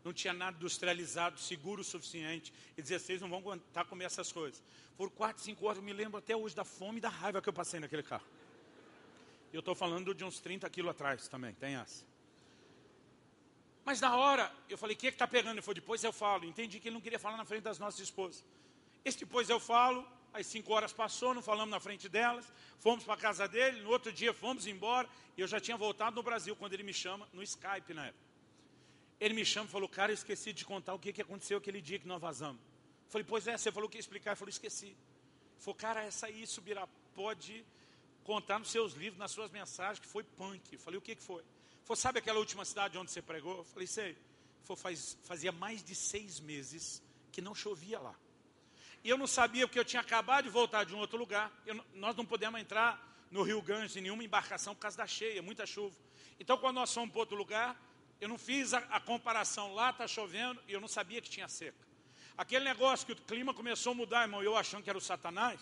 Não 0.03 0.11
tinha 0.11 0.33
nada 0.33 0.57
industrializado, 0.57 1.39
seguro 1.39 1.81
o 1.81 1.83
suficiente. 1.83 2.53
E 2.77 2.81
dizia, 2.81 2.99
vocês 2.99 3.21
não 3.21 3.29
vão 3.29 3.39
aguentar 3.39 3.85
comer 3.85 4.05
essas 4.05 4.31
coisas. 4.31 4.63
Por 4.97 5.09
quatro, 5.11 5.43
cinco 5.43 5.65
horas, 5.65 5.77
eu 5.77 5.83
me 5.83 5.93
lembro 5.93 6.17
até 6.17 6.35
hoje 6.35 6.55
da 6.55 6.63
fome 6.63 6.97
e 6.97 7.01
da 7.01 7.09
raiva 7.09 7.41
que 7.41 7.49
eu 7.49 7.53
passei 7.53 7.79
naquele 7.79 8.03
carro. 8.03 8.25
E 9.51 9.55
eu 9.55 9.59
estou 9.59 9.75
falando 9.75 10.13
de 10.13 10.23
uns 10.23 10.39
30 10.39 10.69
quilos 10.69 10.91
atrás 10.91 11.27
também, 11.27 11.53
tem 11.53 11.75
essa. 11.75 12.05
Mas 13.83 13.99
na 13.99 14.15
hora, 14.15 14.51
eu 14.69 14.77
falei, 14.77 14.95
o 14.95 14.99
que 14.99 15.07
é 15.07 15.09
está 15.09 15.27
pegando? 15.27 15.55
Ele 15.55 15.61
falou, 15.61 15.75
depois 15.75 16.03
eu 16.03 16.13
falo. 16.13 16.45
Entendi 16.45 16.79
que 16.79 16.87
ele 16.87 16.95
não 16.95 17.01
queria 17.01 17.19
falar 17.19 17.37
na 17.37 17.45
frente 17.45 17.63
das 17.63 17.79
nossas 17.79 17.99
esposas. 17.99 18.43
Esse 19.03 19.19
depois 19.19 19.49
eu 19.49 19.59
falo, 19.59 20.07
Aí 20.33 20.43
cinco 20.43 20.73
horas 20.73 20.93
passou, 20.93 21.33
não 21.33 21.41
falamos 21.41 21.71
na 21.71 21.79
frente 21.79 22.07
delas, 22.07 22.51
fomos 22.79 23.03
para 23.03 23.15
a 23.15 23.17
casa 23.17 23.47
dele, 23.47 23.81
no 23.81 23.89
outro 23.89 24.13
dia 24.13 24.33
fomos 24.33 24.65
embora, 24.65 25.07
e 25.35 25.41
eu 25.41 25.47
já 25.47 25.59
tinha 25.59 25.75
voltado 25.75 26.15
no 26.15 26.23
Brasil, 26.23 26.55
quando 26.55 26.73
ele 26.73 26.83
me 26.83 26.93
chama, 26.93 27.27
no 27.33 27.43
Skype 27.43 27.93
na 27.93 28.07
época. 28.07 28.30
Ele 29.21 29.35
me 29.35 29.45
chama 29.45 29.67
e 29.67 29.69
falou, 29.69 29.87
cara, 29.87 30.11
eu 30.11 30.15
esqueci 30.15 30.51
de 30.51 30.65
contar 30.65 30.95
o 30.95 30.99
que, 30.99 31.13
que 31.13 31.21
aconteceu 31.21 31.59
aquele 31.59 31.79
dia 31.79 31.99
que 31.99 32.07
nós 32.07 32.19
vazamos. 32.19 32.59
Eu 33.05 33.11
falei, 33.11 33.23
pois 33.23 33.45
é, 33.45 33.55
você 33.55 33.71
falou 33.71 33.87
que 33.87 33.97
ia 33.97 33.99
explicar. 33.99 34.31
Ele 34.31 34.35
falou, 34.35 34.49
esqueci. 34.49 34.87
Ele 34.87 34.95
falou, 35.59 35.75
cara, 35.75 36.03
essa 36.03 36.25
aí, 36.25 36.47
Subirá, 36.47 36.87
pode 37.13 37.63
contar 38.23 38.57
nos 38.57 38.71
seus 38.71 38.93
livros, 38.93 39.19
nas 39.19 39.29
suas 39.29 39.51
mensagens, 39.51 39.99
que 39.99 40.07
foi 40.07 40.23
punk. 40.23 40.73
Eu 40.73 40.79
falei, 40.79 40.97
o 40.97 41.01
que, 41.01 41.15
que 41.15 41.21
foi? 41.21 41.41
Ele 41.43 41.83
falou, 41.83 41.97
sabe 41.97 42.17
aquela 42.17 42.39
última 42.39 42.65
cidade 42.65 42.97
onde 42.97 43.11
você 43.11 43.21
pregou? 43.21 43.59
Eu 43.59 43.63
falei, 43.63 43.85
sei. 43.85 44.09
Ele 44.09 44.17
falou, 44.63 44.77
faz, 44.77 45.15
fazia 45.21 45.51
mais 45.51 45.83
de 45.83 45.93
seis 45.93 46.39
meses 46.39 47.03
que 47.31 47.43
não 47.43 47.53
chovia 47.53 47.99
lá. 47.99 48.15
E 49.03 49.09
eu 49.09 49.19
não 49.19 49.27
sabia, 49.27 49.67
porque 49.67 49.77
eu 49.77 49.85
tinha 49.85 50.01
acabado 50.01 50.45
de 50.45 50.49
voltar 50.49 50.83
de 50.83 50.95
um 50.95 50.97
outro 50.97 51.19
lugar. 51.19 51.51
Eu, 51.63 51.79
nós 51.93 52.15
não 52.15 52.25
podemos 52.25 52.59
entrar 52.59 52.99
no 53.29 53.43
Rio 53.43 53.61
Ganges 53.61 53.95
em 53.95 54.01
nenhuma 54.01 54.23
embarcação 54.23 54.73
por 54.73 54.81
causa 54.81 54.97
da 54.97 55.05
cheia, 55.05 55.43
muita 55.43 55.67
chuva. 55.67 55.95
Então, 56.39 56.57
quando 56.57 56.77
nós 56.77 56.91
fomos 56.91 57.11
para 57.11 57.19
outro 57.19 57.37
lugar, 57.37 57.79
eu 58.21 58.29
não 58.29 58.37
fiz 58.37 58.73
a, 58.73 58.77
a 58.91 58.99
comparação. 58.99 59.73
Lá 59.73 59.89
está 59.89 60.07
chovendo 60.07 60.61
e 60.67 60.73
eu 60.73 60.79
não 60.79 60.87
sabia 60.87 61.19
que 61.19 61.29
tinha 61.29 61.47
seca. 61.47 61.91
Aquele 62.37 62.63
negócio 62.63 63.05
que 63.05 63.13
o 63.13 63.15
clima 63.15 63.53
começou 63.53 63.91
a 63.91 63.95
mudar, 63.95 64.21
irmão, 64.21 64.43
eu 64.43 64.55
achando 64.55 64.83
que 64.83 64.89
era 64.89 64.97
o 64.97 65.01
Satanás. 65.01 65.59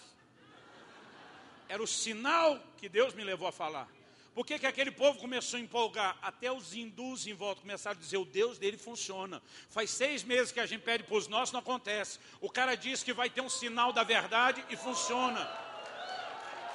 Era 1.69 1.81
o 1.81 1.87
sinal 1.87 2.61
que 2.77 2.89
Deus 2.89 3.13
me 3.13 3.23
levou 3.23 3.47
a 3.47 3.51
falar. 3.51 3.87
Por 4.35 4.45
que, 4.45 4.59
que 4.59 4.67
aquele 4.67 4.91
povo 4.91 5.19
começou 5.19 5.57
a 5.57 5.61
empolgar? 5.61 6.17
Até 6.21 6.51
os 6.51 6.73
hindus 6.73 7.25
em 7.27 7.33
volta 7.33 7.61
começaram 7.61 7.97
a 7.97 7.99
dizer, 7.99 8.17
o 8.17 8.25
Deus 8.25 8.57
dele 8.57 8.77
funciona. 8.77 9.41
Faz 9.69 9.89
seis 9.89 10.23
meses 10.23 10.51
que 10.51 10.59
a 10.59 10.65
gente 10.65 10.81
pede 10.81 11.03
para 11.03 11.17
os 11.17 11.27
nossos, 11.27 11.51
não 11.51 11.59
acontece. 11.59 12.19
O 12.39 12.49
cara 12.49 12.75
diz 12.75 13.03
que 13.03 13.13
vai 13.13 13.29
ter 13.29 13.41
um 13.41 13.49
sinal 13.49 13.91
da 13.91 14.03
verdade 14.03 14.63
e 14.69 14.77
funciona. 14.77 15.49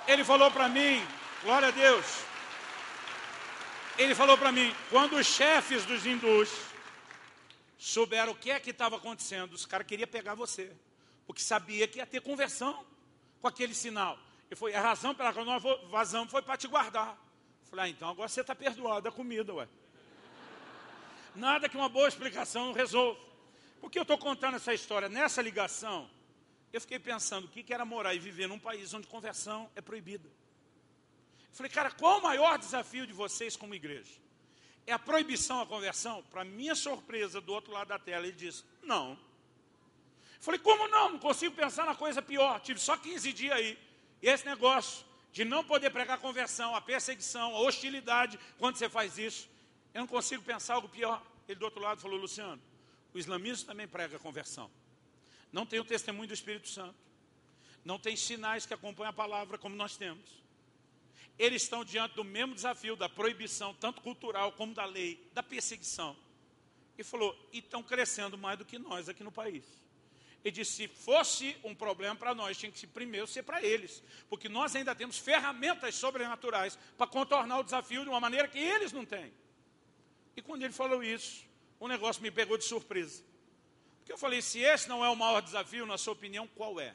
Ele 0.06 0.24
falou 0.24 0.50
para 0.50 0.68
mim, 0.68 1.06
glória 1.42 1.68
a 1.68 1.70
Deus. 1.70 2.33
Ele 3.96 4.14
falou 4.14 4.36
para 4.36 4.50
mim, 4.50 4.74
quando 4.90 5.14
os 5.16 5.26
chefes 5.26 5.84
dos 5.84 6.04
hindus 6.04 6.50
souberam 7.78 8.32
o 8.32 8.34
que 8.34 8.50
é 8.50 8.58
que 8.58 8.70
estava 8.70 8.96
acontecendo, 8.96 9.52
os 9.52 9.64
caras 9.64 9.86
queriam 9.86 10.08
pegar 10.08 10.34
você. 10.34 10.72
Porque 11.26 11.40
sabia 11.40 11.86
que 11.86 11.98
ia 11.98 12.06
ter 12.06 12.20
conversão 12.20 12.84
com 13.40 13.46
aquele 13.46 13.72
sinal. 13.72 14.18
E 14.50 14.56
foi 14.56 14.74
a 14.74 14.80
razão 14.80 15.14
pela 15.14 15.32
qual 15.32 15.44
nós 15.44 15.62
vazamos 15.90 16.30
foi 16.30 16.42
para 16.42 16.56
te 16.56 16.66
guardar. 16.66 17.16
Falei, 17.70 17.84
ah, 17.84 17.88
então 17.88 18.08
agora 18.08 18.28
você 18.28 18.40
está 18.40 18.54
perdoado 18.54 19.02
da 19.02 19.12
comida, 19.12 19.54
ué. 19.54 19.68
Nada 21.34 21.68
que 21.68 21.76
uma 21.76 21.88
boa 21.88 22.08
explicação 22.08 22.72
resolva. 22.72 23.20
Porque 23.80 23.98
eu 23.98 24.02
estou 24.02 24.18
contando 24.18 24.56
essa 24.56 24.74
história 24.74 25.08
nessa 25.08 25.40
ligação, 25.40 26.10
eu 26.72 26.80
fiquei 26.80 26.98
pensando 26.98 27.44
o 27.44 27.48
que, 27.48 27.62
que 27.62 27.72
era 27.72 27.84
morar 27.84 28.14
e 28.14 28.18
viver 28.18 28.48
num 28.48 28.58
país 28.58 28.92
onde 28.92 29.06
conversão 29.06 29.70
é 29.76 29.80
proibida. 29.80 30.28
Falei, 31.54 31.70
cara, 31.70 31.90
qual 31.90 32.18
o 32.18 32.22
maior 32.22 32.58
desafio 32.58 33.06
de 33.06 33.12
vocês 33.12 33.56
como 33.56 33.74
igreja? 33.74 34.12
É 34.86 34.92
a 34.92 34.98
proibição 34.98 35.60
à 35.60 35.66
conversão? 35.66 36.22
Para 36.24 36.44
minha 36.44 36.74
surpresa, 36.74 37.40
do 37.40 37.52
outro 37.52 37.72
lado 37.72 37.88
da 37.88 37.98
tela, 37.98 38.26
ele 38.26 38.36
disse, 38.36 38.64
não. 38.82 39.18
falei, 40.40 40.60
como 40.60 40.88
não? 40.88 41.12
Não 41.12 41.18
consigo 41.18 41.54
pensar 41.54 41.86
na 41.86 41.94
coisa 41.94 42.20
pior. 42.20 42.60
Tive 42.60 42.78
só 42.78 42.96
15 42.96 43.32
dias 43.32 43.56
aí. 43.56 43.78
E 44.20 44.28
esse 44.28 44.44
negócio 44.44 45.06
de 45.32 45.44
não 45.44 45.64
poder 45.64 45.90
pregar 45.90 46.16
a 46.16 46.20
conversão, 46.20 46.76
a 46.76 46.80
perseguição, 46.80 47.56
a 47.56 47.60
hostilidade, 47.60 48.38
quando 48.58 48.76
você 48.76 48.88
faz 48.88 49.18
isso, 49.18 49.48
eu 49.92 50.00
não 50.00 50.06
consigo 50.06 50.42
pensar 50.42 50.74
algo 50.74 50.88
pior. 50.88 51.24
Ele 51.48 51.58
do 51.58 51.64
outro 51.64 51.80
lado 51.80 52.00
falou, 52.00 52.18
Luciano, 52.18 52.60
o 53.12 53.18
islamismo 53.18 53.66
também 53.66 53.88
prega 53.88 54.16
a 54.16 54.20
conversão. 54.20 54.70
Não 55.52 55.64
tem 55.64 55.78
o 55.78 55.84
testemunho 55.84 56.28
do 56.28 56.34
Espírito 56.34 56.68
Santo. 56.68 56.96
Não 57.84 57.98
tem 57.98 58.16
sinais 58.16 58.66
que 58.66 58.74
acompanham 58.74 59.10
a 59.10 59.12
palavra 59.12 59.56
como 59.56 59.76
nós 59.76 59.96
temos. 59.96 60.43
Eles 61.38 61.62
estão 61.62 61.84
diante 61.84 62.14
do 62.14 62.24
mesmo 62.24 62.54
desafio 62.54 62.96
da 62.96 63.08
proibição, 63.08 63.74
tanto 63.74 64.00
cultural 64.00 64.52
como 64.52 64.72
da 64.72 64.84
lei, 64.84 65.28
da 65.32 65.42
perseguição. 65.42 66.16
E 66.96 67.02
falou, 67.02 67.36
e 67.52 67.58
estão 67.58 67.82
crescendo 67.82 68.38
mais 68.38 68.58
do 68.58 68.64
que 68.64 68.78
nós 68.78 69.08
aqui 69.08 69.24
no 69.24 69.32
país. 69.32 69.64
Ele 70.44 70.52
disse, 70.52 70.72
se 70.72 70.88
fosse 70.88 71.56
um 71.64 71.74
problema 71.74 72.14
para 72.14 72.34
nós, 72.34 72.56
tinha 72.56 72.70
que 72.70 72.86
primeiro 72.86 73.26
ser 73.26 73.42
para 73.42 73.62
eles. 73.62 74.02
Porque 74.28 74.48
nós 74.48 74.76
ainda 74.76 74.94
temos 74.94 75.18
ferramentas 75.18 75.94
sobrenaturais 75.94 76.78
para 76.98 77.06
contornar 77.06 77.58
o 77.58 77.64
desafio 77.64 78.02
de 78.02 78.10
uma 78.10 78.20
maneira 78.20 78.46
que 78.46 78.58
eles 78.58 78.92
não 78.92 79.06
têm. 79.06 79.32
E 80.36 80.42
quando 80.42 80.62
ele 80.62 80.72
falou 80.72 81.02
isso, 81.02 81.46
o 81.80 81.88
negócio 81.88 82.22
me 82.22 82.30
pegou 82.30 82.58
de 82.58 82.64
surpresa. 82.64 83.24
Porque 83.98 84.12
eu 84.12 84.18
falei, 84.18 84.42
se 84.42 84.60
esse 84.60 84.86
não 84.86 85.02
é 85.02 85.08
o 85.08 85.16
maior 85.16 85.40
desafio, 85.40 85.86
na 85.86 85.96
sua 85.96 86.12
opinião, 86.12 86.46
qual 86.48 86.78
é? 86.78 86.94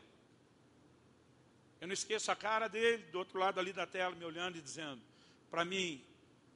Eu 1.79 1.87
não 1.87 1.93
esqueço 1.93 2.31
a 2.31 2.35
cara 2.35 2.67
dele, 2.67 3.03
do 3.03 3.19
outro 3.19 3.39
lado 3.39 3.59
ali 3.59 3.71
da 3.71 3.87
tela, 3.87 4.13
me 4.15 4.25
olhando 4.25 4.57
e 4.57 4.61
dizendo, 4.61 5.01
para 5.49 5.63
mim, 5.63 6.03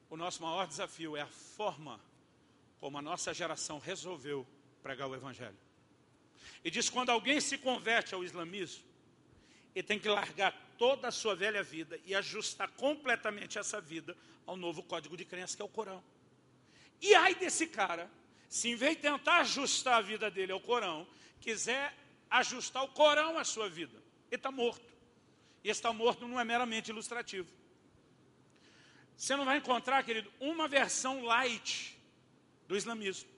o 0.09 0.17
nosso 0.17 0.43
maior 0.43 0.67
desafio 0.67 1.15
é 1.15 1.21
a 1.21 1.27
forma 1.27 1.99
como 2.79 2.97
a 2.97 3.01
nossa 3.01 3.33
geração 3.33 3.79
resolveu 3.79 4.45
pregar 4.81 5.07
o 5.07 5.15
Evangelho. 5.15 5.57
E 6.63 6.69
diz: 6.69 6.89
quando 6.89 7.09
alguém 7.09 7.39
se 7.39 7.57
converte 7.57 8.13
ao 8.13 8.23
islamismo, 8.23 8.83
ele 9.73 9.87
tem 9.87 9.97
que 9.97 10.09
largar 10.09 10.53
toda 10.77 11.07
a 11.07 11.11
sua 11.11 11.35
velha 11.35 11.63
vida 11.63 11.99
e 12.05 12.13
ajustar 12.13 12.69
completamente 12.71 13.57
essa 13.57 13.79
vida 13.79 14.15
ao 14.45 14.55
novo 14.55 14.83
código 14.83 15.15
de 15.15 15.25
crença 15.25 15.55
que 15.55 15.61
é 15.61 15.65
o 15.65 15.69
Corão. 15.69 16.03
E 17.01 17.15
aí 17.15 17.35
desse 17.35 17.67
cara, 17.67 18.09
se 18.47 18.69
em 18.69 18.75
vez 18.75 18.95
de 18.95 19.01
tentar 19.01 19.39
ajustar 19.39 19.95
a 19.95 20.01
vida 20.01 20.29
dele 20.29 20.51
ao 20.51 20.59
Corão, 20.59 21.07
quiser 21.41 21.95
ajustar 22.29 22.83
o 22.83 22.89
Corão 22.89 23.37
à 23.37 23.43
sua 23.43 23.69
vida, 23.69 23.97
ele 24.29 24.35
está 24.35 24.51
morto. 24.51 24.92
Está 25.63 25.93
morto 25.93 26.27
não 26.27 26.39
é 26.39 26.43
meramente 26.43 26.91
ilustrativo. 26.91 27.49
Você 29.15 29.35
não 29.35 29.45
vai 29.45 29.57
encontrar, 29.57 30.03
querido, 30.03 30.31
uma 30.39 30.67
versão 30.67 31.23
light 31.23 31.97
do 32.67 32.75
islamismo. 32.75 33.29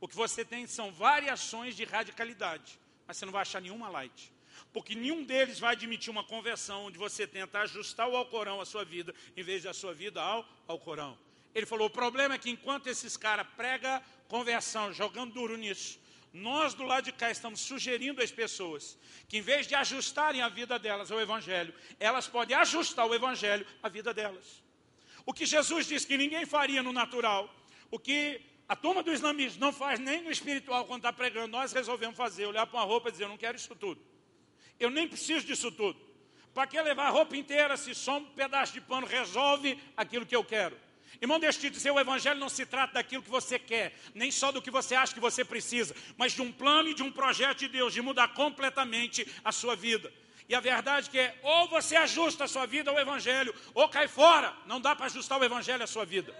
O 0.00 0.06
que 0.06 0.14
você 0.14 0.44
tem 0.44 0.66
são 0.66 0.92
variações 0.92 1.74
de 1.74 1.84
radicalidade, 1.84 2.78
mas 3.06 3.16
você 3.16 3.24
não 3.24 3.32
vai 3.32 3.42
achar 3.42 3.60
nenhuma 3.60 3.88
light. 3.88 4.32
Porque 4.72 4.94
nenhum 4.94 5.24
deles 5.24 5.58
vai 5.58 5.72
admitir 5.72 6.10
uma 6.10 6.22
conversão 6.22 6.84
onde 6.84 6.98
você 6.98 7.26
tenta 7.26 7.60
ajustar 7.60 8.08
o 8.08 8.16
Alcorão 8.16 8.60
à 8.60 8.64
sua 8.64 8.84
vida, 8.84 9.14
em 9.36 9.42
vez 9.42 9.62
da 9.64 9.72
sua 9.72 9.94
vida 9.94 10.22
ao 10.22 10.46
Alcorão. 10.68 11.18
Ele 11.54 11.66
falou: 11.66 11.86
o 11.86 11.90
problema 11.90 12.34
é 12.34 12.38
que 12.38 12.50
enquanto 12.50 12.88
esses 12.88 13.16
caras 13.16 13.46
pregam 13.56 14.02
conversão, 14.28 14.92
jogando 14.92 15.32
duro 15.32 15.56
nisso, 15.56 15.98
nós 16.34 16.74
do 16.74 16.82
lado 16.82 17.04
de 17.04 17.12
cá 17.12 17.30
estamos 17.30 17.60
sugerindo 17.60 18.20
às 18.20 18.32
pessoas 18.32 18.98
que, 19.28 19.38
em 19.38 19.40
vez 19.40 19.68
de 19.68 19.76
ajustarem 19.76 20.42
a 20.42 20.48
vida 20.48 20.76
delas 20.80 21.12
ao 21.12 21.20
Evangelho, 21.20 21.72
elas 22.00 22.26
podem 22.26 22.56
ajustar 22.56 23.06
o 23.06 23.14
Evangelho 23.14 23.64
à 23.80 23.88
vida 23.88 24.12
delas. 24.12 24.60
O 25.24 25.32
que 25.32 25.46
Jesus 25.46 25.86
disse 25.86 26.04
que 26.04 26.18
ninguém 26.18 26.44
faria 26.44 26.82
no 26.82 26.92
natural, 26.92 27.48
o 27.88 28.00
que 28.00 28.40
a 28.68 28.74
turma 28.74 29.00
do 29.00 29.12
islamismo 29.12 29.60
não 29.60 29.72
faz 29.72 30.00
nem 30.00 30.22
no 30.22 30.30
espiritual 30.30 30.84
quando 30.86 31.02
está 31.02 31.12
pregando, 31.12 31.46
nós 31.46 31.72
resolvemos 31.72 32.16
fazer, 32.16 32.46
olhar 32.46 32.66
para 32.66 32.80
uma 32.80 32.84
roupa 32.84 33.10
e 33.10 33.12
dizer, 33.12 33.24
eu 33.24 33.28
não 33.28 33.38
quero 33.38 33.56
isso 33.56 33.72
tudo. 33.76 34.04
Eu 34.80 34.90
nem 34.90 35.06
preciso 35.06 35.46
disso 35.46 35.70
tudo. 35.70 36.00
Para 36.52 36.66
que 36.66 36.80
levar 36.82 37.06
a 37.06 37.10
roupa 37.10 37.36
inteira 37.36 37.76
se 37.76 37.94
só 37.94 38.18
um 38.18 38.24
pedaço 38.24 38.72
de 38.72 38.80
pano 38.80 39.06
resolve 39.06 39.78
aquilo 39.96 40.26
que 40.26 40.34
eu 40.34 40.44
quero? 40.44 40.76
Irmão, 41.20 41.38
deixa 41.38 41.58
eu 41.58 41.62
te 41.62 41.70
dizer, 41.70 41.90
o 41.90 42.00
Evangelho 42.00 42.40
não 42.40 42.48
se 42.48 42.66
trata 42.66 42.94
daquilo 42.94 43.22
que 43.22 43.30
você 43.30 43.58
quer, 43.58 43.94
nem 44.14 44.30
só 44.30 44.50
do 44.50 44.60
que 44.60 44.70
você 44.70 44.94
acha 44.94 45.14
que 45.14 45.20
você 45.20 45.44
precisa, 45.44 45.94
mas 46.16 46.32
de 46.32 46.42
um 46.42 46.52
plano 46.52 46.88
e 46.88 46.94
de 46.94 47.02
um 47.02 47.10
projeto 47.10 47.58
de 47.58 47.68
Deus, 47.68 47.92
de 47.92 48.02
mudar 48.02 48.28
completamente 48.34 49.26
a 49.44 49.52
sua 49.52 49.76
vida. 49.76 50.12
E 50.48 50.54
a 50.54 50.60
verdade 50.60 51.08
é 51.08 51.10
que 51.10 51.38
ou 51.42 51.68
você 51.68 51.96
ajusta 51.96 52.44
a 52.44 52.48
sua 52.48 52.66
vida 52.66 52.90
ao 52.90 52.98
Evangelho, 52.98 53.54
ou 53.72 53.88
cai 53.88 54.08
fora. 54.08 54.54
Não 54.66 54.80
dá 54.80 54.94
para 54.94 55.06
ajustar 55.06 55.40
o 55.40 55.44
Evangelho 55.44 55.82
à 55.82 55.86
sua 55.86 56.04
vida. 56.04 56.34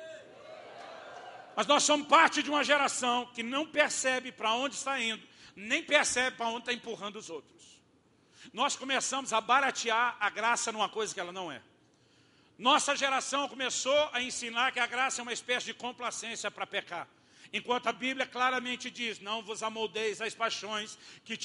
Mas 1.57 1.67
nós 1.67 1.85
somos 1.85 2.07
parte 2.09 2.43
de 2.43 2.51
uma 2.51 2.65
geração 2.65 3.27
que 3.27 3.43
não 3.43 3.67
percebe 3.67 4.33
para 4.33 4.53
onde 4.53 4.75
está 4.75 5.01
indo, 5.01 5.23
nem 5.55 5.83
percebe 5.83 6.37
para 6.37 6.49
onde 6.49 6.61
está 6.61 6.73
empurrando 6.73 7.17
os 7.17 7.31
outros. 7.31 7.55
Nós 8.53 8.77
começamos 8.77 9.33
a 9.33 9.41
baratear 9.41 10.17
a 10.21 10.29
graça 10.29 10.71
numa 10.73 10.89
coisa 10.89 11.15
que 11.15 11.21
ela 11.21 11.33
não 11.33 11.51
é. 11.51 11.63
Nossa 12.59 12.95
geração 12.95 13.49
começou 13.49 14.11
a 14.13 14.23
ensinar 14.23 14.73
que 14.73 14.79
a 14.79 14.87
graça 14.87 15.21
é 15.21 15.23
uma 15.23 15.33
espécie 15.33 15.67
de 15.67 15.75
complacência 15.75 16.51
para 16.51 16.67
pecar. 16.67 17.09
Enquanto 17.53 17.87
a 17.89 17.93
Bíblia 17.93 18.27
claramente 18.27 18.91
diz: 18.91 19.21
Não 19.21 19.43
vos 19.43 19.63
amoldeis 19.63 20.21
às 20.21 20.35
paixões 20.35 20.99
que, 21.25 21.37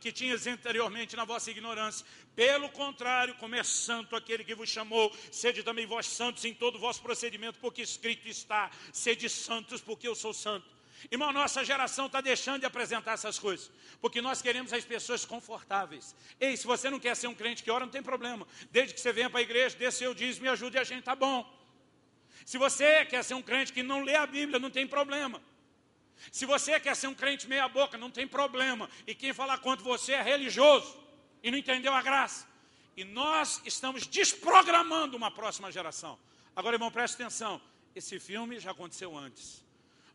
que 0.00 0.12
tinhas 0.12 0.46
anteriormente 0.46 1.16
na 1.16 1.24
vossa 1.24 1.50
ignorância. 1.50 2.06
Pelo 2.34 2.68
contrário, 2.70 3.34
como 3.34 3.54
é 3.54 3.62
santo 3.62 4.16
aquele 4.16 4.44
que 4.44 4.54
vos 4.54 4.68
chamou, 4.68 5.14
sede 5.30 5.62
também 5.62 5.86
vós 5.86 6.06
santos 6.06 6.44
em 6.44 6.54
todo 6.54 6.76
o 6.76 6.78
vosso 6.78 7.02
procedimento, 7.02 7.58
porque 7.58 7.82
escrito 7.82 8.28
está: 8.28 8.70
Sede 8.92 9.28
santos, 9.28 9.80
porque 9.80 10.08
eu 10.08 10.14
sou 10.14 10.32
santo. 10.32 10.77
Irmão, 11.10 11.32
nossa 11.32 11.64
geração 11.64 12.06
está 12.06 12.20
deixando 12.20 12.60
de 12.60 12.66
apresentar 12.66 13.12
essas 13.12 13.38
coisas, 13.38 13.70
porque 14.00 14.20
nós 14.20 14.42
queremos 14.42 14.72
as 14.72 14.84
pessoas 14.84 15.24
confortáveis. 15.24 16.14
Ei, 16.40 16.56
se 16.56 16.66
você 16.66 16.90
não 16.90 16.98
quer 16.98 17.14
ser 17.14 17.28
um 17.28 17.34
crente 17.34 17.62
que 17.62 17.70
ora, 17.70 17.84
não 17.84 17.92
tem 17.92 18.02
problema. 18.02 18.46
Desde 18.70 18.94
que 18.94 19.00
você 19.00 19.12
venha 19.12 19.30
para 19.30 19.40
a 19.40 19.42
igreja, 19.42 19.76
dê 19.76 19.90
seu 19.90 20.12
dízimo 20.12 20.46
e 20.46 20.48
ajude 20.48 20.76
a 20.76 20.84
gente, 20.84 21.04
tá 21.04 21.14
bom. 21.14 21.48
Se 22.44 22.58
você 22.58 23.04
quer 23.04 23.22
ser 23.22 23.34
um 23.34 23.42
crente 23.42 23.72
que 23.72 23.82
não 23.82 24.02
lê 24.02 24.16
a 24.16 24.26
Bíblia, 24.26 24.58
não 24.58 24.70
tem 24.70 24.86
problema. 24.86 25.40
Se 26.32 26.44
você 26.44 26.80
quer 26.80 26.96
ser 26.96 27.06
um 27.06 27.14
crente 27.14 27.48
meia 27.48 27.68
boca, 27.68 27.96
não 27.96 28.10
tem 28.10 28.26
problema. 28.26 28.90
E 29.06 29.14
quem 29.14 29.32
falar 29.32 29.58
contra 29.58 29.84
você 29.84 30.12
é 30.12 30.22
religioso 30.22 30.98
e 31.42 31.50
não 31.50 31.58
entendeu 31.58 31.92
a 31.92 32.02
graça. 32.02 32.46
E 32.96 33.04
nós 33.04 33.62
estamos 33.64 34.06
desprogramando 34.06 35.16
uma 35.16 35.30
próxima 35.30 35.70
geração. 35.70 36.18
Agora, 36.56 36.74
irmão, 36.74 36.90
preste 36.90 37.14
atenção. 37.14 37.60
Esse 37.94 38.18
filme 38.18 38.58
já 38.58 38.72
aconteceu 38.72 39.16
antes. 39.16 39.64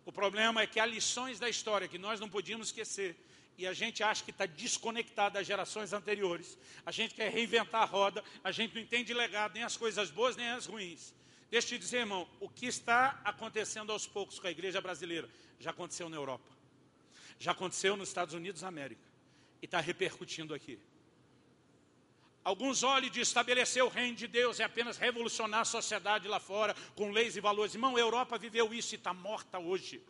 O 0.06 0.12
problema 0.12 0.62
é 0.62 0.68
que 0.68 0.80
há 0.80 0.86
lições 0.86 1.40
da 1.40 1.50
história 1.50 1.88
que 1.88 1.98
nós 1.98 2.20
não 2.20 2.30
podíamos 2.30 2.68
esquecer. 2.68 3.16
E 3.58 3.68
a 3.68 3.74
gente 3.74 4.04
acha 4.04 4.24
que 4.24 4.32
está 4.32 4.46
desconectado 4.46 5.36
das 5.36 5.46
gerações 5.46 5.94
anteriores. 5.94 6.58
A 6.86 6.92
gente 6.92 7.14
quer 7.14 7.32
reinventar 7.32 7.84
a 7.84 7.86
roda. 7.86 8.24
A 8.44 8.52
gente 8.52 8.74
não 8.76 8.82
entende 8.82 9.14
legado, 9.14 9.54
nem 9.54 9.64
as 9.64 9.78
coisas 9.78 10.10
boas, 10.10 10.36
nem 10.36 10.50
as 10.50 10.66
ruins. 10.66 11.14
Deixa 11.52 11.68
eu 11.68 11.78
te 11.78 11.78
dizer, 11.78 11.98
irmão, 12.00 12.28
o 12.40 12.50
que 12.50 12.66
está 12.66 13.22
acontecendo 13.24 13.92
aos 13.92 14.08
poucos 14.08 14.40
com 14.40 14.48
a 14.48 14.52
igreja 14.52 14.82
brasileira 14.82 15.30
já 15.60 15.70
aconteceu 15.70 16.10
na 16.10 16.18
Europa, 16.18 16.50
já 17.38 17.52
aconteceu 17.52 17.96
nos 17.96 18.10
Estados 18.10 18.34
Unidos 18.34 18.62
da 18.62 18.68
América 18.68 19.04
e 19.62 19.66
está 19.66 19.80
repercutindo 19.80 20.56
aqui. 20.56 20.80
Alguns 22.44 22.84
olham 22.84 23.10
de 23.10 23.22
estabelecer 23.22 23.84
o 23.84 23.88
reino 23.88 24.16
de 24.16 24.28
Deus 24.28 24.60
é 24.60 24.66
apenas 24.66 24.98
revolucionar 24.98 25.62
a 25.62 25.66
sociedade 25.66 26.28
lá 26.28 26.40
fora 26.40 26.76
com 26.96 27.10
leis 27.12 27.38
e 27.38 27.42
valores. 27.42 27.74
Irmão, 27.74 27.96
a 27.96 28.00
Europa 28.00 28.38
viveu 28.38 28.74
isso 28.74 28.94
e 28.94 28.98
está 28.98 29.14
morta 29.14 29.60
hoje. 29.60 30.04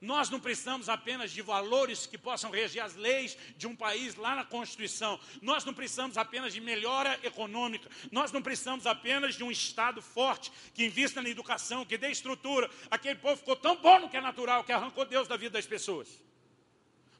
Nós 0.00 0.28
não 0.28 0.38
precisamos 0.38 0.88
apenas 0.88 1.32
de 1.32 1.40
valores 1.40 2.06
que 2.06 2.18
possam 2.18 2.50
reger 2.50 2.84
as 2.84 2.94
leis 2.94 3.36
de 3.56 3.66
um 3.66 3.74
país 3.74 4.14
lá 4.14 4.36
na 4.36 4.44
Constituição. 4.44 5.18
Nós 5.40 5.64
não 5.64 5.72
precisamos 5.72 6.18
apenas 6.18 6.52
de 6.52 6.60
melhora 6.60 7.18
econômica. 7.22 7.90
Nós 8.12 8.30
não 8.30 8.42
precisamos 8.42 8.86
apenas 8.86 9.34
de 9.34 9.42
um 9.42 9.50
Estado 9.50 10.02
forte 10.02 10.52
que 10.74 10.84
invista 10.84 11.22
na 11.22 11.30
educação, 11.30 11.84
que 11.84 11.96
dê 11.96 12.10
estrutura. 12.10 12.70
Aquele 12.90 13.16
povo 13.16 13.38
ficou 13.38 13.56
tão 13.56 13.76
bom 13.76 14.00
no 14.00 14.10
que 14.10 14.18
é 14.18 14.20
natural 14.20 14.62
que 14.62 14.72
arrancou 14.72 15.04
Deus 15.04 15.26
da 15.26 15.36
vida 15.36 15.54
das 15.54 15.66
pessoas. 15.66 16.20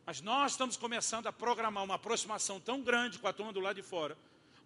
Mas 0.05 0.21
nós 0.21 0.53
estamos 0.53 0.77
começando 0.77 1.27
a 1.27 1.33
programar 1.33 1.83
uma 1.83 1.97
aproximação 1.97 2.61
tão 2.61 2.81
grande 2.83 3.19
com 3.19 3.27
a 3.27 3.33
turma 3.33 3.53
do 3.53 3.59
lado 3.59 3.75
de 3.75 3.83
fora, 3.83 4.17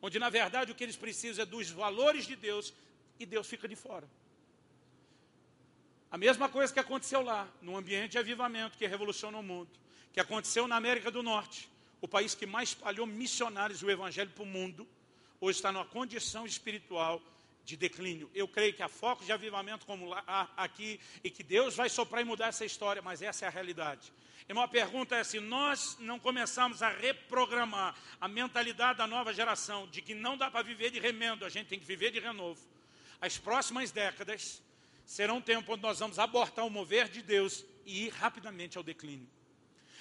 onde 0.02 0.18
na 0.18 0.28
verdade 0.28 0.72
o 0.72 0.74
que 0.74 0.84
eles 0.84 0.96
precisam 0.96 1.42
é 1.42 1.46
dos 1.46 1.70
valores 1.70 2.26
de 2.26 2.36
Deus 2.36 2.72
e 3.18 3.26
Deus 3.26 3.46
fica 3.46 3.68
de 3.68 3.76
fora. 3.76 4.08
A 6.10 6.18
mesma 6.18 6.48
coisa 6.48 6.72
que 6.72 6.80
aconteceu 6.80 7.22
lá, 7.22 7.48
no 7.62 7.76
ambiente 7.76 8.12
de 8.12 8.18
avivamento 8.18 8.76
que 8.76 8.86
revolucionou 8.86 9.40
o 9.40 9.44
mundo, 9.44 9.70
que 10.12 10.18
aconteceu 10.18 10.66
na 10.66 10.76
América 10.76 11.10
do 11.10 11.22
Norte, 11.22 11.70
o 12.00 12.08
país 12.08 12.34
que 12.34 12.46
mais 12.46 12.70
espalhou 12.70 13.06
missionários 13.06 13.82
o 13.82 13.90
evangelho 13.90 14.30
para 14.30 14.42
o 14.42 14.46
mundo, 14.46 14.88
hoje 15.40 15.58
está 15.58 15.70
numa 15.70 15.84
condição 15.84 16.44
espiritual 16.46 17.22
de 17.64 17.76
declínio. 17.76 18.28
Eu 18.34 18.48
creio 18.48 18.74
que 18.74 18.82
há 18.82 18.88
foco 18.88 19.24
de 19.24 19.30
avivamento 19.30 19.86
como 19.86 20.06
lá, 20.06 20.50
aqui 20.56 20.98
e 21.22 21.30
que 21.30 21.44
Deus 21.44 21.76
vai 21.76 21.88
soprar 21.88 22.22
e 22.22 22.24
mudar 22.24 22.48
essa 22.48 22.64
história, 22.64 23.00
mas 23.00 23.22
essa 23.22 23.44
é 23.44 23.48
a 23.48 23.50
realidade. 23.50 24.12
E 24.50 24.52
uma 24.52 24.66
pergunta 24.66 25.14
é 25.14 25.22
se 25.22 25.38
nós 25.38 25.96
não 26.00 26.18
começarmos 26.18 26.82
a 26.82 26.88
reprogramar 26.88 27.94
a 28.20 28.26
mentalidade 28.26 28.98
da 28.98 29.06
nova 29.06 29.32
geração 29.32 29.86
de 29.86 30.02
que 30.02 30.12
não 30.12 30.36
dá 30.36 30.50
para 30.50 30.60
viver 30.60 30.90
de 30.90 30.98
remendo, 30.98 31.44
a 31.44 31.48
gente 31.48 31.68
tem 31.68 31.78
que 31.78 31.86
viver 31.86 32.10
de 32.10 32.18
renovo. 32.18 32.60
As 33.20 33.38
próximas 33.38 33.92
décadas 33.92 34.60
será 35.06 35.32
um 35.32 35.40
tempo 35.40 35.72
onde 35.72 35.82
nós 35.82 36.00
vamos 36.00 36.18
abortar 36.18 36.66
o 36.66 36.68
mover 36.68 37.08
de 37.08 37.22
Deus 37.22 37.64
e 37.86 38.06
ir 38.06 38.08
rapidamente 38.08 38.76
ao 38.76 38.82
declínio. 38.82 39.30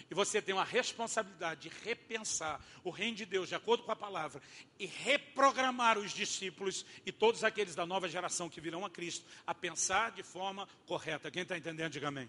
E 0.10 0.16
você 0.16 0.41
tem 0.41 0.56
uma 0.56 0.66
responsabilidade 0.66 1.70
de 1.70 1.76
repensar 1.86 2.60
o 2.84 2.89
reino 2.89 3.18
de 3.18 3.28
Deus 3.28 3.50
de 3.50 3.54
acordo 3.54 3.84
com 3.84 3.91
a 3.91 3.95
palavra 3.95 4.41
e 4.80 4.88
reprogramar 4.88 6.00
os 6.00 6.12
discípulos 6.12 6.84
e 7.06 7.12
todos 7.12 7.43
aqueles 7.43 7.76
da 7.76 7.86
nova 7.86 8.10
geração 8.10 8.50
que 8.50 8.60
virão 8.60 8.84
a 8.84 8.89
Cristo 8.89 9.28
a 9.45 9.54
pensar 9.54 10.12
de 10.12 10.24
forma 10.24 10.68
correta. 10.88 11.30
Quem 11.30 11.43
está 11.43 11.56
entendendo, 11.56 11.91
diga 11.91 12.08
amém. 12.08 12.28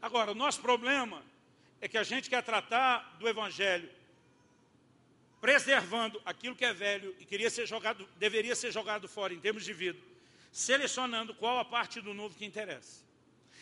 Agora, 0.00 0.32
o 0.32 0.34
nosso 0.34 0.60
problema 0.60 1.22
é 1.80 1.88
que 1.88 1.98
a 1.98 2.02
gente 2.02 2.30
quer 2.30 2.42
tratar 2.42 3.16
do 3.18 3.28
Evangelho 3.28 3.88
preservando 5.40 6.20
aquilo 6.24 6.56
que 6.56 6.64
é 6.64 6.72
velho 6.72 7.14
e 7.20 7.24
queria 7.24 7.50
ser 7.50 7.66
jogado, 7.66 8.08
deveria 8.16 8.56
ser 8.56 8.72
jogado 8.72 9.06
fora 9.06 9.32
em 9.32 9.38
termos 9.38 9.64
de 9.64 9.72
vida 9.72 9.98
selecionando 10.56 11.34
qual 11.34 11.58
a 11.58 11.66
parte 11.66 12.00
do 12.00 12.14
novo 12.14 12.34
que 12.34 12.42
interessa. 12.42 13.04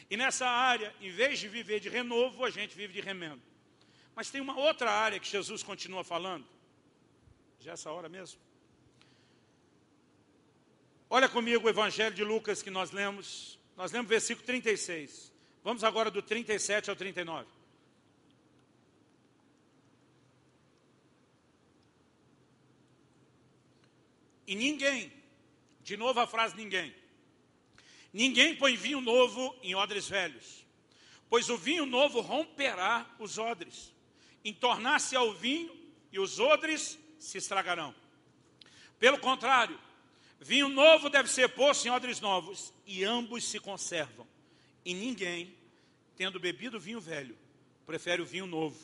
E 0.08 0.16
nessa 0.16 0.46
área, 0.46 0.94
em 1.00 1.10
vez 1.10 1.40
de 1.40 1.48
viver 1.48 1.80
de 1.80 1.88
renovo, 1.88 2.44
a 2.44 2.50
gente 2.50 2.76
vive 2.76 2.92
de 2.92 3.00
remendo. 3.00 3.42
Mas 4.14 4.30
tem 4.30 4.40
uma 4.40 4.56
outra 4.56 4.92
área 4.92 5.18
que 5.18 5.26
Jesus 5.26 5.60
continua 5.64 6.04
falando. 6.04 6.46
Já 7.58 7.72
é 7.72 7.74
essa 7.74 7.90
hora 7.90 8.08
mesmo? 8.08 8.38
Olha 11.10 11.28
comigo 11.28 11.66
o 11.66 11.68
Evangelho 11.68 12.14
de 12.14 12.22
Lucas 12.22 12.62
que 12.62 12.70
nós 12.70 12.92
lemos. 12.92 13.58
Nós 13.76 13.90
lemos 13.90 14.06
o 14.06 14.10
versículo 14.10 14.46
36. 14.46 15.33
Vamos 15.64 15.82
agora 15.82 16.10
do 16.10 16.22
37 16.22 16.90
ao 16.90 16.94
39. 16.94 17.48
E 24.46 24.54
ninguém 24.54 25.10
de 25.84 25.96
novo 25.98 26.18
a 26.18 26.26
frase 26.26 26.56
ninguém. 26.56 26.94
Ninguém 28.12 28.56
põe 28.56 28.74
vinho 28.74 29.00
novo 29.00 29.54
em 29.62 29.74
odres 29.74 30.08
velhos, 30.08 30.64
pois 31.28 31.50
o 31.50 31.58
vinho 31.58 31.84
novo 31.84 32.20
romperá 32.20 33.06
os 33.18 33.38
odres, 33.38 33.92
entornar-se 34.44 35.14
ao 35.14 35.32
vinho 35.34 35.76
e 36.10 36.18
os 36.18 36.38
odres 36.38 36.98
se 37.18 37.38
estragarão. 37.38 37.94
Pelo 38.98 39.18
contrário, 39.18 39.78
vinho 40.40 40.68
novo 40.68 41.10
deve 41.10 41.28
ser 41.28 41.48
posto 41.50 41.86
em 41.86 41.90
odres 41.90 42.20
novos, 42.20 42.72
e 42.86 43.04
ambos 43.04 43.44
se 43.44 43.58
conservam. 43.58 44.26
E 44.84 44.92
ninguém, 44.92 45.56
tendo 46.16 46.38
bebido 46.38 46.78
vinho 46.78 47.00
velho, 47.00 47.36
prefere 47.86 48.20
o 48.20 48.26
vinho 48.26 48.46
novo, 48.46 48.78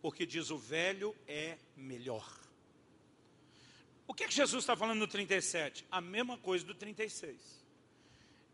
porque 0.00 0.26
diz 0.26 0.50
o 0.50 0.58
velho 0.58 1.14
é 1.26 1.58
melhor. 1.76 2.26
O 4.06 4.12
que, 4.12 4.24
é 4.24 4.28
que 4.28 4.34
Jesus 4.34 4.62
está 4.62 4.76
falando 4.76 4.98
no 4.98 5.08
37? 5.08 5.86
A 5.90 6.00
mesma 6.00 6.36
coisa 6.36 6.64
do 6.64 6.74
36. 6.74 7.64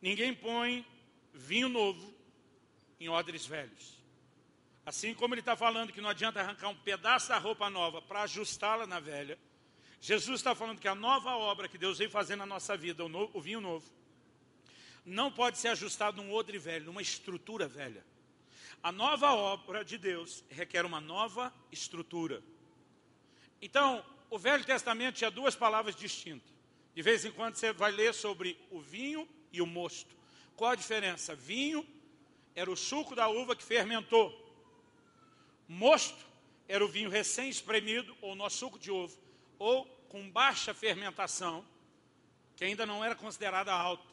Ninguém 0.00 0.34
põe 0.34 0.86
vinho 1.32 1.68
novo 1.68 2.14
em 2.98 3.08
odres 3.08 3.46
velhos. 3.46 3.98
Assim 4.84 5.14
como 5.14 5.34
ele 5.34 5.40
está 5.40 5.56
falando 5.56 5.92
que 5.92 6.00
não 6.00 6.08
adianta 6.08 6.40
arrancar 6.40 6.68
um 6.68 6.76
pedaço 6.76 7.28
da 7.28 7.38
roupa 7.38 7.68
nova 7.68 8.00
para 8.00 8.22
ajustá-la 8.22 8.86
na 8.86 9.00
velha, 9.00 9.38
Jesus 10.00 10.40
está 10.40 10.54
falando 10.54 10.80
que 10.80 10.88
a 10.88 10.94
nova 10.94 11.36
obra 11.36 11.68
que 11.68 11.76
Deus 11.76 11.98
veio 11.98 12.10
fazer 12.10 12.36
na 12.36 12.46
nossa 12.46 12.76
vida, 12.76 13.04
o, 13.04 13.30
o 13.34 13.40
vinho 13.40 13.60
novo, 13.60 13.86
não 15.04 15.30
pode 15.30 15.58
ser 15.58 15.68
ajustado 15.68 16.22
num 16.22 16.32
odre 16.32 16.58
velho, 16.58 16.86
numa 16.86 17.02
estrutura 17.02 17.66
velha. 17.66 18.04
A 18.82 18.90
nova 18.90 19.32
obra 19.32 19.84
de 19.84 19.98
Deus 19.98 20.44
requer 20.48 20.84
uma 20.84 21.00
nova 21.00 21.52
estrutura. 21.70 22.42
Então, 23.60 24.04
o 24.30 24.38
Velho 24.38 24.64
Testamento 24.64 25.16
tinha 25.16 25.30
duas 25.30 25.54
palavras 25.54 25.94
distintas. 25.94 26.50
De 26.94 27.02
vez 27.02 27.24
em 27.24 27.32
quando 27.32 27.56
você 27.56 27.72
vai 27.72 27.90
ler 27.90 28.14
sobre 28.14 28.58
o 28.70 28.80
vinho 28.80 29.28
e 29.52 29.60
o 29.60 29.66
mosto. 29.66 30.16
Qual 30.56 30.70
a 30.70 30.76
diferença? 30.76 31.34
Vinho 31.34 31.86
era 32.54 32.70
o 32.70 32.76
suco 32.76 33.14
da 33.14 33.28
uva 33.28 33.54
que 33.54 33.62
fermentou. 33.62 34.34
Mosto 35.68 36.26
era 36.66 36.84
o 36.84 36.88
vinho 36.88 37.10
recém-espremido, 37.10 38.16
ou 38.20 38.34
nosso 38.34 38.58
suco 38.58 38.78
de 38.78 38.90
ovo, 38.90 39.18
ou 39.58 39.84
com 40.08 40.30
baixa 40.30 40.72
fermentação, 40.72 41.64
que 42.56 42.64
ainda 42.64 42.84
não 42.86 43.04
era 43.04 43.14
considerada 43.14 43.72
alta. 43.72 44.04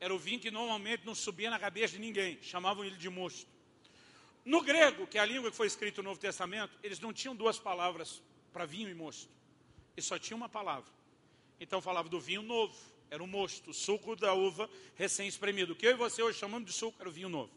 Era 0.00 0.14
o 0.14 0.18
vinho 0.18 0.40
que 0.40 0.50
normalmente 0.50 1.06
não 1.06 1.14
subia 1.14 1.50
na 1.50 1.58
cabeça 1.58 1.94
de 1.94 2.00
ninguém, 2.00 2.38
chamavam 2.42 2.84
ele 2.84 2.96
de 2.96 3.08
mosto. 3.08 3.48
No 4.44 4.60
grego, 4.60 5.06
que 5.06 5.16
é 5.16 5.20
a 5.20 5.24
língua 5.24 5.50
que 5.50 5.56
foi 5.56 5.66
escrita 5.66 6.02
no 6.02 6.10
Novo 6.10 6.20
Testamento, 6.20 6.76
eles 6.82 7.00
não 7.00 7.12
tinham 7.12 7.34
duas 7.34 7.58
palavras 7.58 8.22
para 8.52 8.66
vinho 8.66 8.90
e 8.90 8.94
mosto. 8.94 9.30
Eles 9.96 10.06
só 10.06 10.18
tinham 10.18 10.36
uma 10.36 10.48
palavra. 10.48 10.90
Então 11.58 11.80
falava 11.80 12.08
do 12.08 12.20
vinho 12.20 12.42
novo, 12.42 12.76
era 13.10 13.22
o 13.22 13.26
mosto, 13.26 13.70
o 13.70 13.74
suco 13.74 14.14
da 14.14 14.34
uva 14.34 14.68
recém-espremido. 14.96 15.72
O 15.72 15.76
que 15.76 15.86
eu 15.86 15.92
e 15.92 15.94
você 15.94 16.22
hoje 16.22 16.38
chamamos 16.38 16.66
de 16.66 16.76
suco 16.76 16.96
era 17.00 17.08
o 17.08 17.12
vinho 17.12 17.28
novo. 17.28 17.52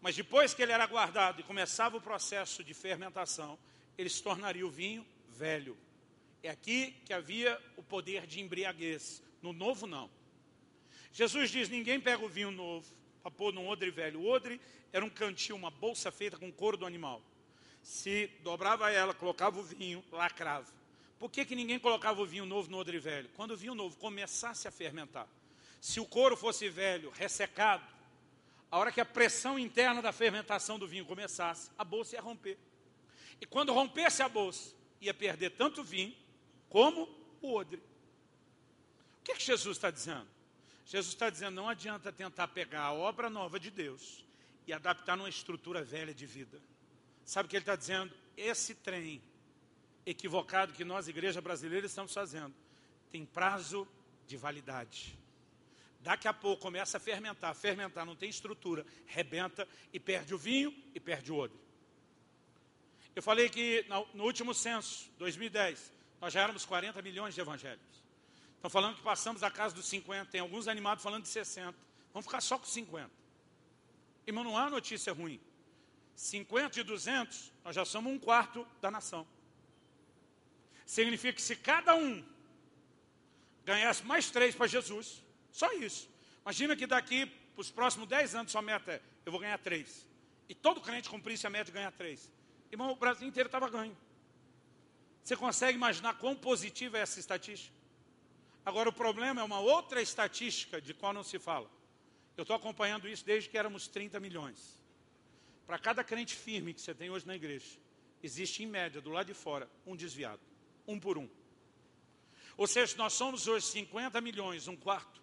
Mas 0.00 0.16
depois 0.16 0.54
que 0.54 0.62
ele 0.62 0.72
era 0.72 0.86
guardado 0.86 1.40
e 1.40 1.42
começava 1.42 1.96
o 1.96 2.00
processo 2.00 2.62
de 2.62 2.72
fermentação, 2.72 3.58
ele 3.98 4.08
se 4.08 4.22
tornaria 4.22 4.66
o 4.66 4.70
vinho 4.70 5.04
velho. 5.28 5.76
É 6.42 6.50
aqui 6.50 6.94
que 7.04 7.12
havia 7.12 7.60
o 7.76 7.82
poder 7.82 8.26
de 8.26 8.40
embriaguez. 8.40 9.22
No 9.42 9.52
novo, 9.52 9.86
não. 9.86 10.10
Jesus 11.14 11.48
diz: 11.48 11.68
ninguém 11.68 12.00
pega 12.00 12.22
o 12.24 12.28
vinho 12.28 12.50
novo 12.50 12.92
para 13.22 13.30
pôr 13.30 13.54
num 13.54 13.68
odre 13.68 13.90
velho. 13.90 14.20
O 14.20 14.26
odre 14.26 14.60
era 14.92 15.04
um 15.04 15.08
cantil, 15.08 15.54
uma 15.54 15.70
bolsa 15.70 16.10
feita 16.10 16.36
com 16.36 16.52
couro 16.52 16.76
do 16.76 16.84
animal. 16.84 17.22
Se 17.82 18.26
dobrava 18.42 18.90
ela, 18.90 19.14
colocava 19.14 19.60
o 19.60 19.62
vinho, 19.62 20.04
lacrava. 20.10 20.66
Por 21.18 21.30
que, 21.30 21.44
que 21.44 21.54
ninguém 21.54 21.78
colocava 21.78 22.20
o 22.20 22.26
vinho 22.26 22.44
novo 22.44 22.68
no 22.68 22.78
odre 22.78 22.98
velho? 22.98 23.30
Quando 23.36 23.52
o 23.52 23.56
vinho 23.56 23.74
novo 23.74 23.96
começasse 23.96 24.66
a 24.66 24.72
fermentar, 24.72 25.28
se 25.80 26.00
o 26.00 26.04
couro 26.04 26.36
fosse 26.36 26.68
velho, 26.68 27.10
ressecado, 27.10 27.84
a 28.70 28.78
hora 28.78 28.90
que 28.90 29.00
a 29.00 29.04
pressão 29.04 29.56
interna 29.56 30.02
da 30.02 30.12
fermentação 30.12 30.80
do 30.80 30.88
vinho 30.88 31.06
começasse, 31.06 31.70
a 31.78 31.84
bolsa 31.84 32.16
ia 32.16 32.22
romper. 32.22 32.58
E 33.40 33.46
quando 33.46 33.72
rompesse 33.72 34.20
a 34.20 34.28
bolsa, 34.28 34.74
ia 35.00 35.14
perder 35.14 35.50
tanto 35.50 35.82
o 35.82 35.84
vinho 35.84 36.14
como 36.68 37.08
o 37.40 37.54
odre. 37.54 37.80
O 39.20 39.24
que, 39.24 39.34
que 39.34 39.44
Jesus 39.44 39.76
está 39.76 39.90
dizendo? 39.92 40.33
Jesus 40.86 41.14
está 41.14 41.30
dizendo, 41.30 41.54
não 41.54 41.68
adianta 41.68 42.12
tentar 42.12 42.48
pegar 42.48 42.82
a 42.82 42.92
obra 42.92 43.30
nova 43.30 43.58
de 43.58 43.70
Deus 43.70 44.24
e 44.66 44.72
adaptar 44.72 45.16
numa 45.16 45.28
estrutura 45.28 45.82
velha 45.82 46.14
de 46.14 46.26
vida. 46.26 46.60
Sabe 47.24 47.46
o 47.46 47.50
que 47.50 47.56
ele 47.56 47.62
está 47.62 47.74
dizendo? 47.74 48.12
Esse 48.36 48.74
trem 48.74 49.22
equivocado 50.04 50.72
que 50.72 50.84
nós, 50.84 51.08
igreja 51.08 51.40
brasileira, 51.40 51.86
estamos 51.86 52.12
fazendo, 52.12 52.54
tem 53.10 53.24
prazo 53.24 53.88
de 54.26 54.36
validade. 54.36 55.18
Daqui 56.00 56.28
a 56.28 56.34
pouco 56.34 56.60
começa 56.60 56.98
a 56.98 57.00
fermentar, 57.00 57.54
fermentar, 57.54 58.04
não 58.04 58.14
tem 58.14 58.28
estrutura, 58.28 58.84
rebenta 59.06 59.66
e 59.90 59.98
perde 59.98 60.34
o 60.34 60.38
vinho 60.38 60.74
e 60.94 61.00
perde 61.00 61.32
o 61.32 61.36
odre. 61.36 61.58
Eu 63.16 63.22
falei 63.22 63.48
que 63.48 63.86
no 64.12 64.24
último 64.24 64.52
censo, 64.52 65.10
2010, 65.18 65.92
nós 66.20 66.32
já 66.32 66.42
éramos 66.42 66.66
40 66.66 67.00
milhões 67.00 67.34
de 67.34 67.40
evangélicos. 67.40 68.03
Estão 68.64 68.70
falando 68.70 68.96
que 68.96 69.02
passamos 69.02 69.42
a 69.42 69.50
casa 69.50 69.74
dos 69.74 69.84
50, 69.84 70.30
tem 70.30 70.40
alguns 70.40 70.68
animados 70.68 71.04
falando 71.04 71.24
de 71.24 71.28
60. 71.28 71.74
Vamos 72.14 72.24
ficar 72.24 72.40
só 72.40 72.56
com 72.58 72.64
50. 72.64 73.10
Irmão, 74.26 74.42
não 74.42 74.56
há 74.56 74.70
notícia 74.70 75.12
ruim. 75.12 75.38
50 76.16 76.70
de 76.70 76.82
200, 76.82 77.52
nós 77.62 77.76
já 77.76 77.84
somos 77.84 78.10
um 78.10 78.18
quarto 78.18 78.66
da 78.80 78.90
nação. 78.90 79.26
Significa 80.86 81.34
que 81.34 81.42
se 81.42 81.56
cada 81.56 81.94
um 81.94 82.24
ganhasse 83.66 84.02
mais 84.02 84.30
três 84.30 84.54
para 84.54 84.66
Jesus, 84.66 85.22
só 85.52 85.70
isso. 85.74 86.08
Imagina 86.40 86.74
que 86.74 86.86
daqui 86.86 87.26
para 87.26 87.60
os 87.60 87.70
próximos 87.70 88.08
dez 88.08 88.34
anos 88.34 88.50
sua 88.50 88.62
meta 88.62 88.92
é, 88.92 89.02
eu 89.26 89.30
vou 89.30 89.42
ganhar 89.42 89.58
três. 89.58 90.08
E 90.48 90.54
todo 90.54 90.80
crente 90.80 91.10
cumprisse 91.10 91.46
a 91.46 91.50
meta 91.50 91.66
de 91.66 91.72
ganhar 91.72 91.92
três. 91.92 92.32
Irmão, 92.72 92.92
o 92.92 92.96
Brasil 92.96 93.28
inteiro 93.28 93.48
estava 93.48 93.68
ganho. 93.68 93.94
Você 95.22 95.36
consegue 95.36 95.76
imaginar 95.76 96.14
quão 96.14 96.34
positiva 96.34 96.96
é 96.96 97.02
essa 97.02 97.20
estatística? 97.20 97.83
Agora, 98.64 98.88
o 98.88 98.92
problema 98.92 99.40
é 99.40 99.44
uma 99.44 99.60
outra 99.60 100.00
estatística 100.00 100.80
de 100.80 100.94
qual 100.94 101.12
não 101.12 101.22
se 101.22 101.38
fala. 101.38 101.70
Eu 102.36 102.42
estou 102.42 102.56
acompanhando 102.56 103.08
isso 103.08 103.24
desde 103.24 103.48
que 103.48 103.58
éramos 103.58 103.86
30 103.88 104.18
milhões. 104.18 104.82
Para 105.66 105.78
cada 105.78 106.02
crente 106.02 106.34
firme 106.34 106.74
que 106.74 106.80
você 106.80 106.94
tem 106.94 107.10
hoje 107.10 107.26
na 107.26 107.36
igreja, 107.36 107.78
existe 108.22 108.62
em 108.62 108.66
média, 108.66 109.00
do 109.00 109.10
lado 109.10 109.26
de 109.26 109.34
fora, 109.34 109.68
um 109.86 109.94
desviado 109.94 110.40
um 110.86 110.98
por 110.98 111.18
um. 111.18 111.28
Ou 112.56 112.66
seja, 112.66 112.96
nós 112.96 113.12
somos 113.12 113.48
hoje 113.48 113.66
50 113.66 114.20
milhões, 114.20 114.68
um 114.68 114.76
quarto, 114.76 115.22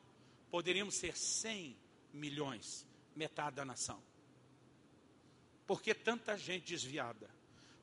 poderíamos 0.49 0.95
ser 0.95 1.15
100 1.15 1.77
milhões, 2.13 2.85
metade 3.15 3.55
da 3.55 3.65
nação. 3.65 4.01
Por 5.65 5.81
que 5.81 5.93
tanta 5.93 6.37
gente 6.37 6.65
desviada? 6.65 7.29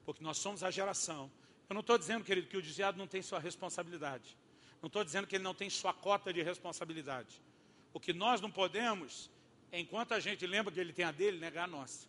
Porque 0.04 0.22
nós 0.22 0.36
somos 0.38 0.62
a 0.62 0.70
geração. 0.70 1.30
Eu 1.68 1.74
não 1.74 1.80
estou 1.80 1.96
dizendo, 1.96 2.24
querido, 2.24 2.48
que 2.48 2.56
o 2.56 2.62
desviado 2.62 2.98
não 2.98 3.06
tem 3.06 3.22
sua 3.22 3.38
responsabilidade. 3.38 4.36
Não 4.80 4.86
estou 4.86 5.04
dizendo 5.04 5.26
que 5.26 5.36
ele 5.36 5.44
não 5.44 5.54
tem 5.54 5.68
sua 5.68 5.92
cota 5.92 6.32
de 6.32 6.42
responsabilidade. 6.42 7.40
O 7.92 7.98
que 7.98 8.12
nós 8.12 8.40
não 8.40 8.50
podemos, 8.50 9.30
enquanto 9.72 10.12
a 10.12 10.20
gente 10.20 10.46
lembra 10.46 10.72
que 10.72 10.78
ele 10.78 10.92
tem 10.92 11.04
a 11.04 11.10
dele, 11.10 11.38
negar 11.38 11.64
a 11.64 11.66
nossa. 11.66 12.06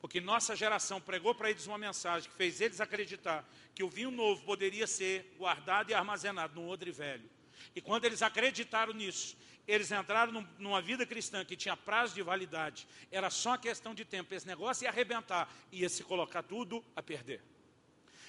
Porque 0.00 0.20
nossa 0.20 0.54
geração 0.54 1.00
pregou 1.00 1.34
para 1.34 1.50
eles 1.50 1.66
uma 1.66 1.78
mensagem 1.78 2.30
que 2.30 2.36
fez 2.36 2.60
eles 2.60 2.80
acreditar 2.80 3.44
que 3.74 3.82
o 3.82 3.88
vinho 3.88 4.10
novo 4.10 4.42
poderia 4.44 4.86
ser 4.86 5.34
guardado 5.36 5.90
e 5.90 5.94
armazenado 5.94 6.54
num 6.54 6.68
odre 6.68 6.90
velho. 6.90 7.28
E 7.74 7.80
quando 7.80 8.04
eles 8.04 8.22
acreditaram 8.22 8.92
nisso, 8.92 9.36
eles 9.66 9.90
entraram 9.90 10.46
numa 10.58 10.80
vida 10.80 11.04
cristã 11.04 11.44
que 11.44 11.56
tinha 11.56 11.76
prazo 11.76 12.14
de 12.14 12.22
validade. 12.22 12.86
Era 13.10 13.30
só 13.30 13.56
questão 13.56 13.94
de 13.94 14.04
tempo. 14.04 14.32
Esse 14.32 14.46
negócio 14.46 14.84
ia 14.84 14.90
arrebentar, 14.90 15.52
ia 15.72 15.88
se 15.88 16.04
colocar 16.04 16.42
tudo 16.42 16.84
a 16.94 17.02
perder. 17.02 17.42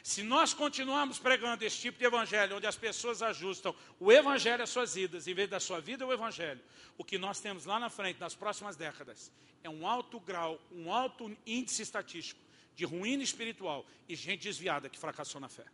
Se 0.08 0.24
nós 0.24 0.54
continuarmos 0.54 1.20
pregando 1.20 1.66
esse 1.66 1.80
tipo 1.80 2.00
de 2.00 2.06
evangelho, 2.06 2.56
onde 2.56 2.66
as 2.66 2.78
pessoas 2.78 3.22
ajustam 3.22 3.76
o 4.00 4.10
evangelho 4.10 4.64
às 4.64 4.70
suas 4.70 4.96
vidas, 4.96 5.28
em 5.28 5.34
vez 5.34 5.50
da 5.50 5.60
sua 5.60 5.82
vida 5.82 6.08
o 6.08 6.14
evangelho, 6.14 6.62
o 6.98 7.04
que 7.04 7.18
nós 7.18 7.42
temos 7.42 7.66
lá 7.66 7.78
na 7.78 7.90
frente, 7.90 8.18
nas 8.18 8.34
próximas 8.34 8.78
décadas, 8.78 9.34
é 9.66 9.70
um 9.70 9.86
alto 9.86 10.18
grau, 10.22 10.62
um 10.72 10.94
alto 10.94 11.36
índice 11.46 11.82
estatístico 11.82 12.40
de 12.74 12.86
ruína 12.86 13.22
espiritual 13.22 13.86
e 14.08 14.16
gente 14.16 14.44
desviada 14.44 14.88
que 14.88 14.98
fracassou 14.98 15.42
na 15.42 15.50
fé. 15.50 15.66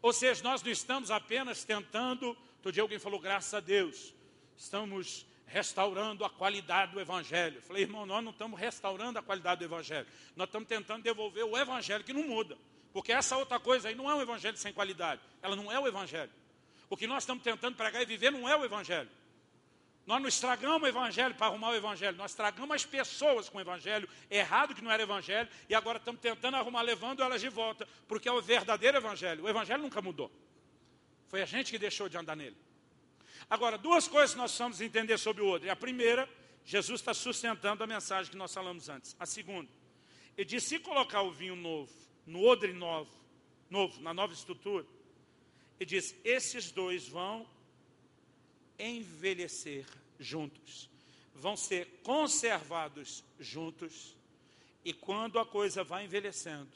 Ou 0.00 0.12
seja, 0.12 0.40
nós 0.44 0.62
não 0.62 0.70
estamos 0.70 1.10
apenas 1.10 1.64
tentando, 1.64 2.36
todo 2.62 2.72
dia 2.72 2.84
alguém 2.84 3.00
falou, 3.00 3.18
graças 3.18 3.52
a 3.52 3.58
Deus, 3.58 4.14
estamos 4.56 5.26
restaurando 5.44 6.24
a 6.24 6.30
qualidade 6.30 6.92
do 6.92 7.00
Evangelho. 7.00 7.56
Eu 7.56 7.62
falei, 7.62 7.82
irmão, 7.82 8.06
nós 8.06 8.22
não 8.22 8.30
estamos 8.30 8.60
restaurando 8.60 9.18
a 9.18 9.22
qualidade 9.24 9.58
do 9.58 9.64
Evangelho, 9.64 10.06
nós 10.36 10.46
estamos 10.46 10.68
tentando 10.68 11.02
devolver 11.02 11.44
o 11.44 11.58
Evangelho 11.58 12.04
que 12.04 12.12
não 12.12 12.28
muda. 12.28 12.56
Porque 12.94 13.10
essa 13.10 13.36
outra 13.36 13.58
coisa 13.58 13.88
aí 13.88 13.94
não 13.96 14.08
é 14.08 14.14
um 14.14 14.22
evangelho 14.22 14.56
sem 14.56 14.72
qualidade. 14.72 15.20
Ela 15.42 15.56
não 15.56 15.70
é 15.70 15.78
o 15.80 15.88
evangelho. 15.88 16.30
O 16.88 16.96
que 16.96 17.08
nós 17.08 17.24
estamos 17.24 17.42
tentando 17.42 17.76
pregar 17.76 18.00
e 18.00 18.06
viver 18.06 18.30
não 18.30 18.48
é 18.48 18.56
o 18.56 18.64
evangelho. 18.64 19.10
Nós 20.06 20.22
não 20.22 20.28
estragamos 20.28 20.80
o 20.80 20.86
evangelho 20.86 21.34
para 21.34 21.48
arrumar 21.48 21.70
o 21.70 21.74
evangelho. 21.74 22.16
Nós 22.16 22.30
estragamos 22.30 22.72
as 22.72 22.86
pessoas 22.86 23.48
com 23.48 23.58
o 23.58 23.60
evangelho 23.60 24.08
errado 24.30 24.76
que 24.76 24.80
não 24.80 24.92
era 24.92 25.02
evangelho 25.02 25.48
e 25.68 25.74
agora 25.74 25.98
estamos 25.98 26.20
tentando 26.20 26.56
arrumar, 26.56 26.82
levando 26.82 27.20
elas 27.20 27.40
de 27.40 27.48
volta, 27.48 27.84
porque 28.06 28.28
é 28.28 28.32
o 28.32 28.40
verdadeiro 28.40 28.96
evangelho. 28.96 29.42
O 29.42 29.48
evangelho 29.48 29.82
nunca 29.82 30.00
mudou. 30.00 30.30
Foi 31.26 31.42
a 31.42 31.46
gente 31.46 31.72
que 31.72 31.78
deixou 31.78 32.08
de 32.08 32.16
andar 32.16 32.36
nele. 32.36 32.56
Agora, 33.50 33.76
duas 33.76 34.06
coisas 34.06 34.36
nós 34.36 34.52
precisamos 34.52 34.80
entender 34.80 35.18
sobre 35.18 35.42
o 35.42 35.46
outro. 35.46 35.68
A 35.68 35.74
primeira, 35.74 36.30
Jesus 36.64 37.00
está 37.00 37.12
sustentando 37.12 37.82
a 37.82 37.88
mensagem 37.88 38.30
que 38.30 38.36
nós 38.36 38.54
falamos 38.54 38.88
antes. 38.88 39.16
A 39.18 39.26
segunda, 39.26 39.68
ele 40.36 40.44
disse: 40.44 40.68
se 40.68 40.78
colocar 40.78 41.22
o 41.22 41.32
vinho 41.32 41.56
novo 41.56 42.04
no 42.26 42.44
odre 42.44 42.72
novo, 42.72 43.10
novo, 43.68 44.00
na 44.00 44.14
nova 44.14 44.32
estrutura, 44.32 44.86
Ele 45.78 45.88
diz: 45.88 46.14
esses 46.24 46.70
dois 46.70 47.08
vão 47.08 47.46
envelhecer 48.78 49.86
juntos, 50.18 50.88
vão 51.34 51.56
ser 51.56 51.86
conservados 52.02 53.24
juntos, 53.38 54.16
e 54.84 54.92
quando 54.92 55.38
a 55.38 55.46
coisa 55.46 55.82
vai 55.82 56.04
envelhecendo, 56.04 56.70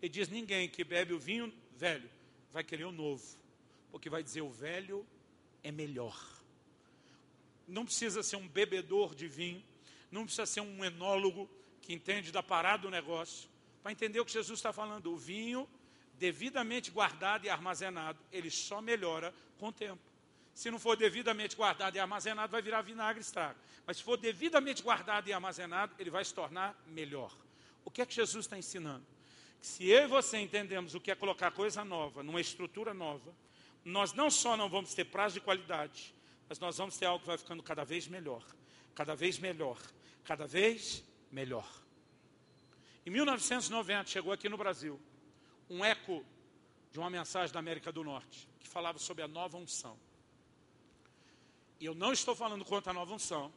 ele 0.00 0.08
diz: 0.10 0.28
ninguém 0.28 0.68
que 0.68 0.84
bebe 0.84 1.12
o 1.12 1.18
vinho 1.18 1.52
velho 1.76 2.08
vai 2.52 2.62
querer 2.62 2.84
o 2.84 2.92
novo, 2.92 3.24
porque 3.90 4.10
vai 4.10 4.22
dizer: 4.22 4.42
o 4.42 4.50
velho 4.50 5.06
é 5.62 5.70
melhor. 5.70 6.18
Não 7.66 7.84
precisa 7.84 8.22
ser 8.22 8.36
um 8.36 8.46
bebedor 8.46 9.14
de 9.14 9.26
vinho, 9.26 9.64
não 10.10 10.24
precisa 10.24 10.46
ser 10.46 10.60
um 10.60 10.84
enólogo 10.84 11.48
que 11.80 11.92
entende 11.92 12.30
da 12.30 12.42
parada 12.42 12.82
do 12.82 12.90
negócio, 12.90 13.48
para 13.84 13.92
entender 13.92 14.18
o 14.18 14.24
que 14.24 14.32
Jesus 14.32 14.58
está 14.58 14.72
falando. 14.72 15.12
O 15.12 15.16
vinho 15.16 15.68
devidamente 16.14 16.90
guardado 16.90 17.44
e 17.44 17.50
armazenado, 17.50 18.18
ele 18.32 18.50
só 18.50 18.80
melhora 18.80 19.34
com 19.58 19.68
o 19.68 19.72
tempo. 19.72 20.00
Se 20.54 20.70
não 20.70 20.78
for 20.78 20.96
devidamente 20.96 21.54
guardado 21.54 21.94
e 21.94 21.98
armazenado, 22.00 22.50
vai 22.50 22.62
virar 22.62 22.80
vinagre 22.80 23.20
estrago. 23.20 23.58
Mas 23.86 23.98
se 23.98 24.02
for 24.02 24.16
devidamente 24.16 24.82
guardado 24.82 25.28
e 25.28 25.34
armazenado, 25.34 25.94
ele 25.98 26.08
vai 26.08 26.24
se 26.24 26.32
tornar 26.32 26.74
melhor. 26.86 27.30
O 27.84 27.90
que 27.90 28.00
é 28.00 28.06
que 28.06 28.14
Jesus 28.14 28.46
está 28.46 28.56
ensinando? 28.56 29.04
Que 29.60 29.66
se 29.66 29.86
eu 29.86 30.04
e 30.04 30.06
você 30.06 30.38
entendemos 30.38 30.94
o 30.94 31.00
que 31.00 31.10
é 31.10 31.14
colocar 31.14 31.50
coisa 31.50 31.84
nova 31.84 32.22
numa 32.22 32.40
estrutura 32.40 32.94
nova, 32.94 33.34
nós 33.84 34.14
não 34.14 34.30
só 34.30 34.56
não 34.56 34.70
vamos 34.70 34.94
ter 34.94 35.04
prazo 35.04 35.34
de 35.34 35.40
qualidade, 35.42 36.14
mas 36.48 36.58
nós 36.58 36.78
vamos 36.78 36.96
ter 36.96 37.04
algo 37.04 37.20
que 37.20 37.26
vai 37.26 37.36
ficando 37.36 37.62
cada 37.62 37.84
vez 37.84 38.08
melhor, 38.08 38.42
cada 38.94 39.14
vez 39.14 39.38
melhor, 39.38 39.76
cada 40.24 40.46
vez 40.46 41.04
melhor. 41.30 41.83
Em 43.06 43.10
1990 43.10 44.08
chegou 44.08 44.32
aqui 44.32 44.48
no 44.48 44.56
Brasil 44.56 45.00
um 45.68 45.84
eco 45.84 46.24
de 46.90 46.98
uma 46.98 47.10
mensagem 47.10 47.52
da 47.52 47.58
América 47.58 47.90
do 47.92 48.04
Norte, 48.04 48.48
que 48.60 48.68
falava 48.68 48.98
sobre 48.98 49.22
a 49.22 49.28
nova 49.28 49.56
unção. 49.56 49.98
E 51.80 51.84
eu 51.84 51.94
não 51.94 52.12
estou 52.12 52.34
falando 52.34 52.64
contra 52.64 52.92
a 52.92 52.94
nova 52.94 53.12
unção, 53.12 53.52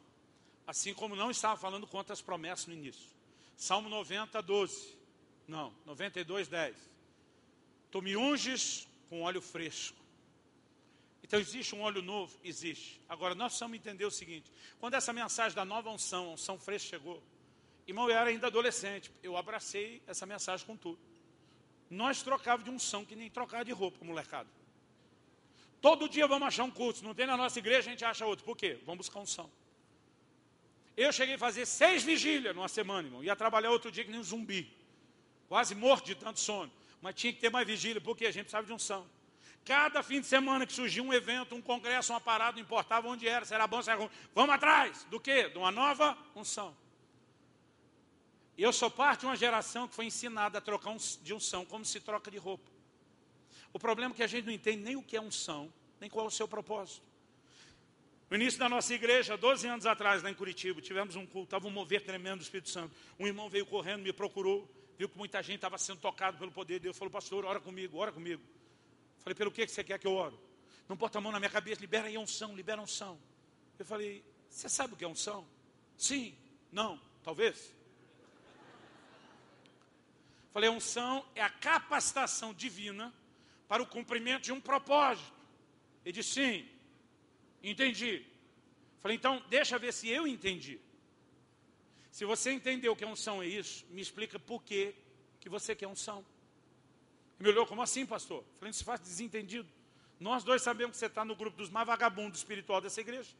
assim 0.66 0.92
como 0.92 1.16
não 1.16 1.30
estava 1.30 1.56
falando 1.56 1.86
contra 1.86 2.12
as 2.12 2.20
promessas 2.20 2.66
no 2.66 2.74
início. 2.74 3.08
Salmo 3.56 3.88
90, 3.88 4.42
12. 4.42 4.98
Não, 5.46 5.72
92, 5.86 6.48
10. 6.48 6.76
Tu 7.90 8.02
me 8.02 8.16
unges 8.16 8.86
com 9.08 9.22
óleo 9.22 9.40
fresco. 9.40 9.96
Então 11.22 11.40
existe 11.40 11.74
um 11.74 11.80
óleo 11.80 12.02
novo? 12.02 12.38
Existe. 12.44 13.00
Agora 13.08 13.34
nós 13.34 13.52
precisamos 13.52 13.76
entender 13.76 14.04
o 14.04 14.10
seguinte: 14.10 14.52
quando 14.78 14.94
essa 14.94 15.12
mensagem 15.12 15.56
da 15.56 15.64
nova 15.64 15.90
unção, 15.90 16.34
unção 16.34 16.58
fresca 16.58 16.90
chegou, 16.90 17.22
irmão, 17.88 18.08
eu 18.08 18.16
era 18.16 18.28
ainda 18.28 18.46
adolescente, 18.46 19.10
eu 19.22 19.36
abracei 19.36 20.02
essa 20.06 20.26
mensagem 20.26 20.66
com 20.66 20.76
tudo. 20.76 20.98
Nós 21.90 22.22
trocávamos 22.22 22.64
de 22.64 22.70
unção 22.70 23.04
que 23.04 23.16
nem 23.16 23.30
trocar 23.30 23.64
de 23.64 23.72
roupa, 23.72 24.04
molecada. 24.04 24.48
Todo 25.80 26.08
dia 26.08 26.26
vamos 26.26 26.48
achar 26.48 26.64
um 26.64 26.70
culto. 26.70 27.02
não 27.02 27.14
tem 27.14 27.26
na 27.26 27.36
nossa 27.36 27.58
igreja, 27.58 27.88
a 27.88 27.92
gente 27.92 28.04
acha 28.04 28.26
outro. 28.26 28.44
Por 28.44 28.56
quê? 28.56 28.78
Vamos 28.84 29.06
buscar 29.06 29.20
unção. 29.20 29.50
Eu 30.96 31.12
cheguei 31.12 31.36
a 31.36 31.38
fazer 31.38 31.64
seis 31.64 32.02
vigílias 32.02 32.54
numa 32.54 32.68
semana, 32.68 33.08
irmão. 33.08 33.24
Ia 33.24 33.34
trabalhar 33.34 33.70
outro 33.70 33.90
dia 33.90 34.04
que 34.04 34.10
nem 34.10 34.20
um 34.20 34.24
zumbi. 34.24 34.70
Quase 35.48 35.74
morto 35.74 36.04
de 36.04 36.14
tanto 36.14 36.40
sono. 36.40 36.70
Mas 37.00 37.14
tinha 37.14 37.32
que 37.32 37.40
ter 37.40 37.50
mais 37.50 37.66
vigília, 37.66 38.00
porque 38.00 38.26
a 38.26 38.30
gente 38.30 38.44
precisava 38.44 38.66
de 38.66 38.72
unção. 38.72 39.08
Cada 39.64 40.02
fim 40.02 40.20
de 40.20 40.26
semana 40.26 40.66
que 40.66 40.72
surgia 40.72 41.02
um 41.02 41.12
evento, 41.12 41.54
um 41.54 41.62
congresso, 41.62 42.12
uma 42.12 42.20
parada, 42.20 42.52
não 42.52 42.62
importava 42.62 43.06
onde 43.08 43.28
era, 43.28 43.44
se 43.44 43.54
era 43.54 43.66
bom, 43.66 43.80
se 43.80 43.88
era 43.88 43.98
ruim. 43.98 44.10
Vamos 44.34 44.54
atrás 44.54 45.04
do 45.04 45.20
quê? 45.20 45.48
De 45.48 45.56
uma 45.56 45.70
nova 45.70 46.18
unção. 46.34 46.76
Eu 48.58 48.72
sou 48.72 48.90
parte 48.90 49.20
de 49.20 49.26
uma 49.26 49.36
geração 49.36 49.86
que 49.86 49.94
foi 49.94 50.06
ensinada 50.06 50.58
a 50.58 50.60
trocar 50.60 50.96
de 51.22 51.32
unção 51.32 51.64
como 51.64 51.84
se 51.84 52.00
troca 52.00 52.28
de 52.28 52.38
roupa. 52.38 52.68
O 53.72 53.78
problema 53.78 54.12
é 54.12 54.16
que 54.16 54.22
a 54.24 54.26
gente 54.26 54.46
não 54.46 54.52
entende 54.52 54.82
nem 54.82 54.96
o 54.96 55.02
que 55.02 55.16
é 55.16 55.20
unção, 55.20 55.72
nem 56.00 56.10
qual 56.10 56.24
é 56.24 56.28
o 56.28 56.30
seu 56.30 56.48
propósito. 56.48 57.06
No 58.28 58.36
início 58.36 58.58
da 58.58 58.68
nossa 58.68 58.92
igreja, 58.92 59.36
12 59.36 59.68
anos 59.68 59.86
atrás, 59.86 60.24
lá 60.24 60.30
em 60.30 60.34
Curitiba, 60.34 60.82
tivemos 60.82 61.14
um 61.14 61.24
culto, 61.24 61.44
estava 61.44 61.68
um 61.68 61.70
mover 61.70 62.04
tremendo 62.04 62.38
do 62.38 62.42
Espírito 62.42 62.68
Santo. 62.68 62.92
Um 63.16 63.28
irmão 63.28 63.48
veio 63.48 63.64
correndo, 63.64 64.02
me 64.02 64.12
procurou, 64.12 64.68
viu 64.98 65.08
que 65.08 65.16
muita 65.16 65.40
gente 65.40 65.56
estava 65.56 65.78
sendo 65.78 66.00
tocado 66.00 66.36
pelo 66.36 66.50
poder 66.50 66.74
de 66.74 66.80
Deus. 66.80 66.98
Falou, 66.98 67.12
pastor, 67.12 67.44
ora 67.44 67.60
comigo, 67.60 67.96
ora 67.96 68.10
comigo. 68.10 68.42
Falei, 69.20 69.36
pelo 69.36 69.52
que 69.52 69.68
você 69.68 69.84
quer 69.84 70.00
que 70.00 70.06
eu 70.06 70.14
oro? 70.14 70.38
Não 70.88 70.96
bota 70.96 71.18
a 71.18 71.20
mão 71.20 71.30
na 71.30 71.38
minha 71.38 71.50
cabeça, 71.50 71.80
libera 71.80 72.08
aí 72.08 72.18
unção, 72.18 72.56
libera 72.56 72.82
unção. 72.82 73.20
Eu 73.78 73.86
falei, 73.86 74.24
você 74.50 74.68
sabe 74.68 74.94
o 74.94 74.96
que 74.96 75.04
é 75.04 75.08
unção? 75.08 75.46
Sim, 75.96 76.36
não, 76.72 77.00
talvez. 77.22 77.77
Falei, 80.52 80.68
unção 80.70 81.24
é 81.34 81.42
a 81.42 81.50
capacitação 81.50 82.54
divina 82.54 83.12
para 83.66 83.82
o 83.82 83.86
cumprimento 83.86 84.44
de 84.44 84.52
um 84.52 84.60
propósito. 84.60 85.32
Ele 86.04 86.12
disse, 86.12 86.30
sim, 86.30 86.68
entendi. 87.62 88.24
Falei, 89.00 89.16
então, 89.16 89.42
deixa 89.48 89.78
ver 89.78 89.92
se 89.92 90.08
eu 90.08 90.26
entendi. 90.26 90.80
Se 92.10 92.24
você 92.24 92.50
entendeu 92.50 92.96
que 92.96 93.04
a 93.04 93.08
unção 93.08 93.42
é 93.42 93.46
isso, 93.46 93.86
me 93.90 94.00
explica 94.00 94.38
por 94.38 94.62
que, 94.62 94.94
que 95.38 95.48
você 95.48 95.74
quer 95.76 95.86
unção. 95.86 96.24
Ele 97.38 97.48
me 97.48 97.48
olhou, 97.50 97.66
como 97.66 97.82
assim, 97.82 98.04
pastor? 98.04 98.42
Falei, 98.54 98.70
não 98.70 98.72
se 98.72 98.82
faz 98.82 99.00
desentendido. 99.00 99.68
Nós 100.18 100.42
dois 100.42 100.62
sabemos 100.62 100.92
que 100.92 100.98
você 100.98 101.06
está 101.06 101.24
no 101.24 101.36
grupo 101.36 101.56
dos 101.56 101.70
mais 101.70 101.86
vagabundos 101.86 102.40
espiritual 102.40 102.80
dessa 102.80 103.00
igreja. 103.00 103.30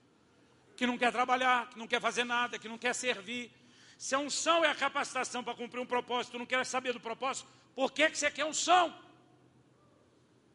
Que 0.77 0.87
não 0.87 0.97
quer 0.97 1.11
trabalhar, 1.11 1.71
que 1.71 1.79
não 1.79 1.89
quer 1.89 2.01
fazer 2.01 2.23
nada, 2.23 2.59
que 2.59 2.69
não 2.69 2.79
quer 2.79 2.95
servir, 2.95 3.51
se 3.99 4.15
a 4.15 4.19
unção 4.21 4.65
é 4.65 4.71
a 4.71 4.75
capacitação 4.77 5.43
para 5.43 5.57
cumprir 5.57 5.81
um 5.81 5.87
propósito, 5.87 6.33
tu 6.33 6.39
não 6.39 6.47
quer 6.47 6.65
saber 6.65 6.93
do 6.93 7.01
propósito, 7.01 7.49
por 7.75 7.91
que, 7.91 8.09
que 8.09 8.17
você 8.17 8.31
quer 8.31 8.45
unção? 8.45 8.97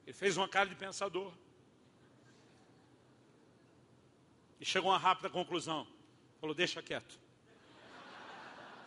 Ele 0.08 0.14
fez 0.14 0.38
uma 0.38 0.48
cara 0.48 0.70
de 0.70 0.76
pensador. 0.76 1.34
E 4.62 4.66
chegou 4.66 4.90
a 4.92 4.94
uma 4.94 5.00
rápida 5.00 5.30
conclusão. 5.30 5.86
Falou, 6.40 6.56
deixa 6.56 6.82
quieto. 6.82 7.20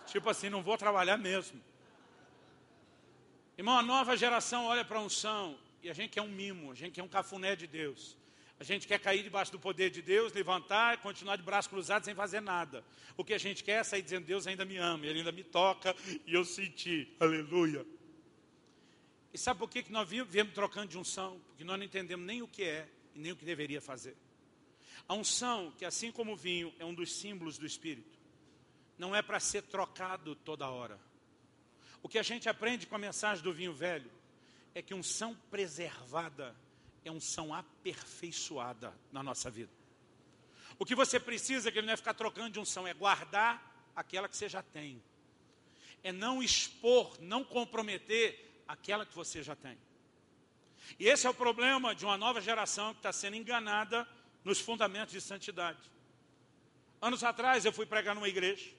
tipo 0.06 0.28
assim, 0.30 0.48
não 0.48 0.62
vou 0.62 0.78
trabalhar 0.78 1.18
mesmo. 1.18 1.62
Irmão, 3.58 3.78
a 3.78 3.82
nova 3.82 4.16
geração 4.16 4.64
olha 4.64 4.86
para 4.86 4.98
a 4.98 5.02
unção 5.02 5.58
e 5.82 5.90
a 5.90 5.94
gente 5.94 6.12
quer 6.12 6.22
um 6.22 6.28
mimo, 6.28 6.72
a 6.72 6.74
gente 6.74 6.94
quer 6.94 7.02
um 7.02 7.08
cafuné 7.08 7.54
de 7.54 7.66
Deus. 7.66 8.16
A 8.58 8.64
gente 8.64 8.86
quer 8.86 8.98
cair 8.98 9.22
debaixo 9.22 9.52
do 9.52 9.58
poder 9.58 9.90
de 9.90 10.00
Deus, 10.00 10.32
levantar 10.32 10.98
continuar 11.02 11.36
de 11.36 11.42
braços 11.42 11.70
cruzados 11.70 12.06
sem 12.06 12.14
fazer 12.14 12.40
nada. 12.40 12.82
O 13.16 13.24
que 13.24 13.34
a 13.34 13.38
gente 13.38 13.62
quer 13.62 13.80
é 13.80 13.84
sair 13.84 14.02
dizendo, 14.02 14.24
Deus 14.24 14.46
ainda 14.46 14.64
me 14.64 14.78
ama, 14.78 15.04
Ele 15.04 15.18
ainda 15.18 15.32
me 15.32 15.44
toca 15.44 15.94
e 16.26 16.32
eu 16.32 16.44
senti. 16.44 17.14
Aleluia. 17.20 17.86
E 19.32 19.38
sabe 19.38 19.58
por 19.58 19.68
que, 19.68 19.82
que 19.82 19.92
nós 19.92 20.08
viemos 20.08 20.54
trocando 20.54 20.88
de 20.88 20.96
unção? 20.96 21.38
Porque 21.48 21.64
nós 21.64 21.76
não 21.76 21.84
entendemos 21.84 22.26
nem 22.26 22.40
o 22.40 22.48
que 22.48 22.62
é 22.62 22.88
e 23.14 23.18
nem 23.18 23.32
o 23.32 23.36
que 23.36 23.44
deveria 23.44 23.82
fazer. 23.82 24.16
A 25.06 25.14
unção, 25.14 25.70
que 25.72 25.84
assim 25.84 26.10
como 26.10 26.32
o 26.32 26.36
vinho, 26.36 26.74
é 26.78 26.84
um 26.84 26.94
dos 26.94 27.12
símbolos 27.14 27.58
do 27.58 27.66
Espírito, 27.66 28.18
não 28.96 29.14
é 29.14 29.20
para 29.20 29.38
ser 29.38 29.62
trocado 29.62 30.34
toda 30.34 30.68
hora. 30.70 30.98
O 32.02 32.08
que 32.08 32.18
a 32.18 32.22
gente 32.22 32.48
aprende 32.48 32.86
com 32.86 32.94
a 32.94 32.98
mensagem 32.98 33.44
do 33.44 33.52
vinho 33.52 33.74
velho 33.74 34.10
é 34.74 34.80
que 34.80 34.94
unção 34.94 35.36
preservada 35.50 36.56
é 37.08 37.12
unção 37.12 37.54
aperfeiçoada 37.54 38.92
na 39.12 39.22
nossa 39.22 39.50
vida. 39.50 39.72
O 40.78 40.84
que 40.84 40.94
você 40.94 41.18
precisa, 41.18 41.70
que 41.70 41.78
ele 41.78 41.86
não 41.86 41.94
é 41.94 41.96
ficar 41.96 42.14
trocando 42.14 42.50
de 42.50 42.60
unção, 42.60 42.86
é 42.86 42.92
guardar 42.92 43.90
aquela 43.94 44.28
que 44.28 44.36
você 44.36 44.48
já 44.48 44.62
tem. 44.62 45.02
É 46.02 46.12
não 46.12 46.42
expor, 46.42 47.16
não 47.20 47.42
comprometer 47.42 48.62
aquela 48.68 49.06
que 49.06 49.14
você 49.14 49.42
já 49.42 49.56
tem. 49.56 49.78
E 50.98 51.08
esse 51.08 51.26
é 51.26 51.30
o 51.30 51.34
problema 51.34 51.94
de 51.94 52.04
uma 52.04 52.16
nova 52.16 52.40
geração 52.40 52.92
que 52.92 53.00
está 53.00 53.12
sendo 53.12 53.36
enganada 53.36 54.06
nos 54.44 54.60
fundamentos 54.60 55.12
de 55.12 55.20
santidade. 55.20 55.90
Anos 57.00 57.24
atrás 57.24 57.64
eu 57.64 57.72
fui 57.72 57.86
pregar 57.86 58.14
numa 58.14 58.28
igreja, 58.28 58.70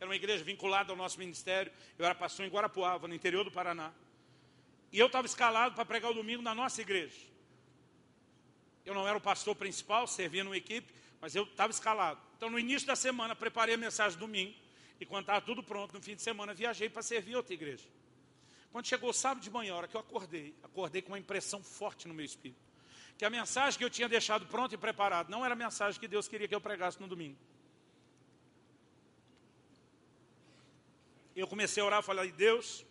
era 0.00 0.08
uma 0.08 0.16
igreja 0.16 0.42
vinculada 0.42 0.92
ao 0.92 0.96
nosso 0.96 1.18
ministério, 1.18 1.72
eu 1.98 2.04
era 2.04 2.14
pastor 2.14 2.44
em 2.44 2.48
Guarapuava, 2.48 3.06
no 3.06 3.14
interior 3.14 3.44
do 3.44 3.50
Paraná. 3.50 3.92
E 4.94 4.98
eu 5.00 5.06
estava 5.06 5.26
escalado 5.26 5.74
para 5.74 5.84
pregar 5.84 6.12
o 6.12 6.14
domingo 6.14 6.40
na 6.40 6.54
nossa 6.54 6.80
igreja. 6.80 7.18
Eu 8.86 8.94
não 8.94 9.08
era 9.08 9.18
o 9.18 9.20
pastor 9.20 9.56
principal, 9.56 10.06
servia 10.06 10.44
numa 10.44 10.56
equipe, 10.56 10.94
mas 11.20 11.34
eu 11.34 11.42
estava 11.42 11.72
escalado. 11.72 12.20
Então, 12.36 12.48
no 12.48 12.60
início 12.60 12.86
da 12.86 12.94
semana, 12.94 13.34
preparei 13.34 13.74
a 13.74 13.76
mensagem 13.76 14.16
domingo. 14.16 14.54
E 15.00 15.04
quando 15.04 15.22
estava 15.22 15.40
tudo 15.40 15.64
pronto, 15.64 15.94
no 15.94 16.00
fim 16.00 16.14
de 16.14 16.22
semana, 16.22 16.54
viajei 16.54 16.88
para 16.88 17.02
servir 17.02 17.34
outra 17.34 17.52
igreja. 17.52 17.88
Quando 18.70 18.86
chegou 18.86 19.12
sábado 19.12 19.42
de 19.42 19.50
manhã, 19.50 19.72
a 19.72 19.78
hora 19.78 19.88
que 19.88 19.96
eu 19.96 20.00
acordei, 20.00 20.54
acordei 20.62 21.02
com 21.02 21.08
uma 21.08 21.18
impressão 21.18 21.60
forte 21.60 22.06
no 22.06 22.14
meu 22.14 22.24
espírito. 22.24 22.62
Que 23.18 23.24
a 23.24 23.30
mensagem 23.30 23.76
que 23.76 23.84
eu 23.84 23.90
tinha 23.90 24.08
deixado 24.08 24.46
pronta 24.46 24.76
e 24.76 24.78
preparada 24.78 25.28
não 25.28 25.44
era 25.44 25.54
a 25.54 25.56
mensagem 25.56 25.98
que 25.98 26.06
Deus 26.06 26.28
queria 26.28 26.46
que 26.46 26.54
eu 26.54 26.60
pregasse 26.60 27.00
no 27.00 27.08
domingo. 27.08 27.36
Eu 31.34 31.48
comecei 31.48 31.82
a 31.82 31.86
orar, 31.86 32.00
falei, 32.00 32.30
Deus, 32.30 32.86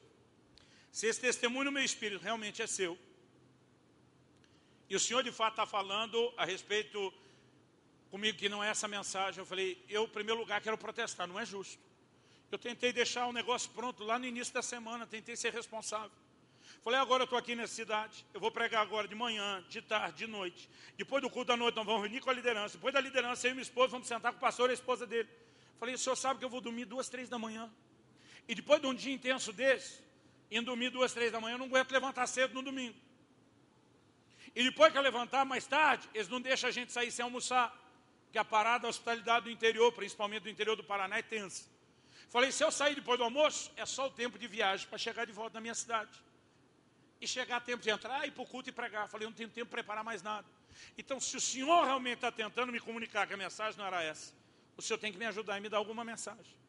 se 0.93 1.07
esse 1.07 1.19
testemunho 1.19 1.65
no 1.65 1.71
meu 1.71 1.83
espírito 1.83 2.21
realmente 2.21 2.61
é 2.61 2.67
seu, 2.67 2.95
e 4.87 4.95
o 4.95 4.99
senhor 4.99 5.23
de 5.23 5.31
fato 5.31 5.53
está 5.53 5.65
falando 5.65 6.31
a 6.37 6.45
respeito 6.45 7.11
comigo 8.11 8.37
que 8.37 8.47
não 8.47 8.63
é 8.63 8.69
essa 8.69 8.87
mensagem, 8.87 9.39
eu 9.39 9.45
falei, 9.45 9.83
eu, 9.89 10.03
em 10.03 10.09
primeiro 10.09 10.39
lugar, 10.39 10.61
quero 10.61 10.77
protestar, 10.77 11.27
não 11.27 11.39
é 11.39 11.45
justo. 11.45 11.81
Eu 12.51 12.59
tentei 12.59 12.93
deixar 12.93 13.25
o 13.25 13.33
negócio 13.33 13.71
pronto 13.71 14.03
lá 14.03 14.19
no 14.19 14.25
início 14.25 14.53
da 14.53 14.61
semana, 14.61 15.07
tentei 15.07 15.35
ser 15.35 15.51
responsável. 15.51 16.11
Falei, 16.83 16.99
agora 16.99 17.23
eu 17.23 17.25
estou 17.25 17.39
aqui 17.39 17.55
nessa 17.55 17.73
cidade, 17.73 18.23
eu 18.31 18.39
vou 18.39 18.51
pregar 18.51 18.83
agora 18.83 19.07
de 19.07 19.15
manhã, 19.15 19.65
de 19.67 19.81
tarde, 19.81 20.17
de 20.19 20.27
noite. 20.27 20.69
Depois 20.95 21.23
do 21.23 21.29
culto 21.29 21.47
da 21.47 21.57
noite, 21.57 21.75
nós 21.75 21.87
vamos 21.87 22.03
reunir 22.03 22.21
com 22.21 22.29
a 22.29 22.33
liderança. 22.33 22.77
Depois 22.77 22.93
da 22.93 22.99
liderança, 22.99 23.47
eu 23.47 23.51
e 23.51 23.53
minha 23.55 23.63
esposa 23.63 23.87
vamos 23.93 24.07
sentar 24.07 24.31
com 24.31 24.37
o 24.37 24.41
pastor 24.41 24.69
e 24.69 24.71
a 24.71 24.73
esposa 24.75 25.07
dele. 25.07 25.27
Falei, 25.79 25.95
o 25.95 25.97
senhor 25.97 26.15
sabe 26.15 26.37
que 26.37 26.45
eu 26.45 26.49
vou 26.49 26.61
dormir 26.61 26.85
duas, 26.85 27.09
três 27.09 27.29
da 27.29 27.39
manhã. 27.39 27.67
E 28.47 28.53
depois 28.53 28.79
de 28.79 28.85
um 28.85 28.93
dia 28.93 29.11
intenso 29.11 29.51
desse, 29.51 30.03
indo 30.57 30.65
dormir 30.65 30.89
duas, 30.89 31.13
três 31.13 31.31
da 31.31 31.39
manhã, 31.41 31.55
eu 31.55 31.57
não 31.57 31.65
aguento 31.65 31.91
levantar 31.91 32.27
cedo 32.27 32.53
no 32.53 32.61
domingo. 32.61 32.97
E 34.55 34.63
depois 34.63 34.91
que 34.91 34.97
eu 34.97 35.01
levantar 35.01 35.43
mais 35.45 35.65
tarde, 35.65 36.07
eles 36.13 36.27
não 36.27 36.39
deixam 36.39 36.69
a 36.69 36.71
gente 36.71 36.91
sair 36.91 37.11
sem 37.11 37.23
almoçar. 37.23 37.75
Porque 38.25 38.37
a 38.37 38.45
parada 38.45 38.83
da 38.83 38.87
hospitalidade 38.89 39.45
do 39.45 39.51
interior, 39.51 39.91
principalmente 39.91 40.43
do 40.43 40.49
interior 40.49 40.75
do 40.75 40.83
Paraná, 40.83 41.17
é 41.17 41.21
tensa. 41.23 41.65
Falei, 42.29 42.51
se 42.51 42.63
eu 42.63 42.71
sair 42.71 42.95
depois 42.95 43.17
do 43.17 43.23
almoço, 43.23 43.71
é 43.75 43.85
só 43.85 44.07
o 44.07 44.11
tempo 44.11 44.37
de 44.37 44.47
viagem 44.47 44.87
para 44.87 44.97
chegar 44.97 45.25
de 45.25 45.31
volta 45.31 45.55
na 45.55 45.61
minha 45.61 45.75
cidade. 45.75 46.11
E 47.19 47.27
chegar 47.27 47.57
a 47.57 47.61
tempo 47.61 47.81
de 47.81 47.89
entrar, 47.89 48.27
ir 48.27 48.31
para 48.31 48.43
o 48.43 48.45
culto 48.45 48.69
e 48.69 48.71
pregar. 48.71 49.07
Falei, 49.07 49.25
eu 49.25 49.29
não 49.29 49.37
tenho 49.37 49.49
tempo 49.49 49.69
para 49.71 49.81
preparar 49.81 50.03
mais 50.03 50.21
nada. 50.21 50.47
Então, 50.97 51.19
se 51.19 51.35
o 51.37 51.41
senhor 51.41 51.85
realmente 51.85 52.15
está 52.15 52.31
tentando 52.31 52.71
me 52.71 52.79
comunicar 52.79 53.25
que 53.27 53.33
a 53.33 53.37
mensagem 53.37 53.77
não 53.77 53.85
era 53.85 54.03
essa, 54.03 54.33
o 54.77 54.81
senhor 54.81 54.97
tem 54.97 55.11
que 55.11 55.17
me 55.17 55.25
ajudar 55.25 55.57
e 55.57 55.61
me 55.61 55.69
dar 55.69 55.77
alguma 55.77 56.03
mensagem. 56.03 56.62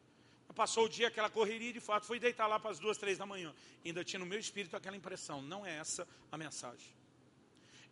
Passou 0.55 0.85
o 0.85 0.89
dia, 0.89 1.09
aquela 1.09 1.29
correria, 1.29 1.73
de 1.73 1.81
fato, 1.81 2.05
fui 2.05 2.19
deitar 2.19 2.47
lá 2.47 2.59
para 2.59 2.71
as 2.71 2.79
duas, 2.79 2.97
três 2.97 3.17
da 3.17 3.25
manhã. 3.25 3.53
Ainda 3.83 4.03
tinha 4.03 4.19
no 4.19 4.25
meu 4.25 4.39
espírito 4.39 4.75
aquela 4.75 4.95
impressão, 4.95 5.41
não 5.41 5.65
é 5.65 5.77
essa 5.77 6.07
a 6.31 6.37
mensagem. 6.37 6.95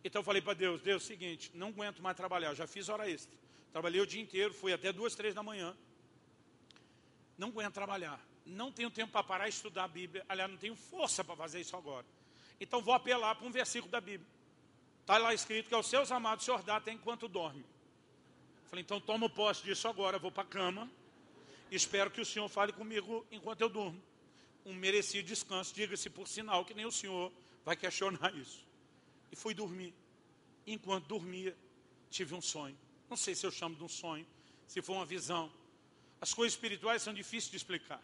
Então 0.02 0.20
eu 0.20 0.24
falei 0.24 0.40
para 0.40 0.54
Deus, 0.54 0.80
Deus, 0.80 1.02
seguinte, 1.02 1.50
não 1.54 1.68
aguento 1.68 2.02
mais 2.02 2.16
trabalhar, 2.16 2.54
já 2.54 2.66
fiz 2.66 2.88
hora 2.88 3.08
extra. 3.08 3.38
Trabalhei 3.72 4.00
o 4.00 4.06
dia 4.06 4.22
inteiro, 4.22 4.54
fui 4.54 4.72
até 4.72 4.92
duas, 4.92 5.14
três 5.14 5.34
da 5.34 5.42
manhã. 5.42 5.76
Não 7.36 7.48
aguento 7.48 7.74
trabalhar. 7.74 8.20
Não 8.46 8.70
tenho 8.70 8.90
tempo 8.90 9.12
para 9.12 9.22
parar 9.22 9.46
e 9.46 9.50
estudar 9.50 9.84
a 9.84 9.88
Bíblia. 9.88 10.24
Aliás, 10.28 10.50
não 10.50 10.58
tenho 10.58 10.76
força 10.76 11.24
para 11.24 11.34
fazer 11.34 11.60
isso 11.60 11.76
agora. 11.76 12.06
Então 12.60 12.80
vou 12.80 12.94
apelar 12.94 13.34
para 13.34 13.46
um 13.46 13.50
versículo 13.50 13.90
da 13.90 14.00
Bíblia. 14.00 14.28
Está 15.00 15.18
lá 15.18 15.34
escrito 15.34 15.68
que 15.68 15.74
aos 15.74 15.86
seus 15.86 16.10
amados 16.12 16.44
o 16.44 16.46
Senhor 16.46 16.62
dá 16.62 16.76
até 16.76 16.92
enquanto 16.92 17.28
dorme. 17.28 17.64
Falei, 18.66 18.82
então 18.82 19.00
tomo 19.00 19.28
posse 19.28 19.62
disso 19.62 19.88
agora, 19.88 20.18
vou 20.18 20.30
para 20.30 20.44
a 20.44 20.46
cama. 20.46 20.90
Espero 21.76 22.10
que 22.10 22.20
o 22.20 22.24
Senhor 22.24 22.48
fale 22.48 22.72
comigo 22.72 23.26
enquanto 23.30 23.60
eu 23.60 23.68
durmo. 23.68 24.00
Um 24.64 24.72
merecido 24.72 25.26
descanso, 25.28 25.74
diga-se 25.74 26.08
por 26.08 26.28
sinal 26.28 26.64
que 26.64 26.72
nem 26.72 26.86
o 26.86 26.92
Senhor 26.92 27.32
vai 27.64 27.76
questionar 27.76 28.34
isso. 28.36 28.64
E 29.32 29.36
fui 29.36 29.54
dormir. 29.54 29.92
Enquanto 30.66 31.06
dormia, 31.06 31.56
tive 32.10 32.34
um 32.34 32.40
sonho. 32.40 32.78
Não 33.10 33.16
sei 33.16 33.34
se 33.34 33.44
eu 33.44 33.50
chamo 33.50 33.76
de 33.76 33.82
um 33.82 33.88
sonho, 33.88 34.26
se 34.66 34.80
foi 34.80 34.94
uma 34.94 35.04
visão. 35.04 35.52
As 36.20 36.32
coisas 36.32 36.54
espirituais 36.54 37.02
são 37.02 37.12
difíceis 37.12 37.50
de 37.50 37.56
explicar. 37.56 38.02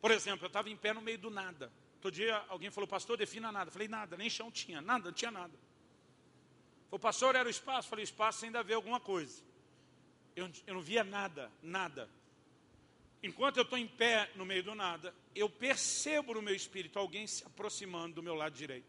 Por 0.00 0.10
exemplo, 0.10 0.44
eu 0.44 0.48
estava 0.48 0.68
em 0.68 0.76
pé 0.76 0.92
no 0.92 1.00
meio 1.00 1.18
do 1.18 1.30
nada. 1.30 1.72
Todo 2.00 2.12
dia 2.12 2.44
alguém 2.48 2.70
falou, 2.70 2.86
pastor, 2.86 3.16
defina 3.16 3.50
nada. 3.50 3.70
Falei, 3.70 3.88
nada, 3.88 4.16
nem 4.16 4.28
chão 4.28 4.50
tinha, 4.50 4.82
nada, 4.82 5.06
não 5.06 5.12
tinha 5.12 5.30
nada. 5.30 5.54
O 6.90 6.98
pastor 6.98 7.34
era 7.34 7.48
o 7.48 7.50
espaço. 7.50 7.88
Falei, 7.88 8.02
espaço 8.02 8.44
ainda 8.44 8.62
vê 8.62 8.74
alguma 8.74 9.00
coisa. 9.00 9.42
Eu, 10.36 10.50
eu 10.66 10.74
não 10.74 10.82
via 10.82 11.02
nada, 11.02 11.50
nada. 11.62 12.10
Enquanto 13.24 13.56
eu 13.56 13.62
estou 13.62 13.78
em 13.78 13.88
pé 13.88 14.30
no 14.36 14.44
meio 14.44 14.62
do 14.62 14.74
nada, 14.74 15.14
eu 15.34 15.48
percebo 15.48 16.34
no 16.34 16.42
meu 16.42 16.54
espírito 16.54 16.98
alguém 16.98 17.26
se 17.26 17.42
aproximando 17.42 18.16
do 18.16 18.22
meu 18.22 18.34
lado 18.34 18.54
direito. 18.54 18.86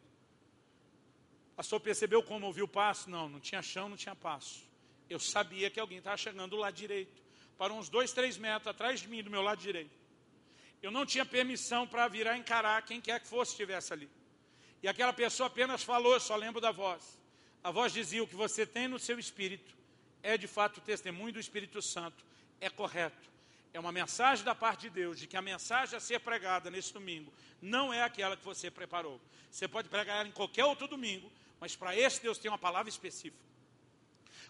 Pastor 1.55 1.79
percebeu 1.79 2.21
como 2.21 2.45
ouviu 2.45 2.65
o 2.65 2.67
passo? 2.67 3.09
Não, 3.09 3.29
não 3.29 3.39
tinha 3.39 3.61
chão, 3.61 3.87
não 3.87 3.95
tinha 3.95 4.13
passo. 4.13 4.67
Eu 5.09 5.19
sabia 5.19 5.69
que 5.69 5.79
alguém 5.79 5.99
estava 5.99 6.17
chegando 6.17 6.49
do 6.49 6.57
lado 6.57 6.75
direito. 6.75 7.23
Para 7.57 7.71
uns 7.71 7.87
dois, 7.87 8.11
três 8.11 8.37
metros 8.37 8.67
atrás 8.67 8.99
de 8.99 9.07
mim, 9.07 9.23
do 9.23 9.31
meu 9.31 9.41
lado 9.41 9.61
direito. 9.61 9.97
Eu 10.83 10.91
não 10.91 11.05
tinha 11.05 11.25
permissão 11.25 11.87
para 11.87 12.05
virar 12.09 12.37
encarar 12.37 12.81
quem 12.81 12.99
quer 12.99 13.21
que 13.21 13.27
fosse 13.27 13.51
estivesse 13.51 13.93
ali. 13.93 14.09
E 14.83 14.87
aquela 14.89 15.13
pessoa 15.13 15.47
apenas 15.47 15.81
falou, 15.81 16.11
eu 16.11 16.19
só 16.19 16.35
lembro 16.35 16.59
da 16.59 16.73
voz. 16.73 17.17
A 17.63 17.71
voz 17.71 17.93
dizia: 17.93 18.21
o 18.21 18.27
que 18.27 18.35
você 18.35 18.65
tem 18.65 18.89
no 18.89 18.99
seu 18.99 19.17
espírito 19.17 19.73
é 20.21 20.37
de 20.37 20.45
fato 20.45 20.79
o 20.79 20.81
testemunho 20.81 21.31
do 21.31 21.39
Espírito 21.39 21.81
Santo, 21.81 22.25
é 22.59 22.69
correto. 22.69 23.34
É 23.75 23.79
uma 23.79 23.91
mensagem 23.91 24.45
da 24.45 24.55
parte 24.55 24.83
de 24.83 24.89
Deus, 24.89 25.19
de 25.19 25.27
que 25.27 25.35
a 25.35 25.41
mensagem 25.41 25.97
a 25.97 25.99
ser 25.99 26.21
pregada 26.21 26.71
nesse 26.71 26.93
domingo 26.93 27.29
não 27.61 27.93
é 27.93 28.01
aquela 28.03 28.37
que 28.37 28.45
você 28.45 28.71
preparou. 28.71 29.19
Você 29.51 29.67
pode 29.67 29.89
pregar 29.89 30.19
ela 30.19 30.29
em 30.29 30.31
qualquer 30.31 30.63
outro 30.63 30.87
domingo, 30.87 31.29
mas 31.59 31.75
para 31.75 31.93
esse 31.93 32.21
Deus 32.21 32.37
tem 32.37 32.49
uma 32.49 32.57
palavra 32.57 32.89
específica. 32.89 33.43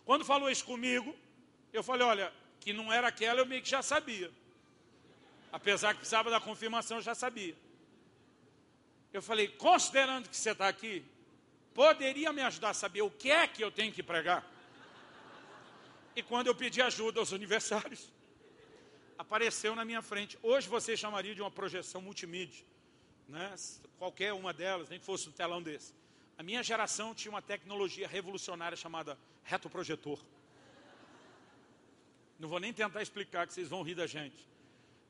Quando 0.05 0.23
falou 0.23 0.47
isso 0.47 0.63
comigo, 0.63 1.15
eu 1.73 1.81
falei: 1.81 2.05
olha, 2.05 2.31
que 2.59 2.71
não 2.71 2.93
era 2.93 3.07
aquela, 3.07 3.39
eu 3.39 3.47
meio 3.47 3.63
que 3.63 3.69
já 3.69 3.81
sabia. 3.81 4.31
Apesar 5.51 5.93
que 5.93 6.01
precisava 6.01 6.29
da 6.29 6.39
confirmação, 6.39 6.97
eu 6.97 7.03
já 7.03 7.15
sabia. 7.15 7.55
Eu 9.11 9.23
falei, 9.23 9.47
considerando 9.47 10.29
que 10.29 10.37
você 10.37 10.51
está 10.51 10.67
aqui, 10.67 11.03
poderia 11.73 12.31
me 12.31 12.43
ajudar 12.43 12.69
a 12.69 12.73
saber 12.75 13.01
o 13.01 13.09
que 13.09 13.31
é 13.31 13.47
que 13.47 13.63
eu 13.63 13.71
tenho 13.71 13.91
que 13.91 14.03
pregar? 14.03 14.45
E 16.15 16.21
quando 16.21 16.45
eu 16.45 16.53
pedi 16.53 16.79
ajuda 16.79 17.19
aos 17.19 17.33
aniversários, 17.39 18.13
apareceu 19.17 19.75
na 19.75 19.85
minha 19.85 20.01
frente. 20.01 20.37
Hoje 20.41 20.67
você 20.67 20.95
chamaria 20.95 21.33
de 21.33 21.41
uma 21.41 21.51
projeção 21.51 22.01
multimídia, 22.01 22.65
né? 23.27 23.53
qualquer 23.97 24.33
uma 24.33 24.53
delas, 24.53 24.89
nem 24.89 24.99
que 24.99 25.05
fosse 25.05 25.29
um 25.29 25.31
telão 25.31 25.61
desse. 25.61 25.93
A 26.37 26.43
minha 26.43 26.61
geração 26.61 27.15
tinha 27.15 27.31
uma 27.31 27.41
tecnologia 27.41 28.07
revolucionária 28.07 28.75
chamada 28.75 29.17
retroprojetor. 29.43 30.19
Não 32.37 32.49
vou 32.49 32.59
nem 32.59 32.73
tentar 32.73 33.01
explicar, 33.01 33.47
que 33.47 33.53
vocês 33.53 33.69
vão 33.69 33.81
rir 33.81 33.95
da 33.95 34.05
gente. 34.05 34.45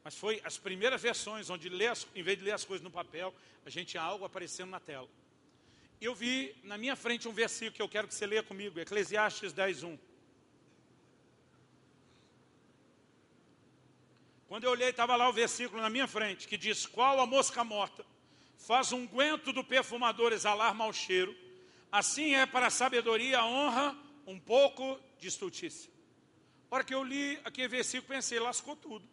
Mas 0.03 0.15
foi 0.15 0.39
as 0.43 0.57
primeiras 0.57 1.01
versões 1.01 1.49
onde, 1.49 1.67
as, 1.87 2.07
em 2.13 2.21
vez 2.21 2.37
de 2.37 2.43
ler 2.43 2.51
as 2.51 2.63
coisas 2.63 2.83
no 2.83 2.91
papel, 2.91 3.33
a 3.65 3.69
gente 3.71 3.89
tinha 3.89 4.03
algo 4.03 4.23
aparecendo 4.23 4.69
na 4.69 4.79
tela. 4.79 5.09
Eu 5.99 6.13
vi 6.13 6.55
na 6.63 6.77
minha 6.77 6.95
frente 6.95 7.27
um 7.27 7.33
versículo 7.33 7.75
que 7.75 7.81
eu 7.81 7.89
quero 7.89 8.07
que 8.07 8.13
você 8.13 8.27
leia 8.27 8.43
comigo, 8.43 8.79
Eclesiastes 8.79 9.51
10, 9.51 9.83
1. 9.83 9.97
Quando 14.55 14.63
eu 14.63 14.71
olhei, 14.71 14.87
estava 14.87 15.17
lá 15.17 15.27
o 15.27 15.33
versículo 15.33 15.81
na 15.81 15.89
minha 15.89 16.07
frente, 16.07 16.47
que 16.47 16.57
diz, 16.57 16.85
qual 16.85 17.19
a 17.19 17.25
mosca 17.25 17.61
morta 17.61 18.05
faz 18.57 18.93
um 18.93 19.05
guento 19.05 19.51
do 19.51 19.65
perfumador 19.65 20.31
exalar 20.31 20.73
mau 20.73 20.93
cheiro, 20.93 21.35
assim 21.91 22.35
é 22.35 22.45
para 22.45 22.67
a 22.67 22.69
sabedoria 22.69 23.39
a 23.39 23.45
honra 23.45 23.93
um 24.25 24.39
pouco 24.39 24.97
de 25.19 25.27
estultícia. 25.27 25.91
A 26.71 26.75
hora 26.75 26.85
que 26.85 26.95
eu 26.95 27.03
li 27.03 27.37
aquele 27.43 27.67
versículo, 27.67 28.07
pensei, 28.07 28.39
lascou 28.39 28.77
tudo. 28.77 29.05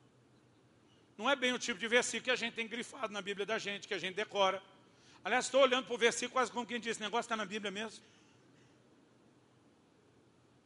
Não 1.19 1.29
é 1.29 1.35
bem 1.35 1.53
o 1.53 1.59
tipo 1.59 1.81
de 1.81 1.89
versículo 1.89 2.23
que 2.23 2.31
a 2.31 2.37
gente 2.37 2.55
tem 2.55 2.69
grifado 2.69 3.13
na 3.13 3.21
Bíblia 3.21 3.45
da 3.45 3.59
gente, 3.59 3.89
que 3.89 3.95
a 3.95 3.99
gente 3.99 4.15
decora. 4.15 4.63
Aliás, 5.25 5.47
estou 5.47 5.63
olhando 5.63 5.87
para 5.87 5.95
o 5.97 5.99
versículo 5.99 6.35
quase 6.35 6.53
como 6.53 6.65
quem 6.65 6.79
diz, 6.79 6.93
esse 6.93 7.01
negócio 7.01 7.27
está 7.27 7.37
na 7.37 7.45
Bíblia 7.45 7.73
mesmo. 7.73 8.05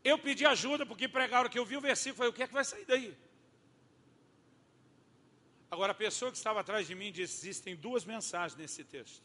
Eu 0.05 0.19
pedi 0.19 0.45
ajuda 0.45 0.85
porque 0.85 1.09
pregaram 1.09 1.49
que 1.49 1.59
eu 1.59 1.65
vi 1.65 1.79
o 1.79 1.81
versículo, 1.81 2.17
falei, 2.19 2.31
o 2.31 2.35
que 2.35 2.43
é 2.43 2.47
que 2.47 2.53
vai 2.53 2.63
sair 2.63 2.85
daí? 2.85 3.17
Agora, 5.71 5.93
a 5.93 5.95
pessoa 5.95 6.31
que 6.31 6.37
estava 6.37 6.61
atrás 6.61 6.87
de 6.87 6.95
mim 6.95 7.11
disse, 7.11 7.47
existem 7.47 7.75
duas 7.75 8.05
mensagens 8.05 8.57
nesse 8.57 8.85
texto. 8.85 9.23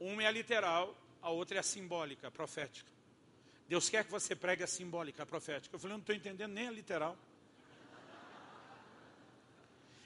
Uma 0.00 0.22
é 0.22 0.26
a 0.26 0.30
literal, 0.30 0.96
a 1.20 1.30
outra 1.30 1.58
é 1.58 1.60
a 1.60 1.62
simbólica, 1.62 2.28
a 2.28 2.30
profética. 2.30 2.90
Deus 3.68 3.90
quer 3.90 4.04
que 4.04 4.10
você 4.10 4.34
pregue 4.34 4.62
a 4.62 4.66
simbólica, 4.66 5.22
a 5.22 5.26
profética. 5.26 5.74
Eu 5.74 5.78
falei, 5.78 5.92
eu 5.94 5.98
não 5.98 6.02
estou 6.02 6.14
entendendo 6.14 6.52
nem 6.52 6.68
a 6.68 6.70
literal. 6.70 7.16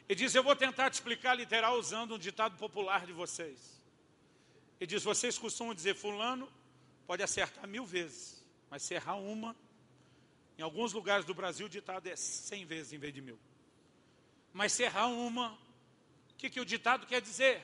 Ele 0.09 0.19
diz: 0.19 0.35
Eu 0.35 0.43
vou 0.43 0.57
tentar 0.57 0.91
te 0.91 0.95
explicar 0.95 1.35
literal 1.35 1.79
usando 1.79 2.17
um 2.17 2.19
ditado 2.19 2.57
popular 2.59 3.07
de 3.07 3.13
vocês. 3.13 3.81
Ele 4.81 4.89
diz: 4.89 5.05
Vocês 5.05 5.39
costumam 5.39 5.75
dizer, 5.75 5.95
Fulano 5.95 6.53
pode 7.07 7.23
acertar 7.23 7.67
mil 7.69 7.87
vezes, 7.87 8.45
mas 8.69 8.83
se 8.83 8.95
errar 8.95 9.15
uma, 9.15 9.55
em 10.59 10.63
alguns 10.63 10.93
lugares 10.93 11.25
do 11.25 11.35
Brasil 11.35 11.67
o 11.67 11.69
ditado 11.69 12.09
é 12.09 12.17
cem 12.17 12.67
vezes 12.67 12.93
em 12.93 12.99
vez 12.99 13.15
de 13.15 13.21
mil. 13.21 13.39
Mas 14.53 14.72
se 14.72 14.82
errar 14.82 15.07
uma, 15.07 15.53
o 16.30 16.34
que, 16.36 16.50
que 16.50 16.61
o 16.61 16.64
ditado 16.64 17.07
quer 17.07 17.20
dizer? 17.20 17.62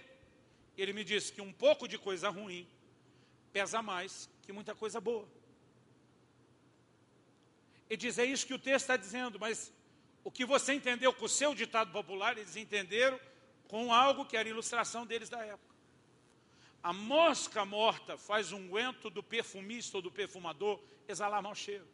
Ele 0.76 0.92
me 0.92 1.04
disse 1.04 1.32
que 1.32 1.40
um 1.40 1.52
pouco 1.52 1.86
de 1.86 1.98
coisa 1.98 2.28
ruim 2.28 2.66
pesa 3.52 3.82
mais 3.82 4.30
que 4.42 4.52
muita 4.52 4.74
coisa 4.74 5.00
boa. 5.00 5.28
Ele 7.88 7.96
diz: 7.96 8.18
É 8.18 8.24
isso 8.24 8.46
que 8.46 8.54
o 8.54 8.58
texto 8.58 8.84
está 8.84 8.96
dizendo, 8.96 9.38
mas 9.38 9.72
o 10.24 10.30
que 10.30 10.44
você 10.44 10.74
entendeu 10.74 11.12
com 11.12 11.24
o 11.24 11.28
seu 11.28 11.54
ditado 11.54 11.90
popular, 11.90 12.36
eles 12.36 12.56
entenderam 12.56 13.18
com 13.66 13.92
algo 13.92 14.24
que 14.24 14.36
era 14.36 14.48
ilustração 14.48 15.04
deles 15.04 15.28
da 15.28 15.44
época. 15.44 15.74
A 16.82 16.92
mosca 16.92 17.64
morta 17.64 18.16
faz 18.16 18.52
um 18.52 18.68
guento 18.68 19.10
do 19.10 19.22
perfumista 19.22 19.98
ou 19.98 20.02
do 20.02 20.10
perfumador 20.10 20.80
exalar 21.06 21.42
mau 21.42 21.54
cheiro. 21.54 21.86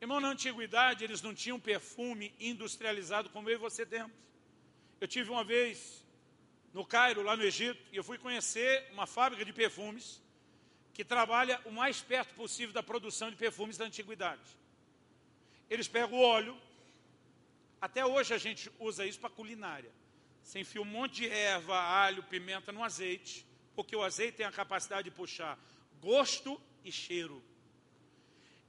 Irmão, 0.00 0.18
na 0.18 0.28
antiguidade 0.28 1.04
eles 1.04 1.20
não 1.20 1.34
tinham 1.34 1.60
perfume 1.60 2.34
industrializado 2.40 3.28
como 3.28 3.50
eu 3.50 3.56
e 3.56 3.58
você 3.58 3.84
temos. 3.84 4.16
Eu 5.00 5.06
tive 5.06 5.30
uma 5.30 5.44
vez 5.44 6.06
no 6.72 6.86
Cairo, 6.86 7.22
lá 7.22 7.36
no 7.36 7.42
Egito, 7.42 7.82
e 7.92 7.96
eu 7.96 8.04
fui 8.04 8.16
conhecer 8.16 8.88
uma 8.92 9.06
fábrica 9.06 9.44
de 9.44 9.52
perfumes 9.52 10.22
que 10.94 11.04
trabalha 11.04 11.60
o 11.64 11.70
mais 11.70 12.00
perto 12.00 12.34
possível 12.34 12.72
da 12.72 12.82
produção 12.82 13.30
de 13.30 13.36
perfumes 13.36 13.76
da 13.76 13.84
antiguidade. 13.84 14.42
Eles 15.68 15.86
pegam 15.86 16.18
o 16.18 16.22
óleo, 16.22 16.56
até 17.80 18.04
hoje 18.04 18.32
a 18.32 18.38
gente 18.38 18.70
usa 18.78 19.04
isso 19.04 19.20
para 19.20 19.30
culinária. 19.30 19.90
Você 20.42 20.60
enfia 20.60 20.80
um 20.80 20.86
monte 20.86 21.16
de 21.22 21.28
erva, 21.28 21.78
alho, 21.78 22.22
pimenta 22.22 22.72
no 22.72 22.82
azeite, 22.82 23.46
Porque 23.74 23.94
o 23.94 24.02
azeite 24.02 24.38
tem 24.38 24.46
a 24.46 24.52
capacidade 24.52 25.04
de 25.04 25.10
puxar 25.10 25.58
gosto 26.00 26.60
e 26.84 26.90
cheiro. 26.90 27.42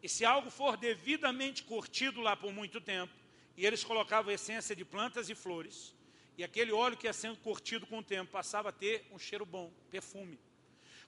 E 0.02 0.10
se 0.10 0.26
algo 0.26 0.49
for 0.49 0.78
devidamente 0.78 1.64
curtido 1.64 2.22
lá 2.22 2.36
por 2.36 2.52
muito 2.52 2.82
tempo, 2.82 3.14
e 3.56 3.66
eles 3.66 3.84
colocavam 3.84 4.32
essência 4.32 4.76
de 4.76 4.84
plantas 4.84 5.30
e 5.30 5.36
flores, 5.36 5.93
e 6.38 6.43
aquele 6.43 6.72
óleo 6.72 6.97
que 6.97 7.08
ia 7.08 7.14
sendo 7.14 7.38
curtido 7.38 7.86
com 7.86 7.99
o 7.99 8.04
tempo 8.04 8.32
passava 8.32 8.70
a 8.70 8.72
ter 8.72 9.06
um 9.12 9.20
cheiro 9.20 9.45
bom, 9.45 9.72
perfume. 9.89 10.39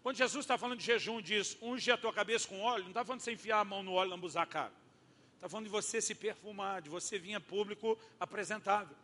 Quando 0.04 0.18
Jesus 0.18 0.44
está 0.44 0.58
falando 0.58 0.80
de 0.80 0.86
jejum, 0.86 1.22
diz, 1.22 1.58
unge 1.62 1.89
a 1.89 1.98
tua 1.98 2.12
cabeça 2.12 2.48
com 2.48 2.60
óleo, 2.62 2.84
não 2.84 2.89
está 2.89 3.06
falando 3.06 3.20
de 3.20 3.24
você 3.24 3.32
enfiar 3.32 3.60
a 3.60 3.66
mão 3.66 3.82
no 3.82 3.94
óleo 3.94 4.10
e 4.10 4.12
lambuzar 4.12 4.44
a 4.44 4.46
cara. 4.46 4.74
Está 5.36 5.48
falando 5.48 5.66
de 5.66 5.72
você 5.72 6.02
se 6.02 6.14
perfumar, 6.14 6.82
de 6.82 6.89
você 6.89 7.18
vir 7.18 7.36
a 7.36 7.39
público 7.39 7.98
apresentável. 8.20 8.96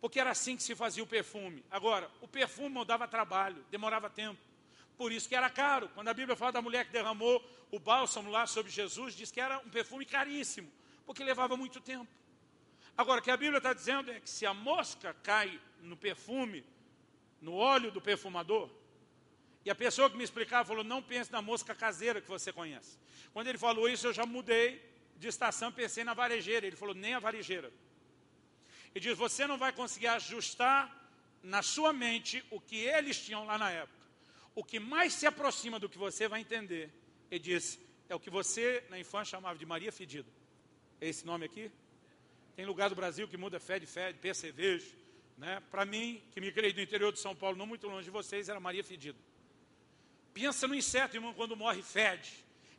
Porque 0.00 0.20
era 0.20 0.30
assim 0.30 0.56
que 0.56 0.62
se 0.62 0.74
fazia 0.74 1.02
o 1.02 1.06
perfume. 1.06 1.64
Agora, 1.70 2.08
o 2.20 2.28
perfume 2.28 2.84
dava 2.84 3.08
trabalho, 3.08 3.64
demorava 3.70 4.08
tempo. 4.08 4.40
Por 4.96 5.12
isso 5.12 5.28
que 5.28 5.34
era 5.34 5.50
caro. 5.50 5.88
Quando 5.94 6.08
a 6.08 6.14
Bíblia 6.14 6.36
fala 6.36 6.52
da 6.52 6.62
mulher 6.62 6.86
que 6.86 6.92
derramou 6.92 7.44
o 7.70 7.78
bálsamo 7.78 8.30
lá 8.30 8.46
sobre 8.46 8.72
Jesus, 8.72 9.14
diz 9.14 9.30
que 9.30 9.40
era 9.40 9.58
um 9.58 9.68
perfume 9.68 10.04
caríssimo, 10.04 10.70
porque 11.04 11.22
levava 11.22 11.56
muito 11.56 11.80
tempo. 11.80 12.10
Agora, 12.96 13.20
o 13.20 13.22
que 13.22 13.30
a 13.30 13.36
Bíblia 13.36 13.58
está 13.58 13.74
dizendo 13.74 14.10
é 14.10 14.20
que 14.20 14.30
se 14.30 14.46
a 14.46 14.54
mosca 14.54 15.14
cai 15.22 15.60
no 15.82 15.96
perfume, 15.96 16.64
no 17.40 17.54
óleo 17.54 17.90
do 17.90 18.00
perfumador, 18.00 18.70
e 19.66 19.70
a 19.70 19.74
pessoa 19.74 20.08
que 20.08 20.16
me 20.16 20.22
explicava 20.22 20.64
falou, 20.64 20.84
não 20.84 21.02
pense 21.02 21.30
na 21.30 21.42
mosca 21.42 21.74
caseira 21.74 22.20
que 22.20 22.28
você 22.28 22.52
conhece. 22.52 22.96
Quando 23.32 23.48
ele 23.48 23.58
falou 23.58 23.88
isso, 23.88 24.06
eu 24.06 24.12
já 24.12 24.24
mudei 24.24 24.80
de 25.16 25.26
estação, 25.26 25.72
pensei 25.72 26.04
na 26.04 26.14
varejeira. 26.14 26.66
Ele 26.66 26.76
falou, 26.76 26.94
nem 26.94 27.14
a 27.14 27.18
varejeira. 27.18 27.72
Ele 28.94 29.02
diz, 29.02 29.18
você 29.18 29.44
não 29.44 29.58
vai 29.58 29.72
conseguir 29.72 30.06
ajustar 30.06 30.96
na 31.42 31.62
sua 31.62 31.92
mente 31.92 32.44
o 32.48 32.60
que 32.60 32.76
eles 32.76 33.18
tinham 33.18 33.44
lá 33.44 33.58
na 33.58 33.70
época. 33.70 34.05
O 34.56 34.64
que 34.64 34.80
mais 34.80 35.12
se 35.12 35.26
aproxima 35.26 35.78
do 35.78 35.86
que 35.86 35.98
você 35.98 36.26
vai 36.26 36.40
entender, 36.40 36.90
ele 37.30 37.40
diz, 37.40 37.78
é 38.08 38.14
o 38.14 38.18
que 38.18 38.30
você 38.30 38.82
na 38.88 38.98
infância 38.98 39.36
chamava 39.36 39.58
de 39.58 39.66
Maria 39.66 39.92
Fedida. 39.92 40.28
É 40.98 41.06
esse 41.06 41.26
nome 41.26 41.44
aqui? 41.44 41.70
Tem 42.56 42.64
lugar 42.64 42.88
do 42.88 42.96
Brasil 42.96 43.28
que 43.28 43.36
muda 43.36 43.60
fede, 43.60 43.84
fede, 43.84 44.18
percevejo. 44.18 44.96
Né? 45.36 45.62
Para 45.70 45.84
mim, 45.84 46.22
que 46.32 46.40
me 46.40 46.50
criei 46.50 46.72
do 46.72 46.80
interior 46.80 47.12
de 47.12 47.20
São 47.20 47.36
Paulo, 47.36 47.54
não 47.58 47.66
muito 47.66 47.86
longe 47.86 48.06
de 48.06 48.10
vocês, 48.10 48.48
era 48.48 48.58
Maria 48.58 48.82
Fedida. 48.82 49.18
Pensa 50.32 50.66
no 50.66 50.74
inseto, 50.74 51.14
irmão, 51.14 51.34
quando 51.34 51.54
morre, 51.54 51.82
fede. 51.82 52.32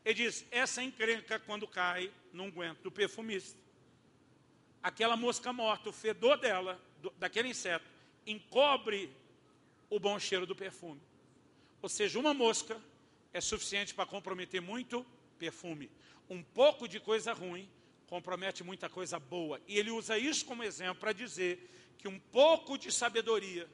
Ele 0.03 0.15
diz, 0.15 0.43
essa 0.49 0.81
encrenca 0.81 1.39
quando 1.39 1.67
cai 1.67 2.11
num 2.33 2.49
guento 2.49 2.81
do 2.81 2.91
perfumista. 2.91 3.59
Aquela 4.81 5.15
mosca 5.15 5.53
morta, 5.53 5.89
o 5.89 5.93
fedor 5.93 6.37
dela, 6.37 6.81
do, 7.03 7.11
daquele 7.19 7.49
inseto, 7.49 7.85
encobre 8.25 9.11
o 9.91 9.99
bom 9.99 10.17
cheiro 10.17 10.47
do 10.47 10.55
perfume. 10.55 10.99
Ou 11.81 11.89
seja, 11.89 12.19
uma 12.19 12.33
mosca 12.33 12.81
é 13.33 13.41
suficiente 13.41 13.93
para 13.93 14.05
comprometer 14.05 14.61
muito 14.61 15.05
perfume. 15.37 15.89
Um 16.29 16.41
pouco 16.43 16.87
de 16.87 16.99
coisa 16.99 17.33
ruim 17.33 17.69
compromete 18.07 18.63
muita 18.63 18.89
coisa 18.89 19.19
boa. 19.19 19.61
E 19.67 19.77
ele 19.77 19.91
usa 19.91 20.17
isso 20.17 20.45
como 20.45 20.63
exemplo 20.63 20.99
para 20.99 21.13
dizer 21.13 21.95
que 21.97 22.07
um 22.07 22.19
pouco 22.19 22.77
de 22.77 22.91
sabedoria 22.91 23.67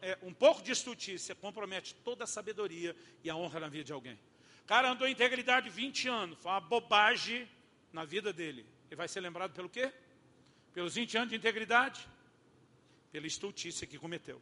é, 0.00 0.16
um 0.22 0.32
pouco 0.32 0.62
de 0.62 0.70
estutícia 0.70 1.34
compromete 1.34 1.94
toda 2.04 2.24
a 2.24 2.26
sabedoria 2.26 2.94
e 3.24 3.28
a 3.30 3.34
honra 3.34 3.60
na 3.60 3.68
vida 3.68 3.84
de 3.84 3.92
alguém. 3.92 4.18
O 4.62 4.66
cara 4.66 4.90
andou 4.90 5.08
em 5.08 5.12
integridade 5.12 5.68
20 5.68 6.08
anos, 6.08 6.38
foi 6.38 6.52
uma 6.52 6.60
bobagem 6.60 7.48
na 7.92 8.04
vida 8.04 8.32
dele. 8.32 8.64
Ele 8.88 8.96
vai 8.96 9.08
ser 9.08 9.20
lembrado 9.20 9.52
pelo 9.52 9.68
quê? 9.68 9.92
Pelos 10.72 10.94
20 10.94 11.16
anos 11.16 11.30
de 11.30 11.36
integridade? 11.36 12.06
Pela 13.10 13.26
estultícia 13.26 13.86
que 13.86 13.98
cometeu. 13.98 14.40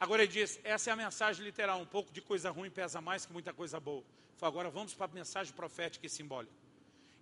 Agora 0.00 0.22
ele 0.22 0.32
diz, 0.32 0.60
essa 0.62 0.90
é 0.90 0.92
a 0.92 0.96
mensagem 0.96 1.44
literal, 1.44 1.80
um 1.80 1.86
pouco 1.86 2.12
de 2.12 2.20
coisa 2.20 2.50
ruim 2.50 2.70
pesa 2.70 3.00
mais 3.00 3.26
que 3.26 3.32
muita 3.32 3.52
coisa 3.52 3.80
boa. 3.80 4.04
Falei, 4.36 4.52
agora 4.52 4.70
vamos 4.70 4.94
para 4.94 5.10
a 5.10 5.14
mensagem 5.14 5.52
profética 5.52 6.06
e 6.06 6.08
simbólica. 6.08 6.52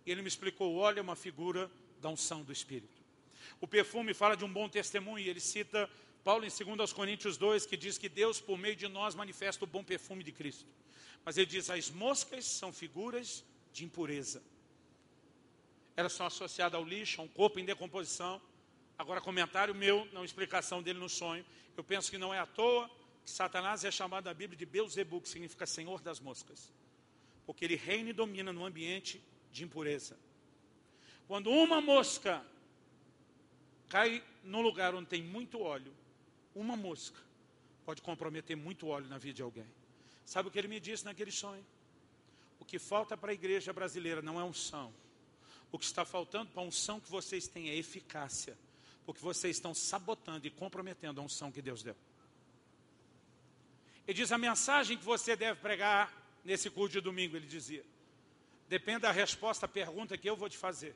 E 0.04 0.10
ele 0.10 0.20
me 0.20 0.28
explicou, 0.28 0.76
olha 0.76 1.00
uma 1.00 1.16
figura 1.16 1.70
da 2.00 2.10
unção 2.10 2.42
do 2.42 2.52
Espírito. 2.52 3.02
O 3.60 3.66
perfume 3.66 4.12
fala 4.12 4.36
de 4.36 4.44
um 4.44 4.52
bom 4.52 4.68
testemunho, 4.68 5.24
e 5.24 5.28
ele 5.28 5.40
cita 5.40 5.88
Paulo 6.22 6.44
em 6.44 6.50
2 6.50 6.92
Coríntios 6.92 7.36
2, 7.38 7.64
que 7.64 7.76
diz 7.76 7.96
que 7.96 8.08
Deus, 8.08 8.40
por 8.40 8.58
meio 8.58 8.76
de 8.76 8.88
nós, 8.88 9.14
manifesta 9.14 9.64
o 9.64 9.66
bom 9.66 9.82
perfume 9.82 10.22
de 10.22 10.32
Cristo. 10.32 10.66
Mas 11.24 11.38
ele 11.38 11.46
diz, 11.46 11.70
as 11.70 11.90
moscas 11.90 12.44
são 12.44 12.72
figuras 12.72 13.42
de 13.72 13.84
impureza. 13.84 14.42
Elas 15.96 16.12
são 16.12 16.26
associadas 16.26 16.78
ao 16.78 16.84
lixo, 16.84 17.20
a 17.20 17.24
um 17.24 17.28
corpo 17.28 17.58
em 17.58 17.64
decomposição. 17.64 18.40
Agora, 18.98 19.20
comentário 19.20 19.74
meu, 19.74 20.08
não 20.12 20.24
explicação 20.24 20.82
dele 20.82 20.98
no 20.98 21.08
sonho. 21.08 21.44
Eu 21.76 21.84
penso 21.84 22.10
que 22.10 22.18
não 22.18 22.32
é 22.32 22.38
à 22.38 22.46
toa 22.46 22.90
que 23.24 23.30
Satanás 23.30 23.84
é 23.84 23.90
chamado 23.90 24.26
na 24.26 24.34
Bíblia 24.34 24.56
de 24.56 24.64
Beuzebu, 24.64 25.20
que 25.20 25.28
significa 25.28 25.66
Senhor 25.66 26.00
das 26.00 26.20
moscas. 26.20 26.72
Porque 27.44 27.64
ele 27.64 27.76
reina 27.76 28.10
e 28.10 28.12
domina 28.12 28.52
no 28.52 28.64
ambiente 28.64 29.22
de 29.52 29.64
impureza. 29.64 30.16
Quando 31.26 31.50
uma 31.50 31.80
mosca 31.80 32.44
cai 33.88 34.22
num 34.42 34.62
lugar 34.62 34.94
onde 34.94 35.08
tem 35.08 35.22
muito 35.22 35.60
óleo, 35.60 35.92
uma 36.54 36.76
mosca 36.76 37.18
pode 37.84 38.00
comprometer 38.00 38.56
muito 38.56 38.88
óleo 38.88 39.06
na 39.08 39.18
vida 39.18 39.34
de 39.34 39.42
alguém. 39.42 39.66
Sabe 40.24 40.48
o 40.48 40.50
que 40.50 40.58
ele 40.58 40.68
me 40.68 40.80
disse 40.80 41.04
naquele 41.04 41.30
sonho? 41.30 41.64
O 42.58 42.64
que 42.64 42.78
falta 42.78 43.16
para 43.16 43.30
a 43.30 43.34
igreja 43.34 43.72
brasileira 43.72 44.22
não 44.22 44.40
é 44.40 44.44
unção. 44.44 44.92
O 45.70 45.78
que 45.78 45.84
está 45.84 46.04
faltando 46.04 46.50
para 46.50 46.62
a 46.62 46.64
unção 46.64 47.00
que 47.00 47.10
vocês 47.10 47.46
têm 47.46 47.70
é 47.70 47.76
eficácia. 47.76 48.56
Porque 49.06 49.22
vocês 49.22 49.56
estão 49.56 49.72
sabotando 49.72 50.46
e 50.46 50.50
comprometendo 50.50 51.20
a 51.20 51.24
unção 51.24 51.50
que 51.52 51.62
Deus 51.62 51.82
deu. 51.82 51.96
Ele 54.06 54.14
diz, 54.14 54.30
a 54.32 54.38
mensagem 54.38 54.98
que 54.98 55.04
você 55.04 55.36
deve 55.36 55.60
pregar 55.60 56.12
nesse 56.44 56.68
culto 56.68 56.92
de 56.92 57.00
domingo, 57.00 57.36
ele 57.36 57.46
dizia, 57.46 57.84
depende 58.68 59.00
da 59.00 59.12
resposta 59.12 59.66
à 59.66 59.68
pergunta 59.68 60.18
que 60.18 60.28
eu 60.28 60.36
vou 60.36 60.48
te 60.48 60.58
fazer. 60.58 60.94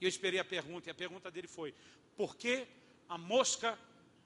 E 0.00 0.04
eu 0.04 0.08
esperei 0.08 0.38
a 0.38 0.44
pergunta, 0.44 0.88
e 0.88 0.90
a 0.90 0.94
pergunta 0.94 1.30
dele 1.30 1.48
foi, 1.48 1.74
por 2.16 2.36
que 2.36 2.66
a 3.08 3.18
mosca 3.18 3.78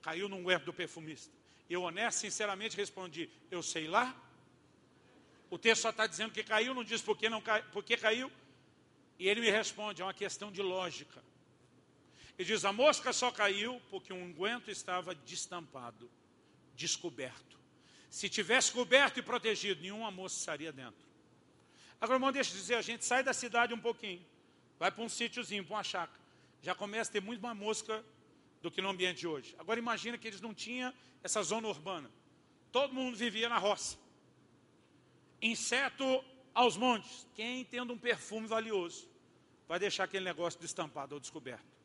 caiu 0.03 0.29
num 0.29 0.51
erro 0.51 0.65
do 0.65 0.73
perfumista? 0.73 1.33
Eu, 1.69 1.83
honesto, 1.83 2.19
sinceramente, 2.19 2.77
respondi, 2.77 3.31
eu 3.49 3.63
sei 3.63 3.87
lá. 3.87 4.15
O 5.49 5.57
texto 5.57 5.83
só 5.83 5.91
está 5.91 6.07
dizendo 6.07 6.33
que 6.33 6.43
caiu, 6.43 6.75
não 6.75 6.83
diz 6.83 7.01
por 7.01 7.17
que, 7.17 7.29
não 7.29 7.41
cai, 7.41 7.63
por 7.71 7.85
que 7.85 7.97
caiu. 7.97 8.31
E 9.19 9.29
ele 9.29 9.41
me 9.41 9.51
responde, 9.51 10.03
é 10.03 10.05
uma 10.05 10.15
questão 10.15 10.51
de 10.51 10.63
lógica. 10.63 11.23
Ele 12.41 12.47
diz, 12.47 12.65
a 12.65 12.73
mosca 12.73 13.13
só 13.13 13.31
caiu 13.31 13.81
porque 13.91 14.13
um 14.13 14.23
unguento 14.25 14.71
estava 14.71 15.15
destampado, 15.15 16.11
descoberto. 16.75 17.59
Se 18.09 18.31
tivesse 18.31 18.73
coberto 18.73 19.21
e 19.21 19.23
protegido, 19.23 19.83
nenhuma 19.83 20.11
mosca 20.11 20.39
estaria 20.39 20.73
dentro. 20.73 21.07
Agora, 22.01 22.17
irmão, 22.17 22.33
deixa 22.33 22.53
eu 22.53 22.57
dizer, 22.57 22.77
a 22.77 22.83
gente 22.83 23.05
sai 23.05 23.23
da 23.23 23.35
cidade 23.35 23.75
um 23.75 23.79
pouquinho, 23.79 24.25
vai 24.79 24.91
para 24.91 25.05
um 25.05 25.09
sítiozinho, 25.09 25.63
para 25.65 25.77
uma 25.77 25.85
chácara 25.85 26.21
já 26.63 26.75
começa 26.75 27.11
a 27.11 27.13
ter 27.13 27.23
muito 27.23 27.41
mais 27.41 27.57
mosca 27.57 28.05
do 28.63 28.71
que 28.71 28.83
no 28.83 28.89
ambiente 28.89 29.21
de 29.21 29.27
hoje. 29.27 29.55
Agora 29.59 29.79
imagina 29.79 30.19
que 30.19 30.29
eles 30.29 30.41
não 30.41 30.55
tinham 30.55 30.93
essa 31.23 31.43
zona 31.43 31.69
urbana. 31.69 32.11
Todo 32.71 32.95
mundo 32.95 33.17
vivia 33.17 33.49
na 33.49 33.59
roça. 33.59 33.99
Inseto 35.41 36.25
aos 36.55 36.77
montes. 36.77 37.27
Quem 37.35 37.65
tendo 37.65 37.93
um 37.93 37.99
perfume 37.99 38.47
valioso 38.47 39.09
vai 39.67 39.79
deixar 39.79 40.05
aquele 40.05 40.25
negócio 40.25 40.61
destampado 40.61 41.15
ou 41.15 41.21
descoberto? 41.21 41.80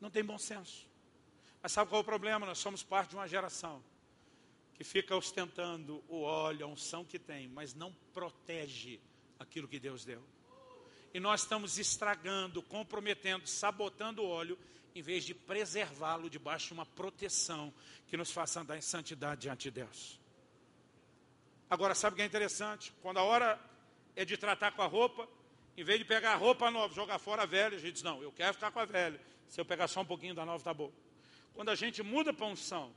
Não 0.00 0.10
tem 0.10 0.24
bom 0.24 0.38
senso. 0.38 0.86
Mas 1.62 1.72
sabe 1.72 1.88
qual 1.88 2.00
é 2.00 2.02
o 2.02 2.04
problema? 2.04 2.46
Nós 2.46 2.58
somos 2.58 2.82
parte 2.82 3.10
de 3.10 3.16
uma 3.16 3.26
geração 3.26 3.82
que 4.74 4.84
fica 4.84 5.16
ostentando 5.16 6.04
o 6.08 6.20
óleo, 6.20 6.66
a 6.66 6.68
unção 6.68 7.04
que 7.04 7.18
tem, 7.18 7.48
mas 7.48 7.74
não 7.74 7.92
protege 8.12 9.00
aquilo 9.38 9.66
que 9.66 9.78
Deus 9.78 10.04
deu 10.04 10.22
e 11.16 11.20
nós 11.20 11.40
estamos 11.40 11.78
estragando, 11.78 12.62
comprometendo, 12.62 13.46
sabotando 13.46 14.22
o 14.22 14.28
óleo, 14.28 14.58
em 14.94 15.00
vez 15.00 15.24
de 15.24 15.34
preservá-lo 15.34 16.28
debaixo 16.28 16.66
de 16.66 16.72
uma 16.74 16.84
proteção 16.84 17.72
que 18.06 18.18
nos 18.18 18.30
faça 18.30 18.60
andar 18.60 18.76
em 18.76 18.82
santidade 18.82 19.40
diante 19.40 19.62
de 19.62 19.70
Deus. 19.70 20.20
Agora, 21.70 21.94
sabe 21.94 22.12
o 22.12 22.16
que 22.16 22.22
é 22.22 22.26
interessante? 22.26 22.92
Quando 23.00 23.16
a 23.16 23.22
hora 23.22 23.58
é 24.14 24.26
de 24.26 24.36
tratar 24.36 24.72
com 24.72 24.82
a 24.82 24.86
roupa, 24.86 25.26
em 25.74 25.82
vez 25.82 25.98
de 25.98 26.04
pegar 26.04 26.34
a 26.34 26.36
roupa 26.36 26.70
nova, 26.70 26.94
jogar 26.94 27.18
fora 27.18 27.44
a 27.44 27.46
velha, 27.46 27.78
a 27.78 27.80
gente 27.80 27.94
diz, 27.94 28.02
não, 28.02 28.22
eu 28.22 28.30
quero 28.30 28.52
ficar 28.52 28.70
com 28.70 28.80
a 28.80 28.84
velha. 28.84 29.18
Se 29.48 29.60
eu 29.60 29.64
pegar 29.64 29.88
só 29.88 30.00
um 30.00 30.04
pouquinho 30.04 30.34
da 30.34 30.44
nova, 30.44 30.62
tá 30.62 30.74
bom. 30.74 30.92
Quando 31.54 31.70
a 31.70 31.74
gente 31.74 32.02
muda 32.02 32.32
para 32.32 32.46
unção, 32.46 32.92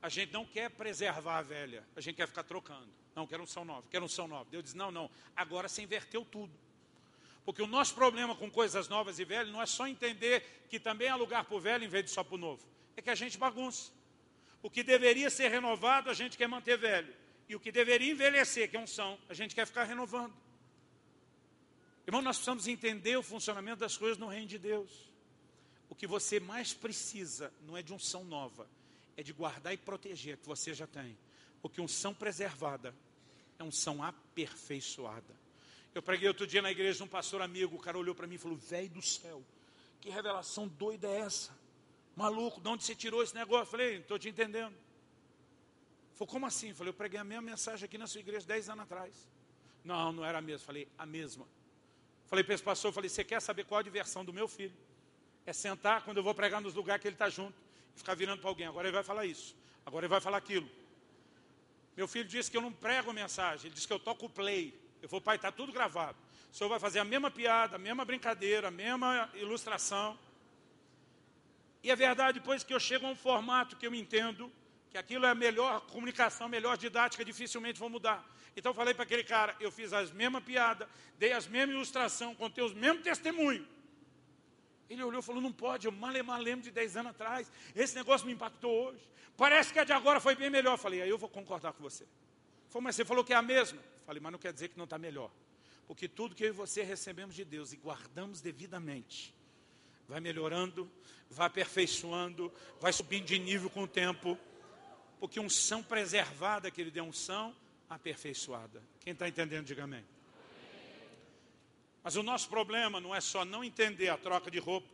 a 0.00 0.08
gente 0.08 0.32
não 0.32 0.44
quer 0.44 0.70
preservar 0.70 1.38
a 1.38 1.42
velha, 1.42 1.84
a 1.96 2.00
gente 2.00 2.16
quer 2.16 2.28
ficar 2.28 2.44
trocando. 2.44 2.88
Não, 3.14 3.26
quero 3.26 3.42
unção 3.42 3.64
nova, 3.64 3.86
quero 3.90 4.04
unção 4.04 4.28
nova. 4.28 4.48
Deus 4.50 4.62
diz, 4.62 4.74
não, 4.74 4.90
não, 4.90 5.10
agora 5.34 5.68
você 5.68 5.82
inverteu 5.82 6.24
tudo. 6.24 6.52
Porque 7.44 7.62
o 7.62 7.66
nosso 7.66 7.94
problema 7.94 8.36
com 8.36 8.50
coisas 8.50 8.88
novas 8.88 9.18
e 9.18 9.24
velhas 9.24 9.50
não 9.50 9.62
é 9.62 9.66
só 9.66 9.88
entender 9.88 10.66
que 10.68 10.78
também 10.78 11.08
há 11.08 11.16
lugar 11.16 11.44
para 11.44 11.56
o 11.56 11.60
velho 11.60 11.82
em 11.82 11.88
vez 11.88 12.04
de 12.04 12.10
só 12.10 12.22
para 12.22 12.34
o 12.34 12.38
novo. 12.38 12.62
É 12.96 13.00
que 13.00 13.10
a 13.10 13.14
gente 13.14 13.38
bagunça. 13.38 13.90
O 14.62 14.68
que 14.68 14.82
deveria 14.82 15.30
ser 15.30 15.48
renovado, 15.48 16.10
a 16.10 16.14
gente 16.14 16.36
quer 16.36 16.46
manter 16.46 16.76
velho. 16.76 17.14
E 17.48 17.56
o 17.56 17.60
que 17.60 17.72
deveria 17.72 18.12
envelhecer, 18.12 18.68
que 18.68 18.76
é 18.76 18.80
unção, 18.80 19.18
a 19.28 19.34
gente 19.34 19.54
quer 19.54 19.66
ficar 19.66 19.84
renovando. 19.84 20.34
Irmão, 22.08 22.22
nós 22.22 22.38
precisamos 22.38 22.66
entender 22.66 23.18
o 23.18 23.22
funcionamento 23.22 23.80
das 23.80 23.94
coisas 23.94 24.16
no 24.16 24.28
reino 24.28 24.46
de 24.46 24.58
Deus. 24.58 24.90
O 25.90 25.94
que 25.94 26.06
você 26.06 26.40
mais 26.40 26.72
precisa 26.72 27.52
não 27.66 27.76
é 27.76 27.82
de 27.82 27.92
unção 27.92 28.24
nova, 28.24 28.66
é 29.14 29.22
de 29.22 29.30
guardar 29.30 29.74
e 29.74 29.76
proteger 29.76 30.38
que 30.38 30.46
você 30.46 30.72
já 30.72 30.86
tem. 30.86 31.18
Porque 31.60 31.82
unção 31.82 32.14
preservada 32.14 32.94
é 33.58 33.62
unção 33.62 34.02
aperfeiçoada. 34.02 35.38
Eu 35.94 36.02
preguei 36.02 36.28
outro 36.28 36.46
dia 36.46 36.62
na 36.62 36.70
igreja 36.70 37.04
um 37.04 37.06
pastor 37.06 37.42
amigo, 37.42 37.76
o 37.76 37.78
cara 37.78 37.98
olhou 37.98 38.14
para 38.14 38.26
mim 38.26 38.36
e 38.36 38.38
falou: 38.38 38.56
Velho 38.56 38.88
do 38.88 39.02
céu, 39.02 39.44
que 40.00 40.08
revelação 40.08 40.66
doida 40.66 41.06
é 41.06 41.18
essa? 41.18 41.54
Maluco, 42.16 42.58
de 42.58 42.68
onde 42.68 42.84
você 42.84 42.94
tirou 42.94 43.22
esse 43.22 43.34
negócio? 43.34 43.64
Eu 43.64 43.70
falei: 43.70 43.94
Não 43.96 44.00
estou 44.00 44.18
te 44.18 44.30
entendendo. 44.30 44.74
Falei: 46.14 46.32
Como 46.32 46.46
assim? 46.46 46.70
Eu 46.70 46.74
falei: 46.74 46.90
Eu 46.90 46.94
preguei 46.94 47.20
a 47.20 47.24
mesma 47.24 47.42
mensagem 47.42 47.84
aqui 47.84 47.98
na 47.98 48.06
sua 48.06 48.20
igreja 48.20 48.46
10 48.46 48.70
anos 48.70 48.84
atrás. 48.84 49.14
Não, 49.84 50.10
não 50.10 50.24
era 50.24 50.38
a 50.38 50.40
mesma. 50.40 50.62
Eu 50.62 50.66
falei: 50.66 50.88
A 50.96 51.04
mesma. 51.04 51.46
Falei 52.28 52.44
para 52.44 52.54
esse 52.54 52.62
pastor: 52.62 52.92
falei, 52.92 53.08
Você 53.08 53.24
quer 53.24 53.40
saber 53.40 53.64
qual 53.64 53.80
a 53.80 53.82
diversão 53.82 54.24
do 54.24 54.32
meu 54.32 54.46
filho? 54.46 54.76
É 55.46 55.52
sentar 55.52 56.02
quando 56.02 56.18
eu 56.18 56.22
vou 56.22 56.34
pregar 56.34 56.60
nos 56.60 56.74
lugares 56.74 57.00
que 57.00 57.08
ele 57.08 57.14
está 57.14 57.28
junto 57.28 57.54
e 57.96 57.98
ficar 57.98 58.14
virando 58.14 58.40
para 58.40 58.50
alguém. 58.50 58.66
Agora 58.66 58.86
ele 58.86 58.94
vai 58.94 59.02
falar 59.02 59.24
isso, 59.24 59.56
agora 59.84 60.04
ele 60.04 60.10
vai 60.10 60.20
falar 60.20 60.36
aquilo. 60.36 60.68
Meu 61.96 62.06
filho 62.06 62.28
disse 62.28 62.50
que 62.50 62.56
eu 62.56 62.60
não 62.60 62.72
prego 62.72 63.12
mensagem, 63.12 63.66
ele 63.66 63.74
disse 63.74 63.86
que 63.86 63.92
eu 63.92 63.98
toco 63.98 64.28
play. 64.28 64.78
Eu 65.00 65.08
vou, 65.08 65.20
pai, 65.20 65.36
está 65.36 65.50
tudo 65.50 65.72
gravado. 65.72 66.16
O 66.52 66.56
senhor 66.56 66.68
vai 66.68 66.78
fazer 66.78 66.98
a 66.98 67.04
mesma 67.04 67.30
piada, 67.30 67.76
a 67.76 67.78
mesma 67.78 68.04
brincadeira, 68.04 68.68
a 68.68 68.70
mesma 68.70 69.30
ilustração. 69.34 70.18
E 71.82 71.90
é 71.90 71.96
verdade, 71.96 72.40
depois 72.40 72.62
que 72.62 72.74
eu 72.74 72.80
chego 72.80 73.06
a 73.06 73.10
um 73.10 73.16
formato 73.16 73.76
que 73.76 73.86
eu 73.86 73.94
entendo, 73.94 74.52
que 74.90 74.98
aquilo 74.98 75.26
é 75.26 75.30
a 75.30 75.34
melhor 75.34 75.80
comunicação, 75.82 76.48
melhor 76.48 76.76
didática, 76.76 77.24
dificilmente 77.24 77.78
vou 77.78 77.90
mudar. 77.90 78.24
Então 78.56 78.70
eu 78.70 78.74
falei 78.74 78.94
para 78.94 79.04
aquele 79.04 79.24
cara, 79.24 79.54
eu 79.60 79.70
fiz 79.70 79.92
as 79.92 80.10
mesmas 80.10 80.42
piadas, 80.42 80.88
dei 81.18 81.32
as 81.32 81.46
mesmas 81.46 81.74
ilustrações, 81.74 82.36
contei 82.36 82.64
os 82.64 82.74
mesmos 82.74 83.02
testemunhos. 83.02 83.66
Ele 84.88 85.02
olhou 85.02 85.20
e 85.20 85.22
falou, 85.22 85.40
não 85.40 85.52
pode, 85.52 85.86
eu 85.86 85.92
mal 85.92 86.10
lembro 86.40 86.62
de 86.62 86.70
10 86.70 86.96
anos 86.96 87.10
atrás, 87.10 87.50
esse 87.74 87.94
negócio 87.94 88.26
me 88.26 88.32
impactou 88.32 88.88
hoje. 88.88 89.08
Parece 89.36 89.72
que 89.72 89.78
a 89.78 89.84
de 89.84 89.92
agora 89.92 90.18
foi 90.18 90.34
bem 90.34 90.50
melhor. 90.50 90.72
Eu 90.72 90.78
falei, 90.78 91.02
aí 91.02 91.08
eu 91.08 91.16
vou 91.16 91.28
concordar 91.28 91.72
com 91.72 91.82
você. 91.82 92.04
Falei, 92.68 92.84
mas 92.84 92.96
você 92.96 93.04
falou 93.04 93.22
que 93.22 93.32
é 93.32 93.36
a 93.36 93.42
mesma. 93.42 93.78
Falei, 94.04 94.20
mas 94.20 94.32
não 94.32 94.38
quer 94.38 94.52
dizer 94.52 94.68
que 94.68 94.76
não 94.76 94.84
está 94.84 94.98
melhor. 94.98 95.30
Porque 95.86 96.08
tudo 96.08 96.34
que 96.34 96.42
eu 96.42 96.48
e 96.48 96.50
você 96.52 96.82
recebemos 96.82 97.36
de 97.36 97.44
Deus 97.44 97.72
e 97.72 97.76
guardamos 97.76 98.40
devidamente, 98.40 99.32
vai 100.08 100.18
melhorando, 100.20 100.90
vai 101.30 101.46
aperfeiçoando, 101.46 102.52
vai 102.80 102.92
subindo 102.92 103.26
de 103.26 103.38
nível 103.38 103.70
com 103.70 103.84
o 103.84 103.88
tempo. 103.88 104.36
Porque 105.18 105.40
unção 105.40 105.82
preservada 105.82 106.70
que 106.70 106.80
ele 106.80 106.90
deu 106.90 107.04
unção 107.04 107.54
aperfeiçoada. 107.88 108.82
Quem 109.00 109.12
está 109.12 109.28
entendendo, 109.28 109.66
diga 109.66 109.84
amém. 109.84 110.04
Mas 112.02 112.16
o 112.16 112.22
nosso 112.22 112.48
problema 112.48 113.00
não 113.00 113.14
é 113.14 113.20
só 113.20 113.44
não 113.44 113.64
entender 113.64 114.08
a 114.08 114.16
troca 114.16 114.50
de 114.50 114.58
roupa 114.58 114.88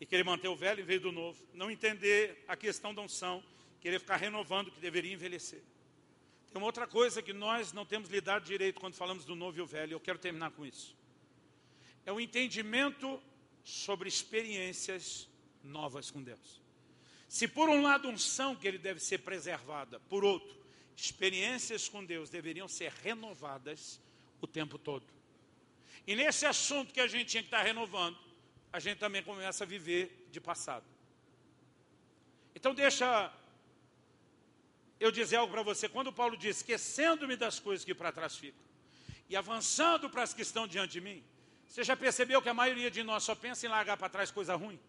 e 0.00 0.06
querer 0.06 0.24
manter 0.24 0.48
o 0.48 0.56
velho 0.56 0.80
em 0.80 0.84
vez 0.84 1.00
do 1.00 1.10
novo, 1.10 1.42
não 1.52 1.70
entender 1.70 2.44
a 2.46 2.56
questão 2.56 2.94
da 2.94 3.02
unção, 3.02 3.42
querer 3.80 3.98
ficar 3.98 4.16
renovando 4.16 4.68
o 4.68 4.70
que 4.70 4.80
deveria 4.80 5.12
envelhecer. 5.12 5.62
Tem 6.50 6.56
uma 6.56 6.66
outra 6.66 6.86
coisa 6.86 7.20
que 7.20 7.32
nós 7.32 7.72
não 7.72 7.84
temos 7.84 8.08
lidado 8.08 8.44
direito 8.44 8.80
quando 8.80 8.94
falamos 8.94 9.24
do 9.24 9.34
novo 9.34 9.58
e 9.58 9.60
o 9.60 9.66
velho, 9.66 9.92
eu 9.92 10.00
quero 10.00 10.18
terminar 10.18 10.50
com 10.52 10.64
isso. 10.64 10.96
É 12.06 12.12
o 12.12 12.20
entendimento 12.20 13.20
sobre 13.64 14.08
experiências 14.08 15.28
novas 15.62 16.10
com 16.10 16.22
Deus. 16.22 16.62
Se 17.28 17.46
por 17.46 17.68
um 17.68 17.82
lado 17.82 18.08
unção 18.08 18.56
que 18.56 18.66
ele 18.66 18.78
deve 18.78 19.00
ser 19.00 19.18
preservada, 19.18 20.00
por 20.08 20.24
outro, 20.24 20.56
experiências 20.96 21.88
com 21.88 22.04
Deus 22.04 22.30
deveriam 22.30 22.66
ser 22.66 22.90
renovadas 23.02 24.00
o 24.40 24.46
tempo 24.46 24.78
todo. 24.78 25.06
E 26.06 26.16
nesse 26.16 26.46
assunto 26.46 26.92
que 26.92 27.00
a 27.00 27.06
gente 27.06 27.26
tinha 27.26 27.42
que 27.42 27.48
estar 27.48 27.62
renovando, 27.62 28.18
a 28.72 28.80
gente 28.80 28.98
também 28.98 29.22
começa 29.22 29.64
a 29.64 29.66
viver 29.66 30.28
de 30.32 30.40
passado. 30.40 30.84
Então 32.54 32.74
deixa 32.74 33.32
eu 34.98 35.12
dizer 35.12 35.36
algo 35.36 35.52
para 35.52 35.62
você. 35.62 35.88
Quando 35.88 36.12
Paulo 36.12 36.36
diz, 36.36 36.56
esquecendo-me 36.56 37.36
das 37.36 37.60
coisas 37.60 37.84
que 37.84 37.94
para 37.94 38.10
trás 38.10 38.36
ficam 38.36 38.66
e 39.28 39.36
avançando 39.36 40.08
para 40.08 40.22
as 40.22 40.32
que 40.32 40.42
estão 40.42 40.66
diante 40.66 40.92
de 40.92 41.00
mim, 41.02 41.22
você 41.66 41.84
já 41.84 41.94
percebeu 41.94 42.40
que 42.40 42.48
a 42.48 42.54
maioria 42.54 42.90
de 42.90 43.02
nós 43.02 43.22
só 43.22 43.34
pensa 43.34 43.66
em 43.66 43.68
largar 43.68 43.98
para 43.98 44.08
trás 44.08 44.30
coisa 44.30 44.56
ruim? 44.56 44.80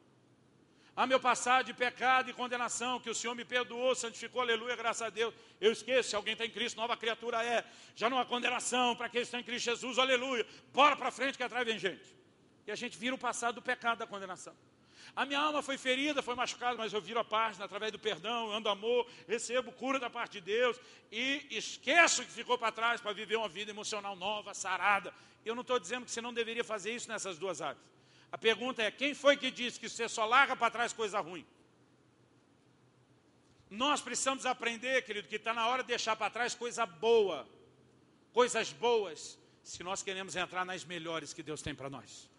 Ah, 1.01 1.07
meu 1.07 1.17
passado 1.17 1.67
de 1.67 1.73
pecado 1.73 2.30
e 2.30 2.34
condenação, 2.34 2.99
que 2.99 3.09
o 3.09 3.15
Senhor 3.15 3.34
me 3.34 3.45
perdoou, 3.45 3.95
santificou, 3.95 4.41
aleluia, 4.41 4.76
graças 4.76 5.01
a 5.01 5.09
Deus. 5.09 5.34
Eu 5.61 5.71
esqueço, 5.71 6.09
se 6.09 6.15
alguém 6.17 6.34
está 6.34 6.45
em 6.45 6.49
Cristo, 6.49 6.76
nova 6.76 6.97
criatura 6.97 7.41
é. 7.41 7.63
Já 7.95 8.09
não 8.09 8.19
há 8.19 8.26
condenação 8.26 8.97
para 8.97 9.07
quem 9.07 9.21
está 9.21 9.39
em 9.39 9.43
Cristo 9.43 9.63
Jesus, 9.63 9.97
aleluia. 9.97 10.45
Bora 10.73 10.97
para 10.97 11.09
frente 11.09 11.38
que 11.38 11.43
atrás 11.43 11.65
vem 11.65 11.80
gente. 11.80 12.13
E 12.67 12.69
a 12.69 12.76
gente 12.76 12.97
vira 12.97 13.15
o 13.15 13.17
passado 13.17 13.55
do 13.55 13.61
pecado 13.61 13.99
da 13.99 14.05
condenação. 14.05 14.53
A 15.15 15.26
minha 15.26 15.39
alma 15.39 15.61
foi 15.61 15.77
ferida, 15.77 16.21
foi 16.21 16.35
machucada, 16.35 16.77
mas 16.77 16.91
eu 16.91 16.99
viro 16.99 17.21
a 17.21 17.23
página 17.23 17.63
através 17.63 17.93
do 17.93 17.97
perdão, 17.97 18.51
ando 18.51 18.67
amor, 18.67 19.07
recebo 19.26 19.71
cura 19.71 20.01
da 20.01 20.09
parte 20.09 20.34
de 20.34 20.41
Deus 20.41 20.77
e 21.09 21.47
esqueço 21.49 22.26
que 22.26 22.31
ficou 22.31 22.57
para 22.57 22.73
trás 22.73 22.99
para 22.99 23.13
viver 23.13 23.38
uma 23.38 23.47
vida 23.47 23.71
emocional 23.71 24.17
nova, 24.17 24.53
sarada. 24.53 25.13
Eu 25.45 25.55
não 25.55 25.61
estou 25.61 25.80
dizendo 25.80 26.03
que 26.03 26.11
você 26.11 26.19
não 26.19 26.34
deveria 26.34 26.65
fazer 26.65 26.93
isso 26.93 27.07
nessas 27.07 27.38
duas 27.38 27.61
áreas. 27.61 27.81
A 28.31 28.38
pergunta 28.38 28.81
é: 28.81 28.91
quem 28.91 29.14
foi 29.14 29.38
que 29.38 29.49
disse 29.49 29.80
que 29.80 29.89
você 29.89 30.07
só 30.07 30.26
larga 30.26 30.56
para 30.56 30.72
trás 30.72 30.93
coisa 30.93 31.19
ruim? 31.19 31.45
Nós 33.69 34.01
precisamos 34.01 34.45
aprender, 34.45 35.03
querido, 35.03 35.27
que 35.27 35.35
está 35.35 35.53
na 35.53 35.68
hora 35.68 35.84
de 35.84 35.89
deixar 35.89 36.15
para 36.15 36.30
trás 36.30 36.56
coisa 36.56 36.85
boa, 36.85 37.47
coisas 38.34 38.72
boas, 38.72 39.38
se 39.64 39.84
nós 39.84 40.01
queremos 40.01 40.35
entrar 40.35 40.65
nas 40.65 40.84
melhores 40.84 41.34
que 41.34 41.43
Deus 41.43 41.61
tem 41.61 41.76
para 41.76 41.89
nós. 41.89 42.30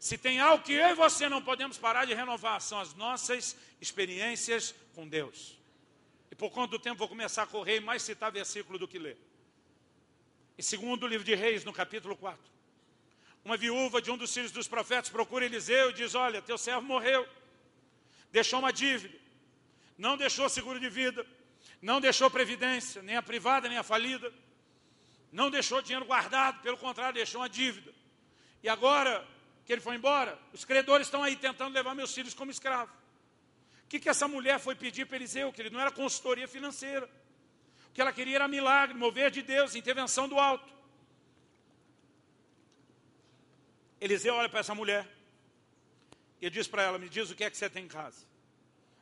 Se 0.00 0.16
tem 0.16 0.40
algo 0.40 0.64
que 0.64 0.72
eu 0.72 0.88
e 0.88 0.94
você 0.94 1.28
não 1.28 1.42
podemos 1.42 1.76
parar 1.76 2.04
de 2.04 2.14
renovar, 2.14 2.60
são 2.60 2.80
as 2.80 2.94
nossas 2.94 3.56
experiências 3.80 4.74
com 4.94 5.08
Deus. 5.08 5.56
E 6.30 6.34
por 6.34 6.50
do 6.66 6.78
tempo 6.78 6.98
vou 6.98 7.08
começar 7.08 7.44
a 7.44 7.46
correr 7.46 7.76
e 7.76 7.80
mais 7.80 8.02
citar 8.02 8.30
versículo 8.30 8.78
do 8.78 8.86
que 8.86 8.98
ler. 8.98 9.18
Em 10.56 10.62
segundo 10.62 11.06
livro 11.06 11.24
de 11.24 11.34
Reis, 11.34 11.64
no 11.64 11.72
capítulo 11.72 12.16
4 12.16 12.57
uma 13.48 13.56
viúva 13.56 14.02
de 14.02 14.10
um 14.10 14.16
dos 14.18 14.34
filhos 14.34 14.52
dos 14.52 14.68
profetas 14.68 15.08
procura 15.08 15.46
Eliseu 15.46 15.88
e 15.88 15.94
diz: 15.94 16.14
Olha, 16.14 16.42
teu 16.42 16.58
servo 16.58 16.82
morreu, 16.82 17.26
deixou 18.30 18.58
uma 18.58 18.70
dívida, 18.70 19.16
não 19.96 20.18
deixou 20.18 20.50
seguro 20.50 20.78
de 20.78 20.90
vida, 20.90 21.26
não 21.80 21.98
deixou 21.98 22.30
previdência, 22.30 23.00
nem 23.00 23.16
a 23.16 23.22
privada, 23.22 23.66
nem 23.66 23.78
a 23.78 23.82
falida, 23.82 24.30
não 25.32 25.50
deixou 25.50 25.80
dinheiro 25.80 26.04
guardado, 26.04 26.60
pelo 26.60 26.76
contrário, 26.76 27.14
deixou 27.14 27.40
uma 27.40 27.48
dívida. 27.48 27.90
E 28.62 28.68
agora 28.68 29.26
que 29.64 29.72
ele 29.72 29.80
foi 29.80 29.96
embora, 29.96 30.38
os 30.52 30.66
credores 30.66 31.06
estão 31.06 31.22
aí 31.22 31.34
tentando 31.34 31.72
levar 31.72 31.94
meus 31.94 32.12
filhos 32.12 32.34
como 32.34 32.50
escravo. 32.50 32.92
O 33.84 33.88
que, 33.88 33.98
que 33.98 34.10
essa 34.10 34.28
mulher 34.28 34.60
foi 34.60 34.74
pedir 34.74 35.06
para 35.06 35.16
Eliseu? 35.16 35.50
Que 35.54 35.62
ele 35.62 35.70
não 35.70 35.80
era 35.80 35.90
consultoria 35.90 36.46
financeira. 36.46 37.08
O 37.88 37.92
que 37.94 38.00
ela 38.02 38.12
queria 38.12 38.36
era 38.36 38.46
milagre, 38.46 38.94
mover 38.94 39.30
de 39.30 39.40
Deus, 39.40 39.74
intervenção 39.74 40.28
do 40.28 40.38
alto. 40.38 40.77
Eliseu 44.00 44.34
olha 44.34 44.48
para 44.48 44.60
essa 44.60 44.74
mulher 44.74 45.06
e 46.40 46.48
diz 46.48 46.68
para 46.68 46.82
ela: 46.82 46.98
Me 46.98 47.08
diz 47.08 47.30
o 47.30 47.34
que 47.34 47.44
é 47.44 47.50
que 47.50 47.56
você 47.56 47.68
tem 47.68 47.84
em 47.84 47.88
casa. 47.88 48.26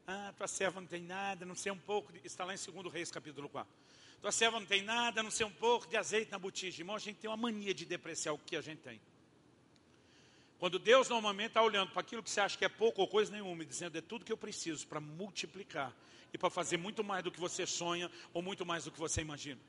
Ah, 0.06 0.32
tua 0.36 0.47
serva 0.47 0.81
não 0.81 0.86
tem 0.86 1.02
nada, 1.02 1.44
não 1.44 1.55
sei 1.55 1.73
um 1.73 1.78
pouco. 1.78 2.12
De... 2.12 2.20
Está 2.24 2.44
lá 2.44 2.55
em 2.55 2.59
2 2.59 2.93
Reis, 2.93 3.10
capítulo 3.10 3.48
4. 3.48 3.70
Tua 4.20 4.32
serva 4.32 4.59
não 4.59 4.66
tem 4.66 4.82
nada, 4.82 5.23
não 5.23 5.31
sei 5.31 5.44
um 5.44 5.52
pouco 5.52 5.86
de 5.86 5.97
azeite 5.97 6.31
na 6.31 6.39
botija. 6.39 6.81
Irmão, 6.81 6.97
a 6.97 6.98
gente 6.98 7.16
tem 7.16 7.28
uma 7.28 7.36
mania 7.36 7.74
de 7.74 7.85
depreciar 7.85 8.32
o 8.32 8.39
que 8.39 8.56
a 8.56 8.60
gente 8.60 8.78
tem. 8.78 9.01
Quando 10.59 10.78
Deus 10.78 11.09
normalmente 11.09 11.48
está 11.48 11.62
olhando 11.62 11.90
para 11.90 12.01
aquilo 12.01 12.23
que 12.23 12.31
você 12.31 12.40
acha 12.40 12.56
que 12.56 12.64
é 12.64 12.68
pouco 12.68 13.02
ou 13.02 13.09
coisa 13.09 13.31
nenhuma, 13.31 13.62
e 13.62 13.66
dizendo 13.66 13.98
é 13.98 14.01
tudo 14.01 14.24
que 14.24 14.32
eu 14.32 14.39
preciso 14.39 14.86
para 14.86 15.01
multiplicar 15.01 15.93
e 16.32 16.39
para 16.39 16.48
fazer 16.48 16.78
muito 16.78 17.05
mais 17.05 17.23
do 17.23 17.31
que 17.31 17.39
você 17.39 17.66
sonha 17.66 18.10
ou 18.32 18.40
muito 18.40 18.64
mais 18.64 18.85
do 18.85 18.90
que 18.90 18.98
você 18.98 19.20
imagina. 19.20 19.60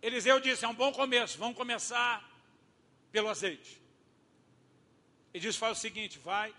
Eliseu 0.00 0.38
disse: 0.38 0.64
é 0.64 0.68
um 0.68 0.74
bom 0.74 0.92
começo, 0.92 1.38
vamos 1.38 1.56
começar 1.56 2.35
pelo 3.16 3.30
azeite. 3.30 3.80
Ele 5.32 5.40
diz: 5.40 5.56
faz 5.56 5.78
o 5.78 5.80
seguinte, 5.80 6.18
vai, 6.18 6.54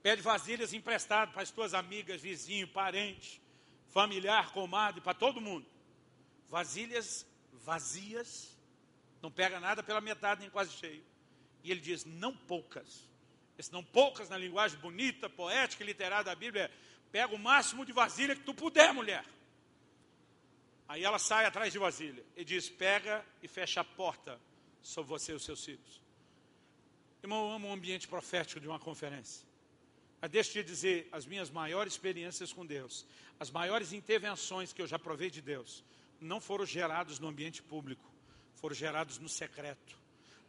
pede 0.00 0.22
vasilhas 0.22 0.72
emprestadas 0.72 1.34
para 1.34 1.42
as 1.42 1.50
tuas 1.50 1.74
amigas, 1.74 2.22
vizinho, 2.22 2.68
parente, 2.68 3.42
familiar, 3.88 4.52
comadre, 4.52 5.00
para 5.00 5.14
todo 5.14 5.40
mundo. 5.40 5.66
Vasilhas 6.48 7.26
vazias, 7.64 8.56
não 9.20 9.32
pega 9.32 9.58
nada 9.58 9.82
pela 9.82 10.00
metade 10.00 10.42
nem 10.42 10.48
quase 10.48 10.70
cheio. 10.74 11.04
E 11.64 11.72
ele 11.72 11.80
diz: 11.80 12.04
não 12.04 12.36
poucas. 12.36 13.10
Esse 13.58 13.72
não 13.72 13.82
poucas 13.82 14.28
na 14.28 14.38
linguagem 14.38 14.78
bonita, 14.78 15.28
poética 15.28 15.82
e 15.82 15.86
literária 15.88 16.24
da 16.24 16.36
Bíblia 16.36 16.66
é: 16.66 16.70
pega 17.10 17.34
o 17.34 17.38
máximo 17.38 17.84
de 17.84 17.90
vasilha 17.90 18.36
que 18.36 18.44
tu 18.44 18.54
puder, 18.54 18.94
mulher. 18.94 19.24
Aí 20.86 21.02
ela 21.02 21.18
sai 21.18 21.46
atrás 21.46 21.72
de 21.72 21.80
vasilha 21.80 22.24
e 22.36 22.44
diz: 22.44 22.68
pega 22.68 23.26
e 23.42 23.48
fecha 23.48 23.80
a 23.80 23.84
porta 23.84 24.40
sobre 24.82 25.08
você 25.08 25.32
e 25.32 25.34
os 25.34 25.44
seus 25.44 25.64
filhos. 25.64 26.00
Irmão, 27.22 27.48
eu 27.48 27.52
amo 27.52 27.68
o 27.68 27.72
ambiente 27.72 28.08
profético 28.08 28.60
de 28.60 28.66
uma 28.68 28.78
conferência. 28.78 29.46
Mas 30.20 30.30
deixa 30.30 30.58
eu 30.58 30.62
te 30.62 30.66
dizer, 30.66 31.08
as 31.12 31.26
minhas 31.26 31.50
maiores 31.50 31.94
experiências 31.94 32.52
com 32.52 32.64
Deus, 32.64 33.06
as 33.38 33.50
maiores 33.50 33.92
intervenções 33.92 34.72
que 34.72 34.82
eu 34.82 34.86
já 34.86 34.98
provei 34.98 35.30
de 35.30 35.40
Deus, 35.40 35.84
não 36.20 36.40
foram 36.40 36.66
gerados 36.66 37.18
no 37.18 37.28
ambiente 37.28 37.62
público, 37.62 38.04
foram 38.54 38.74
gerados 38.74 39.18
no 39.18 39.28
secreto, 39.28 40.00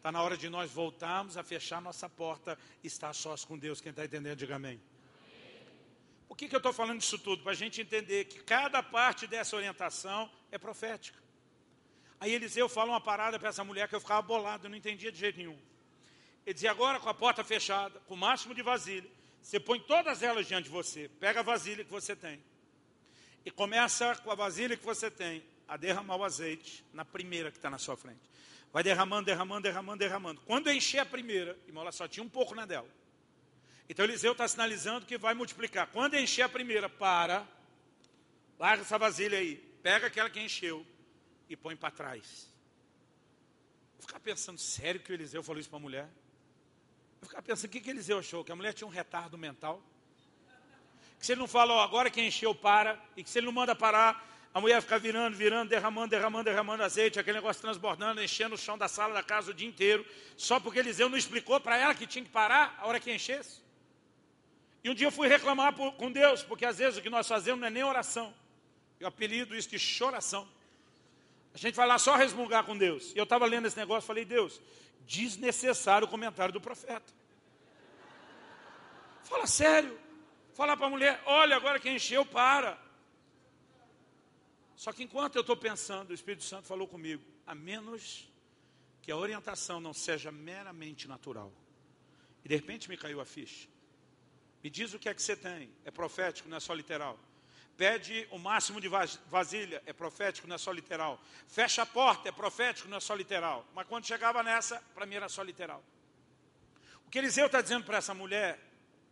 Está 0.02 0.12
na 0.12 0.24
hora 0.24 0.36
de 0.36 0.50
nós 0.50 0.72
voltarmos 0.72 1.38
a 1.38 1.44
fechar 1.44 1.80
nossa 1.80 2.10
porta 2.10 2.58
e 2.84 2.88
estar 2.88 3.14
sós 3.14 3.46
com 3.46 3.56
Deus. 3.56 3.80
Quem 3.80 3.92
está 3.92 4.04
entendendo, 4.04 4.36
diga 4.36 4.56
amém. 4.56 4.82
Por 6.28 6.36
que, 6.36 6.48
que 6.48 6.56
eu 6.56 6.58
estou 6.58 6.74
falando 6.74 7.00
isso 7.00 7.20
tudo? 7.20 7.44
Para 7.44 7.52
a 7.52 7.56
gente 7.56 7.82
entender 7.82 8.26
que 8.26 8.40
cada 8.40 8.82
parte 8.82 9.28
dessa 9.28 9.56
orientação 9.56 10.28
é 10.52 10.58
profética. 10.58 11.20
Aí 12.22 12.36
Eliseu 12.36 12.70
fala 12.70 12.92
uma 12.92 13.02
parada 13.02 13.40
para 13.40 13.50
essa 13.50 13.64
mulher 13.64 13.88
que 13.88 13.96
eu 13.96 14.00
ficava 14.00 14.22
bolado, 14.22 14.68
eu 14.68 14.70
não 14.70 14.78
entendia 14.78 15.12
de 15.12 15.18
jeito 15.18 15.40
nenhum. 15.40 15.58
Ele 16.46 16.54
dizia, 16.54 16.70
agora 16.70 17.00
com 17.00 17.10
a 17.10 17.16
porta 17.16 17.44
fechada, 17.44 18.00
com 18.02 18.14
o 18.14 18.18
máximo 18.18 18.54
de 18.54 18.62
vasilha, 18.62 19.10
você 19.42 19.60
põe 19.60 19.80
todas 19.80 20.22
elas 20.22 20.46
diante 20.46 20.66
de 20.66 20.70
você, 20.70 21.10
pega 21.20 21.40
a 21.40 21.44
vasilha 21.44 21.84
que 21.84 21.90
você 21.90 22.16
tem 22.16 22.40
e 23.44 23.50
começa 23.50 24.16
com 24.18 24.30
a 24.30 24.36
vasilha 24.36 24.78
que 24.78 24.86
você 24.86 25.10
tem 25.10 25.44
a 25.68 25.76
derramar 25.76 26.18
o 26.18 26.24
azeite 26.24 26.86
na 26.94 27.04
primeira 27.04 27.50
que 27.50 27.58
está 27.58 27.72
na 27.72 27.80
sua 27.80 27.98
frente. 27.98 28.20
Vai 28.72 28.84
derramando, 28.84 29.26
derramando, 29.26 29.64
derramando, 29.64 29.98
derramando. 29.98 30.42
Quando 30.42 30.72
encher 30.72 31.00
a 31.00 31.06
primeira, 31.08 31.58
irmão, 31.66 31.82
ela 31.82 31.92
só 31.92 32.08
tinha 32.08 32.24
um 32.24 32.30
pouco 32.30 32.54
na 32.54 32.68
dela. 32.68 32.88
Então 33.90 34.06
Eliseu 34.06 34.34
está 34.34 34.48
sinalizando 34.48 35.08
que 35.08 35.18
vai 35.18 35.34
multiplicar. 35.34 35.88
Quando 35.88 36.16
encher 36.16 36.44
a 36.44 36.50
primeira, 36.50 36.88
para, 36.88 37.48
larga 38.60 38.84
essa 38.84 39.00
vasilha 39.00 39.40
aí, 39.40 39.56
pega 39.82 40.06
aquela 40.06 40.30
que 40.30 40.40
encheu 40.40 40.86
e 41.54 41.58
põe 41.58 41.76
para 41.76 41.92
trás. 41.92 42.48
Eu 43.98 44.02
ficava 44.02 44.20
pensando, 44.20 44.58
sério 44.60 45.02
que 45.02 45.12
o 45.12 45.14
Eliseu 45.14 45.44
falou 45.44 45.60
isso 45.60 45.70
para 45.70 45.78
a 45.78 45.82
mulher? 45.82 46.10
Eu 47.22 47.28
ficava 47.28 47.44
pensando, 47.44 47.66
o 47.68 47.72
que, 47.72 47.80
que 47.80 47.90
Eliseu 47.90 48.20
achou? 48.20 48.44
Que 48.44 48.52
a 48.52 48.56
mulher 48.56 48.74
tinha 48.74 48.88
um 48.88 48.92
retardo 48.92 49.38
mental? 49.38 49.84
Que 51.20 51.26
se 51.26 51.34
ele 51.34 51.40
não 51.40 51.48
fala, 51.48 51.74
ó, 51.74 51.84
agora 51.84 52.10
que 52.10 52.22
encheu, 52.22 52.56
para, 52.56 53.00
e 53.16 53.24
que 53.24 53.30
se 53.30 53.38
ele 53.38 53.46
não 53.46 53.54
manda 53.54 53.76
parar, 53.76 54.28
a 54.54 54.60
mulher 54.60 54.82
fica 54.82 54.98
virando, 54.98 55.38
virando, 55.38 55.70
derramando, 55.70 56.10
derramando, 56.10 56.46
derramando 56.46 56.84
azeite, 56.84 57.20
aquele 57.20 57.38
negócio 57.38 57.62
transbordando, 57.62 58.22
enchendo 58.24 58.56
o 58.56 58.58
chão 58.58 58.78
da 58.78 58.88
sala 58.88 59.14
da 59.14 59.22
casa 59.22 59.52
o 59.52 59.54
dia 59.54 59.68
inteiro, 59.68 60.06
só 60.36 60.60
porque 60.60 60.80
Eliseu 60.80 61.10
não 61.10 61.18
explicou 61.18 61.60
para 61.60 61.78
ela 61.78 61.94
que 61.94 62.08
tinha 62.08 62.24
que 62.24 62.32
parar 62.32 62.76
a 62.80 62.88
hora 62.88 63.00
que 63.00 63.14
enchesse. 63.14 63.62
E 64.84 64.90
um 64.90 64.96
dia 64.96 65.08
eu 65.08 65.12
fui 65.12 65.28
reclamar 65.28 65.74
por, 65.74 65.94
com 65.94 66.12
Deus, 66.12 66.44
porque 66.44 66.66
às 66.66 66.80
vezes 66.80 66.98
o 66.98 67.02
que 67.02 67.10
nós 67.10 67.28
fazemos 67.28 67.62
não 67.62 67.68
é 67.68 67.72
nem 67.72 67.84
oração. 67.84 68.34
Eu 69.00 69.08
apelido 69.08 69.56
isso 69.56 69.70
de 69.70 69.78
choração. 69.78 70.48
A 71.54 71.58
gente 71.58 71.76
vai 71.76 71.88
lá 71.88 71.98
só 71.98 72.16
resmungar 72.16 72.64
com 72.64 72.78
Deus. 72.78 73.14
E 73.14 73.18
eu 73.18 73.24
estava 73.24 73.46
lendo 73.46 73.68
esse 73.68 73.78
negócio, 73.78 74.08
falei, 74.08 74.26
Deus, 74.26 74.62
desnecessário 75.06 76.08
o 76.08 76.10
comentário 76.10 76.54
do 76.54 76.62
profeta. 76.62 77.14
Fala 79.24 79.48
sério. 79.48 80.00
Fala 80.54 80.76
para 80.76 80.88
a 80.88 80.90
mulher, 80.90 81.22
olha, 81.26 81.56
agora 81.56 81.80
que 81.80 81.90
encheu, 81.90 82.26
para. 82.26 82.78
Só 84.76 84.92
que 84.92 85.04
enquanto 85.04 85.36
eu 85.36 85.42
estou 85.42 85.56
pensando, 85.56 86.12
o 86.12 86.14
Espírito 86.14 86.44
Santo 86.44 86.68
falou 86.68 86.88
comigo, 86.88 87.24
a 87.48 87.56
menos 87.56 88.30
que 89.02 89.12
a 89.12 89.18
orientação 89.18 89.80
não 89.80 89.94
seja 89.94 90.32
meramente 90.32 91.08
natural. 91.08 91.52
E 92.44 92.50
de 92.50 92.56
repente 92.56 92.90
me 92.90 92.98
caiu 92.98 93.22
a 93.22 93.26
ficha. 93.26 93.68
Me 94.64 94.70
diz 94.70 94.94
o 94.94 95.00
que 95.00 95.10
é 95.10 95.14
que 95.14 95.22
você 95.22 95.36
tem. 95.36 95.72
É 95.86 95.92
profético, 95.92 96.50
não 96.50 96.58
é 96.58 96.60
só 96.60 96.74
literal. 96.74 97.20
Pede 97.78 98.28
o 98.30 98.38
máximo 98.38 98.80
de 98.80 98.88
vasilha, 99.28 99.82
é 99.86 99.94
profético, 99.94 100.48
não 100.48 100.56
é 100.56 100.60
só 100.60 100.72
literal. 100.72 101.20
Fecha 101.48 101.82
a 101.82 101.86
porta, 101.86 102.30
é 102.30 102.32
profético, 102.32 102.88
não 102.88 102.98
é 102.98 103.00
só 103.00 103.16
literal. 103.16 103.66
Mas 103.74 103.88
quando 103.88 104.06
chegava 104.06 104.44
nessa, 104.44 104.82
para 104.94 105.06
mim 105.06 105.16
era 105.16 105.28
só 105.30 105.42
literal. 105.42 105.84
O 107.06 107.10
que 107.10 107.18
Eliseu 107.18 107.48
está 107.48 107.62
dizendo 107.62 107.86
para 107.86 107.98
essa 107.98 108.14
mulher, 108.14 108.60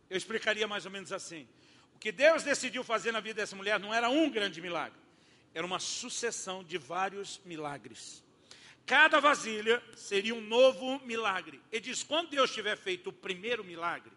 eu 0.08 0.16
explicaria 0.16 0.68
mais 0.68 0.84
ou 0.84 0.90
menos 0.90 1.12
assim. 1.12 1.48
O 1.94 1.98
que 1.98 2.12
Deus 2.12 2.42
decidiu 2.42 2.84
fazer 2.84 3.12
na 3.12 3.20
vida 3.20 3.42
dessa 3.42 3.56
mulher 3.56 3.78
não 3.78 3.92
era 3.92 4.08
um 4.08 4.30
grande 4.30 4.60
milagre, 4.60 4.98
era 5.52 5.66
uma 5.66 5.78
sucessão 5.78 6.62
de 6.64 6.78
vários 6.78 7.40
milagres. 7.44 8.24
Cada 8.86 9.20
vasilha 9.20 9.82
seria 9.94 10.34
um 10.34 10.40
novo 10.40 10.98
milagre. 11.00 11.60
Ele 11.70 11.80
diz: 11.80 12.02
quando 12.02 12.30
Deus 12.30 12.52
tiver 12.52 12.76
feito 12.76 13.10
o 13.10 13.12
primeiro 13.12 13.62
milagre, 13.62 14.12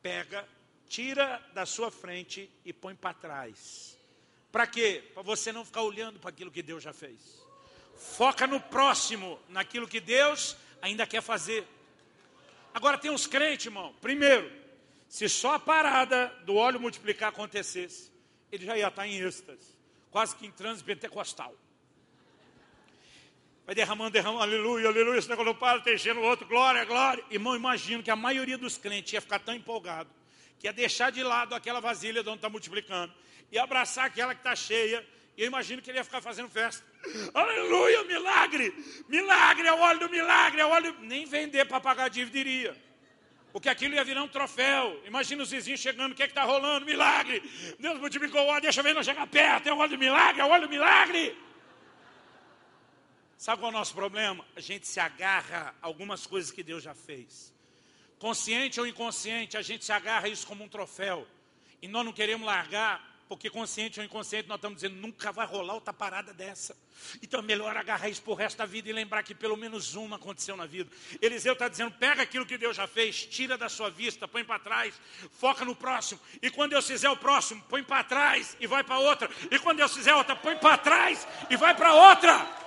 pega 0.00 0.48
tira 0.88 1.40
da 1.52 1.66
sua 1.66 1.90
frente 1.90 2.50
e 2.64 2.72
põe 2.72 2.94
para 2.94 3.14
trás. 3.14 3.96
Para 4.50 4.66
quê? 4.66 5.04
Para 5.12 5.22
você 5.22 5.52
não 5.52 5.64
ficar 5.64 5.82
olhando 5.82 6.18
para 6.18 6.30
aquilo 6.30 6.50
que 6.50 6.62
Deus 6.62 6.82
já 6.82 6.92
fez. 6.92 7.46
Foca 7.96 8.46
no 8.46 8.60
próximo, 8.60 9.38
naquilo 9.48 9.86
que 9.86 10.00
Deus 10.00 10.56
ainda 10.80 11.06
quer 11.06 11.20
fazer. 11.20 11.66
Agora 12.72 12.96
tem 12.96 13.10
uns 13.10 13.26
crentes, 13.26 13.66
irmão. 13.66 13.94
Primeiro, 14.00 14.50
se 15.08 15.28
só 15.28 15.54
a 15.54 15.58
parada 15.58 16.28
do 16.44 16.54
óleo 16.54 16.80
multiplicar 16.80 17.28
acontecesse, 17.30 18.10
ele 18.50 18.64
já 18.64 18.76
ia 18.76 18.88
estar 18.88 19.06
em 19.06 19.20
êxtase, 19.20 19.76
quase 20.10 20.34
que 20.36 20.46
em 20.46 20.50
transe 20.50 20.82
pentecostal. 20.82 21.54
Vai 23.66 23.74
derramando, 23.74 24.10
derramando, 24.10 24.42
aleluia, 24.42 24.88
aleluia, 24.88 25.18
esse 25.18 25.28
negócio 25.28 25.52
não 25.52 25.58
para, 25.58 25.80
tem 25.80 25.94
o 25.94 26.22
outro, 26.22 26.46
glória, 26.46 26.84
glória. 26.86 27.22
Irmão, 27.30 27.54
imagino 27.54 28.02
que 28.02 28.10
a 28.10 28.16
maioria 28.16 28.56
dos 28.56 28.78
crentes 28.78 29.12
ia 29.12 29.20
ficar 29.20 29.40
tão 29.40 29.54
empolgado 29.54 30.08
que 30.58 30.68
é 30.68 30.72
deixar 30.72 31.10
de 31.10 31.22
lado 31.22 31.54
aquela 31.54 31.80
vasilha 31.80 32.22
de 32.22 32.28
onde 32.28 32.38
está 32.38 32.48
multiplicando 32.48 33.12
e 33.50 33.58
abraçar 33.58 34.06
aquela 34.06 34.34
que 34.34 34.40
está 34.40 34.54
cheia. 34.54 35.06
E 35.36 35.42
eu 35.42 35.46
imagino 35.46 35.80
que 35.80 35.90
ele 35.90 35.98
ia 35.98 36.04
ficar 36.04 36.20
fazendo 36.20 36.48
festa. 36.48 36.84
Aleluia, 37.32 38.02
milagre! 38.04 38.74
Milagre, 39.08 39.68
é 39.68 39.72
o 39.72 39.78
óleo 39.78 40.00
do 40.00 40.10
milagre, 40.10 40.60
é 40.60 40.66
o 40.66 40.68
óleo. 40.68 40.96
Nem 41.00 41.24
vender 41.24 41.64
para 41.66 41.80
pagar 41.80 42.08
dívida 42.08 42.38
iria. 42.38 42.76
Porque 43.52 43.68
aquilo 43.68 43.94
ia 43.94 44.04
virar 44.04 44.22
um 44.22 44.28
troféu. 44.28 45.00
Imagina 45.06 45.42
os 45.42 45.50
vizinhos 45.50 45.80
chegando, 45.80 46.12
o 46.12 46.14
que 46.14 46.22
é 46.22 46.26
está 46.26 46.42
rolando? 46.42 46.84
Milagre! 46.84 47.40
Deus 47.78 47.98
multiplicou 47.98 48.42
o 48.42 48.46
óleo, 48.46 48.62
deixa 48.62 48.80
eu 48.80 48.94
não 48.94 49.02
chegar 49.02 49.26
perto, 49.26 49.68
é 49.68 49.72
o 49.72 49.78
óleo 49.78 49.90
do 49.90 49.98
milagre, 49.98 50.40
é 50.40 50.44
o 50.44 50.48
óleo 50.48 50.62
do 50.62 50.70
milagre! 50.70 51.36
Sabe 53.36 53.60
qual 53.60 53.70
é 53.70 53.74
o 53.74 53.78
nosso 53.78 53.94
problema? 53.94 54.44
A 54.56 54.60
gente 54.60 54.88
se 54.88 54.98
agarra 54.98 55.72
a 55.80 55.86
algumas 55.86 56.26
coisas 56.26 56.50
que 56.50 56.64
Deus 56.64 56.82
já 56.82 56.94
fez. 56.94 57.54
Consciente 58.18 58.80
ou 58.80 58.86
inconsciente, 58.86 59.56
a 59.56 59.62
gente 59.62 59.84
se 59.84 59.92
agarra 59.92 60.28
isso 60.28 60.46
como 60.46 60.64
um 60.64 60.68
troféu. 60.68 61.26
E 61.80 61.86
nós 61.86 62.04
não 62.04 62.12
queremos 62.12 62.46
largar, 62.46 63.08
porque 63.28 63.50
consciente 63.50 64.00
ou 64.00 64.06
inconsciente, 64.06 64.48
nós 64.48 64.56
estamos 64.56 64.80
dizendo, 64.80 64.96
nunca 64.96 65.30
vai 65.30 65.46
rolar 65.46 65.74
outra 65.74 65.92
parada 65.92 66.32
dessa. 66.32 66.74
Então 67.22 67.40
é 67.40 67.42
melhor 67.42 67.76
agarrar 67.76 68.08
isso 68.08 68.22
por 68.22 68.34
resto 68.34 68.56
da 68.56 68.66
vida 68.66 68.88
e 68.88 68.92
lembrar 68.92 69.22
que 69.22 69.34
pelo 69.34 69.56
menos 69.56 69.94
uma 69.94 70.16
aconteceu 70.16 70.56
na 70.56 70.66
vida. 70.66 70.90
Eliseu 71.20 71.52
está 71.52 71.68
dizendo, 71.68 71.92
pega 71.92 72.22
aquilo 72.22 72.46
que 72.46 72.58
Deus 72.58 72.76
já 72.76 72.88
fez, 72.88 73.26
tira 73.26 73.56
da 73.56 73.68
sua 73.68 73.90
vista, 73.90 74.26
põe 74.26 74.42
para 74.42 74.58
trás, 74.58 74.98
foca 75.30 75.64
no 75.64 75.76
próximo. 75.76 76.20
E 76.40 76.50
quando 76.50 76.70
Deus 76.70 76.86
fizer 76.86 77.10
o 77.10 77.16
próximo, 77.16 77.62
põe 77.68 77.84
para 77.84 78.02
trás 78.02 78.56
e 78.58 78.66
vai 78.66 78.82
para 78.82 78.98
outra. 78.98 79.30
E 79.50 79.58
quando 79.58 79.76
Deus 79.76 79.94
fizer 79.94 80.14
outra, 80.14 80.34
põe 80.34 80.56
para 80.56 80.78
trás 80.78 81.28
e 81.50 81.56
vai 81.56 81.74
para 81.74 81.92
outra. 81.92 82.58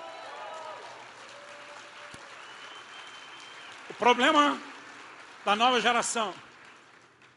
O 3.90 3.94
problema 3.94 4.71
da 5.44 5.56
nova 5.56 5.80
geração, 5.80 6.34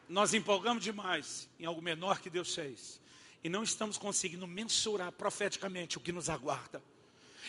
nós 0.08 0.34
empolgamos 0.34 0.84
demais 0.84 1.50
em 1.60 1.66
algo 1.66 1.82
menor 1.82 2.20
que 2.20 2.30
Deus 2.30 2.54
fez. 2.54 3.02
E 3.44 3.50
não 3.50 3.64
estamos 3.64 3.98
conseguindo 3.98 4.48
mensurar 4.48 5.12
profeticamente 5.12 5.98
o 5.98 6.02
que 6.02 6.12
nos 6.12 6.30
aguarda. 6.30 6.82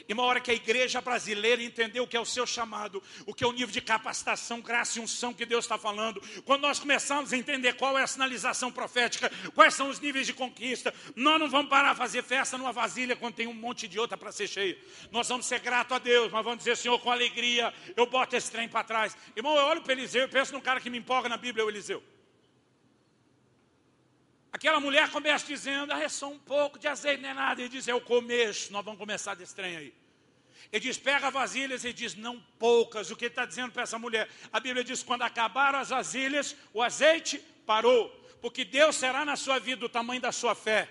E 0.09 0.13
uma 0.13 0.23
hora 0.23 0.41
que 0.41 0.51
a 0.51 0.55
igreja 0.55 1.01
brasileira 1.01 1.63
entendeu 1.63 2.05
o 2.05 2.07
que 2.07 2.17
é 2.17 2.21
o 2.21 2.25
seu 2.25 2.47
chamado, 2.47 3.03
o 3.27 3.35
que 3.35 3.45
é 3.45 3.47
o 3.47 3.53
nível 3.53 3.73
de 3.73 3.81
capacitação, 3.81 4.61
graça 4.61 4.99
e 4.99 5.03
unção 5.03 5.33
que 5.33 5.47
Deus 5.47 5.65
está 5.65 5.79
falando, 5.79 6.23
quando 6.45 6.63
nós 6.63 6.79
começamos 6.79 7.33
a 7.33 7.37
entender 7.37 7.75
qual 7.75 7.99
é 7.99 8.03
a 8.03 8.07
sinalização 8.07 8.71
profética, 8.71 9.31
quais 9.55 9.75
são 9.75 9.89
os 9.89 10.01
níveis 10.01 10.27
de 10.27 10.33
conquista, 10.33 10.93
nós 11.15 11.39
não 11.41 11.49
vamos 11.49 11.71
parar 11.71 11.91
a 11.91 11.95
fazer 11.95 12.23
festa 12.23 12.59
numa 12.59 12.73
vasilha 12.73 13.17
quando 13.17 13.35
tem 13.35 13.47
um 13.47 13.55
monte 13.55 13.89
de 13.89 13.99
outra 13.99 14.17
para 14.17 14.33
ser 14.33 14.49
cheio. 14.49 14.79
Nós 15.11 15.29
vamos 15.29 15.47
ser 15.47 15.61
grato 15.61 15.95
a 15.95 15.99
Deus, 15.99 16.31
mas 16.31 16.45
vamos 16.45 16.59
dizer, 16.59 16.77
Senhor, 16.77 16.99
com 16.99 17.11
alegria, 17.11 17.73
eu 17.97 18.07
boto 18.07 18.37
esse 18.37 18.51
trem 18.51 18.69
para 18.69 18.85
trás. 18.85 19.17
Irmão, 19.35 19.57
eu 19.57 19.65
olho 19.65 19.83
para 19.83 19.93
Eliseu 19.93 20.25
e 20.25 20.29
penso 20.29 20.53
num 20.53 20.61
cara 20.61 20.81
que 20.81 20.91
me 20.91 20.99
empolga 20.99 21.29
na 21.29 21.37
Bíblia, 21.37 21.63
é 21.63 21.67
o 21.67 21.71
Eliseu. 21.71 22.03
Aquela 24.67 24.81
mulher 24.81 25.09
começa 25.11 25.47
dizendo, 25.47 25.93
ah, 25.93 26.03
é 26.03 26.09
só 26.09 26.29
um 26.29 26.41
pouco 26.41 26.77
de 26.77 26.89
azeite, 26.89 27.23
não 27.23 27.29
é 27.29 27.35
nada. 27.35 27.61
Ele 27.61 27.69
diz, 27.69 27.87
o 27.87 28.01
começo, 28.01 28.73
nós 28.73 28.85
vamos 28.85 28.99
começar 28.99 29.37
desse 29.37 29.55
trem 29.55 29.77
aí. 29.77 29.95
Ele 30.73 30.81
diz, 30.81 30.99
pega 30.99 31.31
vasilhas, 31.31 31.85
ele 31.85 31.95
diz, 31.95 32.17
não 32.17 32.41
poucas. 32.59 33.09
O 33.09 33.15
que 33.15 33.27
ele 33.27 33.31
está 33.31 33.45
dizendo 33.45 33.71
para 33.71 33.85
essa 33.85 33.97
mulher? 33.97 34.29
A 34.53 34.59
Bíblia 34.59 34.83
diz, 34.83 35.05
quando 35.05 35.23
acabaram 35.23 35.79
as 35.79 35.91
vasilhas, 35.91 36.57
o 36.75 36.83
azeite 36.83 37.39
parou. 37.65 38.09
Porque 38.41 38.65
Deus 38.65 38.97
será 38.97 39.25
na 39.25 39.37
sua 39.37 39.61
vida 39.61 39.87
o 39.87 39.89
tamanho 39.89 40.21
da 40.21 40.33
sua 40.33 40.53
fé. 40.57 40.89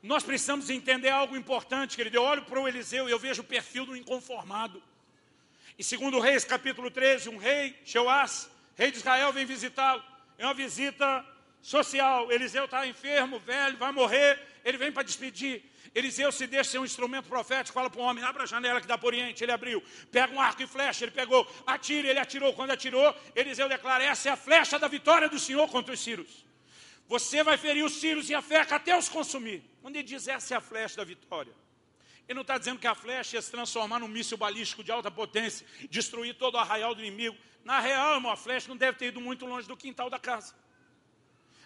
Nós 0.00 0.22
precisamos 0.22 0.70
entender 0.70 1.10
algo 1.10 1.36
importante, 1.36 1.96
querido. 1.96 2.18
Eu 2.18 2.22
olho 2.22 2.44
para 2.44 2.60
o 2.60 2.68
Eliseu 2.68 3.08
e 3.08 3.10
eu 3.10 3.18
vejo 3.18 3.42
o 3.42 3.44
perfil 3.44 3.84
do 3.86 3.96
inconformado. 3.96 4.80
Em 5.76 5.98
2 5.98 6.22
Reis, 6.22 6.44
capítulo 6.44 6.92
13, 6.92 7.28
um 7.28 7.38
rei, 7.38 7.76
Jeoás, 7.84 8.48
rei 8.76 8.92
de 8.92 8.98
Israel, 8.98 9.32
vem 9.32 9.44
visitá-lo. 9.44 10.00
É 10.38 10.46
uma 10.46 10.54
visita 10.54 11.33
social. 11.64 12.30
Eliseu 12.30 12.66
está 12.66 12.86
enfermo, 12.86 13.38
velho, 13.40 13.76
vai 13.76 13.90
morrer. 13.90 14.38
Ele 14.64 14.78
vem 14.78 14.92
para 14.92 15.02
despedir. 15.02 15.64
Eliseu 15.94 16.30
se 16.30 16.46
deixa 16.46 16.72
ser 16.72 16.78
um 16.78 16.84
instrumento 16.84 17.28
profético, 17.28 17.72
fala 17.72 17.88
para 17.88 18.00
o 18.00 18.04
homem, 18.04 18.22
abre 18.22 18.42
a 18.42 18.46
janela 18.46 18.80
que 18.80 18.86
dá 18.86 18.98
para 18.98 19.06
o 19.06 19.08
Oriente, 19.08 19.44
ele 19.44 19.52
abriu, 19.52 19.80
pega 20.10 20.34
um 20.34 20.40
arco 20.40 20.60
e 20.60 20.66
flecha, 20.66 21.04
ele 21.04 21.12
pegou, 21.12 21.48
atira, 21.64 22.08
ele 22.08 22.18
atirou, 22.18 22.52
quando 22.52 22.72
atirou, 22.72 23.14
Eliseu 23.34 23.68
declara, 23.68 24.02
essa 24.02 24.28
é 24.28 24.32
a 24.32 24.36
flecha 24.36 24.76
da 24.76 24.88
vitória 24.88 25.28
do 25.28 25.38
Senhor 25.38 25.68
contra 25.68 25.94
os 25.94 26.00
sírios. 26.00 26.44
Você 27.06 27.44
vai 27.44 27.56
ferir 27.56 27.84
os 27.84 27.92
sírios 27.92 28.28
e 28.28 28.34
a 28.34 28.42
feca 28.42 28.74
até 28.74 28.98
os 28.98 29.08
consumir. 29.08 29.62
Quando 29.80 29.94
ele 29.94 30.02
diz, 30.02 30.26
essa 30.26 30.54
é 30.54 30.56
a 30.56 30.60
flecha 30.60 30.96
da 30.96 31.04
vitória, 31.04 31.52
Ele 32.26 32.34
não 32.34 32.42
está 32.42 32.58
dizendo 32.58 32.80
que 32.80 32.88
a 32.88 32.94
flecha 32.94 33.36
ia 33.36 33.42
se 33.42 33.50
transformar 33.52 34.00
num 34.00 34.08
míssil 34.08 34.36
balístico 34.36 34.82
de 34.82 34.90
alta 34.90 35.12
potência, 35.12 35.64
destruir 35.88 36.34
todo 36.34 36.54
o 36.54 36.58
arraial 36.58 36.92
do 36.92 37.02
inimigo. 37.02 37.36
Na 37.62 37.78
real, 37.78 38.14
irmão, 38.14 38.32
a 38.32 38.36
flecha 38.36 38.68
não 38.68 38.76
deve 38.76 38.98
ter 38.98 39.06
ido 39.06 39.20
muito 39.20 39.46
longe 39.46 39.68
do 39.68 39.76
quintal 39.76 40.10
da 40.10 40.18
casa. 40.18 40.54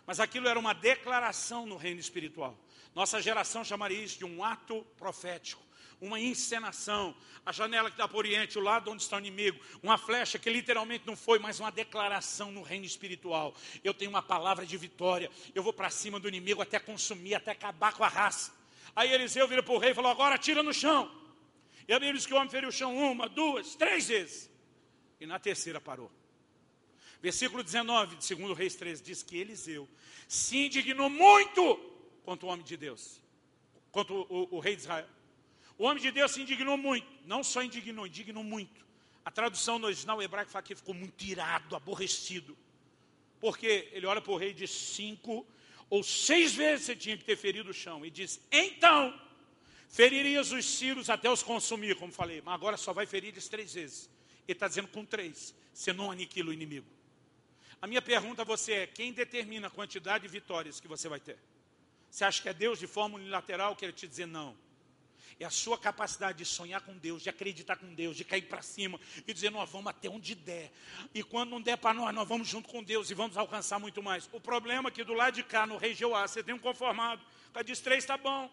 Mas 0.09 0.21
aquilo 0.21 0.49
era 0.49 0.59
uma 0.59 0.73
declaração 0.73 1.67
no 1.67 1.77
reino 1.77 2.01
espiritual. 2.01 2.59
Nossa 2.95 3.21
geração 3.21 3.63
chamaria 3.63 4.03
isso 4.03 4.17
de 4.17 4.25
um 4.25 4.43
ato 4.43 4.83
profético, 4.97 5.63
uma 6.01 6.19
encenação. 6.19 7.15
A 7.45 7.53
janela 7.53 7.91
que 7.91 7.99
dá 7.99 8.09
para 8.09 8.17
o 8.17 8.19
Oriente, 8.19 8.59
o 8.59 8.63
lado 8.63 8.91
onde 8.91 9.03
está 9.03 9.17
o 9.17 9.19
inimigo, 9.19 9.61
uma 9.83 9.99
flecha 9.99 10.39
que 10.39 10.49
literalmente 10.49 11.07
não 11.07 11.15
foi, 11.15 11.39
mas 11.39 11.61
uma 11.61 11.71
declaração 11.71 12.51
no 12.51 12.63
reino 12.63 12.87
espiritual. 12.87 13.55
Eu 13.85 13.93
tenho 13.93 14.11
uma 14.11 14.23
palavra 14.23 14.65
de 14.65 14.79
vitória, 14.79 15.31
eu 15.55 15.63
vou 15.63 15.75
para 15.75 15.91
cima 15.91 16.19
do 16.19 16.27
inimigo 16.27 16.63
até 16.63 16.79
consumir, 16.79 17.35
até 17.35 17.51
acabar 17.51 17.93
com 17.93 18.03
a 18.03 18.09
raça. 18.09 18.51
Aí 18.97 19.13
Eliseu 19.13 19.47
vira 19.47 19.63
para 19.63 19.75
o 19.75 19.79
rei 19.79 19.91
e 19.91 19.95
falou: 19.95 20.11
Agora 20.11 20.39
tira 20.39 20.63
no 20.63 20.73
chão. 20.73 21.15
E 21.87 21.93
a 21.93 21.99
Bíblia 21.99 22.15
diz 22.15 22.25
que 22.25 22.33
o 22.33 22.37
homem 22.39 22.49
feriu 22.49 22.71
o 22.71 22.73
chão 22.73 22.97
uma, 22.97 23.29
duas, 23.29 23.75
três 23.75 24.09
vezes. 24.09 24.51
E 25.21 25.27
na 25.27 25.39
terceira 25.39 25.79
parou. 25.83 26.11
Versículo 27.21 27.63
19 27.63 28.17
de 28.17 28.35
2 28.35 28.57
Reis 28.57 28.75
13 28.77 29.03
diz 29.03 29.23
que 29.23 29.37
Eliseu 29.37 29.89
se 30.29 30.67
indignou 30.67 31.11
muito 31.11 31.77
contra 32.25 32.47
o 32.47 32.51
homem 32.51 32.65
de 32.65 32.77
Deus, 32.77 33.21
contra 33.91 34.15
o, 34.15 34.27
o, 34.29 34.57
o 34.57 34.61
rei 34.61 34.77
de 34.77 34.83
Israel. 34.83 35.09
O 35.77 35.85
homem 35.85 36.03
de 36.03 36.11
Deus 36.11 36.33
se 36.33 36.43
indignou 36.43 36.77
muito, 36.77 37.07
não 37.25 37.43
só 37.43 37.63
indignou, 37.63 38.07
indignou 38.07 38.45
muito. 38.45 38.87
A 39.25 39.31
tradução 39.31 39.79
no 39.79 39.87
original 39.87 40.21
hebraico 40.23 40.51
fala 40.51 40.63
que 40.63 40.75
ficou 40.75 40.95
muito 40.95 41.23
irado, 41.25 41.75
aborrecido. 41.75 42.57
Porque 43.41 43.89
ele 43.93 44.07
olha 44.07 44.21
para 44.21 44.33
o 44.33 44.37
rei 44.37 44.51
e 44.51 44.55
diz: 44.55 44.71
cinco 44.71 45.47
ou 45.91 46.03
seis 46.03 46.55
vezes 46.55 46.87
você 46.87 46.97
tinha 46.97 47.17
que 47.17 47.25
ter 47.25 47.37
ferido 47.37 47.71
o 47.71 47.75
chão. 47.75 48.05
E 48.05 48.11
diz: 48.11 48.41
então, 48.51 49.19
feririas 49.89 50.51
os 50.53 50.65
círios 50.65 51.11
até 51.11 51.31
os 51.31 51.43
consumir, 51.43 51.97
como 51.97 52.13
falei, 52.13 52.41
mas 52.43 52.55
agora 52.55 52.77
só 52.77 52.93
vai 52.93 53.07
ferir 53.07 53.29
eles 53.29 53.49
três 53.49 53.75
vezes. 53.75 54.11
Ele 54.47 54.57
está 54.57 54.67
dizendo 54.67 54.89
com 54.89 55.05
três, 55.05 55.55
você 55.73 55.93
não 55.93 56.11
aniquila 56.11 56.51
o 56.51 56.53
inimigo. 56.53 56.98
A 57.81 57.87
minha 57.87 58.03
pergunta 58.03 58.43
a 58.43 58.45
você 58.45 58.73
é: 58.73 58.87
quem 58.87 59.13
determina 59.13 59.69
a 59.69 59.71
quantidade 59.71 60.23
de 60.23 60.29
vitórias 60.29 60.81
que 60.81 60.89
você 60.89 61.09
vai 61.09 61.21
ter? 61.21 61.39
Você 62.11 62.25
acha 62.25 62.43
que 62.43 62.49
é 62.49 62.55
Deus 62.55 62.79
de 62.79 62.87
forma 62.87 63.17
unilateral 63.17 63.77
que 63.77 63.85
ele 63.85 63.93
te 63.93 64.07
dizer 64.07 64.27
não? 64.27 64.57
É 65.41 65.45
a 65.45 65.51
sua 65.51 65.79
capacidade 65.79 66.39
de 66.39 66.45
sonhar 66.45 66.81
com 66.81 66.97
Deus, 66.99 67.23
de 67.23 67.31
acreditar 67.31 67.77
com 67.77 67.95
Deus, 67.95 68.17
de 68.17 68.25
cair 68.25 68.43
para 68.43 68.61
cima 68.61 68.99
e 69.25 69.33
dizer, 69.33 69.51
nós 69.51 69.71
vamos 69.71 69.87
até 69.87 70.09
onde 70.09 70.35
der. 70.35 70.73
E 71.15 71.23
quando 71.23 71.51
não 71.51 71.61
der 71.61 71.77
para 71.79 71.95
nós, 71.95 72.13
nós 72.13 72.27
vamos 72.27 72.49
junto 72.49 72.69
com 72.69 72.83
Deus 72.83 73.09
e 73.09 73.15
vamos 73.15 73.37
alcançar 73.37 73.79
muito 73.79 74.03
mais. 74.03 74.29
O 74.33 74.41
problema 74.41 74.89
é 74.89 74.93
que 74.93 75.05
do 75.05 75.15
lado 75.15 75.35
de 75.35 75.45
cá, 75.45 75.65
no 75.65 75.77
rei 75.77 75.95
Jeoá, 75.95 76.27
você 76.27 76.43
tem 76.43 76.53
um 76.53 76.59
conformado. 76.59 77.23
Cara 77.53 77.63
diz, 77.65 77.79
três 77.79 78.03
está 78.03 78.17
bom. 78.17 78.51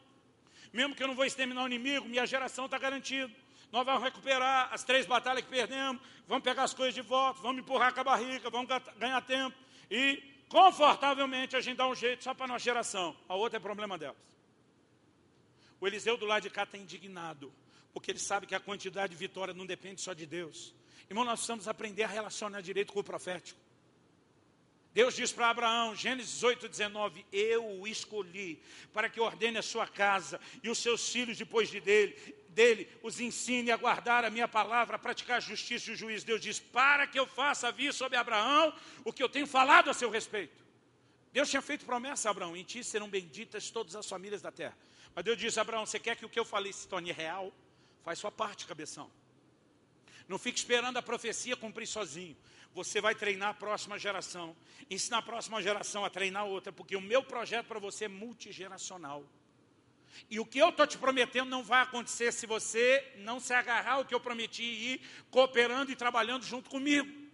Mesmo 0.72 0.94
que 0.94 1.02
eu 1.02 1.08
não 1.08 1.16
vou 1.16 1.26
exterminar 1.26 1.64
o 1.64 1.68
inimigo, 1.68 2.08
minha 2.08 2.26
geração 2.28 2.66
está 2.66 2.78
garantida. 2.78 3.34
Nós 3.76 3.86
vamos 3.86 4.04
recuperar 4.04 4.70
as 4.72 4.86
três 4.86 5.06
batalhas 5.06 5.44
que 5.44 5.50
perdemos, 5.50 6.02
vamos 6.30 6.46
pegar 6.46 6.64
as 6.64 6.74
coisas 6.74 6.96
de 6.96 7.02
volta, 7.02 7.42
vamos 7.42 7.62
empurrar 7.62 7.94
com 7.94 8.00
a 8.00 8.04
barriga, 8.06 8.50
vamos 8.50 8.70
ganhar 8.98 9.20
tempo. 9.20 9.54
E 9.92 10.24
confortavelmente 10.48 11.58
a 11.58 11.60
gente 11.60 11.76
dá 11.76 11.86
um 11.86 11.94
jeito 11.94 12.24
só 12.24 12.34
para 12.34 12.46
a 12.46 12.48
nossa 12.48 12.64
geração. 12.64 13.14
A 13.28 13.36
outra 13.36 13.58
é 13.58 13.60
problema 13.60 13.98
delas. 13.98 14.16
O 15.82 15.86
Eliseu 15.86 16.16
do 16.16 16.26
lado 16.26 16.44
de 16.44 16.50
cá 16.50 16.64
está 16.64 16.78
indignado, 16.78 17.52
porque 17.94 18.12
ele 18.12 18.18
sabe 18.18 18.48
que 18.48 18.56
a 18.56 18.62
quantidade 18.62 19.12
de 19.12 19.18
vitória 19.18 19.54
não 19.54 19.66
depende 19.66 20.00
só 20.00 20.14
de 20.14 20.26
Deus. 20.26 20.74
Irmão, 21.10 21.26
nós 21.26 21.40
precisamos 21.40 21.68
aprender 21.68 22.04
a 22.04 22.08
relacionar 22.08 22.62
direito 22.62 22.94
com 22.94 23.02
o 23.02 23.04
profético. 23.04 23.60
Deus 24.94 25.14
diz 25.14 25.34
para 25.34 25.50
Abraão, 25.50 25.94
Gênesis 25.94 26.42
8, 26.42 26.70
19: 26.70 27.26
Eu 27.30 27.82
o 27.82 27.86
escolhi 27.86 28.64
para 28.94 29.10
que 29.10 29.20
ordene 29.20 29.58
a 29.58 29.62
sua 29.62 29.86
casa 29.86 30.40
e 30.64 30.70
os 30.70 30.78
seus 30.78 31.10
filhos 31.10 31.38
depois 31.38 31.70
de 31.70 31.82
dele, 31.82 32.16
dele 32.56 32.90
os 33.03 33.19
ensine 33.19 33.69
a 33.69 33.77
guardar 33.77 34.26
a 34.26 34.32
minha 34.32 34.48
palavra, 34.48 34.95
a 34.95 34.99
praticar 34.99 35.38
a 35.38 35.40
justiça 35.40 35.91
e 35.91 35.94
o 35.94 35.98
juízo. 35.98 36.26
Deus 36.26 36.41
diz: 36.41 36.60
Para 36.60 37.06
que 37.06 37.19
eu 37.19 37.27
faça 37.27 37.72
vir 37.72 37.94
sobre 37.94 38.18
Abraão 38.18 38.73
o 39.03 39.14
que 39.14 39.22
eu 39.22 39.30
tenho 39.30 39.45
falado 39.45 39.90
a 39.90 39.94
seu 39.94 40.10
respeito. 40.10 40.64
Deus 41.32 41.49
tinha 41.49 41.61
feito 41.61 41.86
promessa 41.86 42.30
a 42.30 42.32
Abraão: 42.32 42.56
Em 42.56 42.64
ti 42.64 42.84
serão 42.84 43.10
benditas 43.10 43.69
todas 43.69 43.95
as 43.95 44.07
famílias 44.07 44.41
da 44.41 44.52
terra. 44.52 44.76
Mas 45.14 45.23
Deus 45.23 45.38
disse, 45.38 45.60
Abraão, 45.60 45.86
você 45.86 45.98
quer 45.98 46.18
que 46.18 46.26
o 46.26 46.30
que 46.30 46.38
eu 46.38 46.44
falei 46.44 46.73
se 46.73 46.88
torne 46.88 47.11
real? 47.11 47.53
Faz 48.03 48.19
sua 48.19 48.32
parte, 48.32 48.65
cabeção. 48.65 49.10
Não 50.27 50.38
fique 50.38 50.57
esperando 50.57 50.98
a 50.98 51.02
profecia 51.02 51.56
cumprir 51.56 51.88
sozinho. 51.88 52.36
Você 52.73 52.99
vai 52.99 53.15
treinar 53.15 53.49
a 53.49 53.53
próxima 53.53 53.98
geração. 53.98 54.53
Ensinar 54.90 55.19
a 55.19 55.22
próxima 55.22 55.61
geração 55.61 56.03
a 56.03 56.10
treinar 56.10 56.45
outra, 56.45 56.73
porque 56.73 56.98
o 56.98 57.02
meu 57.02 57.23
projeto 57.23 57.68
para 57.68 57.80
você 57.80 58.06
é 58.06 58.07
multigeracional. 58.10 59.23
E 60.30 60.40
o 60.40 60.46
que 60.46 60.60
eu 60.60 60.70
estou 60.70 60.88
te 60.88 60.98
prometendo 60.98 61.50
não 61.50 61.64
vai 61.64 61.82
acontecer 61.82 62.32
se 62.32 62.46
você 62.46 63.14
não 63.18 63.40
se 63.40 63.54
agarrar 63.54 63.94
ao 63.94 64.06
que 64.06 64.14
eu 64.14 64.20
prometi 64.20 64.64
e 64.64 64.94
ir 64.94 65.02
cooperando 65.30 65.92
e 65.92 65.96
trabalhando 65.96 66.44
junto 66.44 66.70
comigo. 66.70 67.26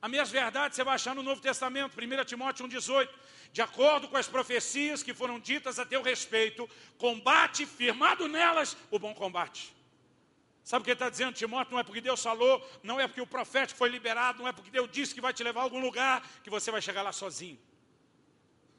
As 0.00 0.10
minhas 0.10 0.30
verdades 0.30 0.76
você 0.76 0.84
vai 0.84 0.94
achar 0.94 1.14
no 1.14 1.22
Novo 1.22 1.40
Testamento, 1.40 1.96
1 1.98 2.24
Timóteo 2.24 2.66
1,18 2.68 3.08
de 3.52 3.62
acordo 3.62 4.06
com 4.08 4.18
as 4.18 4.28
profecias 4.28 5.02
que 5.02 5.14
foram 5.14 5.40
ditas 5.40 5.78
a 5.78 5.86
teu 5.86 6.02
respeito, 6.02 6.68
combate 6.98 7.64
firmado 7.64 8.28
nelas 8.28 8.76
o 8.90 8.98
bom 8.98 9.14
combate. 9.14 9.74
Sabe 10.62 10.82
o 10.82 10.84
que 10.84 10.90
ele 10.90 10.96
está 10.96 11.08
dizendo, 11.08 11.32
Timóteo? 11.32 11.72
Não 11.72 11.80
é 11.80 11.84
porque 11.84 12.00
Deus 12.00 12.22
falou, 12.22 12.62
não 12.82 13.00
é 13.00 13.06
porque 13.06 13.20
o 13.20 13.26
profético 13.26 13.78
foi 13.78 13.88
liberado, 13.88 14.40
não 14.40 14.48
é 14.48 14.52
porque 14.52 14.70
Deus 14.70 14.90
disse 14.90 15.14
que 15.14 15.20
vai 15.20 15.32
te 15.32 15.42
levar 15.42 15.60
a 15.60 15.62
algum 15.62 15.80
lugar, 15.80 16.22
que 16.42 16.50
você 16.50 16.70
vai 16.70 16.82
chegar 16.82 17.02
lá 17.02 17.12
sozinho. 17.12 17.58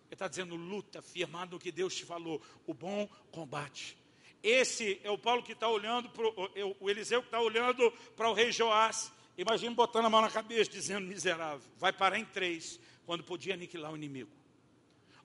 Ele 0.07 0.13
está 0.13 0.27
dizendo, 0.27 0.55
luta, 0.55 1.01
firmado 1.01 1.55
no 1.55 1.59
que 1.59 1.71
Deus 1.71 1.95
te 1.95 2.05
falou, 2.05 2.41
o 2.65 2.73
bom 2.73 3.07
combate. 3.31 3.97
Esse 4.41 4.99
é 5.03 5.11
o 5.11 5.17
Paulo 5.17 5.43
que 5.43 5.51
está 5.51 5.67
olhando, 5.67 6.09
pro, 6.09 6.33
o 6.79 6.89
Eliseu 6.89 7.21
que 7.21 7.27
está 7.27 7.41
olhando 7.41 7.91
para 8.15 8.29
o 8.29 8.33
rei 8.33 8.51
Joás. 8.51 9.11
Imagina 9.37 9.75
botando 9.75 10.05
a 10.05 10.09
mão 10.09 10.21
na 10.21 10.31
cabeça, 10.31 10.71
dizendo, 10.71 11.05
miserável, 11.05 11.67
vai 11.77 11.91
parar 11.91 12.17
em 12.17 12.25
três, 12.25 12.79
quando 13.05 13.23
podia 13.23 13.53
aniquilar 13.53 13.91
o 13.91 13.95
inimigo. 13.97 14.31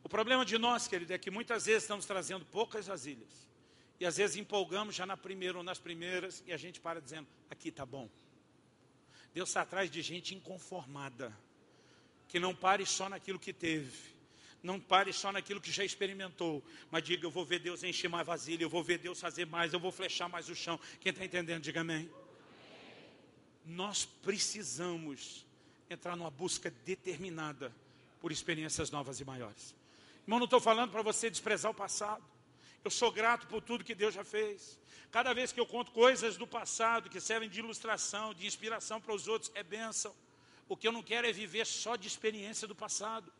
O 0.04 0.09
problema 0.09 0.44
de 0.44 0.59
nós, 0.59 0.88
querido, 0.88 1.12
é 1.12 1.18
que 1.18 1.30
muitas 1.30 1.66
vezes 1.66 1.84
estamos 1.84 2.04
trazendo 2.04 2.44
poucas 2.44 2.86
vasilhas. 2.86 3.48
E 4.00 4.04
às 4.04 4.16
vezes 4.16 4.36
empolgamos 4.36 4.96
já 4.96 5.06
na 5.06 5.16
primeira 5.16 5.56
ou 5.59 5.62
nas 5.62 5.78
primeiras 5.78 6.42
e 6.44 6.52
a 6.52 6.56
gente 6.56 6.80
para 6.80 7.00
dizendo, 7.00 7.28
aqui 7.48 7.68
está 7.68 7.86
bom. 7.86 8.10
Deus 9.32 9.48
está 9.50 9.62
atrás 9.62 9.90
de 9.90 10.02
gente 10.02 10.34
inconformada, 10.34 11.32
que 12.26 12.40
não 12.40 12.54
pare 12.54 12.84
só 12.84 13.09
naquilo 13.09 13.38
que 13.38 13.52
teve, 13.52 14.11
não 14.62 14.78
pare 14.78 15.12
só 15.12 15.32
naquilo 15.32 15.60
que 15.60 15.72
já 15.72 15.84
experimentou, 15.84 16.62
mas 16.90 17.02
diga, 17.02 17.26
eu 17.26 17.30
vou 17.30 17.44
ver 17.44 17.59
Deus 17.59 17.82
encher 17.82 18.09
mais 18.09 18.26
vasilha, 18.26 18.62
eu 18.62 18.70
vou 18.70 18.82
ver 18.82 18.98
Deus 18.98 19.20
fazer 19.20 19.47
mais, 19.47 19.72
eu 19.72 19.80
vou 19.80 19.90
flechar 19.90 20.28
mais 20.28 20.48
o 20.48 20.55
chão. 20.55 20.78
Quem 21.01 21.10
está 21.10 21.24
entendendo, 21.24 21.62
diga 21.62 21.80
amém. 21.80 22.09
Nós 23.66 24.05
precisamos 24.05 25.44
entrar 25.90 26.16
numa 26.16 26.30
busca 26.30 26.70
determinada 26.84 27.74
por 28.20 28.30
experiências 28.30 28.90
novas 28.90 29.20
e 29.20 29.24
maiores. 29.24 29.74
Irmão, 30.22 30.39
não 30.39 30.44
estou 30.44 30.60
falando 30.60 30.93
para 30.93 31.02
você 31.02 31.28
desprezar 31.28 31.70
o 31.70 31.74
passado. 31.74 32.22
Eu 32.84 32.90
sou 32.90 33.10
grato 33.10 33.47
por 33.48 33.60
tudo 33.60 33.84
que 33.84 33.94
Deus 33.94 34.14
já 34.14 34.24
fez. 34.24 34.78
Cada 35.10 35.32
vez 35.32 35.52
que 35.52 35.60
eu 35.60 35.66
conto 35.66 35.90
coisas 35.93 36.36
do 36.36 36.47
passado 36.47 37.10
que 37.10 37.20
servem 37.20 37.48
de 37.48 37.59
ilustração, 37.59 38.32
de 38.32 38.47
inspiração 38.47 39.01
para 39.01 39.14
os 39.14 39.28
outros, 39.28 39.51
é 39.55 39.62
bênção. 39.62 40.14
O 40.68 40.76
que 40.76 40.86
eu 40.86 40.93
não 40.93 41.02
quero 41.02 41.26
é 41.26 41.32
viver 41.32 41.66
só 41.66 41.97
de 41.97 42.06
experiência 42.09 42.66
do 42.66 42.74
passado. 42.74 43.32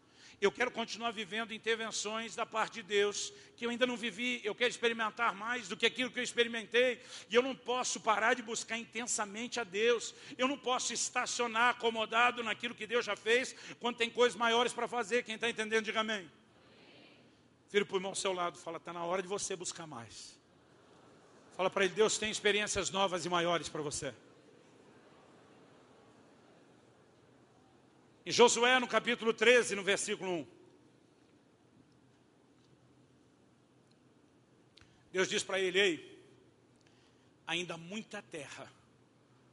Eu 0.43 0.51
quero 0.51 0.73
continuar 0.73 1.13
vivendo 1.13 1.55
intervenções 1.55 2.35
da 2.35 2.45
parte 2.45 2.75
de 2.75 2.83
Deus 2.83 3.33
que 3.57 3.65
eu 3.65 3.71
ainda 3.71 3.87
não 3.87 3.97
vivi. 3.97 4.41
Eu 4.43 4.57
quero 4.57 4.71
experimentar 4.71 5.33
mais 5.37 5.69
do 5.69 5.77
que 5.77 5.87
aquilo 5.87 6.11
que 6.11 6.19
eu 6.19 6.23
experimentei. 6.25 7.01
E 7.31 7.35
eu 7.37 7.43
não 7.43 7.55
posso 7.55 8.01
parar 8.01 8.35
de 8.35 8.43
buscar 8.43 8.77
intensamente 8.77 9.61
a 9.61 9.65
Deus. 9.65 10.13
Eu 10.37 10.49
não 10.49 10.59
posso 10.59 10.93
estacionar 10.93 11.69
acomodado 11.69 12.43
naquilo 12.43 12.75
que 12.75 12.89
Deus 12.89 13.05
já 13.05 13.15
fez, 13.15 13.55
quando 13.79 13.99
tem 13.99 14.11
coisas 14.11 14.37
maiores 14.37 14.73
para 14.73 14.89
fazer. 14.89 15.23
Quem 15.23 15.37
está 15.37 15.49
entendendo, 15.49 15.85
diga 15.85 16.01
amém. 16.01 16.29
Vira 17.71 17.85
para 17.85 17.95
o 17.95 17.99
irmão 17.99 18.11
ao 18.11 18.17
seu 18.17 18.33
lado, 18.33 18.59
fala, 18.59 18.79
está 18.79 18.93
na 18.93 19.05
hora 19.05 19.23
de 19.23 19.29
você 19.29 19.55
buscar 19.55 19.87
mais. 19.87 20.37
Fala 21.57 21.71
para 21.71 21.85
ele, 21.85 21.95
Deus 21.95 22.19
tem 22.19 22.33
experiências 22.33 22.91
novas 22.91 23.25
e 23.25 23.29
maiores 23.29 23.69
para 23.69 23.81
você. 23.81 24.13
Em 28.25 28.31
Josué, 28.31 28.79
no 28.79 28.87
capítulo 28.87 29.35
13, 29.35 29.75
no 29.75 29.83
versículo 29.83 30.31
1. 30.31 30.47
Deus 35.13 35.29
diz 35.29 35.43
para 35.43 35.61
ele, 35.61 35.79
ei, 35.79 36.25
ainda 37.47 37.77
muita 37.77 38.23
terra 38.23 38.73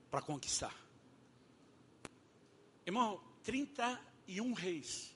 para 0.10 0.22
conquistar. 0.22 0.74
Irmão, 2.86 3.22
31 3.44 4.54
reis 4.54 5.16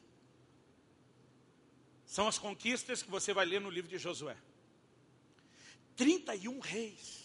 são 2.06 2.28
as 2.28 2.38
conquistas 2.38 3.02
que 3.02 3.10
você 3.10 3.34
vai 3.34 3.46
ler 3.46 3.62
no 3.62 3.70
livro 3.70 3.90
de 3.90 3.98
Josué. 3.98 4.38
31 5.96 6.60
reis. 6.60 7.24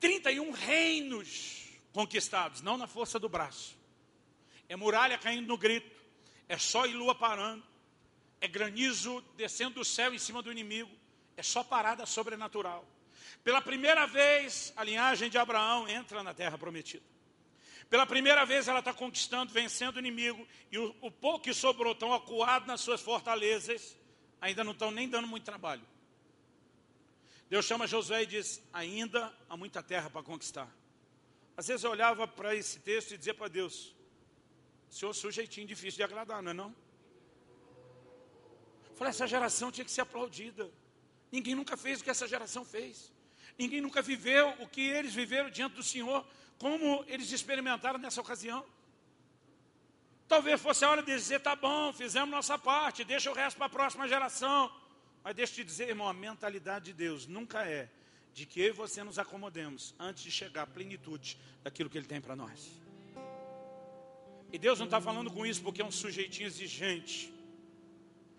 31 0.00 0.50
reinos 0.50 1.68
conquistados, 1.92 2.60
não 2.60 2.76
na 2.76 2.86
força 2.86 3.18
do 3.18 3.28
braço. 3.28 3.77
É 4.68 4.76
muralha 4.76 5.16
caindo 5.16 5.46
no 5.46 5.56
grito, 5.56 5.90
é 6.48 6.58
sol 6.58 6.86
e 6.86 6.92
lua 6.92 7.14
parando, 7.14 7.64
é 8.40 8.46
granizo 8.46 9.22
descendo 9.36 9.76
do 9.76 9.84
céu 9.84 10.14
em 10.14 10.18
cima 10.18 10.42
do 10.42 10.52
inimigo, 10.52 10.90
é 11.36 11.42
só 11.42 11.62
parada 11.64 12.04
sobrenatural. 12.06 12.86
Pela 13.42 13.60
primeira 13.60 14.06
vez, 14.06 14.72
a 14.76 14.84
linhagem 14.84 15.30
de 15.30 15.38
Abraão 15.38 15.88
entra 15.88 16.22
na 16.22 16.34
terra 16.34 16.58
prometida. 16.58 17.04
Pela 17.88 18.04
primeira 18.04 18.44
vez, 18.44 18.68
ela 18.68 18.80
está 18.80 18.92
conquistando, 18.92 19.52
vencendo 19.52 19.96
o 19.96 19.98
inimigo, 19.98 20.46
e 20.70 20.78
o, 20.78 20.94
o 21.00 21.10
pouco 21.10 21.44
que 21.44 21.54
sobrou 21.54 21.92
estão 21.92 22.12
acuados 22.12 22.68
nas 22.68 22.80
suas 22.82 23.00
fortalezas, 23.00 23.96
ainda 24.40 24.62
não 24.62 24.72
estão 24.72 24.90
nem 24.90 25.08
dando 25.08 25.26
muito 25.26 25.44
trabalho. 25.44 25.82
Deus 27.48 27.64
chama 27.64 27.86
Josué 27.86 28.24
e 28.24 28.26
diz: 28.26 28.62
ainda 28.72 29.34
há 29.48 29.56
muita 29.56 29.82
terra 29.82 30.10
para 30.10 30.22
conquistar. 30.22 30.68
Às 31.56 31.66
vezes 31.66 31.82
eu 31.82 31.90
olhava 31.90 32.28
para 32.28 32.54
esse 32.54 32.78
texto 32.80 33.12
e 33.12 33.16
dizia 33.16 33.32
para 33.32 33.48
Deus: 33.48 33.94
Senhor, 34.90 35.12
sujeitinho 35.12 35.66
difícil 35.66 35.98
de 35.98 36.02
agradar, 36.02 36.42
não 36.42 36.50
é 36.50 36.54
não? 36.54 36.74
Falei, 38.96 39.10
essa 39.10 39.26
geração 39.26 39.70
tinha 39.70 39.84
que 39.84 39.90
ser 39.90 40.00
aplaudida. 40.00 40.70
Ninguém 41.30 41.54
nunca 41.54 41.76
fez 41.76 42.00
o 42.00 42.04
que 42.04 42.10
essa 42.10 42.26
geração 42.26 42.64
fez. 42.64 43.12
Ninguém 43.56 43.80
nunca 43.80 44.00
viveu 44.02 44.48
o 44.60 44.68
que 44.68 44.80
eles 44.80 45.14
viveram 45.14 45.50
diante 45.50 45.74
do 45.74 45.82
Senhor, 45.82 46.26
como 46.58 47.04
eles 47.06 47.30
experimentaram 47.30 47.98
nessa 47.98 48.20
ocasião. 48.20 48.64
Talvez 50.26 50.60
fosse 50.60 50.84
a 50.84 50.90
hora 50.90 51.02
de 51.02 51.14
dizer, 51.14 51.40
tá 51.40 51.54
bom, 51.54 51.92
fizemos 51.92 52.30
nossa 52.30 52.58
parte, 52.58 53.04
deixa 53.04 53.30
o 53.30 53.34
resto 53.34 53.56
para 53.56 53.66
a 53.66 53.70
próxima 53.70 54.08
geração. 54.08 54.70
Mas 55.22 55.34
deixa 55.34 55.52
eu 55.52 55.56
te 55.56 55.64
dizer, 55.64 55.88
irmão, 55.88 56.08
a 56.08 56.12
mentalidade 56.12 56.86
de 56.86 56.92
Deus 56.92 57.26
nunca 57.26 57.64
é 57.64 57.88
de 58.34 58.46
que 58.46 58.60
eu 58.60 58.68
e 58.68 58.72
você 58.72 59.02
nos 59.02 59.18
acomodemos 59.18 59.94
antes 59.98 60.22
de 60.22 60.30
chegar 60.30 60.62
à 60.62 60.66
plenitude 60.66 61.38
daquilo 61.62 61.88
que 61.88 61.98
Ele 61.98 62.06
tem 62.06 62.20
para 62.20 62.36
nós. 62.36 62.87
E 64.52 64.58
Deus 64.58 64.78
não 64.78 64.86
está 64.86 65.00
falando 65.00 65.30
com 65.30 65.44
isso 65.44 65.62
porque 65.62 65.82
é 65.82 65.84
um 65.84 65.90
sujeitinho 65.90 66.46
exigente. 66.46 67.26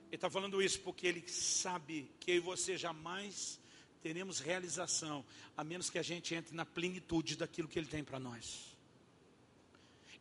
Ele 0.08 0.16
está 0.16 0.30
falando 0.30 0.62
isso 0.62 0.80
porque 0.80 1.06
Ele 1.06 1.24
sabe 1.28 2.10
que 2.20 2.32
eu 2.32 2.36
e 2.36 2.40
você 2.40 2.76
jamais 2.76 3.60
teremos 4.02 4.40
realização, 4.40 5.24
a 5.56 5.64
menos 5.64 5.90
que 5.90 6.00
a 6.00 6.02
gente 6.02 6.34
entre 6.34 6.56
na 6.56 6.66
plenitude 6.66 7.36
daquilo 7.36 7.68
que 7.68 7.78
Ele 7.78 7.88
tem 7.88 8.04
para 8.04 8.18
nós. 8.18 8.76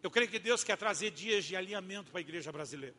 Eu 0.02 0.10
creio 0.10 0.30
que 0.30 0.38
Deus 0.38 0.62
quer 0.62 0.76
trazer 0.76 1.10
dias 1.10 1.44
de 1.44 1.56
alinhamento 1.56 2.10
para 2.10 2.20
a 2.20 2.20
igreja 2.20 2.52
brasileira. 2.52 2.94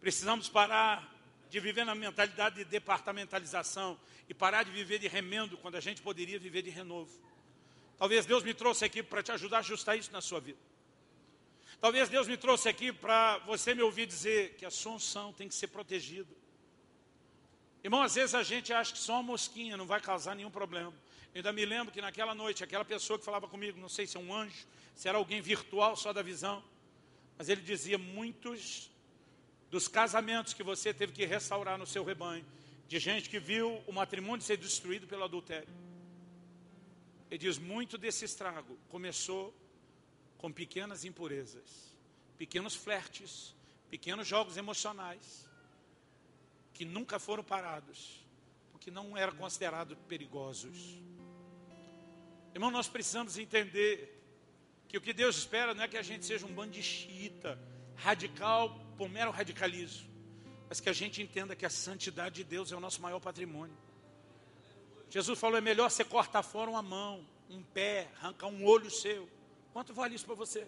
Precisamos 0.00 0.48
parar 0.48 1.16
de 1.48 1.58
viver 1.58 1.84
na 1.84 1.94
mentalidade 1.94 2.56
de 2.56 2.64
departamentalização 2.64 3.98
e 4.28 4.34
parar 4.34 4.62
de 4.64 4.70
viver 4.70 4.98
de 4.98 5.08
remendo 5.08 5.56
quando 5.56 5.76
a 5.76 5.80
gente 5.80 6.00
poderia 6.00 6.38
viver 6.38 6.62
de 6.62 6.70
renovo. 6.70 7.10
Talvez 7.98 8.24
Deus 8.24 8.44
me 8.44 8.54
trouxe 8.54 8.84
aqui 8.84 9.02
para 9.02 9.22
te 9.22 9.32
ajudar 9.32 9.56
a 9.58 9.60
ajustar 9.60 9.98
isso 9.98 10.12
na 10.12 10.20
sua 10.20 10.40
vida. 10.40 10.58
Talvez 11.80 12.10
Deus 12.10 12.28
me 12.28 12.36
trouxe 12.36 12.68
aqui 12.68 12.92
para 12.92 13.38
você 13.38 13.74
me 13.74 13.80
ouvir 13.80 14.06
dizer 14.06 14.54
que 14.56 14.66
a 14.66 14.70
sua 14.70 14.92
unção 14.92 15.32
tem 15.32 15.48
que 15.48 15.54
ser 15.54 15.68
protegida. 15.68 16.28
Irmão, 17.82 18.02
às 18.02 18.14
vezes 18.14 18.34
a 18.34 18.42
gente 18.42 18.70
acha 18.70 18.92
que 18.92 18.98
só 18.98 19.14
uma 19.14 19.22
mosquinha 19.22 19.78
não 19.78 19.86
vai 19.86 19.98
causar 19.98 20.34
nenhum 20.34 20.50
problema. 20.50 20.92
Eu 21.32 21.38
ainda 21.38 21.52
me 21.52 21.64
lembro 21.64 21.90
que 21.90 22.02
naquela 22.02 22.34
noite, 22.34 22.62
aquela 22.62 22.84
pessoa 22.84 23.18
que 23.18 23.24
falava 23.24 23.48
comigo, 23.48 23.80
não 23.80 23.88
sei 23.88 24.06
se 24.06 24.18
é 24.18 24.20
um 24.20 24.34
anjo, 24.34 24.66
se 24.94 25.08
era 25.08 25.16
alguém 25.16 25.40
virtual 25.40 25.96
só 25.96 26.12
da 26.12 26.20
visão, 26.20 26.62
mas 27.38 27.48
ele 27.48 27.62
dizia: 27.62 27.96
muitos 27.96 28.90
dos 29.70 29.88
casamentos 29.88 30.52
que 30.52 30.62
você 30.62 30.92
teve 30.92 31.14
que 31.14 31.24
restaurar 31.24 31.78
no 31.78 31.86
seu 31.86 32.04
rebanho, 32.04 32.44
de 32.88 32.98
gente 32.98 33.30
que 33.30 33.38
viu 33.38 33.82
o 33.86 33.92
matrimônio 33.92 34.44
ser 34.44 34.58
destruído 34.58 35.06
pelo 35.06 35.24
adultério. 35.24 35.72
Ele 37.30 37.38
diz: 37.38 37.56
muito 37.56 37.96
desse 37.96 38.26
estrago 38.26 38.76
começou 38.90 39.54
com 40.40 40.50
pequenas 40.50 41.04
impurezas, 41.04 41.94
pequenos 42.38 42.74
flertes, 42.74 43.54
pequenos 43.90 44.26
jogos 44.26 44.56
emocionais, 44.56 45.46
que 46.72 46.82
nunca 46.82 47.18
foram 47.18 47.44
parados, 47.44 48.24
porque 48.72 48.90
não 48.90 49.14
eram 49.18 49.36
considerados 49.36 49.98
perigosos. 50.08 50.98
Irmão, 52.54 52.70
nós 52.70 52.88
precisamos 52.88 53.36
entender 53.36 54.18
que 54.88 54.96
o 54.96 55.00
que 55.02 55.12
Deus 55.12 55.36
espera 55.36 55.74
não 55.74 55.84
é 55.84 55.88
que 55.88 55.98
a 55.98 56.02
gente 56.02 56.24
seja 56.24 56.46
um 56.46 56.54
bando 56.54 56.72
de 56.72 56.82
xiita, 56.82 57.58
radical 57.94 58.80
por 58.96 59.10
mero 59.10 59.30
radicalismo, 59.30 60.08
mas 60.70 60.80
que 60.80 60.88
a 60.88 60.94
gente 60.94 61.20
entenda 61.20 61.54
que 61.54 61.66
a 61.66 61.70
santidade 61.70 62.36
de 62.36 62.44
Deus 62.44 62.72
é 62.72 62.76
o 62.76 62.80
nosso 62.80 63.02
maior 63.02 63.20
patrimônio. 63.20 63.76
Jesus 65.10 65.38
falou: 65.38 65.58
é 65.58 65.60
melhor 65.60 65.90
você 65.90 66.02
cortar 66.02 66.42
fora 66.42 66.70
uma 66.70 66.80
mão, 66.80 67.26
um 67.50 67.62
pé, 67.62 68.08
arrancar 68.22 68.46
um 68.46 68.64
olho 68.64 68.90
seu. 68.90 69.28
Quanto 69.72 69.94
vale 69.94 70.14
isso 70.14 70.26
para 70.26 70.34
você? 70.34 70.66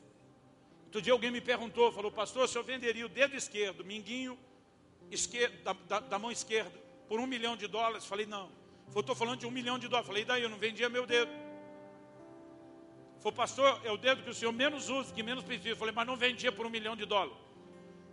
Outro 0.86 1.00
dia 1.00 1.12
alguém 1.12 1.30
me 1.30 1.40
perguntou, 1.40 1.90
falou, 1.90 2.12
pastor, 2.12 2.48
se 2.48 2.56
eu 2.56 2.62
venderia 2.62 3.06
o 3.06 3.08
dedo 3.08 3.34
esquerdo, 3.34 3.84
minguinho 3.84 4.38
esquerdo, 5.10 5.62
da, 5.62 5.72
da, 5.72 6.00
da 6.00 6.18
mão 6.18 6.30
esquerda, 6.30 6.78
por 7.08 7.18
um 7.18 7.26
milhão 7.26 7.56
de 7.56 7.66
dólares? 7.66 8.04
Falei, 8.04 8.26
não. 8.26 8.50
Estou 8.94 9.14
falando 9.14 9.40
de 9.40 9.46
um 9.46 9.50
milhão 9.50 9.78
de 9.78 9.88
dólares. 9.88 10.06
Falei, 10.06 10.24
daí 10.24 10.42
eu 10.42 10.50
não 10.50 10.58
vendia 10.58 10.88
meu 10.88 11.06
dedo. 11.06 11.30
Falei, 13.20 13.36
pastor, 13.36 13.80
é 13.84 13.90
o 13.90 13.96
dedo 13.96 14.22
que 14.22 14.30
o 14.30 14.34
senhor 14.34 14.52
menos 14.52 14.90
usa, 14.90 15.14
que 15.14 15.22
menos 15.22 15.44
precisa. 15.44 15.76
Falei, 15.76 15.94
mas 15.94 16.06
não 16.06 16.16
vendia 16.16 16.52
por 16.52 16.66
um 16.66 16.70
milhão 16.70 16.94
de 16.94 17.06
dólares. 17.06 17.38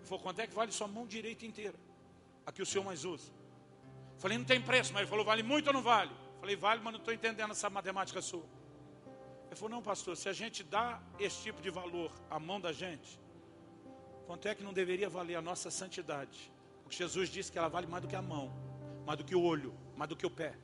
Falei, 0.05 0.23
quanto 0.23 0.39
é 0.39 0.47
que 0.47 0.55
vale 0.55 0.71
sua 0.71 0.87
mão 0.87 1.05
direita 1.05 1.45
inteira? 1.45 1.75
A 2.45 2.51
que 2.51 2.61
o 2.61 2.65
senhor 2.65 2.83
mais 2.83 3.03
usa. 3.03 3.31
Falei, 4.17 4.37
não 4.37 4.45
tem 4.45 4.61
preço, 4.61 4.93
mas 4.93 5.01
ele 5.01 5.09
falou, 5.09 5.25
vale 5.25 5.43
muito 5.43 5.67
ou 5.67 5.73
não 5.73 5.81
vale? 5.81 6.11
Falei, 6.39 6.55
vale, 6.55 6.81
mas 6.81 6.93
não 6.93 6.99
estou 6.99 7.13
entendendo 7.13 7.51
essa 7.51 7.69
matemática 7.69 8.21
sua. 8.21 8.43
Ele 9.49 9.55
falou, 9.55 9.69
não, 9.71 9.81
pastor, 9.81 10.15
se 10.15 10.29
a 10.29 10.33
gente 10.33 10.63
dá 10.63 11.01
esse 11.19 11.41
tipo 11.41 11.59
de 11.61 11.71
valor 11.71 12.11
à 12.29 12.39
mão 12.39 12.61
da 12.61 12.71
gente, 12.71 13.19
quanto 14.27 14.47
é 14.47 14.53
que 14.53 14.63
não 14.63 14.71
deveria 14.71 15.09
valer 15.09 15.35
a 15.35 15.41
nossa 15.41 15.71
santidade? 15.71 16.51
Porque 16.83 16.95
Jesus 16.95 17.29
disse 17.29 17.51
que 17.51 17.57
ela 17.57 17.67
vale 17.67 17.87
mais 17.87 18.03
do 18.03 18.07
que 18.07 18.15
a 18.15 18.21
mão, 18.21 18.53
mais 19.05 19.17
do 19.17 19.25
que 19.25 19.35
o 19.35 19.41
olho, 19.41 19.73
mais 19.97 20.07
do 20.07 20.15
que 20.15 20.25
o 20.25 20.29
pé. 20.29 20.55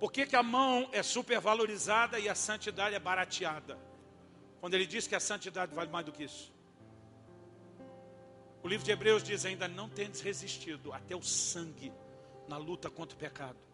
Por 0.00 0.10
que, 0.10 0.26
que 0.26 0.34
a 0.34 0.42
mão 0.42 0.88
é 0.92 1.02
supervalorizada 1.02 2.18
e 2.18 2.28
a 2.28 2.34
santidade 2.34 2.96
é 2.96 2.98
barateada? 2.98 3.78
Quando 4.60 4.74
ele 4.74 4.86
diz 4.86 5.06
que 5.06 5.14
a 5.14 5.20
santidade 5.20 5.72
vale 5.72 5.90
mais 5.90 6.04
do 6.04 6.10
que 6.10 6.24
isso. 6.24 6.52
O 8.62 8.68
livro 8.68 8.84
de 8.84 8.90
Hebreus 8.90 9.22
diz 9.22 9.44
ainda: 9.44 9.68
não 9.68 9.88
tendes 9.88 10.20
resistido 10.20 10.92
até 10.92 11.14
o 11.14 11.22
sangue 11.22 11.92
na 12.48 12.56
luta 12.56 12.90
contra 12.90 13.14
o 13.14 13.18
pecado. 13.18 13.69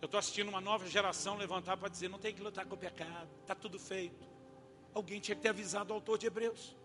Eu 0.00 0.06
estou 0.06 0.18
assistindo 0.18 0.48
uma 0.48 0.60
nova 0.60 0.86
geração 0.86 1.36
levantar 1.36 1.76
para 1.76 1.88
dizer: 1.88 2.08
não 2.08 2.18
tem 2.18 2.32
que 2.32 2.40
lutar 2.40 2.64
com 2.66 2.74
o 2.74 2.78
pecado, 2.78 3.28
está 3.40 3.54
tudo 3.54 3.78
feito. 3.78 4.26
Alguém 4.94 5.20
tinha 5.20 5.34
que 5.34 5.42
ter 5.42 5.48
avisado 5.48 5.92
o 5.92 5.94
autor 5.94 6.18
de 6.18 6.26
Hebreus, 6.26 6.76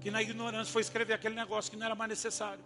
que 0.00 0.10
na 0.10 0.20
ignorância 0.20 0.72
foi 0.72 0.82
escrever 0.82 1.14
aquele 1.14 1.34
negócio 1.34 1.70
que 1.70 1.76
não 1.76 1.86
era 1.86 1.94
mais 1.94 2.08
necessário. 2.08 2.64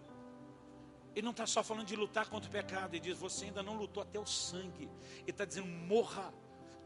Ele 1.14 1.24
não 1.24 1.30
está 1.30 1.46
só 1.46 1.62
falando 1.62 1.86
de 1.86 1.96
lutar 1.96 2.28
contra 2.28 2.48
o 2.48 2.52
pecado, 2.52 2.94
ele 2.94 3.00
diz: 3.00 3.18
você 3.18 3.46
ainda 3.46 3.62
não 3.62 3.76
lutou 3.76 4.02
até 4.02 4.18
o 4.18 4.26
sangue. 4.26 4.88
Ele 5.20 5.30
está 5.30 5.44
dizendo: 5.44 5.66
morra, 5.66 6.32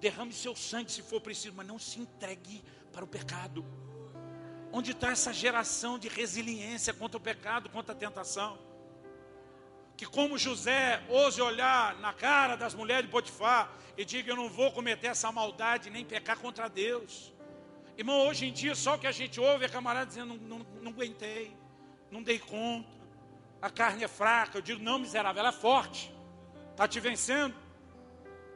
derrame 0.01 0.32
seu 0.32 0.57
sangue 0.57 0.91
se 0.91 1.03
for 1.03 1.20
preciso, 1.20 1.55
mas 1.55 1.66
não 1.66 1.78
se 1.78 2.01
entregue 2.01 2.62
para 2.93 3.05
o 3.05 3.09
pecado. 3.09 3.65
Onde 4.73 4.93
está 4.93 5.11
essa 5.11 5.32
geração 5.32 5.99
de 5.99 6.09
resiliência 6.09 6.93
contra 6.93 7.19
o 7.19 7.20
pecado, 7.20 7.69
contra 7.70 7.93
a 7.93 7.97
tentação? 7.97 8.69
Que 10.01 10.06
como 10.06 10.39
José 10.39 11.02
ouse 11.09 11.40
olhar 11.43 11.98
na 12.01 12.12
cara 12.12 12.56
das 12.56 12.74
mulheres 12.74 13.05
de 13.05 13.10
Potifar 13.10 13.70
e 13.98 14.05
diga: 14.05 14.32
Eu 14.32 14.36
não 14.36 14.48
vou 14.48 14.72
cometer 14.72 15.09
essa 15.09 15.31
maldade 15.31 15.90
nem 15.90 16.05
pecar 16.05 16.39
contra 16.39 16.68
Deus. 16.68 17.12
Irmão, 17.98 18.27
hoje 18.27 18.47
em 18.47 18.52
dia 18.60 18.74
só 18.74 18.94
o 18.94 18.98
que 18.98 19.06
a 19.06 19.12
gente 19.12 19.39
ouve 19.39 19.66
é 19.66 19.68
camarada 19.68 20.06
dizendo: 20.06 20.35
Não, 20.35 20.59
não, 20.59 20.66
não 20.85 20.90
aguentei, 20.93 21.55
não 22.10 22.22
dei 22.22 22.39
conta 22.39 23.01
a 23.60 23.68
carne 23.68 24.05
é 24.05 24.09
fraca. 24.09 24.59
Eu 24.59 24.62
digo, 24.62 24.82
não, 24.82 24.98
miserável, 24.98 25.40
ela 25.40 25.51
é 25.51 25.52
forte. 25.52 26.12
Está 26.70 26.89
te 26.89 26.98
vencendo. 26.98 27.55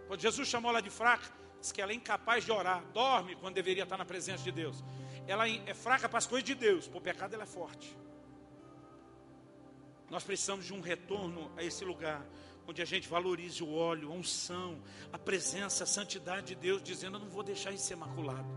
Quando 0.06 0.20
Jesus 0.20 0.48
chamou 0.48 0.70
ela 0.70 0.80
de 0.80 0.90
fraca, 0.90 1.28
diz 1.60 1.72
que 1.72 1.82
ela 1.82 1.92
é 1.92 1.94
incapaz 1.94 2.44
de 2.44 2.52
orar, 2.52 2.82
dorme 2.92 3.36
quando 3.36 3.54
deveria 3.54 3.82
estar 3.82 3.96
na 3.96 4.04
presença 4.04 4.42
de 4.42 4.52
Deus. 4.52 4.82
Ela 5.26 5.48
é 5.48 5.74
fraca 5.74 6.08
para 6.08 6.18
as 6.18 6.26
coisas 6.26 6.44
de 6.44 6.54
Deus, 6.54 6.90
o 6.92 7.00
pecado 7.00 7.34
ela 7.34 7.44
é 7.44 7.46
forte. 7.46 7.96
Nós 10.10 10.22
precisamos 10.22 10.64
de 10.66 10.72
um 10.72 10.80
retorno 10.80 11.50
a 11.56 11.62
esse 11.62 11.84
lugar, 11.84 12.24
onde 12.66 12.80
a 12.82 12.84
gente 12.84 13.08
valorize 13.08 13.62
o 13.62 13.74
óleo, 13.74 14.10
a 14.10 14.14
unção, 14.14 14.80
a 15.12 15.18
presença, 15.18 15.84
a 15.84 15.86
santidade 15.86 16.48
de 16.48 16.54
Deus, 16.54 16.82
dizendo: 16.82 17.16
Eu 17.16 17.20
não 17.20 17.28
vou 17.28 17.42
deixar 17.42 17.72
isso 17.72 17.84
ser 17.84 17.96
maculado. 17.96 18.48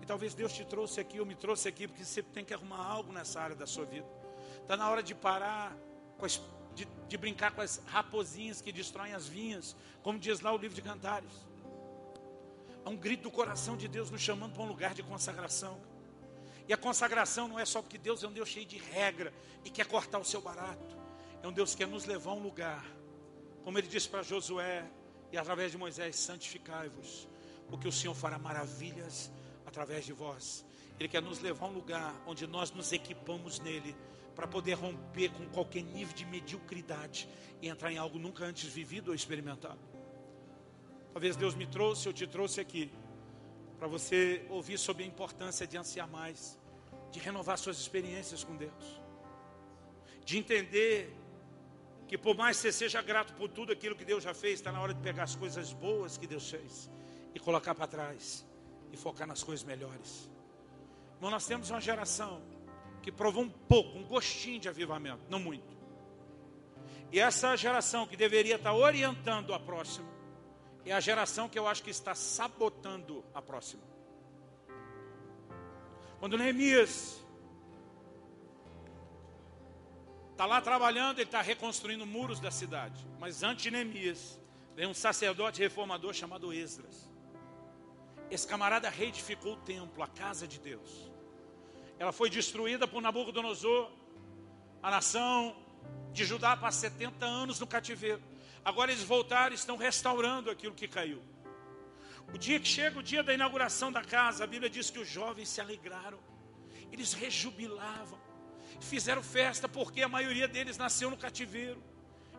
E 0.00 0.06
talvez 0.06 0.34
Deus 0.34 0.52
te 0.52 0.64
trouxe 0.64 1.00
aqui, 1.00 1.20
ou 1.20 1.26
me 1.26 1.34
trouxe 1.34 1.68
aqui, 1.68 1.86
porque 1.86 2.04
você 2.04 2.22
tem 2.22 2.44
que 2.44 2.54
arrumar 2.54 2.84
algo 2.84 3.12
nessa 3.12 3.40
área 3.40 3.56
da 3.56 3.66
sua 3.66 3.84
vida. 3.84 4.06
Está 4.62 4.76
na 4.76 4.88
hora 4.88 5.02
de 5.02 5.14
parar 5.14 5.76
as, 6.24 6.40
de, 6.74 6.86
de, 7.08 7.16
brincar 7.16 7.52
com 7.52 7.60
as 7.60 7.82
raposinhas 7.86 8.60
que 8.60 8.72
destroem 8.72 9.12
as 9.12 9.26
vinhas, 9.26 9.76
como 10.02 10.18
diz 10.18 10.40
lá 10.40 10.52
o 10.52 10.56
livro 10.56 10.74
de 10.74 10.82
Cantares. 10.82 11.32
Há 12.84 12.90
um 12.90 12.96
grito 12.96 13.24
do 13.24 13.30
coração 13.30 13.76
de 13.76 13.88
Deus 13.88 14.10
nos 14.10 14.20
chamando 14.20 14.52
para 14.52 14.62
um 14.62 14.66
lugar 14.66 14.94
de 14.94 15.02
consagração. 15.02 15.78
E 16.70 16.72
a 16.72 16.76
consagração 16.76 17.48
não 17.48 17.58
é 17.58 17.64
só 17.64 17.82
porque 17.82 17.98
Deus 17.98 18.22
é 18.22 18.28
um 18.28 18.32
Deus 18.32 18.48
cheio 18.48 18.64
de 18.64 18.78
regra 18.78 19.34
e 19.64 19.70
quer 19.70 19.86
cortar 19.86 20.20
o 20.20 20.24
seu 20.24 20.40
barato. 20.40 20.96
É 21.42 21.48
um 21.48 21.52
Deus 21.52 21.72
que 21.72 21.78
quer 21.78 21.88
nos 21.88 22.04
levar 22.04 22.30
a 22.30 22.34
um 22.34 22.40
lugar, 22.40 22.86
como 23.64 23.76
ele 23.76 23.88
disse 23.88 24.08
para 24.08 24.22
Josué 24.22 24.88
e 25.32 25.36
através 25.36 25.72
de 25.72 25.76
Moisés: 25.76 26.14
santificai-vos, 26.14 27.26
porque 27.68 27.88
o 27.88 27.92
Senhor 27.92 28.14
fará 28.14 28.38
maravilhas 28.38 29.32
através 29.66 30.04
de 30.04 30.12
vós. 30.12 30.64
Ele 30.96 31.08
quer 31.08 31.20
nos 31.20 31.40
levar 31.40 31.66
a 31.66 31.68
um 31.70 31.72
lugar 31.72 32.14
onde 32.24 32.46
nós 32.46 32.70
nos 32.70 32.92
equipamos 32.92 33.58
nele 33.58 33.96
para 34.36 34.46
poder 34.46 34.74
romper 34.74 35.32
com 35.32 35.48
qualquer 35.48 35.82
nível 35.82 36.14
de 36.14 36.24
mediocridade 36.24 37.28
e 37.60 37.66
entrar 37.66 37.90
em 37.90 37.98
algo 37.98 38.16
nunca 38.16 38.44
antes 38.44 38.72
vivido 38.72 39.08
ou 39.08 39.14
experimentado. 39.16 39.80
Talvez 41.12 41.34
Deus 41.34 41.56
me 41.56 41.66
trouxe, 41.66 42.06
eu 42.06 42.12
te 42.12 42.28
trouxe 42.28 42.60
aqui 42.60 42.92
para 43.80 43.88
você 43.88 44.44
ouvir 44.50 44.76
sobre 44.76 45.04
a 45.04 45.06
importância 45.06 45.66
de 45.66 45.74
ansiar 45.74 46.06
mais, 46.06 46.58
de 47.10 47.18
renovar 47.18 47.56
suas 47.56 47.78
experiências 47.78 48.44
com 48.44 48.54
Deus, 48.54 49.00
de 50.22 50.36
entender 50.36 51.16
que 52.06 52.18
por 52.18 52.36
mais 52.36 52.58
que 52.58 52.64
você 52.64 52.72
seja 52.72 53.00
grato 53.00 53.32
por 53.32 53.48
tudo 53.48 53.72
aquilo 53.72 53.96
que 53.96 54.04
Deus 54.04 54.22
já 54.22 54.34
fez, 54.34 54.58
está 54.58 54.70
na 54.70 54.82
hora 54.82 54.92
de 54.92 55.00
pegar 55.00 55.22
as 55.22 55.34
coisas 55.34 55.72
boas 55.72 56.18
que 56.18 56.26
Deus 56.26 56.50
fez 56.50 56.90
e 57.34 57.40
colocar 57.40 57.74
para 57.74 57.86
trás 57.86 58.46
e 58.92 58.98
focar 58.98 59.26
nas 59.26 59.42
coisas 59.42 59.64
melhores. 59.64 60.30
Irmão, 61.14 61.30
nós 61.30 61.46
temos 61.46 61.70
uma 61.70 61.80
geração 61.80 62.42
que 63.02 63.10
provou 63.10 63.44
um 63.44 63.48
pouco, 63.48 63.96
um 63.96 64.04
gostinho 64.04 64.60
de 64.60 64.68
avivamento, 64.68 65.22
não 65.30 65.40
muito. 65.40 65.74
E 67.10 67.18
essa 67.18 67.56
geração 67.56 68.06
que 68.06 68.14
deveria 68.14 68.56
estar 68.56 68.74
orientando 68.74 69.54
a 69.54 69.58
próxima, 69.58 70.06
é 70.84 70.92
a 70.92 71.00
geração 71.00 71.48
que 71.48 71.58
eu 71.58 71.66
acho 71.66 71.82
que 71.82 71.90
está 71.90 72.14
sabotando 72.14 73.24
a 73.34 73.42
próxima. 73.42 73.82
Quando 76.18 76.36
Neemias 76.36 77.22
está 80.32 80.46
lá 80.46 80.60
trabalhando, 80.60 81.18
ele 81.18 81.28
está 81.28 81.42
reconstruindo 81.42 82.06
muros 82.06 82.40
da 82.40 82.50
cidade. 82.50 83.06
Mas 83.18 83.42
antes 83.42 83.62
de 83.62 83.70
Neemias, 83.70 84.40
vem 84.74 84.86
um 84.86 84.94
sacerdote 84.94 85.60
reformador 85.60 86.14
chamado 86.14 86.52
Esdras. 86.52 87.10
Esse 88.30 88.46
camarada 88.46 88.88
reedificou 88.88 89.54
o 89.54 89.56
templo, 89.56 90.02
a 90.02 90.06
casa 90.06 90.46
de 90.46 90.58
Deus. 90.58 91.10
Ela 91.98 92.12
foi 92.12 92.30
destruída 92.30 92.88
por 92.88 93.02
Nabucodonosor, 93.02 93.90
a 94.82 94.90
nação 94.90 95.54
de 96.12 96.24
Judá 96.24 96.56
para 96.56 96.70
70 96.70 97.24
anos 97.26 97.60
no 97.60 97.66
cativeiro. 97.66 98.22
Agora 98.64 98.92
eles 98.92 99.04
voltaram 99.04 99.54
estão 99.54 99.76
restaurando 99.76 100.50
aquilo 100.50 100.74
que 100.74 100.88
caiu. 100.88 101.22
O 102.32 102.38
dia 102.38 102.60
que 102.60 102.68
chega 102.68 102.98
o 102.98 103.02
dia 103.02 103.22
da 103.22 103.34
inauguração 103.34 103.90
da 103.90 104.04
casa, 104.04 104.44
a 104.44 104.46
Bíblia 104.46 104.70
diz 104.70 104.90
que 104.90 104.98
os 104.98 105.08
jovens 105.08 105.48
se 105.48 105.60
alegraram, 105.60 106.20
eles 106.92 107.12
rejubilavam 107.12 108.20
fizeram 108.80 109.22
festa 109.22 109.68
porque 109.68 110.02
a 110.02 110.08
maioria 110.08 110.48
deles 110.48 110.78
nasceu 110.78 111.10
no 111.10 111.16
cativeiro. 111.16 111.82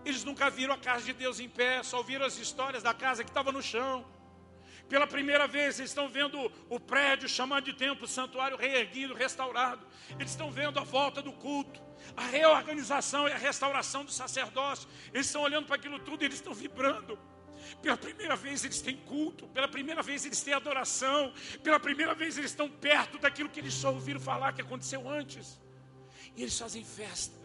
Eles 0.03 0.23
nunca 0.23 0.49
viram 0.49 0.73
a 0.73 0.77
casa 0.77 1.05
de 1.05 1.13
Deus 1.13 1.39
em 1.39 1.47
pé, 1.47 1.83
só 1.83 1.97
ouviram 1.97 2.25
as 2.25 2.37
histórias 2.37 2.81
da 2.81 2.93
casa 2.93 3.23
que 3.23 3.29
estava 3.29 3.51
no 3.51 3.61
chão. 3.61 4.05
Pela 4.89 5.05
primeira 5.05 5.47
vez, 5.47 5.79
eles 5.79 5.91
estão 5.91 6.09
vendo 6.09 6.51
o 6.67 6.79
prédio 6.79 7.29
chamado 7.29 7.63
de 7.63 7.73
templo, 7.73 8.07
santuário 8.07 8.57
reerguido, 8.57 9.13
restaurado. 9.13 9.85
Eles 10.19 10.31
estão 10.31 10.51
vendo 10.51 10.79
a 10.79 10.83
volta 10.83 11.21
do 11.21 11.31
culto, 11.31 11.81
a 12.15 12.25
reorganização 12.25 13.27
e 13.27 13.31
a 13.31 13.37
restauração 13.37 14.03
do 14.03 14.11
sacerdócio. 14.11 14.87
Eles 15.13 15.27
estão 15.27 15.41
olhando 15.41 15.65
para 15.65 15.75
aquilo 15.75 15.99
tudo 15.99 16.23
e 16.23 16.25
eles 16.25 16.37
estão 16.37 16.53
vibrando. 16.53 17.17
Pela 17.81 17.97
primeira 17.97 18.35
vez 18.35 18.63
eles 18.63 18.81
têm 18.81 18.97
culto, 18.97 19.47
pela 19.47 19.67
primeira 19.67 20.01
vez 20.01 20.25
eles 20.25 20.41
têm 20.41 20.53
adoração, 20.53 21.33
pela 21.63 21.79
primeira 21.79 22.13
vez 22.13 22.37
eles 22.37 22.51
estão 22.51 22.69
perto 22.69 23.17
daquilo 23.17 23.49
que 23.49 23.59
eles 23.59 23.73
só 23.73 23.93
ouviram 23.93 24.19
falar 24.19 24.53
que 24.53 24.61
aconteceu 24.61 25.07
antes 25.09 25.59
e 26.35 26.41
eles 26.43 26.57
fazem 26.57 26.83
festa. 26.83 27.35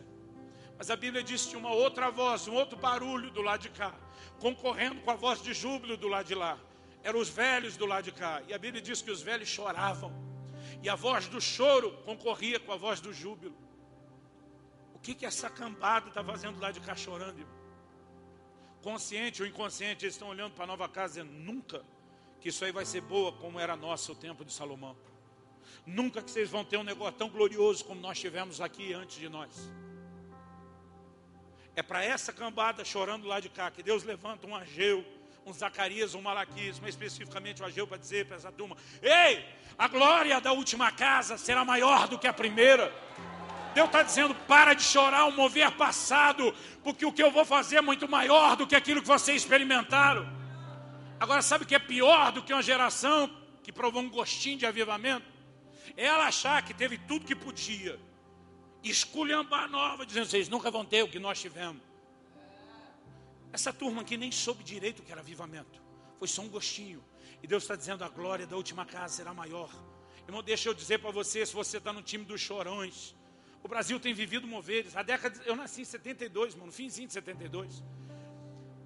Mas 0.78 0.91
a 0.91 0.97
Bíblia 0.97 1.23
diz 1.23 1.47
que 1.47 1.57
uma 1.57 1.73
outra 1.73 2.11
voz, 2.11 2.47
um 2.47 2.55
outro 2.55 2.77
barulho 2.77 3.31
do 3.31 3.41
lado 3.41 3.62
de 3.62 3.70
cá, 3.70 3.95
concorrendo 4.39 5.01
com 5.01 5.11
a 5.11 5.15
voz 5.15 5.41
de 5.43 5.55
júbilo 5.55 5.97
do 5.97 6.09
lado 6.09 6.27
de 6.27 6.35
lá. 6.35 6.59
Eram 7.03 7.19
os 7.19 7.28
velhos 7.28 7.77
do 7.77 7.87
lado 7.87 8.05
de 8.05 8.12
cá. 8.12 8.43
E 8.49 8.53
a 8.53 8.59
Bíblia 8.59 8.83
diz 8.83 9.01
que 9.01 9.11
os 9.11 9.23
velhos 9.23 9.49
choravam. 9.49 10.12
E 10.83 10.89
a 10.89 10.95
voz 10.95 11.28
do 11.28 11.41
choro 11.41 11.93
concorria 12.05 12.61
com 12.61 12.73
a 12.73 12.77
voz 12.77 13.01
do 13.01 13.12
júbilo. 13.12 13.57
Que, 15.07 15.15
que 15.15 15.24
essa 15.24 15.49
cambada 15.49 16.09
está 16.09 16.24
fazendo 16.24 16.61
lá 16.61 16.73
de 16.73 16.81
cá 16.81 16.97
chorando? 16.97 17.39
Irmão? 17.39 17.55
Consciente 18.83 19.41
ou 19.41 19.47
inconsciente, 19.47 20.05
eles 20.05 20.16
estão 20.16 20.27
olhando 20.27 20.55
para 20.55 20.65
a 20.65 20.66
nova 20.66 20.89
casa 20.89 21.23
dizendo, 21.23 21.33
nunca 21.33 21.85
que 22.41 22.49
isso 22.49 22.65
aí 22.65 22.73
vai 22.73 22.85
ser 22.85 23.03
boa 23.03 23.31
como 23.31 23.61
era 23.61 23.77
nosso 23.77 24.11
o 24.11 24.15
tempo 24.16 24.45
de 24.45 24.53
Salomão. 24.53 24.97
Nunca 25.87 26.20
que 26.20 26.28
vocês 26.28 26.51
vão 26.51 26.65
ter 26.65 26.77
um 26.77 26.83
negócio 26.83 27.15
tão 27.15 27.28
glorioso 27.28 27.85
como 27.85 28.01
nós 28.01 28.19
tivemos 28.19 28.61
aqui 28.61 28.93
antes 28.95 29.16
de 29.16 29.28
nós. 29.28 29.70
É 31.77 31.85
para 31.85 32.03
essa 32.03 32.33
cambada 32.33 32.85
chorando 32.85 33.28
lá 33.28 33.39
de 33.39 33.49
cá 33.49 33.70
que 33.70 33.85
Deus 33.85 34.03
levanta 34.03 34.45
um 34.45 34.57
Ageu, 34.57 35.07
um 35.47 35.53
Zacarias, 35.53 36.16
um 36.16 36.20
Malaquias, 36.20 36.81
mas 36.81 36.97
especificamente 36.97 37.62
o 37.62 37.65
Ageu 37.65 37.87
para 37.87 37.97
dizer 37.97 38.27
para 38.27 38.39
essa 38.39 38.51
turma: 38.51 38.77
Ei, 39.01 39.47
a 39.78 39.87
glória 39.87 40.41
da 40.41 40.51
última 40.51 40.91
casa 40.91 41.39
será 41.39 41.65
maior 41.65 42.09
do 42.09 42.19
que 42.19 42.27
a 42.27 42.33
primeira. 42.33 42.93
Deus 43.77 43.89
está 43.89 44.03
dizendo: 44.03 44.35
para 44.35 44.73
de 44.73 44.82
chorar 44.82 45.27
o 45.27 45.32
mover 45.32 45.70
passado, 45.73 46.55
porque 46.82 47.05
o 47.05 47.12
que 47.12 47.23
eu 47.23 47.31
vou 47.31 47.44
fazer 47.44 47.77
é 47.77 47.82
muito 47.82 48.09
maior 48.09 48.57
do 48.57 48.66
que 48.66 48.74
aquilo 48.74 49.03
que 49.03 49.07
vocês 49.07 49.43
experimentaram. 49.43 50.27
Agora, 51.20 51.43
sabe 51.43 51.65
o 51.65 51.66
que 51.66 51.74
é 51.74 51.78
pior 51.78 52.32
do 52.32 52.43
que 52.43 52.55
uma 52.55 52.62
geração 52.62 53.31
que 53.62 53.70
provou 53.70 54.01
um 54.01 54.09
gostinho 54.09 54.57
de 54.57 54.65
avivamento? 54.65 55.27
Ela 55.94 56.27
achar 56.27 56.62
que 56.62 56.73
teve 56.73 56.97
tudo 56.97 57.27
que 57.27 57.36
podia. 57.36 58.01
Esculhambar 58.82 59.69
nova, 59.69 60.07
dizendo, 60.07 60.24
vocês 60.24 60.48
nunca 60.48 60.70
vão 60.70 60.85
ter 60.85 61.03
o 61.03 61.09
que 61.09 61.19
nós 61.19 61.39
tivemos. 61.39 61.82
Essa 63.53 63.74
turma 63.74 64.01
aqui 64.01 64.16
nem 64.16 64.32
soube 64.32 64.65
direito 64.65 65.01
o 65.01 65.03
que 65.03 65.12
era 65.12 65.20
avivamento. 65.20 65.82
Foi 66.19 66.28
só 66.28 66.40
um 66.40 66.48
gostinho. 66.48 67.05
E 67.43 67.47
Deus 67.47 67.65
está 67.65 67.77
dizendo, 67.77 68.05
a 68.05 68.09
glória 68.09 68.47
da 68.47 68.57
última 68.57 68.86
casa 68.86 69.16
será 69.16 69.35
maior. 69.35 69.70
Irmão, 70.27 70.43
deixa 70.43 70.70
eu 70.70 70.74
dizer 70.74 70.98
para 70.98 71.11
você, 71.11 71.44
se 71.44 71.53
você 71.53 71.77
está 71.77 71.93
no 71.93 72.01
time 72.01 72.24
dos 72.24 72.40
chorões. 72.40 73.15
O 73.66 73.68
Brasil 73.68 73.98
tem 73.98 74.14
vivido 74.14 74.47
moveres. 74.47 74.97
A 74.97 75.02
década, 75.02 75.43
eu 75.44 75.56
nasci 75.56 75.82
em 75.82 75.84
72, 75.84 76.55
mano, 76.55 76.66
no 76.66 76.72
finzinho 76.72 77.09
de 77.09 77.14
72. 77.14 77.82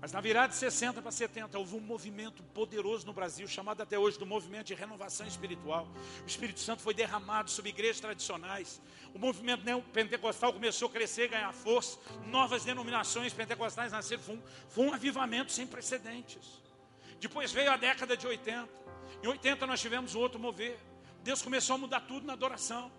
Mas 0.01 0.11
na 0.11 0.23
virada 0.23 0.49
de 0.49 0.55
60 0.55 1.03
para 1.03 1.11
70 1.11 1.59
houve 1.59 1.77
um 1.77 1.81
movimento 1.81 2.43
poderoso 2.43 3.07
no 3.07 3.13
Brasil, 3.13 3.47
chamado 3.47 3.83
até 3.83 3.99
hoje 3.99 4.19
do 4.19 4.25
movimento 4.25 4.69
de 4.69 4.75
renovação 4.75 5.27
espiritual. 5.27 5.87
O 6.25 6.27
Espírito 6.27 6.61
Santo 6.61 6.81
foi 6.81 6.95
derramado 6.95 7.51
sobre 7.51 7.69
igrejas 7.69 8.01
tradicionais. 8.01 8.81
O 9.13 9.19
movimento 9.19 9.63
pentecostal 9.93 10.51
começou 10.51 10.89
a 10.89 10.93
crescer, 10.93 11.29
ganhar 11.29 11.53
força. 11.53 11.99
Novas 12.29 12.65
denominações 12.65 13.35
pentecostais 13.35 13.93
nasceram. 13.93 14.23
Foi 14.23 14.37
um, 14.37 14.43
foi 14.71 14.87
um 14.87 14.95
avivamento 14.95 15.53
sem 15.53 15.67
precedentes. 15.67 16.59
Depois 17.21 17.53
veio 17.53 17.71
a 17.71 17.77
década 17.77 18.17
de 18.17 18.27
80. 18.27 18.67
Em 19.23 19.27
80 19.27 19.67
nós 19.67 19.79
tivemos 19.79 20.15
um 20.15 20.21
outro 20.21 20.41
mover. 20.41 20.79
Deus 21.23 21.43
começou 21.43 21.75
a 21.75 21.79
mudar 21.79 22.01
tudo 22.01 22.27
na 22.27 22.33
adoração. 22.33 22.91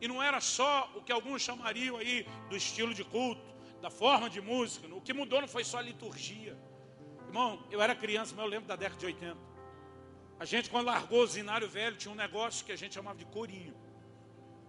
E 0.00 0.08
não 0.08 0.22
era 0.22 0.40
só 0.40 0.90
o 0.94 1.02
que 1.02 1.12
alguns 1.12 1.42
chamariam 1.42 1.96
aí 1.96 2.26
do 2.48 2.56
estilo 2.56 2.92
de 2.92 3.04
culto 3.04 3.54
da 3.80 3.90
forma 3.90 4.28
de 4.30 4.40
música. 4.40 4.92
O 4.94 5.00
que 5.00 5.12
mudou 5.12 5.40
não 5.40 5.48
foi 5.48 5.64
só 5.64 5.78
a 5.78 5.82
liturgia. 5.82 6.56
Irmão, 7.26 7.62
eu 7.70 7.80
era 7.82 7.94
criança, 7.94 8.34
mas 8.34 8.44
eu 8.44 8.50
lembro 8.50 8.66
da 8.66 8.76
década 8.76 8.98
de 8.98 9.06
80. 9.06 9.36
A 10.38 10.44
gente, 10.44 10.70
quando 10.70 10.86
largou 10.86 11.22
o 11.22 11.26
zinário 11.26 11.68
velho, 11.68 11.96
tinha 11.96 12.12
um 12.12 12.16
negócio 12.16 12.64
que 12.64 12.72
a 12.72 12.76
gente 12.76 12.94
chamava 12.94 13.18
de 13.18 13.24
corinho. 13.26 13.74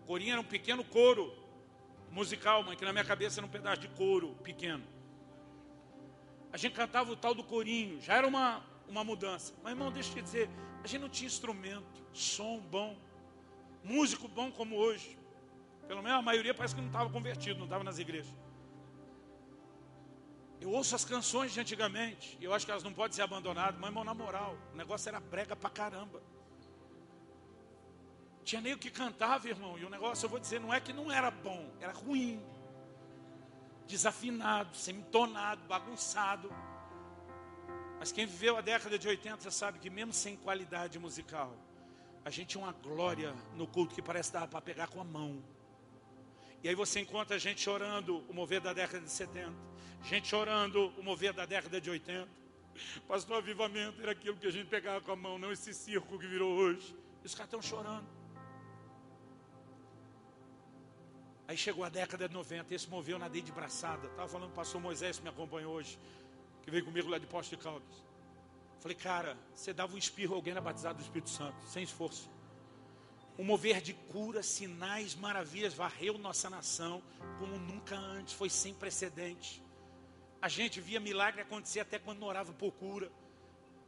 Corinho 0.06 0.34
era 0.34 0.42
um 0.42 0.46
pequeno 0.46 0.84
coro 0.84 1.34
musical, 2.12 2.64
mas 2.64 2.76
que 2.78 2.86
na 2.86 2.94
minha 2.94 3.04
cabeça 3.04 3.40
era 3.40 3.48
um 3.48 3.50
pedaço 3.50 3.82
de 3.82 3.88
couro 3.90 4.36
pequeno. 4.44 4.84
A 6.54 6.58
gente 6.58 6.74
cantava 6.74 7.12
o 7.12 7.16
tal 7.16 7.34
do 7.34 7.44
corinho, 7.44 8.00
já 8.00 8.16
era 8.16 8.28
uma, 8.28 8.64
uma 8.88 9.04
mudança. 9.04 9.54
Mas, 9.62 9.72
irmão, 9.74 9.92
deixa 9.92 10.10
eu 10.12 10.16
te 10.16 10.22
dizer, 10.22 10.50
a 10.84 10.88
gente 10.88 11.02
não 11.02 11.10
tinha 11.10 11.28
instrumento, 11.28 12.06
som 12.14 12.60
bom, 12.60 12.98
músico 13.86 14.28
bom 14.28 14.52
como 14.52 14.76
hoje. 14.76 15.18
Pelo 15.88 16.02
menos 16.02 16.20
a 16.20 16.22
maioria 16.22 16.53
parece 16.53 16.74
que 16.74 16.82
não 16.82 16.88
estava 16.88 17.10
convertido, 17.10 17.60
não 17.60 17.66
estava 17.66 17.84
nas 17.84 17.99
igrejas. 17.99 18.34
Eu 20.60 20.72
ouço 20.72 20.95
as 20.95 21.06
canções 21.06 21.53
de 21.53 21.60
antigamente, 21.60 22.38
e 22.40 22.44
eu 22.44 22.53
acho 22.53 22.66
que 22.66 22.72
elas 22.72 22.84
não 22.84 22.94
podem 22.94 23.16
ser 23.16 23.22
abandonadas, 23.22 23.80
mas, 23.80 23.90
irmão, 23.90 24.03
na 24.03 24.14
moral, 24.14 24.57
o 24.74 24.76
negócio 24.76 25.07
era 25.07 25.20
brega 25.20 25.56
pra 25.56 25.70
caramba. 25.70 26.22
Tinha 28.44 28.62
nem 28.62 28.74
o 28.74 28.78
que 28.78 28.90
cantava, 28.90 29.48
irmão, 29.48 29.78
e 29.78 29.86
o 29.86 29.90
negócio, 29.90 30.26
eu 30.26 30.30
vou 30.30 30.40
dizer, 30.40 30.60
não 30.60 30.74
é 30.74 30.80
que 30.80 30.94
não 30.94 31.12
era 31.12 31.30
bom, 31.30 31.72
era 31.80 31.91
ruim. 31.91 32.44
Desafinado, 33.88 34.76
semitonado, 34.76 35.62
bagunçado. 35.68 36.52
Mas 37.99 38.12
quem 38.12 38.26
viveu 38.26 38.57
a 38.57 38.62
década 38.62 38.98
de 38.98 39.07
80 39.07 39.52
sabe 39.52 39.80
que 39.80 39.90
mesmo 39.90 40.14
sem 40.14 40.36
qualidade 40.36 40.98
musical, 40.98 41.56
a 42.26 42.32
gente 42.32 42.48
tinha 42.48 42.64
uma 42.64 42.74
glória 42.74 43.32
no 43.56 43.68
culto 43.68 43.94
que 43.94 44.02
parece 44.02 44.34
dar 44.34 44.48
para 44.48 44.60
pegar 44.60 44.88
com 44.88 45.00
a 45.00 45.04
mão. 45.04 45.44
E 46.64 46.68
aí 46.68 46.74
você 46.74 47.00
encontra 47.00 47.38
gente 47.38 47.62
chorando 47.62 48.24
o 48.28 48.34
mover 48.34 48.60
da 48.60 48.74
década 48.74 49.06
de 49.06 49.12
70, 49.12 49.54
gente 50.04 50.28
chorando 50.28 50.92
o 50.98 51.04
mover 51.04 51.32
da 51.34 51.46
década 51.46 51.80
de 51.80 51.88
80. 51.88 52.28
Pastor, 53.08 53.38
avivamento 53.38 54.02
era 54.02 54.12
aquilo 54.12 54.36
que 54.38 54.48
a 54.48 54.52
gente 54.52 54.68
pegava 54.68 55.00
com 55.02 55.12
a 55.12 55.16
mão, 55.16 55.38
não 55.38 55.52
esse 55.52 55.72
circo 55.72 56.18
que 56.18 56.26
virou 56.26 56.52
hoje. 56.52 56.96
E 57.24 57.28
os 57.28 57.36
caras 57.36 57.54
estão 57.54 57.62
chorando. 57.62 58.08
Aí 61.48 61.56
chegou 61.56 61.84
a 61.84 61.90
década 61.90 62.28
de 62.28 62.34
90, 62.34 62.74
esse 62.74 62.90
moveu 62.90 63.20
na 63.20 63.28
de 63.30 63.52
braçada. 63.52 64.08
Estava 64.08 64.28
falando 64.28 64.52
pastor 64.52 64.82
Moisés, 64.82 65.18
que 65.18 65.24
me 65.24 65.30
acompanhou 65.30 65.76
hoje, 65.76 66.00
que 66.64 66.72
veio 66.72 66.84
comigo 66.84 67.08
lá 67.08 67.20
de 67.20 67.28
Posto 67.28 67.56
de 67.56 67.62
Caldas. 67.62 68.05
Falei, 68.86 68.98
cara, 68.98 69.36
você 69.56 69.74
dava 69.74 69.95
um 69.95 69.98
espirro 69.98 70.36
a 70.36 70.38
alguém 70.38 70.53
na 70.53 70.62
batizada 70.62 70.94
do 70.94 71.02
Espírito 71.02 71.32
Santo, 71.32 71.57
sem 71.66 71.82
esforço. 71.82 72.30
Um 73.36 73.44
mover 73.44 73.82
de 73.82 73.95
cura, 73.95 74.44
sinais, 74.44 75.16
maravilhas, 75.16 75.74
varreu 75.74 76.20
nossa 76.20 76.52
nação 76.52 77.02
como 77.40 77.57
nunca 77.57 77.95
antes, 77.95 78.36
foi 78.36 78.48
sem 78.48 78.76
precedente. 78.76 79.60
A 80.40 80.48
gente 80.48 80.80
via 80.80 80.99
milagre 80.99 81.41
acontecer 81.41 81.80
até 81.80 81.98
quando 81.98 82.22
orava 82.22 82.53
por 82.53 82.72
cura. 82.74 83.12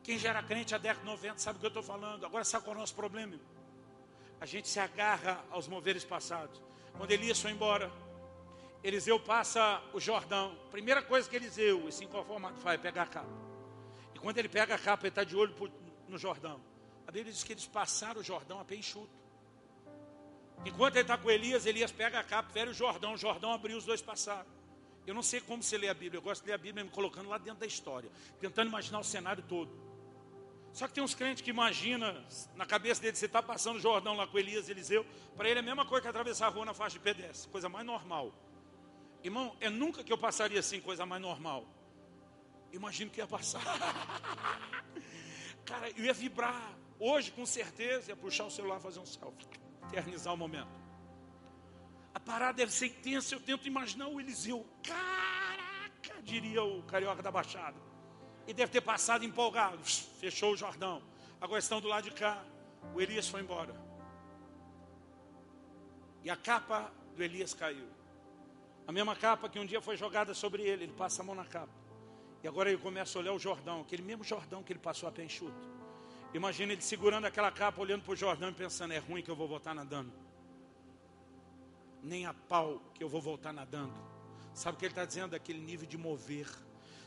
Quem 0.01 0.17
já 0.17 0.29
era 0.29 0.41
crente 0.41 0.73
há 0.73 0.79
década 0.79 1.05
90 1.05 1.37
sabe 1.37 1.57
o 1.57 1.59
que 1.59 1.67
eu 1.67 1.79
estou 1.79 1.83
falando. 1.83 2.25
Agora 2.25 2.43
sabe 2.43 2.65
qual 2.65 2.73
é 2.73 2.77
o 2.77 2.79
nosso 2.79 2.95
problema? 2.95 3.39
A 4.41 4.47
gente 4.47 4.67
se 4.67 4.79
agarra 4.79 5.45
aos 5.51 5.67
moveres 5.67 6.03
passados. 6.03 6.59
Quando 6.97 7.11
Elias 7.11 7.39
foi 7.39 7.51
embora, 7.51 7.91
Eliseu 8.83 9.19
passa 9.19 9.79
o 9.93 9.99
Jordão. 9.99 10.57
Primeira 10.71 11.03
coisa 11.03 11.29
que 11.29 11.35
Eliseu, 11.35 11.87
esse 11.87 12.03
inconformado, 12.03 12.57
faz 12.61 12.79
é 12.79 12.81
pegar 12.81 13.03
a 13.03 13.05
capa. 13.05 13.46
E 14.17 14.19
quando 14.19 14.39
ele 14.39 14.49
pega 14.49 14.73
a 14.73 14.79
capa, 14.79 15.03
ele 15.03 15.09
está 15.09 15.23
de 15.23 15.35
olho 15.35 15.53
no 16.07 16.17
Jordão. 16.17 16.59
A 17.05 17.11
Bíblia 17.11 17.31
diz 17.31 17.43
que 17.43 17.53
eles 17.53 17.67
passaram 17.67 18.19
o 18.19 18.23
Jordão 18.23 18.59
a 18.59 18.65
pé 18.65 18.75
enxuto. 18.75 19.15
Enquanto 20.65 20.95
ele 20.95 21.03
está 21.03 21.19
com 21.19 21.29
Elias, 21.29 21.67
Elias 21.67 21.91
pega 21.91 22.19
a 22.19 22.23
capa, 22.23 22.49
fere 22.49 22.71
o 22.71 22.73
Jordão, 22.73 23.13
o 23.13 23.17
Jordão 23.17 23.51
abriu, 23.51 23.77
os 23.77 23.85
dois 23.85 24.01
passaram. 24.01 24.47
Eu 25.05 25.13
não 25.13 25.21
sei 25.21 25.39
como 25.39 25.61
você 25.61 25.77
lê 25.77 25.87
a 25.87 25.93
Bíblia, 25.93 26.17
eu 26.17 26.23
gosto 26.23 26.41
de 26.41 26.47
ler 26.47 26.55
a 26.55 26.57
Bíblia 26.57 26.83
me 26.83 26.89
colocando 26.89 27.29
lá 27.29 27.37
dentro 27.37 27.59
da 27.59 27.67
história, 27.67 28.09
tentando 28.39 28.69
imaginar 28.69 28.97
o 28.97 29.03
cenário 29.03 29.43
todo. 29.47 29.69
Só 30.73 30.87
que 30.87 30.95
tem 30.95 31.03
uns 31.03 31.13
crentes 31.13 31.43
que 31.43 31.51
imaginam, 31.51 32.11
na 32.55 32.65
cabeça 32.65 32.99
dele, 32.99 33.15
você 33.15 33.27
está 33.27 33.43
passando 33.43 33.75
o 33.75 33.79
Jordão 33.79 34.15
lá 34.15 34.25
com 34.25 34.39
Elias 34.39 34.67
Eliseu, 34.67 35.05
para 35.35 35.47
ele 35.47 35.59
é 35.59 35.61
a 35.61 35.63
mesma 35.63 35.85
coisa 35.85 36.01
que 36.01 36.07
atravessar 36.07 36.47
a 36.47 36.49
rua 36.49 36.65
na 36.65 36.73
faixa 36.73 36.97
de 36.97 37.03
pedestre, 37.03 37.51
coisa 37.51 37.69
mais 37.69 37.85
normal. 37.85 38.33
Irmão, 39.23 39.55
é 39.61 39.69
nunca 39.69 40.03
que 40.03 40.11
eu 40.11 40.17
passaria 40.17 40.59
assim, 40.59 40.81
coisa 40.81 41.05
mais 41.05 41.21
normal. 41.21 41.76
Imagino 42.71 43.09
que 43.09 43.19
ia 43.19 43.27
passar. 43.27 43.61
Cara, 45.65 45.89
eu 45.91 46.05
ia 46.05 46.13
vibrar. 46.13 46.77
Hoje, 46.99 47.31
com 47.31 47.45
certeza, 47.45 48.11
ia 48.11 48.15
puxar 48.15 48.45
o 48.45 48.51
celular 48.51 48.79
fazer 48.79 48.99
um 48.99 49.05
selfie. 49.05 49.47
Eternizar 49.87 50.33
o 50.33 50.37
momento. 50.37 50.69
A 52.13 52.19
parada 52.19 52.53
deve 52.53 52.71
ser 52.71 52.87
intensa. 52.87 53.35
Eu 53.35 53.39
tento 53.39 53.67
imaginar 53.67 54.07
o 54.07 54.19
Eliseu. 54.19 54.65
Caraca, 54.83 56.21
diria 56.23 56.63
o 56.63 56.81
carioca 56.83 57.21
da 57.21 57.31
Baixada. 57.31 57.77
E 58.47 58.53
deve 58.53 58.71
ter 58.71 58.81
passado 58.81 59.23
empolgado. 59.23 59.79
Fechou 60.19 60.53
o 60.53 60.57
Jordão. 60.57 61.01
Agora 61.39 61.59
estão 61.59 61.79
do 61.79 61.87
lado 61.87 62.05
de 62.05 62.11
cá. 62.11 62.43
O 62.95 63.01
Elias 63.01 63.27
foi 63.27 63.41
embora. 63.41 63.75
E 66.23 66.29
a 66.29 66.35
capa 66.35 66.91
do 67.15 67.23
Elias 67.23 67.53
caiu. 67.53 67.87
A 68.87 68.91
mesma 68.91 69.15
capa 69.15 69.49
que 69.49 69.59
um 69.59 69.65
dia 69.65 69.81
foi 69.81 69.95
jogada 69.95 70.33
sobre 70.33 70.63
ele. 70.63 70.85
Ele 70.85 70.93
passa 70.93 71.21
a 71.21 71.25
mão 71.25 71.35
na 71.35 71.45
capa. 71.45 71.86
E 72.43 72.47
agora 72.47 72.69
ele 72.69 72.77
começa 72.77 73.17
a 73.17 73.21
olhar 73.21 73.33
o 73.33 73.39
Jordão, 73.39 73.81
aquele 73.81 74.03
mesmo 74.03 74.23
Jordão 74.23 74.63
que 74.63 74.71
ele 74.71 74.79
passou 74.79 75.09
a 75.09 75.11
pé 75.11 75.23
enxuto. 75.23 75.77
Imagina 76.33 76.73
ele 76.73 76.81
segurando 76.81 77.25
aquela 77.25 77.51
capa, 77.51 77.81
olhando 77.81 78.03
para 78.03 78.13
o 78.13 78.15
Jordão 78.15 78.49
e 78.49 78.53
pensando: 78.53 78.93
é 78.93 78.97
ruim 78.97 79.21
que 79.21 79.31
eu 79.31 79.35
vou 79.35 79.47
voltar 79.47 79.73
nadando. 79.73 80.11
Nem 82.03 82.25
a 82.25 82.33
pau 82.33 82.81
que 82.93 83.03
eu 83.03 83.09
vou 83.09 83.21
voltar 83.21 83.51
nadando. 83.51 83.93
Sabe 84.53 84.75
o 84.75 84.79
que 84.79 84.85
ele 84.85 84.91
está 84.91 85.05
dizendo? 85.05 85.31
Daquele 85.31 85.59
nível 85.59 85.87
de 85.87 85.97
mover, 85.97 86.47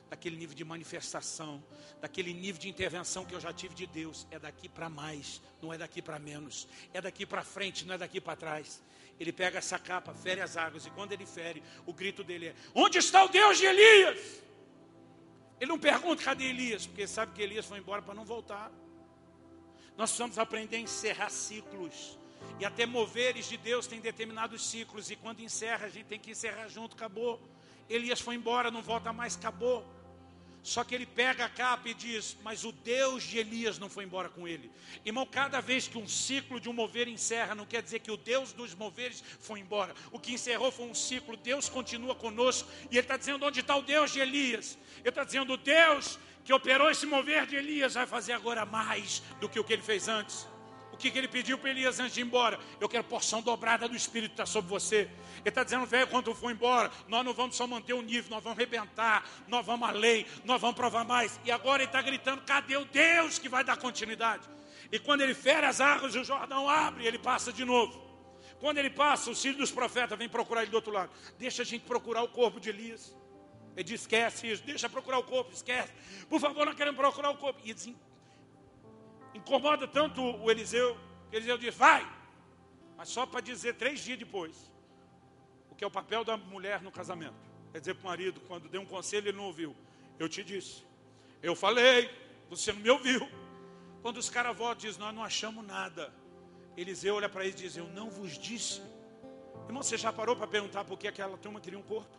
daquele 0.08 0.36
nível 0.36 0.54
de 0.54 0.64
manifestação, 0.64 1.62
daquele 2.00 2.32
nível 2.32 2.60
de 2.60 2.68
intervenção 2.68 3.24
que 3.24 3.34
eu 3.34 3.40
já 3.40 3.52
tive 3.52 3.74
de 3.74 3.86
Deus. 3.86 4.26
É 4.30 4.38
daqui 4.38 4.68
para 4.68 4.88
mais, 4.88 5.40
não 5.62 5.72
é 5.72 5.78
daqui 5.78 6.02
para 6.02 6.18
menos. 6.18 6.66
É 6.92 7.00
daqui 7.00 7.24
para 7.24 7.44
frente, 7.44 7.84
não 7.84 7.94
é 7.94 7.98
daqui 7.98 8.20
para 8.20 8.36
trás. 8.36 8.82
Ele 9.18 9.32
pega 9.32 9.58
essa 9.58 9.78
capa, 9.78 10.14
fere 10.14 10.40
as 10.40 10.56
águas, 10.56 10.86
e 10.86 10.90
quando 10.90 11.12
ele 11.12 11.26
fere, 11.26 11.62
o 11.86 11.92
grito 11.92 12.24
dele 12.24 12.48
é: 12.48 12.54
Onde 12.74 12.98
está 12.98 13.22
o 13.22 13.28
Deus 13.28 13.58
de 13.58 13.66
Elias? 13.66 14.42
Ele 15.60 15.68
não 15.68 15.78
pergunta 15.78 16.24
cadê 16.24 16.44
Elias, 16.44 16.86
porque 16.86 17.06
sabe 17.06 17.32
que 17.34 17.42
Elias 17.42 17.66
foi 17.66 17.78
embora 17.78 18.00
para 18.00 18.14
não 18.14 18.24
voltar. 18.24 18.72
Nós 19.96 20.10
precisamos 20.10 20.38
aprender 20.38 20.76
a 20.76 20.80
encerrar 20.80 21.28
ciclos. 21.28 22.18
E 22.58 22.64
até 22.64 22.86
moveres 22.86 23.46
de 23.46 23.58
Deus 23.58 23.86
tem 23.86 24.00
determinados 24.00 24.66
ciclos. 24.66 25.10
E 25.10 25.16
quando 25.16 25.40
encerra, 25.40 25.86
a 25.86 25.90
gente 25.90 26.06
tem 26.06 26.18
que 26.18 26.30
encerrar 26.30 26.68
junto, 26.68 26.96
acabou. 26.96 27.38
Elias 27.90 28.20
foi 28.20 28.34
embora, 28.36 28.70
não 28.70 28.80
volta 28.80 29.12
mais, 29.12 29.36
acabou. 29.36 29.84
Só 30.62 30.84
que 30.84 30.94
ele 30.94 31.06
pega 31.06 31.46
a 31.46 31.48
capa 31.48 31.88
e 31.88 31.94
diz: 31.94 32.36
Mas 32.42 32.64
o 32.64 32.72
Deus 32.72 33.22
de 33.22 33.38
Elias 33.38 33.78
não 33.78 33.88
foi 33.88 34.04
embora 34.04 34.28
com 34.28 34.46
ele. 34.46 34.70
Irmão, 35.04 35.26
cada 35.26 35.60
vez 35.60 35.88
que 35.88 35.96
um 35.96 36.06
ciclo 36.06 36.60
de 36.60 36.68
um 36.68 36.72
mover 36.72 37.08
encerra, 37.08 37.54
não 37.54 37.64
quer 37.64 37.82
dizer 37.82 38.00
que 38.00 38.10
o 38.10 38.16
Deus 38.16 38.52
dos 38.52 38.74
moveres 38.74 39.24
foi 39.40 39.60
embora. 39.60 39.94
O 40.12 40.18
que 40.18 40.34
encerrou 40.34 40.70
foi 40.70 40.86
um 40.86 40.94
ciclo, 40.94 41.36
Deus 41.36 41.68
continua 41.68 42.14
conosco. 42.14 42.68
E 42.90 42.96
ele 42.96 43.00
está 43.00 43.16
dizendo: 43.16 43.44
Onde 43.44 43.60
está 43.60 43.74
o 43.74 43.82
Deus 43.82 44.12
de 44.12 44.20
Elias? 44.20 44.78
Ele 44.98 45.08
está 45.08 45.24
dizendo: 45.24 45.54
O 45.54 45.56
Deus 45.56 46.18
que 46.44 46.52
operou 46.52 46.90
esse 46.90 47.06
mover 47.06 47.46
de 47.46 47.56
Elias 47.56 47.94
vai 47.94 48.06
fazer 48.06 48.32
agora 48.32 48.66
mais 48.66 49.22
do 49.40 49.48
que 49.48 49.58
o 49.58 49.64
que 49.64 49.72
ele 49.72 49.82
fez 49.82 50.08
antes 50.08 50.46
que, 51.00 51.10
que 51.10 51.18
ele 51.18 51.28
pediu 51.28 51.58
para 51.58 51.70
Elias 51.70 51.98
antes 51.98 52.14
de 52.14 52.20
ir 52.20 52.24
embora? 52.24 52.58
Eu 52.80 52.88
quero 52.88 53.02
porção 53.04 53.42
dobrada 53.42 53.88
do 53.88 53.96
Espírito 53.96 54.32
estar 54.32 54.44
tá 54.44 54.46
sobre 54.46 54.70
você. 54.70 55.08
Ele 55.38 55.48
está 55.48 55.64
dizendo, 55.64 55.86
velho, 55.86 56.06
quando 56.06 56.34
for 56.34 56.50
embora, 56.50 56.90
nós 57.08 57.24
não 57.24 57.32
vamos 57.32 57.56
só 57.56 57.66
manter 57.66 57.94
o 57.94 58.02
nível, 58.02 58.30
nós 58.30 58.42
vamos 58.42 58.58
arrebentar, 58.58 59.28
nós 59.48 59.64
vamos 59.64 59.88
além, 59.88 60.26
nós 60.44 60.60
vamos 60.60 60.76
provar 60.76 61.04
mais. 61.04 61.40
E 61.44 61.50
agora 61.50 61.82
ele 61.82 61.88
está 61.88 62.02
gritando, 62.02 62.42
cadê 62.42 62.76
o 62.76 62.84
Deus 62.84 63.38
que 63.38 63.48
vai 63.48 63.64
dar 63.64 63.76
continuidade? 63.76 64.48
E 64.92 64.98
quando 64.98 65.22
ele 65.22 65.34
fere 65.34 65.66
as 65.66 65.80
águas, 65.80 66.14
o 66.14 66.22
Jordão 66.22 66.68
abre 66.68 67.06
ele 67.06 67.18
passa 67.18 67.52
de 67.52 67.64
novo. 67.64 68.10
Quando 68.58 68.78
ele 68.78 68.90
passa, 68.90 69.30
os 69.30 69.40
filhos 69.40 69.56
dos 69.56 69.70
profetas 69.70 70.18
vêm 70.18 70.28
procurar 70.28 70.62
ele 70.62 70.70
do 70.70 70.74
outro 70.74 70.92
lado. 70.92 71.10
Deixa 71.38 71.62
a 71.62 71.64
gente 71.64 71.84
procurar 71.84 72.22
o 72.22 72.28
corpo 72.28 72.60
de 72.60 72.68
Elias. 72.68 73.16
Ele 73.74 73.84
diz, 73.84 74.02
esquece 74.02 74.50
isso, 74.50 74.62
deixa 74.64 74.88
procurar 74.88 75.18
o 75.18 75.22
corpo, 75.22 75.52
esquece. 75.52 75.92
Por 76.28 76.38
favor, 76.40 76.66
não 76.66 76.74
queremos 76.74 77.00
procurar 77.00 77.30
o 77.30 77.36
corpo. 77.36 77.60
E 77.64 77.70
eles 77.70 77.88
Incomoda 79.34 79.86
tanto 79.86 80.22
o 80.22 80.50
Eliseu, 80.50 80.98
que 81.30 81.36
Eliseu 81.36 81.56
diz, 81.56 81.74
vai, 81.74 82.06
mas 82.96 83.08
só 83.08 83.24
para 83.24 83.40
dizer 83.40 83.74
três 83.74 84.00
dias 84.00 84.18
depois, 84.18 84.70
o 85.70 85.74
que 85.74 85.84
é 85.84 85.86
o 85.86 85.90
papel 85.90 86.24
da 86.24 86.36
mulher 86.36 86.82
no 86.82 86.90
casamento. 86.90 87.50
Quer 87.72 87.78
dizer 87.78 87.94
para 87.94 88.02
o 88.02 88.06
marido, 88.08 88.40
quando 88.48 88.68
deu 88.68 88.80
um 88.80 88.86
conselho, 88.86 89.28
ele 89.28 89.36
não 89.36 89.44
ouviu. 89.44 89.76
Eu 90.18 90.28
te 90.28 90.42
disse, 90.42 90.84
eu 91.42 91.54
falei, 91.54 92.10
você 92.48 92.72
não 92.72 92.80
me 92.80 92.90
ouviu. 92.90 93.28
Quando 94.02 94.16
os 94.16 94.28
caras 94.28 94.56
voltam, 94.56 94.88
diz, 94.88 94.98
nós 94.98 95.14
não 95.14 95.22
achamos 95.22 95.64
nada. 95.64 96.12
Eliseu 96.76 97.14
olha 97.14 97.28
para 97.28 97.44
eles 97.44 97.60
e 97.60 97.64
diz, 97.64 97.76
eu 97.76 97.86
não 97.88 98.10
vos 98.10 98.36
disse. 98.36 98.82
Irmão, 99.66 99.82
você 99.82 99.96
já 99.96 100.12
parou 100.12 100.34
para 100.34 100.46
perguntar 100.46 100.84
por 100.84 100.98
que 100.98 101.06
aquela 101.06 101.38
turma 101.38 101.60
queria 101.60 101.78
um 101.78 101.82
corpo? 101.82 102.18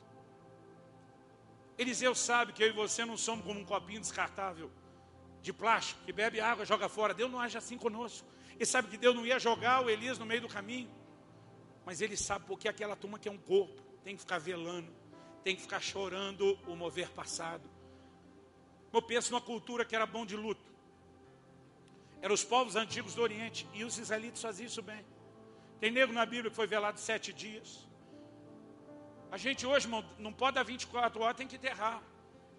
Eliseu 1.78 2.16
sabe 2.16 2.54
que 2.54 2.64
eu 2.64 2.68
e 2.70 2.72
você 2.72 3.04
não 3.04 3.18
somos 3.18 3.46
como 3.46 3.60
um 3.60 3.66
copinho 3.66 4.00
descartável 4.00 4.72
de 5.42 5.52
plástico, 5.52 6.02
que 6.06 6.14
bebe 6.14 6.40
água, 6.40 6.66
joga 6.66 6.88
fora. 6.88 7.14
Deus 7.14 7.32
não 7.32 7.40
age 7.40 7.58
assim 7.58 7.78
conosco. 7.78 8.28
Ele 8.56 8.66
sabe 8.66 8.90
que 8.90 8.98
Deus 8.98 9.16
não 9.16 9.26
ia 9.26 9.40
jogar 9.40 9.84
o 9.84 9.90
Elias 9.90 10.20
no 10.20 10.26
meio 10.26 10.42
do 10.42 10.48
caminho. 10.48 10.90
Mas 11.86 12.00
ele 12.00 12.16
sabe 12.16 12.46
porque 12.46 12.68
aquela 12.68 12.96
turma 12.96 13.18
que 13.18 13.28
é 13.28 13.32
um 13.32 13.38
corpo, 13.38 13.82
tem 14.04 14.16
que 14.16 14.22
ficar 14.22 14.40
velando, 14.40 14.92
tem 15.44 15.56
que 15.56 15.62
ficar 15.62 15.80
chorando 15.80 16.58
o 16.68 16.76
mover 16.76 17.10
passado. 17.10 17.70
Eu 18.94 19.02
penso 19.02 19.32
numa 19.32 19.42
cultura 19.42 19.86
que 19.86 19.96
era 19.96 20.06
bom 20.06 20.26
de 20.26 20.36
luto. 20.36 20.70
Eram 22.22 22.36
os 22.36 22.44
povos 22.44 22.76
antigos 22.76 23.16
do 23.16 23.22
Oriente, 23.22 23.68
e 23.74 23.84
os 23.84 23.98
israelitas 23.98 24.42
faziam 24.42 24.68
isso 24.68 24.82
bem. 24.82 25.04
Tem 25.80 25.90
nego 25.90 26.14
na 26.14 26.26
Bíblia 26.26 26.52
que 26.52 26.56
foi 26.56 26.68
velado 26.68 27.00
sete 27.00 27.34
dias. 27.34 27.88
A 29.32 29.38
gente 29.38 29.66
hoje 29.66 29.88
não 30.20 30.32
pode 30.32 30.56
dar 30.56 30.64
24 30.64 31.20
horas, 31.22 31.38
tem 31.38 31.48
que 31.48 31.56
enterrar. 31.56 32.04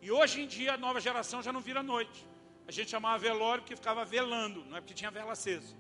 E 0.01 0.11
hoje 0.11 0.41
em 0.41 0.49
dia 0.49 0.75
a 0.75 0.77
nova 0.77 1.01
geração 1.01 1.41
já 1.41 1.53
não 1.53 1.61
vira 1.61 1.83
noite. 1.83 2.27
A 2.67 2.73
gente 2.73 2.91
chamava 2.91 3.19
velório 3.19 3.63
porque 3.63 3.77
ficava 3.77 4.05
velando, 4.05 4.65
não 4.67 4.77
é 4.77 4.81
porque 4.81 4.95
tinha 4.95 5.11
vela 5.11 5.33
acesa. 5.33 5.77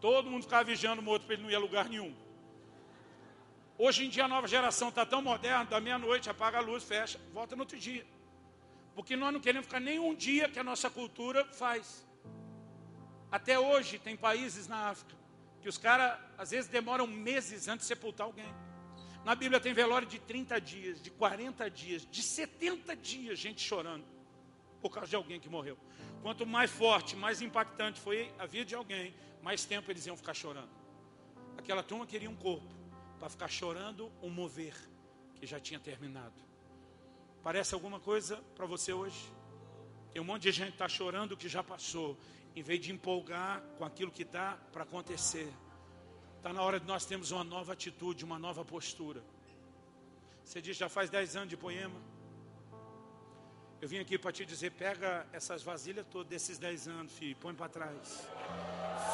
Todo 0.00 0.30
mundo 0.30 0.42
ficava 0.42 0.64
vigiando 0.64 1.00
o 1.00 1.04
morto 1.04 1.24
para 1.24 1.34
ele 1.34 1.42
não 1.42 1.50
ir 1.50 1.54
a 1.54 1.58
lugar 1.58 1.88
nenhum. 1.88 2.14
Hoje 3.76 4.04
em 4.04 4.08
dia 4.08 4.24
a 4.24 4.28
nova 4.28 4.48
geração 4.48 4.88
está 4.88 5.06
tão 5.06 5.22
moderna, 5.22 5.64
da 5.64 5.80
meia-noite, 5.80 6.28
apaga 6.28 6.58
a 6.58 6.60
luz, 6.60 6.82
fecha, 6.82 7.20
volta 7.32 7.54
no 7.54 7.62
outro 7.62 7.78
dia. 7.78 8.04
Porque 8.94 9.14
nós 9.14 9.32
não 9.32 9.40
queremos 9.40 9.66
ficar 9.66 9.78
nem 9.78 10.00
um 10.00 10.14
dia 10.14 10.48
que 10.48 10.58
a 10.58 10.64
nossa 10.64 10.90
cultura 10.90 11.44
faz. 11.52 12.04
Até 13.30 13.58
hoje 13.58 13.98
tem 13.98 14.16
países 14.16 14.66
na 14.66 14.88
África 14.88 15.16
que 15.60 15.68
os 15.68 15.78
caras 15.78 16.18
às 16.36 16.50
vezes 16.50 16.68
demoram 16.68 17.06
meses 17.06 17.68
antes 17.68 17.86
de 17.86 17.94
sepultar 17.94 18.26
alguém. 18.26 18.52
Na 19.24 19.34
Bíblia 19.34 19.60
tem 19.60 19.72
velório 19.72 20.08
de 20.08 20.18
30 20.18 20.60
dias, 20.60 21.02
de 21.02 21.10
40 21.10 21.70
dias, 21.70 22.06
de 22.06 22.22
70 22.22 22.96
dias, 22.96 23.38
gente 23.38 23.60
chorando 23.60 24.17
por 24.80 24.90
causa 24.90 25.08
de 25.08 25.16
alguém 25.16 25.40
que 25.40 25.48
morreu. 25.48 25.78
Quanto 26.22 26.46
mais 26.46 26.70
forte, 26.70 27.16
mais 27.16 27.40
impactante 27.40 28.00
foi 28.00 28.32
a 28.38 28.46
vida 28.46 28.64
de 28.64 28.74
alguém, 28.74 29.14
mais 29.42 29.64
tempo 29.64 29.90
eles 29.90 30.06
iam 30.06 30.16
ficar 30.16 30.34
chorando. 30.34 30.70
Aquela 31.56 31.82
turma 31.82 32.06
queria 32.06 32.30
um 32.30 32.36
corpo 32.36 32.74
para 33.18 33.28
ficar 33.28 33.48
chorando 33.48 34.10
um 34.22 34.30
mover 34.30 34.74
que 35.34 35.46
já 35.46 35.58
tinha 35.58 35.78
terminado. 35.78 36.40
Parece 37.42 37.74
alguma 37.74 38.00
coisa 38.00 38.36
para 38.54 38.66
você 38.66 38.92
hoje? 38.92 39.32
Tem 40.12 40.20
um 40.20 40.24
monte 40.24 40.42
de 40.42 40.52
gente 40.52 40.68
que 40.68 40.74
está 40.74 40.88
chorando 40.88 41.32
o 41.32 41.36
que 41.36 41.48
já 41.48 41.62
passou, 41.62 42.18
em 42.54 42.62
vez 42.62 42.80
de 42.80 42.92
empolgar 42.92 43.60
com 43.76 43.84
aquilo 43.84 44.10
que 44.10 44.22
está 44.22 44.58
para 44.72 44.82
acontecer. 44.82 45.52
Está 46.36 46.52
na 46.52 46.62
hora 46.62 46.80
de 46.80 46.86
nós 46.86 47.04
termos 47.04 47.30
uma 47.30 47.44
nova 47.44 47.72
atitude, 47.72 48.24
uma 48.24 48.38
nova 48.38 48.64
postura. 48.64 49.22
Você 50.44 50.62
diz, 50.62 50.76
já 50.76 50.88
faz 50.88 51.10
10 51.10 51.36
anos 51.36 51.48
de 51.50 51.56
poema. 51.56 52.00
Eu 53.80 53.86
vim 53.86 54.00
aqui 54.00 54.18
para 54.18 54.32
te 54.32 54.44
dizer, 54.44 54.72
pega 54.72 55.24
essas 55.32 55.62
vasilhas 55.62 56.04
todas 56.10 56.26
desses 56.26 56.58
10 56.58 56.88
anos, 56.88 57.12
filho, 57.12 57.36
põe 57.36 57.54
para 57.54 57.68
trás. 57.68 58.26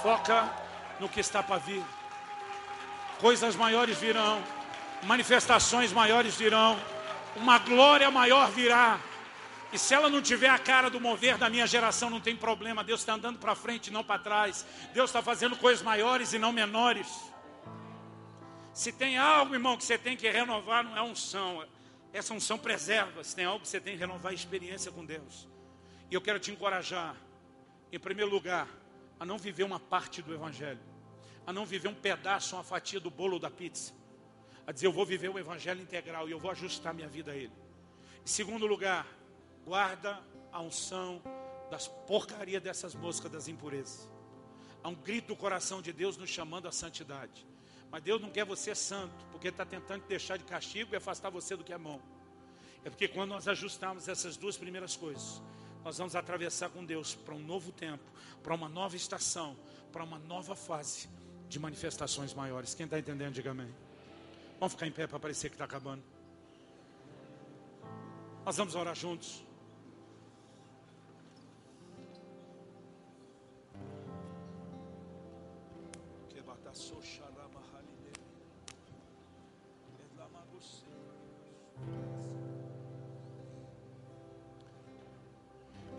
Foca 0.00 0.50
no 0.98 1.06
que 1.06 1.20
está 1.20 1.42
para 1.42 1.58
vir. 1.58 1.84
Coisas 3.20 3.54
maiores 3.56 3.98
virão, 3.98 4.42
manifestações 5.02 5.92
maiores 5.92 6.34
virão, 6.36 6.80
uma 7.36 7.58
glória 7.58 8.10
maior 8.10 8.50
virá. 8.50 8.98
E 9.70 9.78
se 9.78 9.92
ela 9.92 10.08
não 10.08 10.22
tiver 10.22 10.48
a 10.48 10.58
cara 10.58 10.88
do 10.88 10.98
mover 10.98 11.36
da 11.36 11.50
minha 11.50 11.66
geração, 11.66 12.08
não 12.08 12.20
tem 12.20 12.34
problema. 12.34 12.82
Deus 12.82 13.00
está 13.00 13.12
andando 13.12 13.38
para 13.38 13.54
frente, 13.54 13.90
não 13.90 14.02
para 14.02 14.22
trás. 14.22 14.64
Deus 14.94 15.10
está 15.10 15.20
fazendo 15.20 15.56
coisas 15.58 15.84
maiores 15.84 16.32
e 16.32 16.38
não 16.38 16.52
menores. 16.52 17.08
Se 18.72 18.90
tem 18.90 19.18
algo, 19.18 19.54
irmão, 19.54 19.76
que 19.76 19.84
você 19.84 19.98
tem 19.98 20.16
que 20.16 20.30
renovar, 20.30 20.82
não 20.82 20.96
é 20.96 21.02
unção. 21.02 21.62
Essa 22.14 22.32
unção 22.32 22.56
preserva. 22.56 23.22
Se 23.22 23.36
tem 23.36 23.44
algo 23.44 23.60
que 23.60 23.68
você 23.68 23.78
tem 23.78 23.94
que 23.94 24.00
renovar, 24.00 24.32
é 24.32 24.34
experiência 24.34 24.90
com 24.90 25.04
Deus. 25.04 25.46
E 26.10 26.14
eu 26.14 26.22
quero 26.22 26.38
te 26.38 26.50
encorajar, 26.50 27.14
em 27.92 27.98
primeiro 27.98 28.30
lugar, 28.30 28.68
a 29.20 29.26
não 29.26 29.36
viver 29.36 29.64
uma 29.64 29.78
parte 29.80 30.22
do 30.22 30.32
Evangelho, 30.32 30.80
a 31.46 31.52
não 31.52 31.66
viver 31.66 31.88
um 31.88 31.94
pedaço, 31.94 32.56
uma 32.56 32.64
fatia 32.64 32.98
do 32.98 33.10
bolo 33.10 33.38
da 33.38 33.50
pizza, 33.50 33.92
a 34.66 34.72
dizer, 34.72 34.86
eu 34.86 34.92
vou 34.92 35.04
viver 35.04 35.28
o 35.28 35.38
Evangelho 35.38 35.82
integral 35.82 36.26
e 36.26 36.32
eu 36.32 36.38
vou 36.38 36.50
ajustar 36.50 36.94
minha 36.94 37.08
vida 37.08 37.32
a 37.32 37.36
ele. 37.36 37.52
Em 38.24 38.26
segundo 38.26 38.66
lugar, 38.66 39.06
Guarda 39.64 40.20
a 40.52 40.60
unção 40.60 41.22
das 41.70 41.88
porcarias 41.88 42.62
dessas 42.62 42.94
moscas 42.94 43.32
das 43.32 43.48
impurezas. 43.48 44.10
Há 44.82 44.88
um 44.90 44.94
grito 44.94 45.28
do 45.28 45.36
coração 45.36 45.80
de 45.80 45.90
Deus 45.90 46.18
nos 46.18 46.28
chamando 46.28 46.68
à 46.68 46.72
santidade. 46.72 47.46
Mas 47.94 48.02
Deus 48.02 48.20
não 48.20 48.28
quer 48.28 48.44
você 48.44 48.74
santo, 48.74 49.24
porque 49.30 49.46
está 49.46 49.64
tentando 49.64 50.02
te 50.02 50.08
deixar 50.08 50.36
de 50.36 50.42
castigo 50.42 50.92
e 50.92 50.96
afastar 50.96 51.30
você 51.30 51.54
do 51.54 51.62
que 51.62 51.72
é 51.72 51.78
bom. 51.78 52.00
É 52.84 52.90
porque 52.90 53.06
quando 53.06 53.30
nós 53.30 53.46
ajustarmos 53.46 54.08
essas 54.08 54.36
duas 54.36 54.56
primeiras 54.56 54.96
coisas, 54.96 55.40
nós 55.84 55.96
vamos 55.96 56.16
atravessar 56.16 56.70
com 56.70 56.84
Deus 56.84 57.14
para 57.14 57.36
um 57.36 57.38
novo 57.38 57.70
tempo, 57.70 58.02
para 58.42 58.52
uma 58.52 58.68
nova 58.68 58.96
estação, 58.96 59.56
para 59.92 60.02
uma 60.02 60.18
nova 60.18 60.56
fase 60.56 61.08
de 61.48 61.56
manifestações 61.60 62.34
maiores. 62.34 62.74
Quem 62.74 62.82
está 62.82 62.98
entendendo, 62.98 63.34
diga 63.34 63.52
amém. 63.52 63.72
Vamos 64.58 64.72
ficar 64.72 64.88
em 64.88 64.90
pé 64.90 65.06
para 65.06 65.20
parecer 65.20 65.48
que 65.48 65.54
está 65.54 65.64
acabando. 65.64 66.02
Nós 68.44 68.56
vamos 68.56 68.74
orar 68.74 68.96
juntos. 68.96 69.44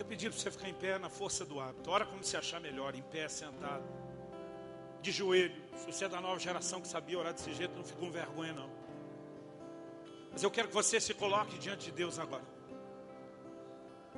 Eu 0.05 0.09
pedi 0.09 0.29
para 0.29 0.37
você 0.37 0.51
ficar 0.51 0.69
em 0.69 0.73
pé 0.75 0.99
na 0.99 1.09
força 1.09 1.43
do 1.43 1.59
hábito. 1.59 1.89
Ora 1.89 2.05
como 2.05 2.23
se 2.23 2.37
achar 2.37 2.61
melhor, 2.61 2.93
em 2.93 3.01
pé, 3.01 3.27
sentado, 3.27 3.83
de 5.01 5.11
joelho. 5.11 5.59
Se 5.75 5.91
você 5.91 6.05
é 6.05 6.07
da 6.07 6.21
nova 6.21 6.39
geração 6.39 6.79
que 6.79 6.87
sabia 6.87 7.17
orar 7.17 7.33
desse 7.33 7.51
jeito, 7.51 7.75
não 7.75 7.83
fica 7.83 7.99
com 7.99 8.11
vergonha 8.11 8.53
não. 8.53 8.69
Mas 10.31 10.43
eu 10.43 10.51
quero 10.51 10.67
que 10.67 10.75
você 10.75 11.01
se 11.01 11.11
coloque 11.15 11.57
diante 11.57 11.85
de 11.85 11.91
Deus 11.91 12.19
agora. 12.19 12.43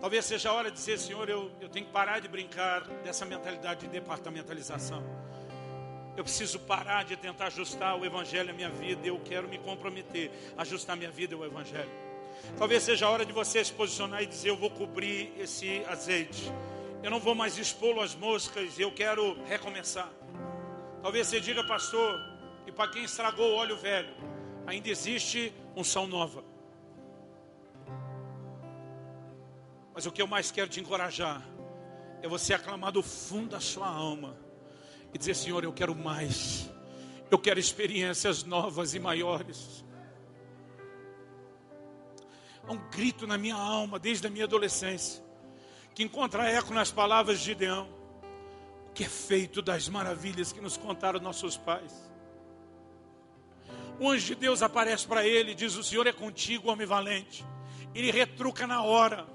Talvez 0.01 0.25
seja 0.25 0.49
a 0.49 0.53
hora 0.53 0.69
de 0.69 0.75
dizer, 0.75 0.99
Senhor, 0.99 1.29
eu, 1.29 1.53
eu 1.61 1.69
tenho 1.69 1.85
que 1.85 1.91
parar 1.93 2.19
de 2.19 2.27
brincar 2.27 2.81
dessa 3.05 3.25
mentalidade 3.25 3.79
de 3.79 3.87
departamentalização. 3.87 5.01
Eu 6.17 6.23
preciso 6.25 6.59
parar 6.59 7.05
de 7.05 7.15
tentar 7.15 7.47
ajustar 7.47 7.97
o 7.97 8.03
Evangelho 8.03 8.49
à 8.49 8.53
minha 8.53 8.69
vida. 8.69 9.07
Eu 9.07 9.21
quero 9.21 9.47
me 9.47 9.57
comprometer 9.57 10.31
a 10.57 10.63
ajustar 10.63 10.97
minha 10.97 11.11
vida 11.11 11.33
ao 11.33 11.45
Evangelho. 11.45 12.06
Talvez 12.57 12.83
seja 12.83 13.05
a 13.05 13.09
hora 13.09 13.25
de 13.25 13.31
você 13.31 13.63
se 13.63 13.73
posicionar 13.73 14.23
e 14.23 14.25
dizer: 14.25 14.49
Eu 14.49 14.57
vou 14.57 14.69
cobrir 14.69 15.33
esse 15.37 15.83
azeite. 15.87 16.51
Eu 17.03 17.11
não 17.11 17.19
vou 17.19 17.35
mais 17.35 17.57
expô-lo 17.57 18.01
às 18.01 18.15
moscas. 18.15 18.79
Eu 18.79 18.91
quero 18.91 19.37
recomeçar. 19.45 20.11
Talvez 21.01 21.27
você 21.27 21.39
diga, 21.39 21.63
pastor, 21.63 22.19
e 22.65 22.71
para 22.71 22.89
quem 22.89 23.03
estragou 23.03 23.51
o 23.51 23.55
óleo 23.55 23.77
velho, 23.77 24.13
ainda 24.65 24.89
existe 24.89 25.53
unção 25.75 26.07
nova. 26.07 26.43
Mas 29.93 30.05
o 30.05 30.11
que 30.11 30.21
eu 30.21 30.27
mais 30.27 30.51
quero 30.51 30.69
te 30.69 30.79
encorajar 30.79 31.41
é 32.21 32.27
você 32.27 32.53
aclamar 32.53 32.91
do 32.91 33.01
fundo 33.01 33.49
da 33.49 33.59
sua 33.59 33.87
alma 33.87 34.37
e 35.13 35.17
dizer: 35.17 35.35
Senhor, 35.35 35.63
eu 35.63 35.73
quero 35.73 35.95
mais, 35.95 36.69
eu 37.31 37.39
quero 37.39 37.59
experiências 37.59 38.43
novas 38.43 38.93
e 38.93 38.99
maiores. 38.99 39.85
Há 42.67 42.71
um 42.71 42.89
grito 42.89 43.25
na 43.25 43.37
minha 43.37 43.55
alma 43.55 43.97
desde 43.97 44.27
a 44.27 44.29
minha 44.29 44.43
adolescência, 44.43 45.23
que 45.95 46.03
encontra 46.03 46.49
eco 46.49 46.73
nas 46.73 46.91
palavras 46.91 47.39
de 47.39 47.45
Gideão: 47.45 47.87
o 48.89 48.91
que 48.93 49.05
é 49.05 49.09
feito 49.09 49.61
das 49.61 49.87
maravilhas 49.87 50.51
que 50.51 50.59
nos 50.59 50.75
contaram 50.75 51.19
nossos 51.19 51.55
pais. 51.55 51.93
O 53.99 54.09
anjo 54.09 54.27
de 54.27 54.35
Deus 54.35 54.61
aparece 54.61 55.07
para 55.07 55.25
ele 55.25 55.51
e 55.51 55.55
diz: 55.55 55.75
O 55.75 55.83
Senhor 55.83 56.05
é 56.05 56.11
contigo, 56.11 56.69
homem 56.69 56.85
valente. 56.85 57.45
Ele 57.95 58.11
retruca 58.11 58.67
na 58.67 58.83
hora, 58.83 59.25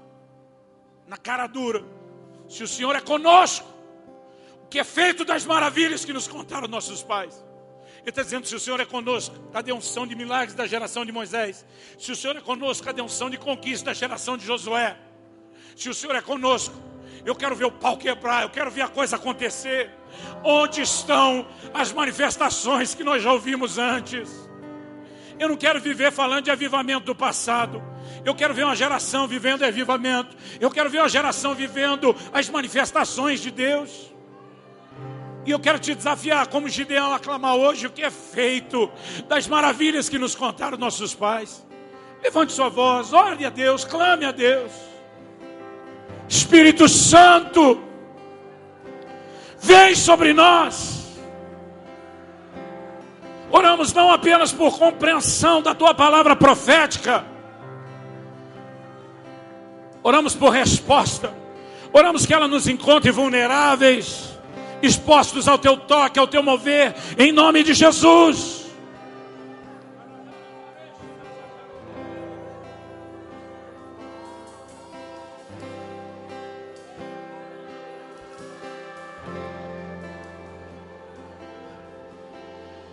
na 1.07 1.17
cara 1.17 1.47
dura: 1.47 1.83
Se 2.47 2.63
o 2.63 2.67
Senhor 2.67 2.95
é 2.95 3.01
conosco, 3.01 3.67
que 4.69 4.79
é 4.79 4.83
feito 4.83 5.25
das 5.25 5.45
maravilhas 5.45 6.05
que 6.05 6.13
nos 6.13 6.27
contaram 6.27 6.67
nossos 6.67 7.01
pais. 7.01 7.43
Ele 8.03 8.09
está 8.09 8.21
dizendo: 8.21 8.45
se 8.45 8.55
o 8.55 8.59
Senhor 8.59 8.79
é 8.79 8.85
conosco, 8.85 9.35
cadê 9.51 9.71
a 9.71 9.75
unção 9.75 10.05
de 10.05 10.13
milagres 10.15 10.53
da 10.53 10.67
geração 10.67 11.05
de 11.05 11.11
Moisés? 11.11 11.65
Se 11.97 12.11
o 12.11 12.15
Senhor 12.15 12.35
é 12.35 12.41
conosco, 12.41 12.85
cadê 12.85 13.01
a 13.01 13.03
unção 13.03 13.29
de 13.29 13.37
conquista 13.37 13.85
da 13.85 13.93
geração 13.93 14.37
de 14.37 14.45
Josué? 14.45 14.97
Se 15.75 15.89
o 15.89 15.93
Senhor 15.93 16.15
é 16.15 16.21
conosco, 16.21 16.75
eu 17.25 17.33
quero 17.33 17.55
ver 17.55 17.65
o 17.65 17.71
pau 17.71 17.97
quebrar, 17.97 18.43
eu 18.43 18.49
quero 18.49 18.69
ver 18.69 18.81
a 18.81 18.87
coisa 18.89 19.15
acontecer. 19.15 19.89
Onde 20.43 20.81
estão 20.81 21.47
as 21.73 21.91
manifestações 21.91 22.93
que 22.93 23.03
nós 23.03 23.23
já 23.23 23.31
ouvimos 23.31 23.77
antes? 23.77 24.29
Eu 25.39 25.49
não 25.49 25.57
quero 25.57 25.79
viver 25.79 26.11
falando 26.11 26.43
de 26.43 26.51
avivamento 26.51 27.05
do 27.05 27.15
passado. 27.15 27.81
Eu 28.23 28.35
quero 28.35 28.53
ver 28.53 28.65
uma 28.65 28.75
geração 28.75 29.27
vivendo 29.27 29.63
avivamento. 29.63 30.35
Eu 30.59 30.69
quero 30.69 30.89
ver 30.89 30.99
uma 30.99 31.09
geração 31.09 31.55
vivendo 31.55 32.15
as 32.31 32.49
manifestações 32.49 33.39
de 33.39 33.49
Deus. 33.49 34.12
E 35.45 35.51
eu 35.51 35.59
quero 35.59 35.77
te 35.77 35.93
desafiar, 35.93 36.47
como 36.47 36.69
Gideão 36.69 37.13
aclamar 37.13 37.55
hoje 37.55 37.87
o 37.87 37.89
que 37.89 38.01
é 38.01 38.09
feito 38.09 38.89
das 39.27 39.45
maravilhas 39.45 40.07
que 40.07 40.17
nos 40.17 40.35
contaram 40.35 40.77
nossos 40.77 41.13
pais. 41.13 41.65
Levante 42.23 42.53
sua 42.53 42.69
voz, 42.69 43.11
ore 43.11 43.45
a 43.45 43.49
Deus, 43.49 43.83
clame 43.83 44.25
a 44.25 44.31
Deus. 44.31 44.71
Espírito 46.29 46.87
Santo, 46.87 47.83
vem 49.59 49.93
sobre 49.93 50.31
nós. 50.31 51.19
Oramos 53.51 53.93
não 53.93 54.09
apenas 54.09 54.53
por 54.53 54.79
compreensão 54.79 55.61
da 55.61 55.75
tua 55.75 55.93
palavra 55.93 56.35
profética, 56.35 57.23
oramos 60.01 60.33
por 60.33 60.49
resposta, 60.49 61.31
oramos 61.91 62.25
que 62.25 62.33
ela 62.33 62.47
nos 62.47 62.67
encontre 62.67 63.11
vulneráveis 63.11 64.32
expostos 64.83 65.47
ao 65.47 65.57
teu 65.57 65.77
toque, 65.77 66.19
ao 66.19 66.27
teu 66.27 66.43
mover, 66.43 66.93
em 67.17 67.31
nome 67.31 67.63
de 67.63 67.73
Jesus. 67.73 68.63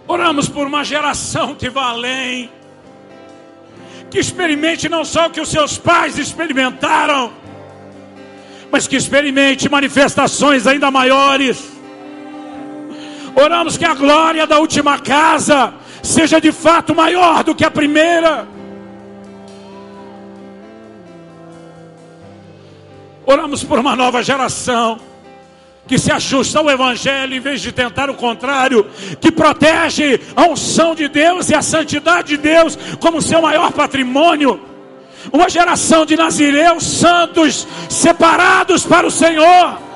Oramos 0.06 0.48
por 0.48 0.66
uma 0.66 0.84
geração 0.84 1.56
que 1.56 1.68
vá 1.68 1.90
além, 1.90 2.50
que 4.10 4.18
experimente 4.18 4.88
não 4.88 5.04
só 5.04 5.26
o 5.26 5.30
que 5.30 5.40
os 5.40 5.48
seus 5.48 5.76
pais 5.76 6.18
experimentaram, 6.18 7.32
mas 8.70 8.86
que 8.86 8.96
experimente 8.96 9.68
manifestações 9.68 10.66
ainda 10.66 10.90
maiores. 10.90 11.79
Oramos 13.34 13.76
que 13.76 13.84
a 13.84 13.94
glória 13.94 14.46
da 14.46 14.58
última 14.58 14.98
casa 14.98 15.74
seja 16.02 16.40
de 16.40 16.52
fato 16.52 16.94
maior 16.94 17.44
do 17.44 17.54
que 17.54 17.64
a 17.64 17.70
primeira. 17.70 18.46
Oramos 23.24 23.62
por 23.62 23.78
uma 23.78 23.94
nova 23.94 24.22
geração 24.22 24.98
que 25.86 25.98
se 25.98 26.12
ajusta 26.12 26.58
ao 26.58 26.70
Evangelho 26.70 27.34
em 27.34 27.40
vez 27.40 27.60
de 27.60 27.72
tentar 27.72 28.08
o 28.10 28.14
contrário, 28.14 28.88
que 29.20 29.32
protege 29.32 30.20
a 30.36 30.46
unção 30.46 30.94
de 30.94 31.08
Deus 31.08 31.50
e 31.50 31.54
a 31.54 31.62
santidade 31.62 32.28
de 32.28 32.36
Deus 32.36 32.78
como 33.00 33.20
seu 33.20 33.42
maior 33.42 33.72
patrimônio. 33.72 34.60
Uma 35.32 35.48
geração 35.48 36.06
de 36.06 36.16
nazireus 36.16 36.84
santos 36.84 37.66
separados 37.88 38.84
para 38.86 39.06
o 39.06 39.10
Senhor 39.10 39.89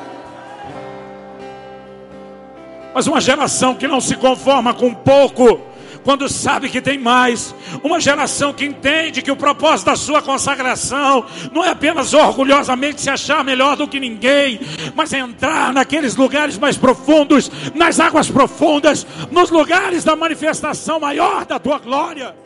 mas 2.95 3.07
uma 3.07 3.21
geração 3.21 3.75
que 3.75 3.89
não 3.89 4.01
se 4.01 4.15
conforma 4.17 4.73
com 4.73 4.95
pouco, 4.95 5.61
quando 6.05 6.29
sabe 6.29 6.69
que 6.69 6.81
tem 6.81 6.99
mais. 6.99 7.55
Uma 7.83 7.99
geração 7.99 8.53
que 8.53 8.65
entende 8.65 9.23
que 9.23 9.31
o 9.31 9.37
propósito 9.37 9.87
da 9.87 9.97
sua 9.97 10.23
consagração 10.23 11.25
não 11.51 11.65
é 11.65 11.71
apenas 11.71 12.15
orgulhosamente 12.15 13.01
se 13.01 13.11
achar 13.11 13.43
melhor 13.43 13.77
do 13.77 13.89
que 13.89 13.99
ninguém, 13.99 14.61
mas 14.95 15.13
é 15.13 15.19
entrar 15.19 15.73
naqueles 15.73 16.15
lugares 16.15 16.57
mais 16.59 16.77
profundos, 16.77 17.51
nas 17.75 17.99
águas 17.99 18.31
profundas, 18.31 19.07
nos 19.31 19.51
lugares 19.51 20.05
da 20.05 20.15
manifestação 20.15 21.01
maior 21.01 21.45
da 21.47 21.59
tua 21.59 21.79
glória. 21.79 22.37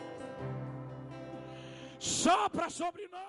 Sopra 1.99 2.69
sobre 2.69 3.03
nós. 3.11 3.28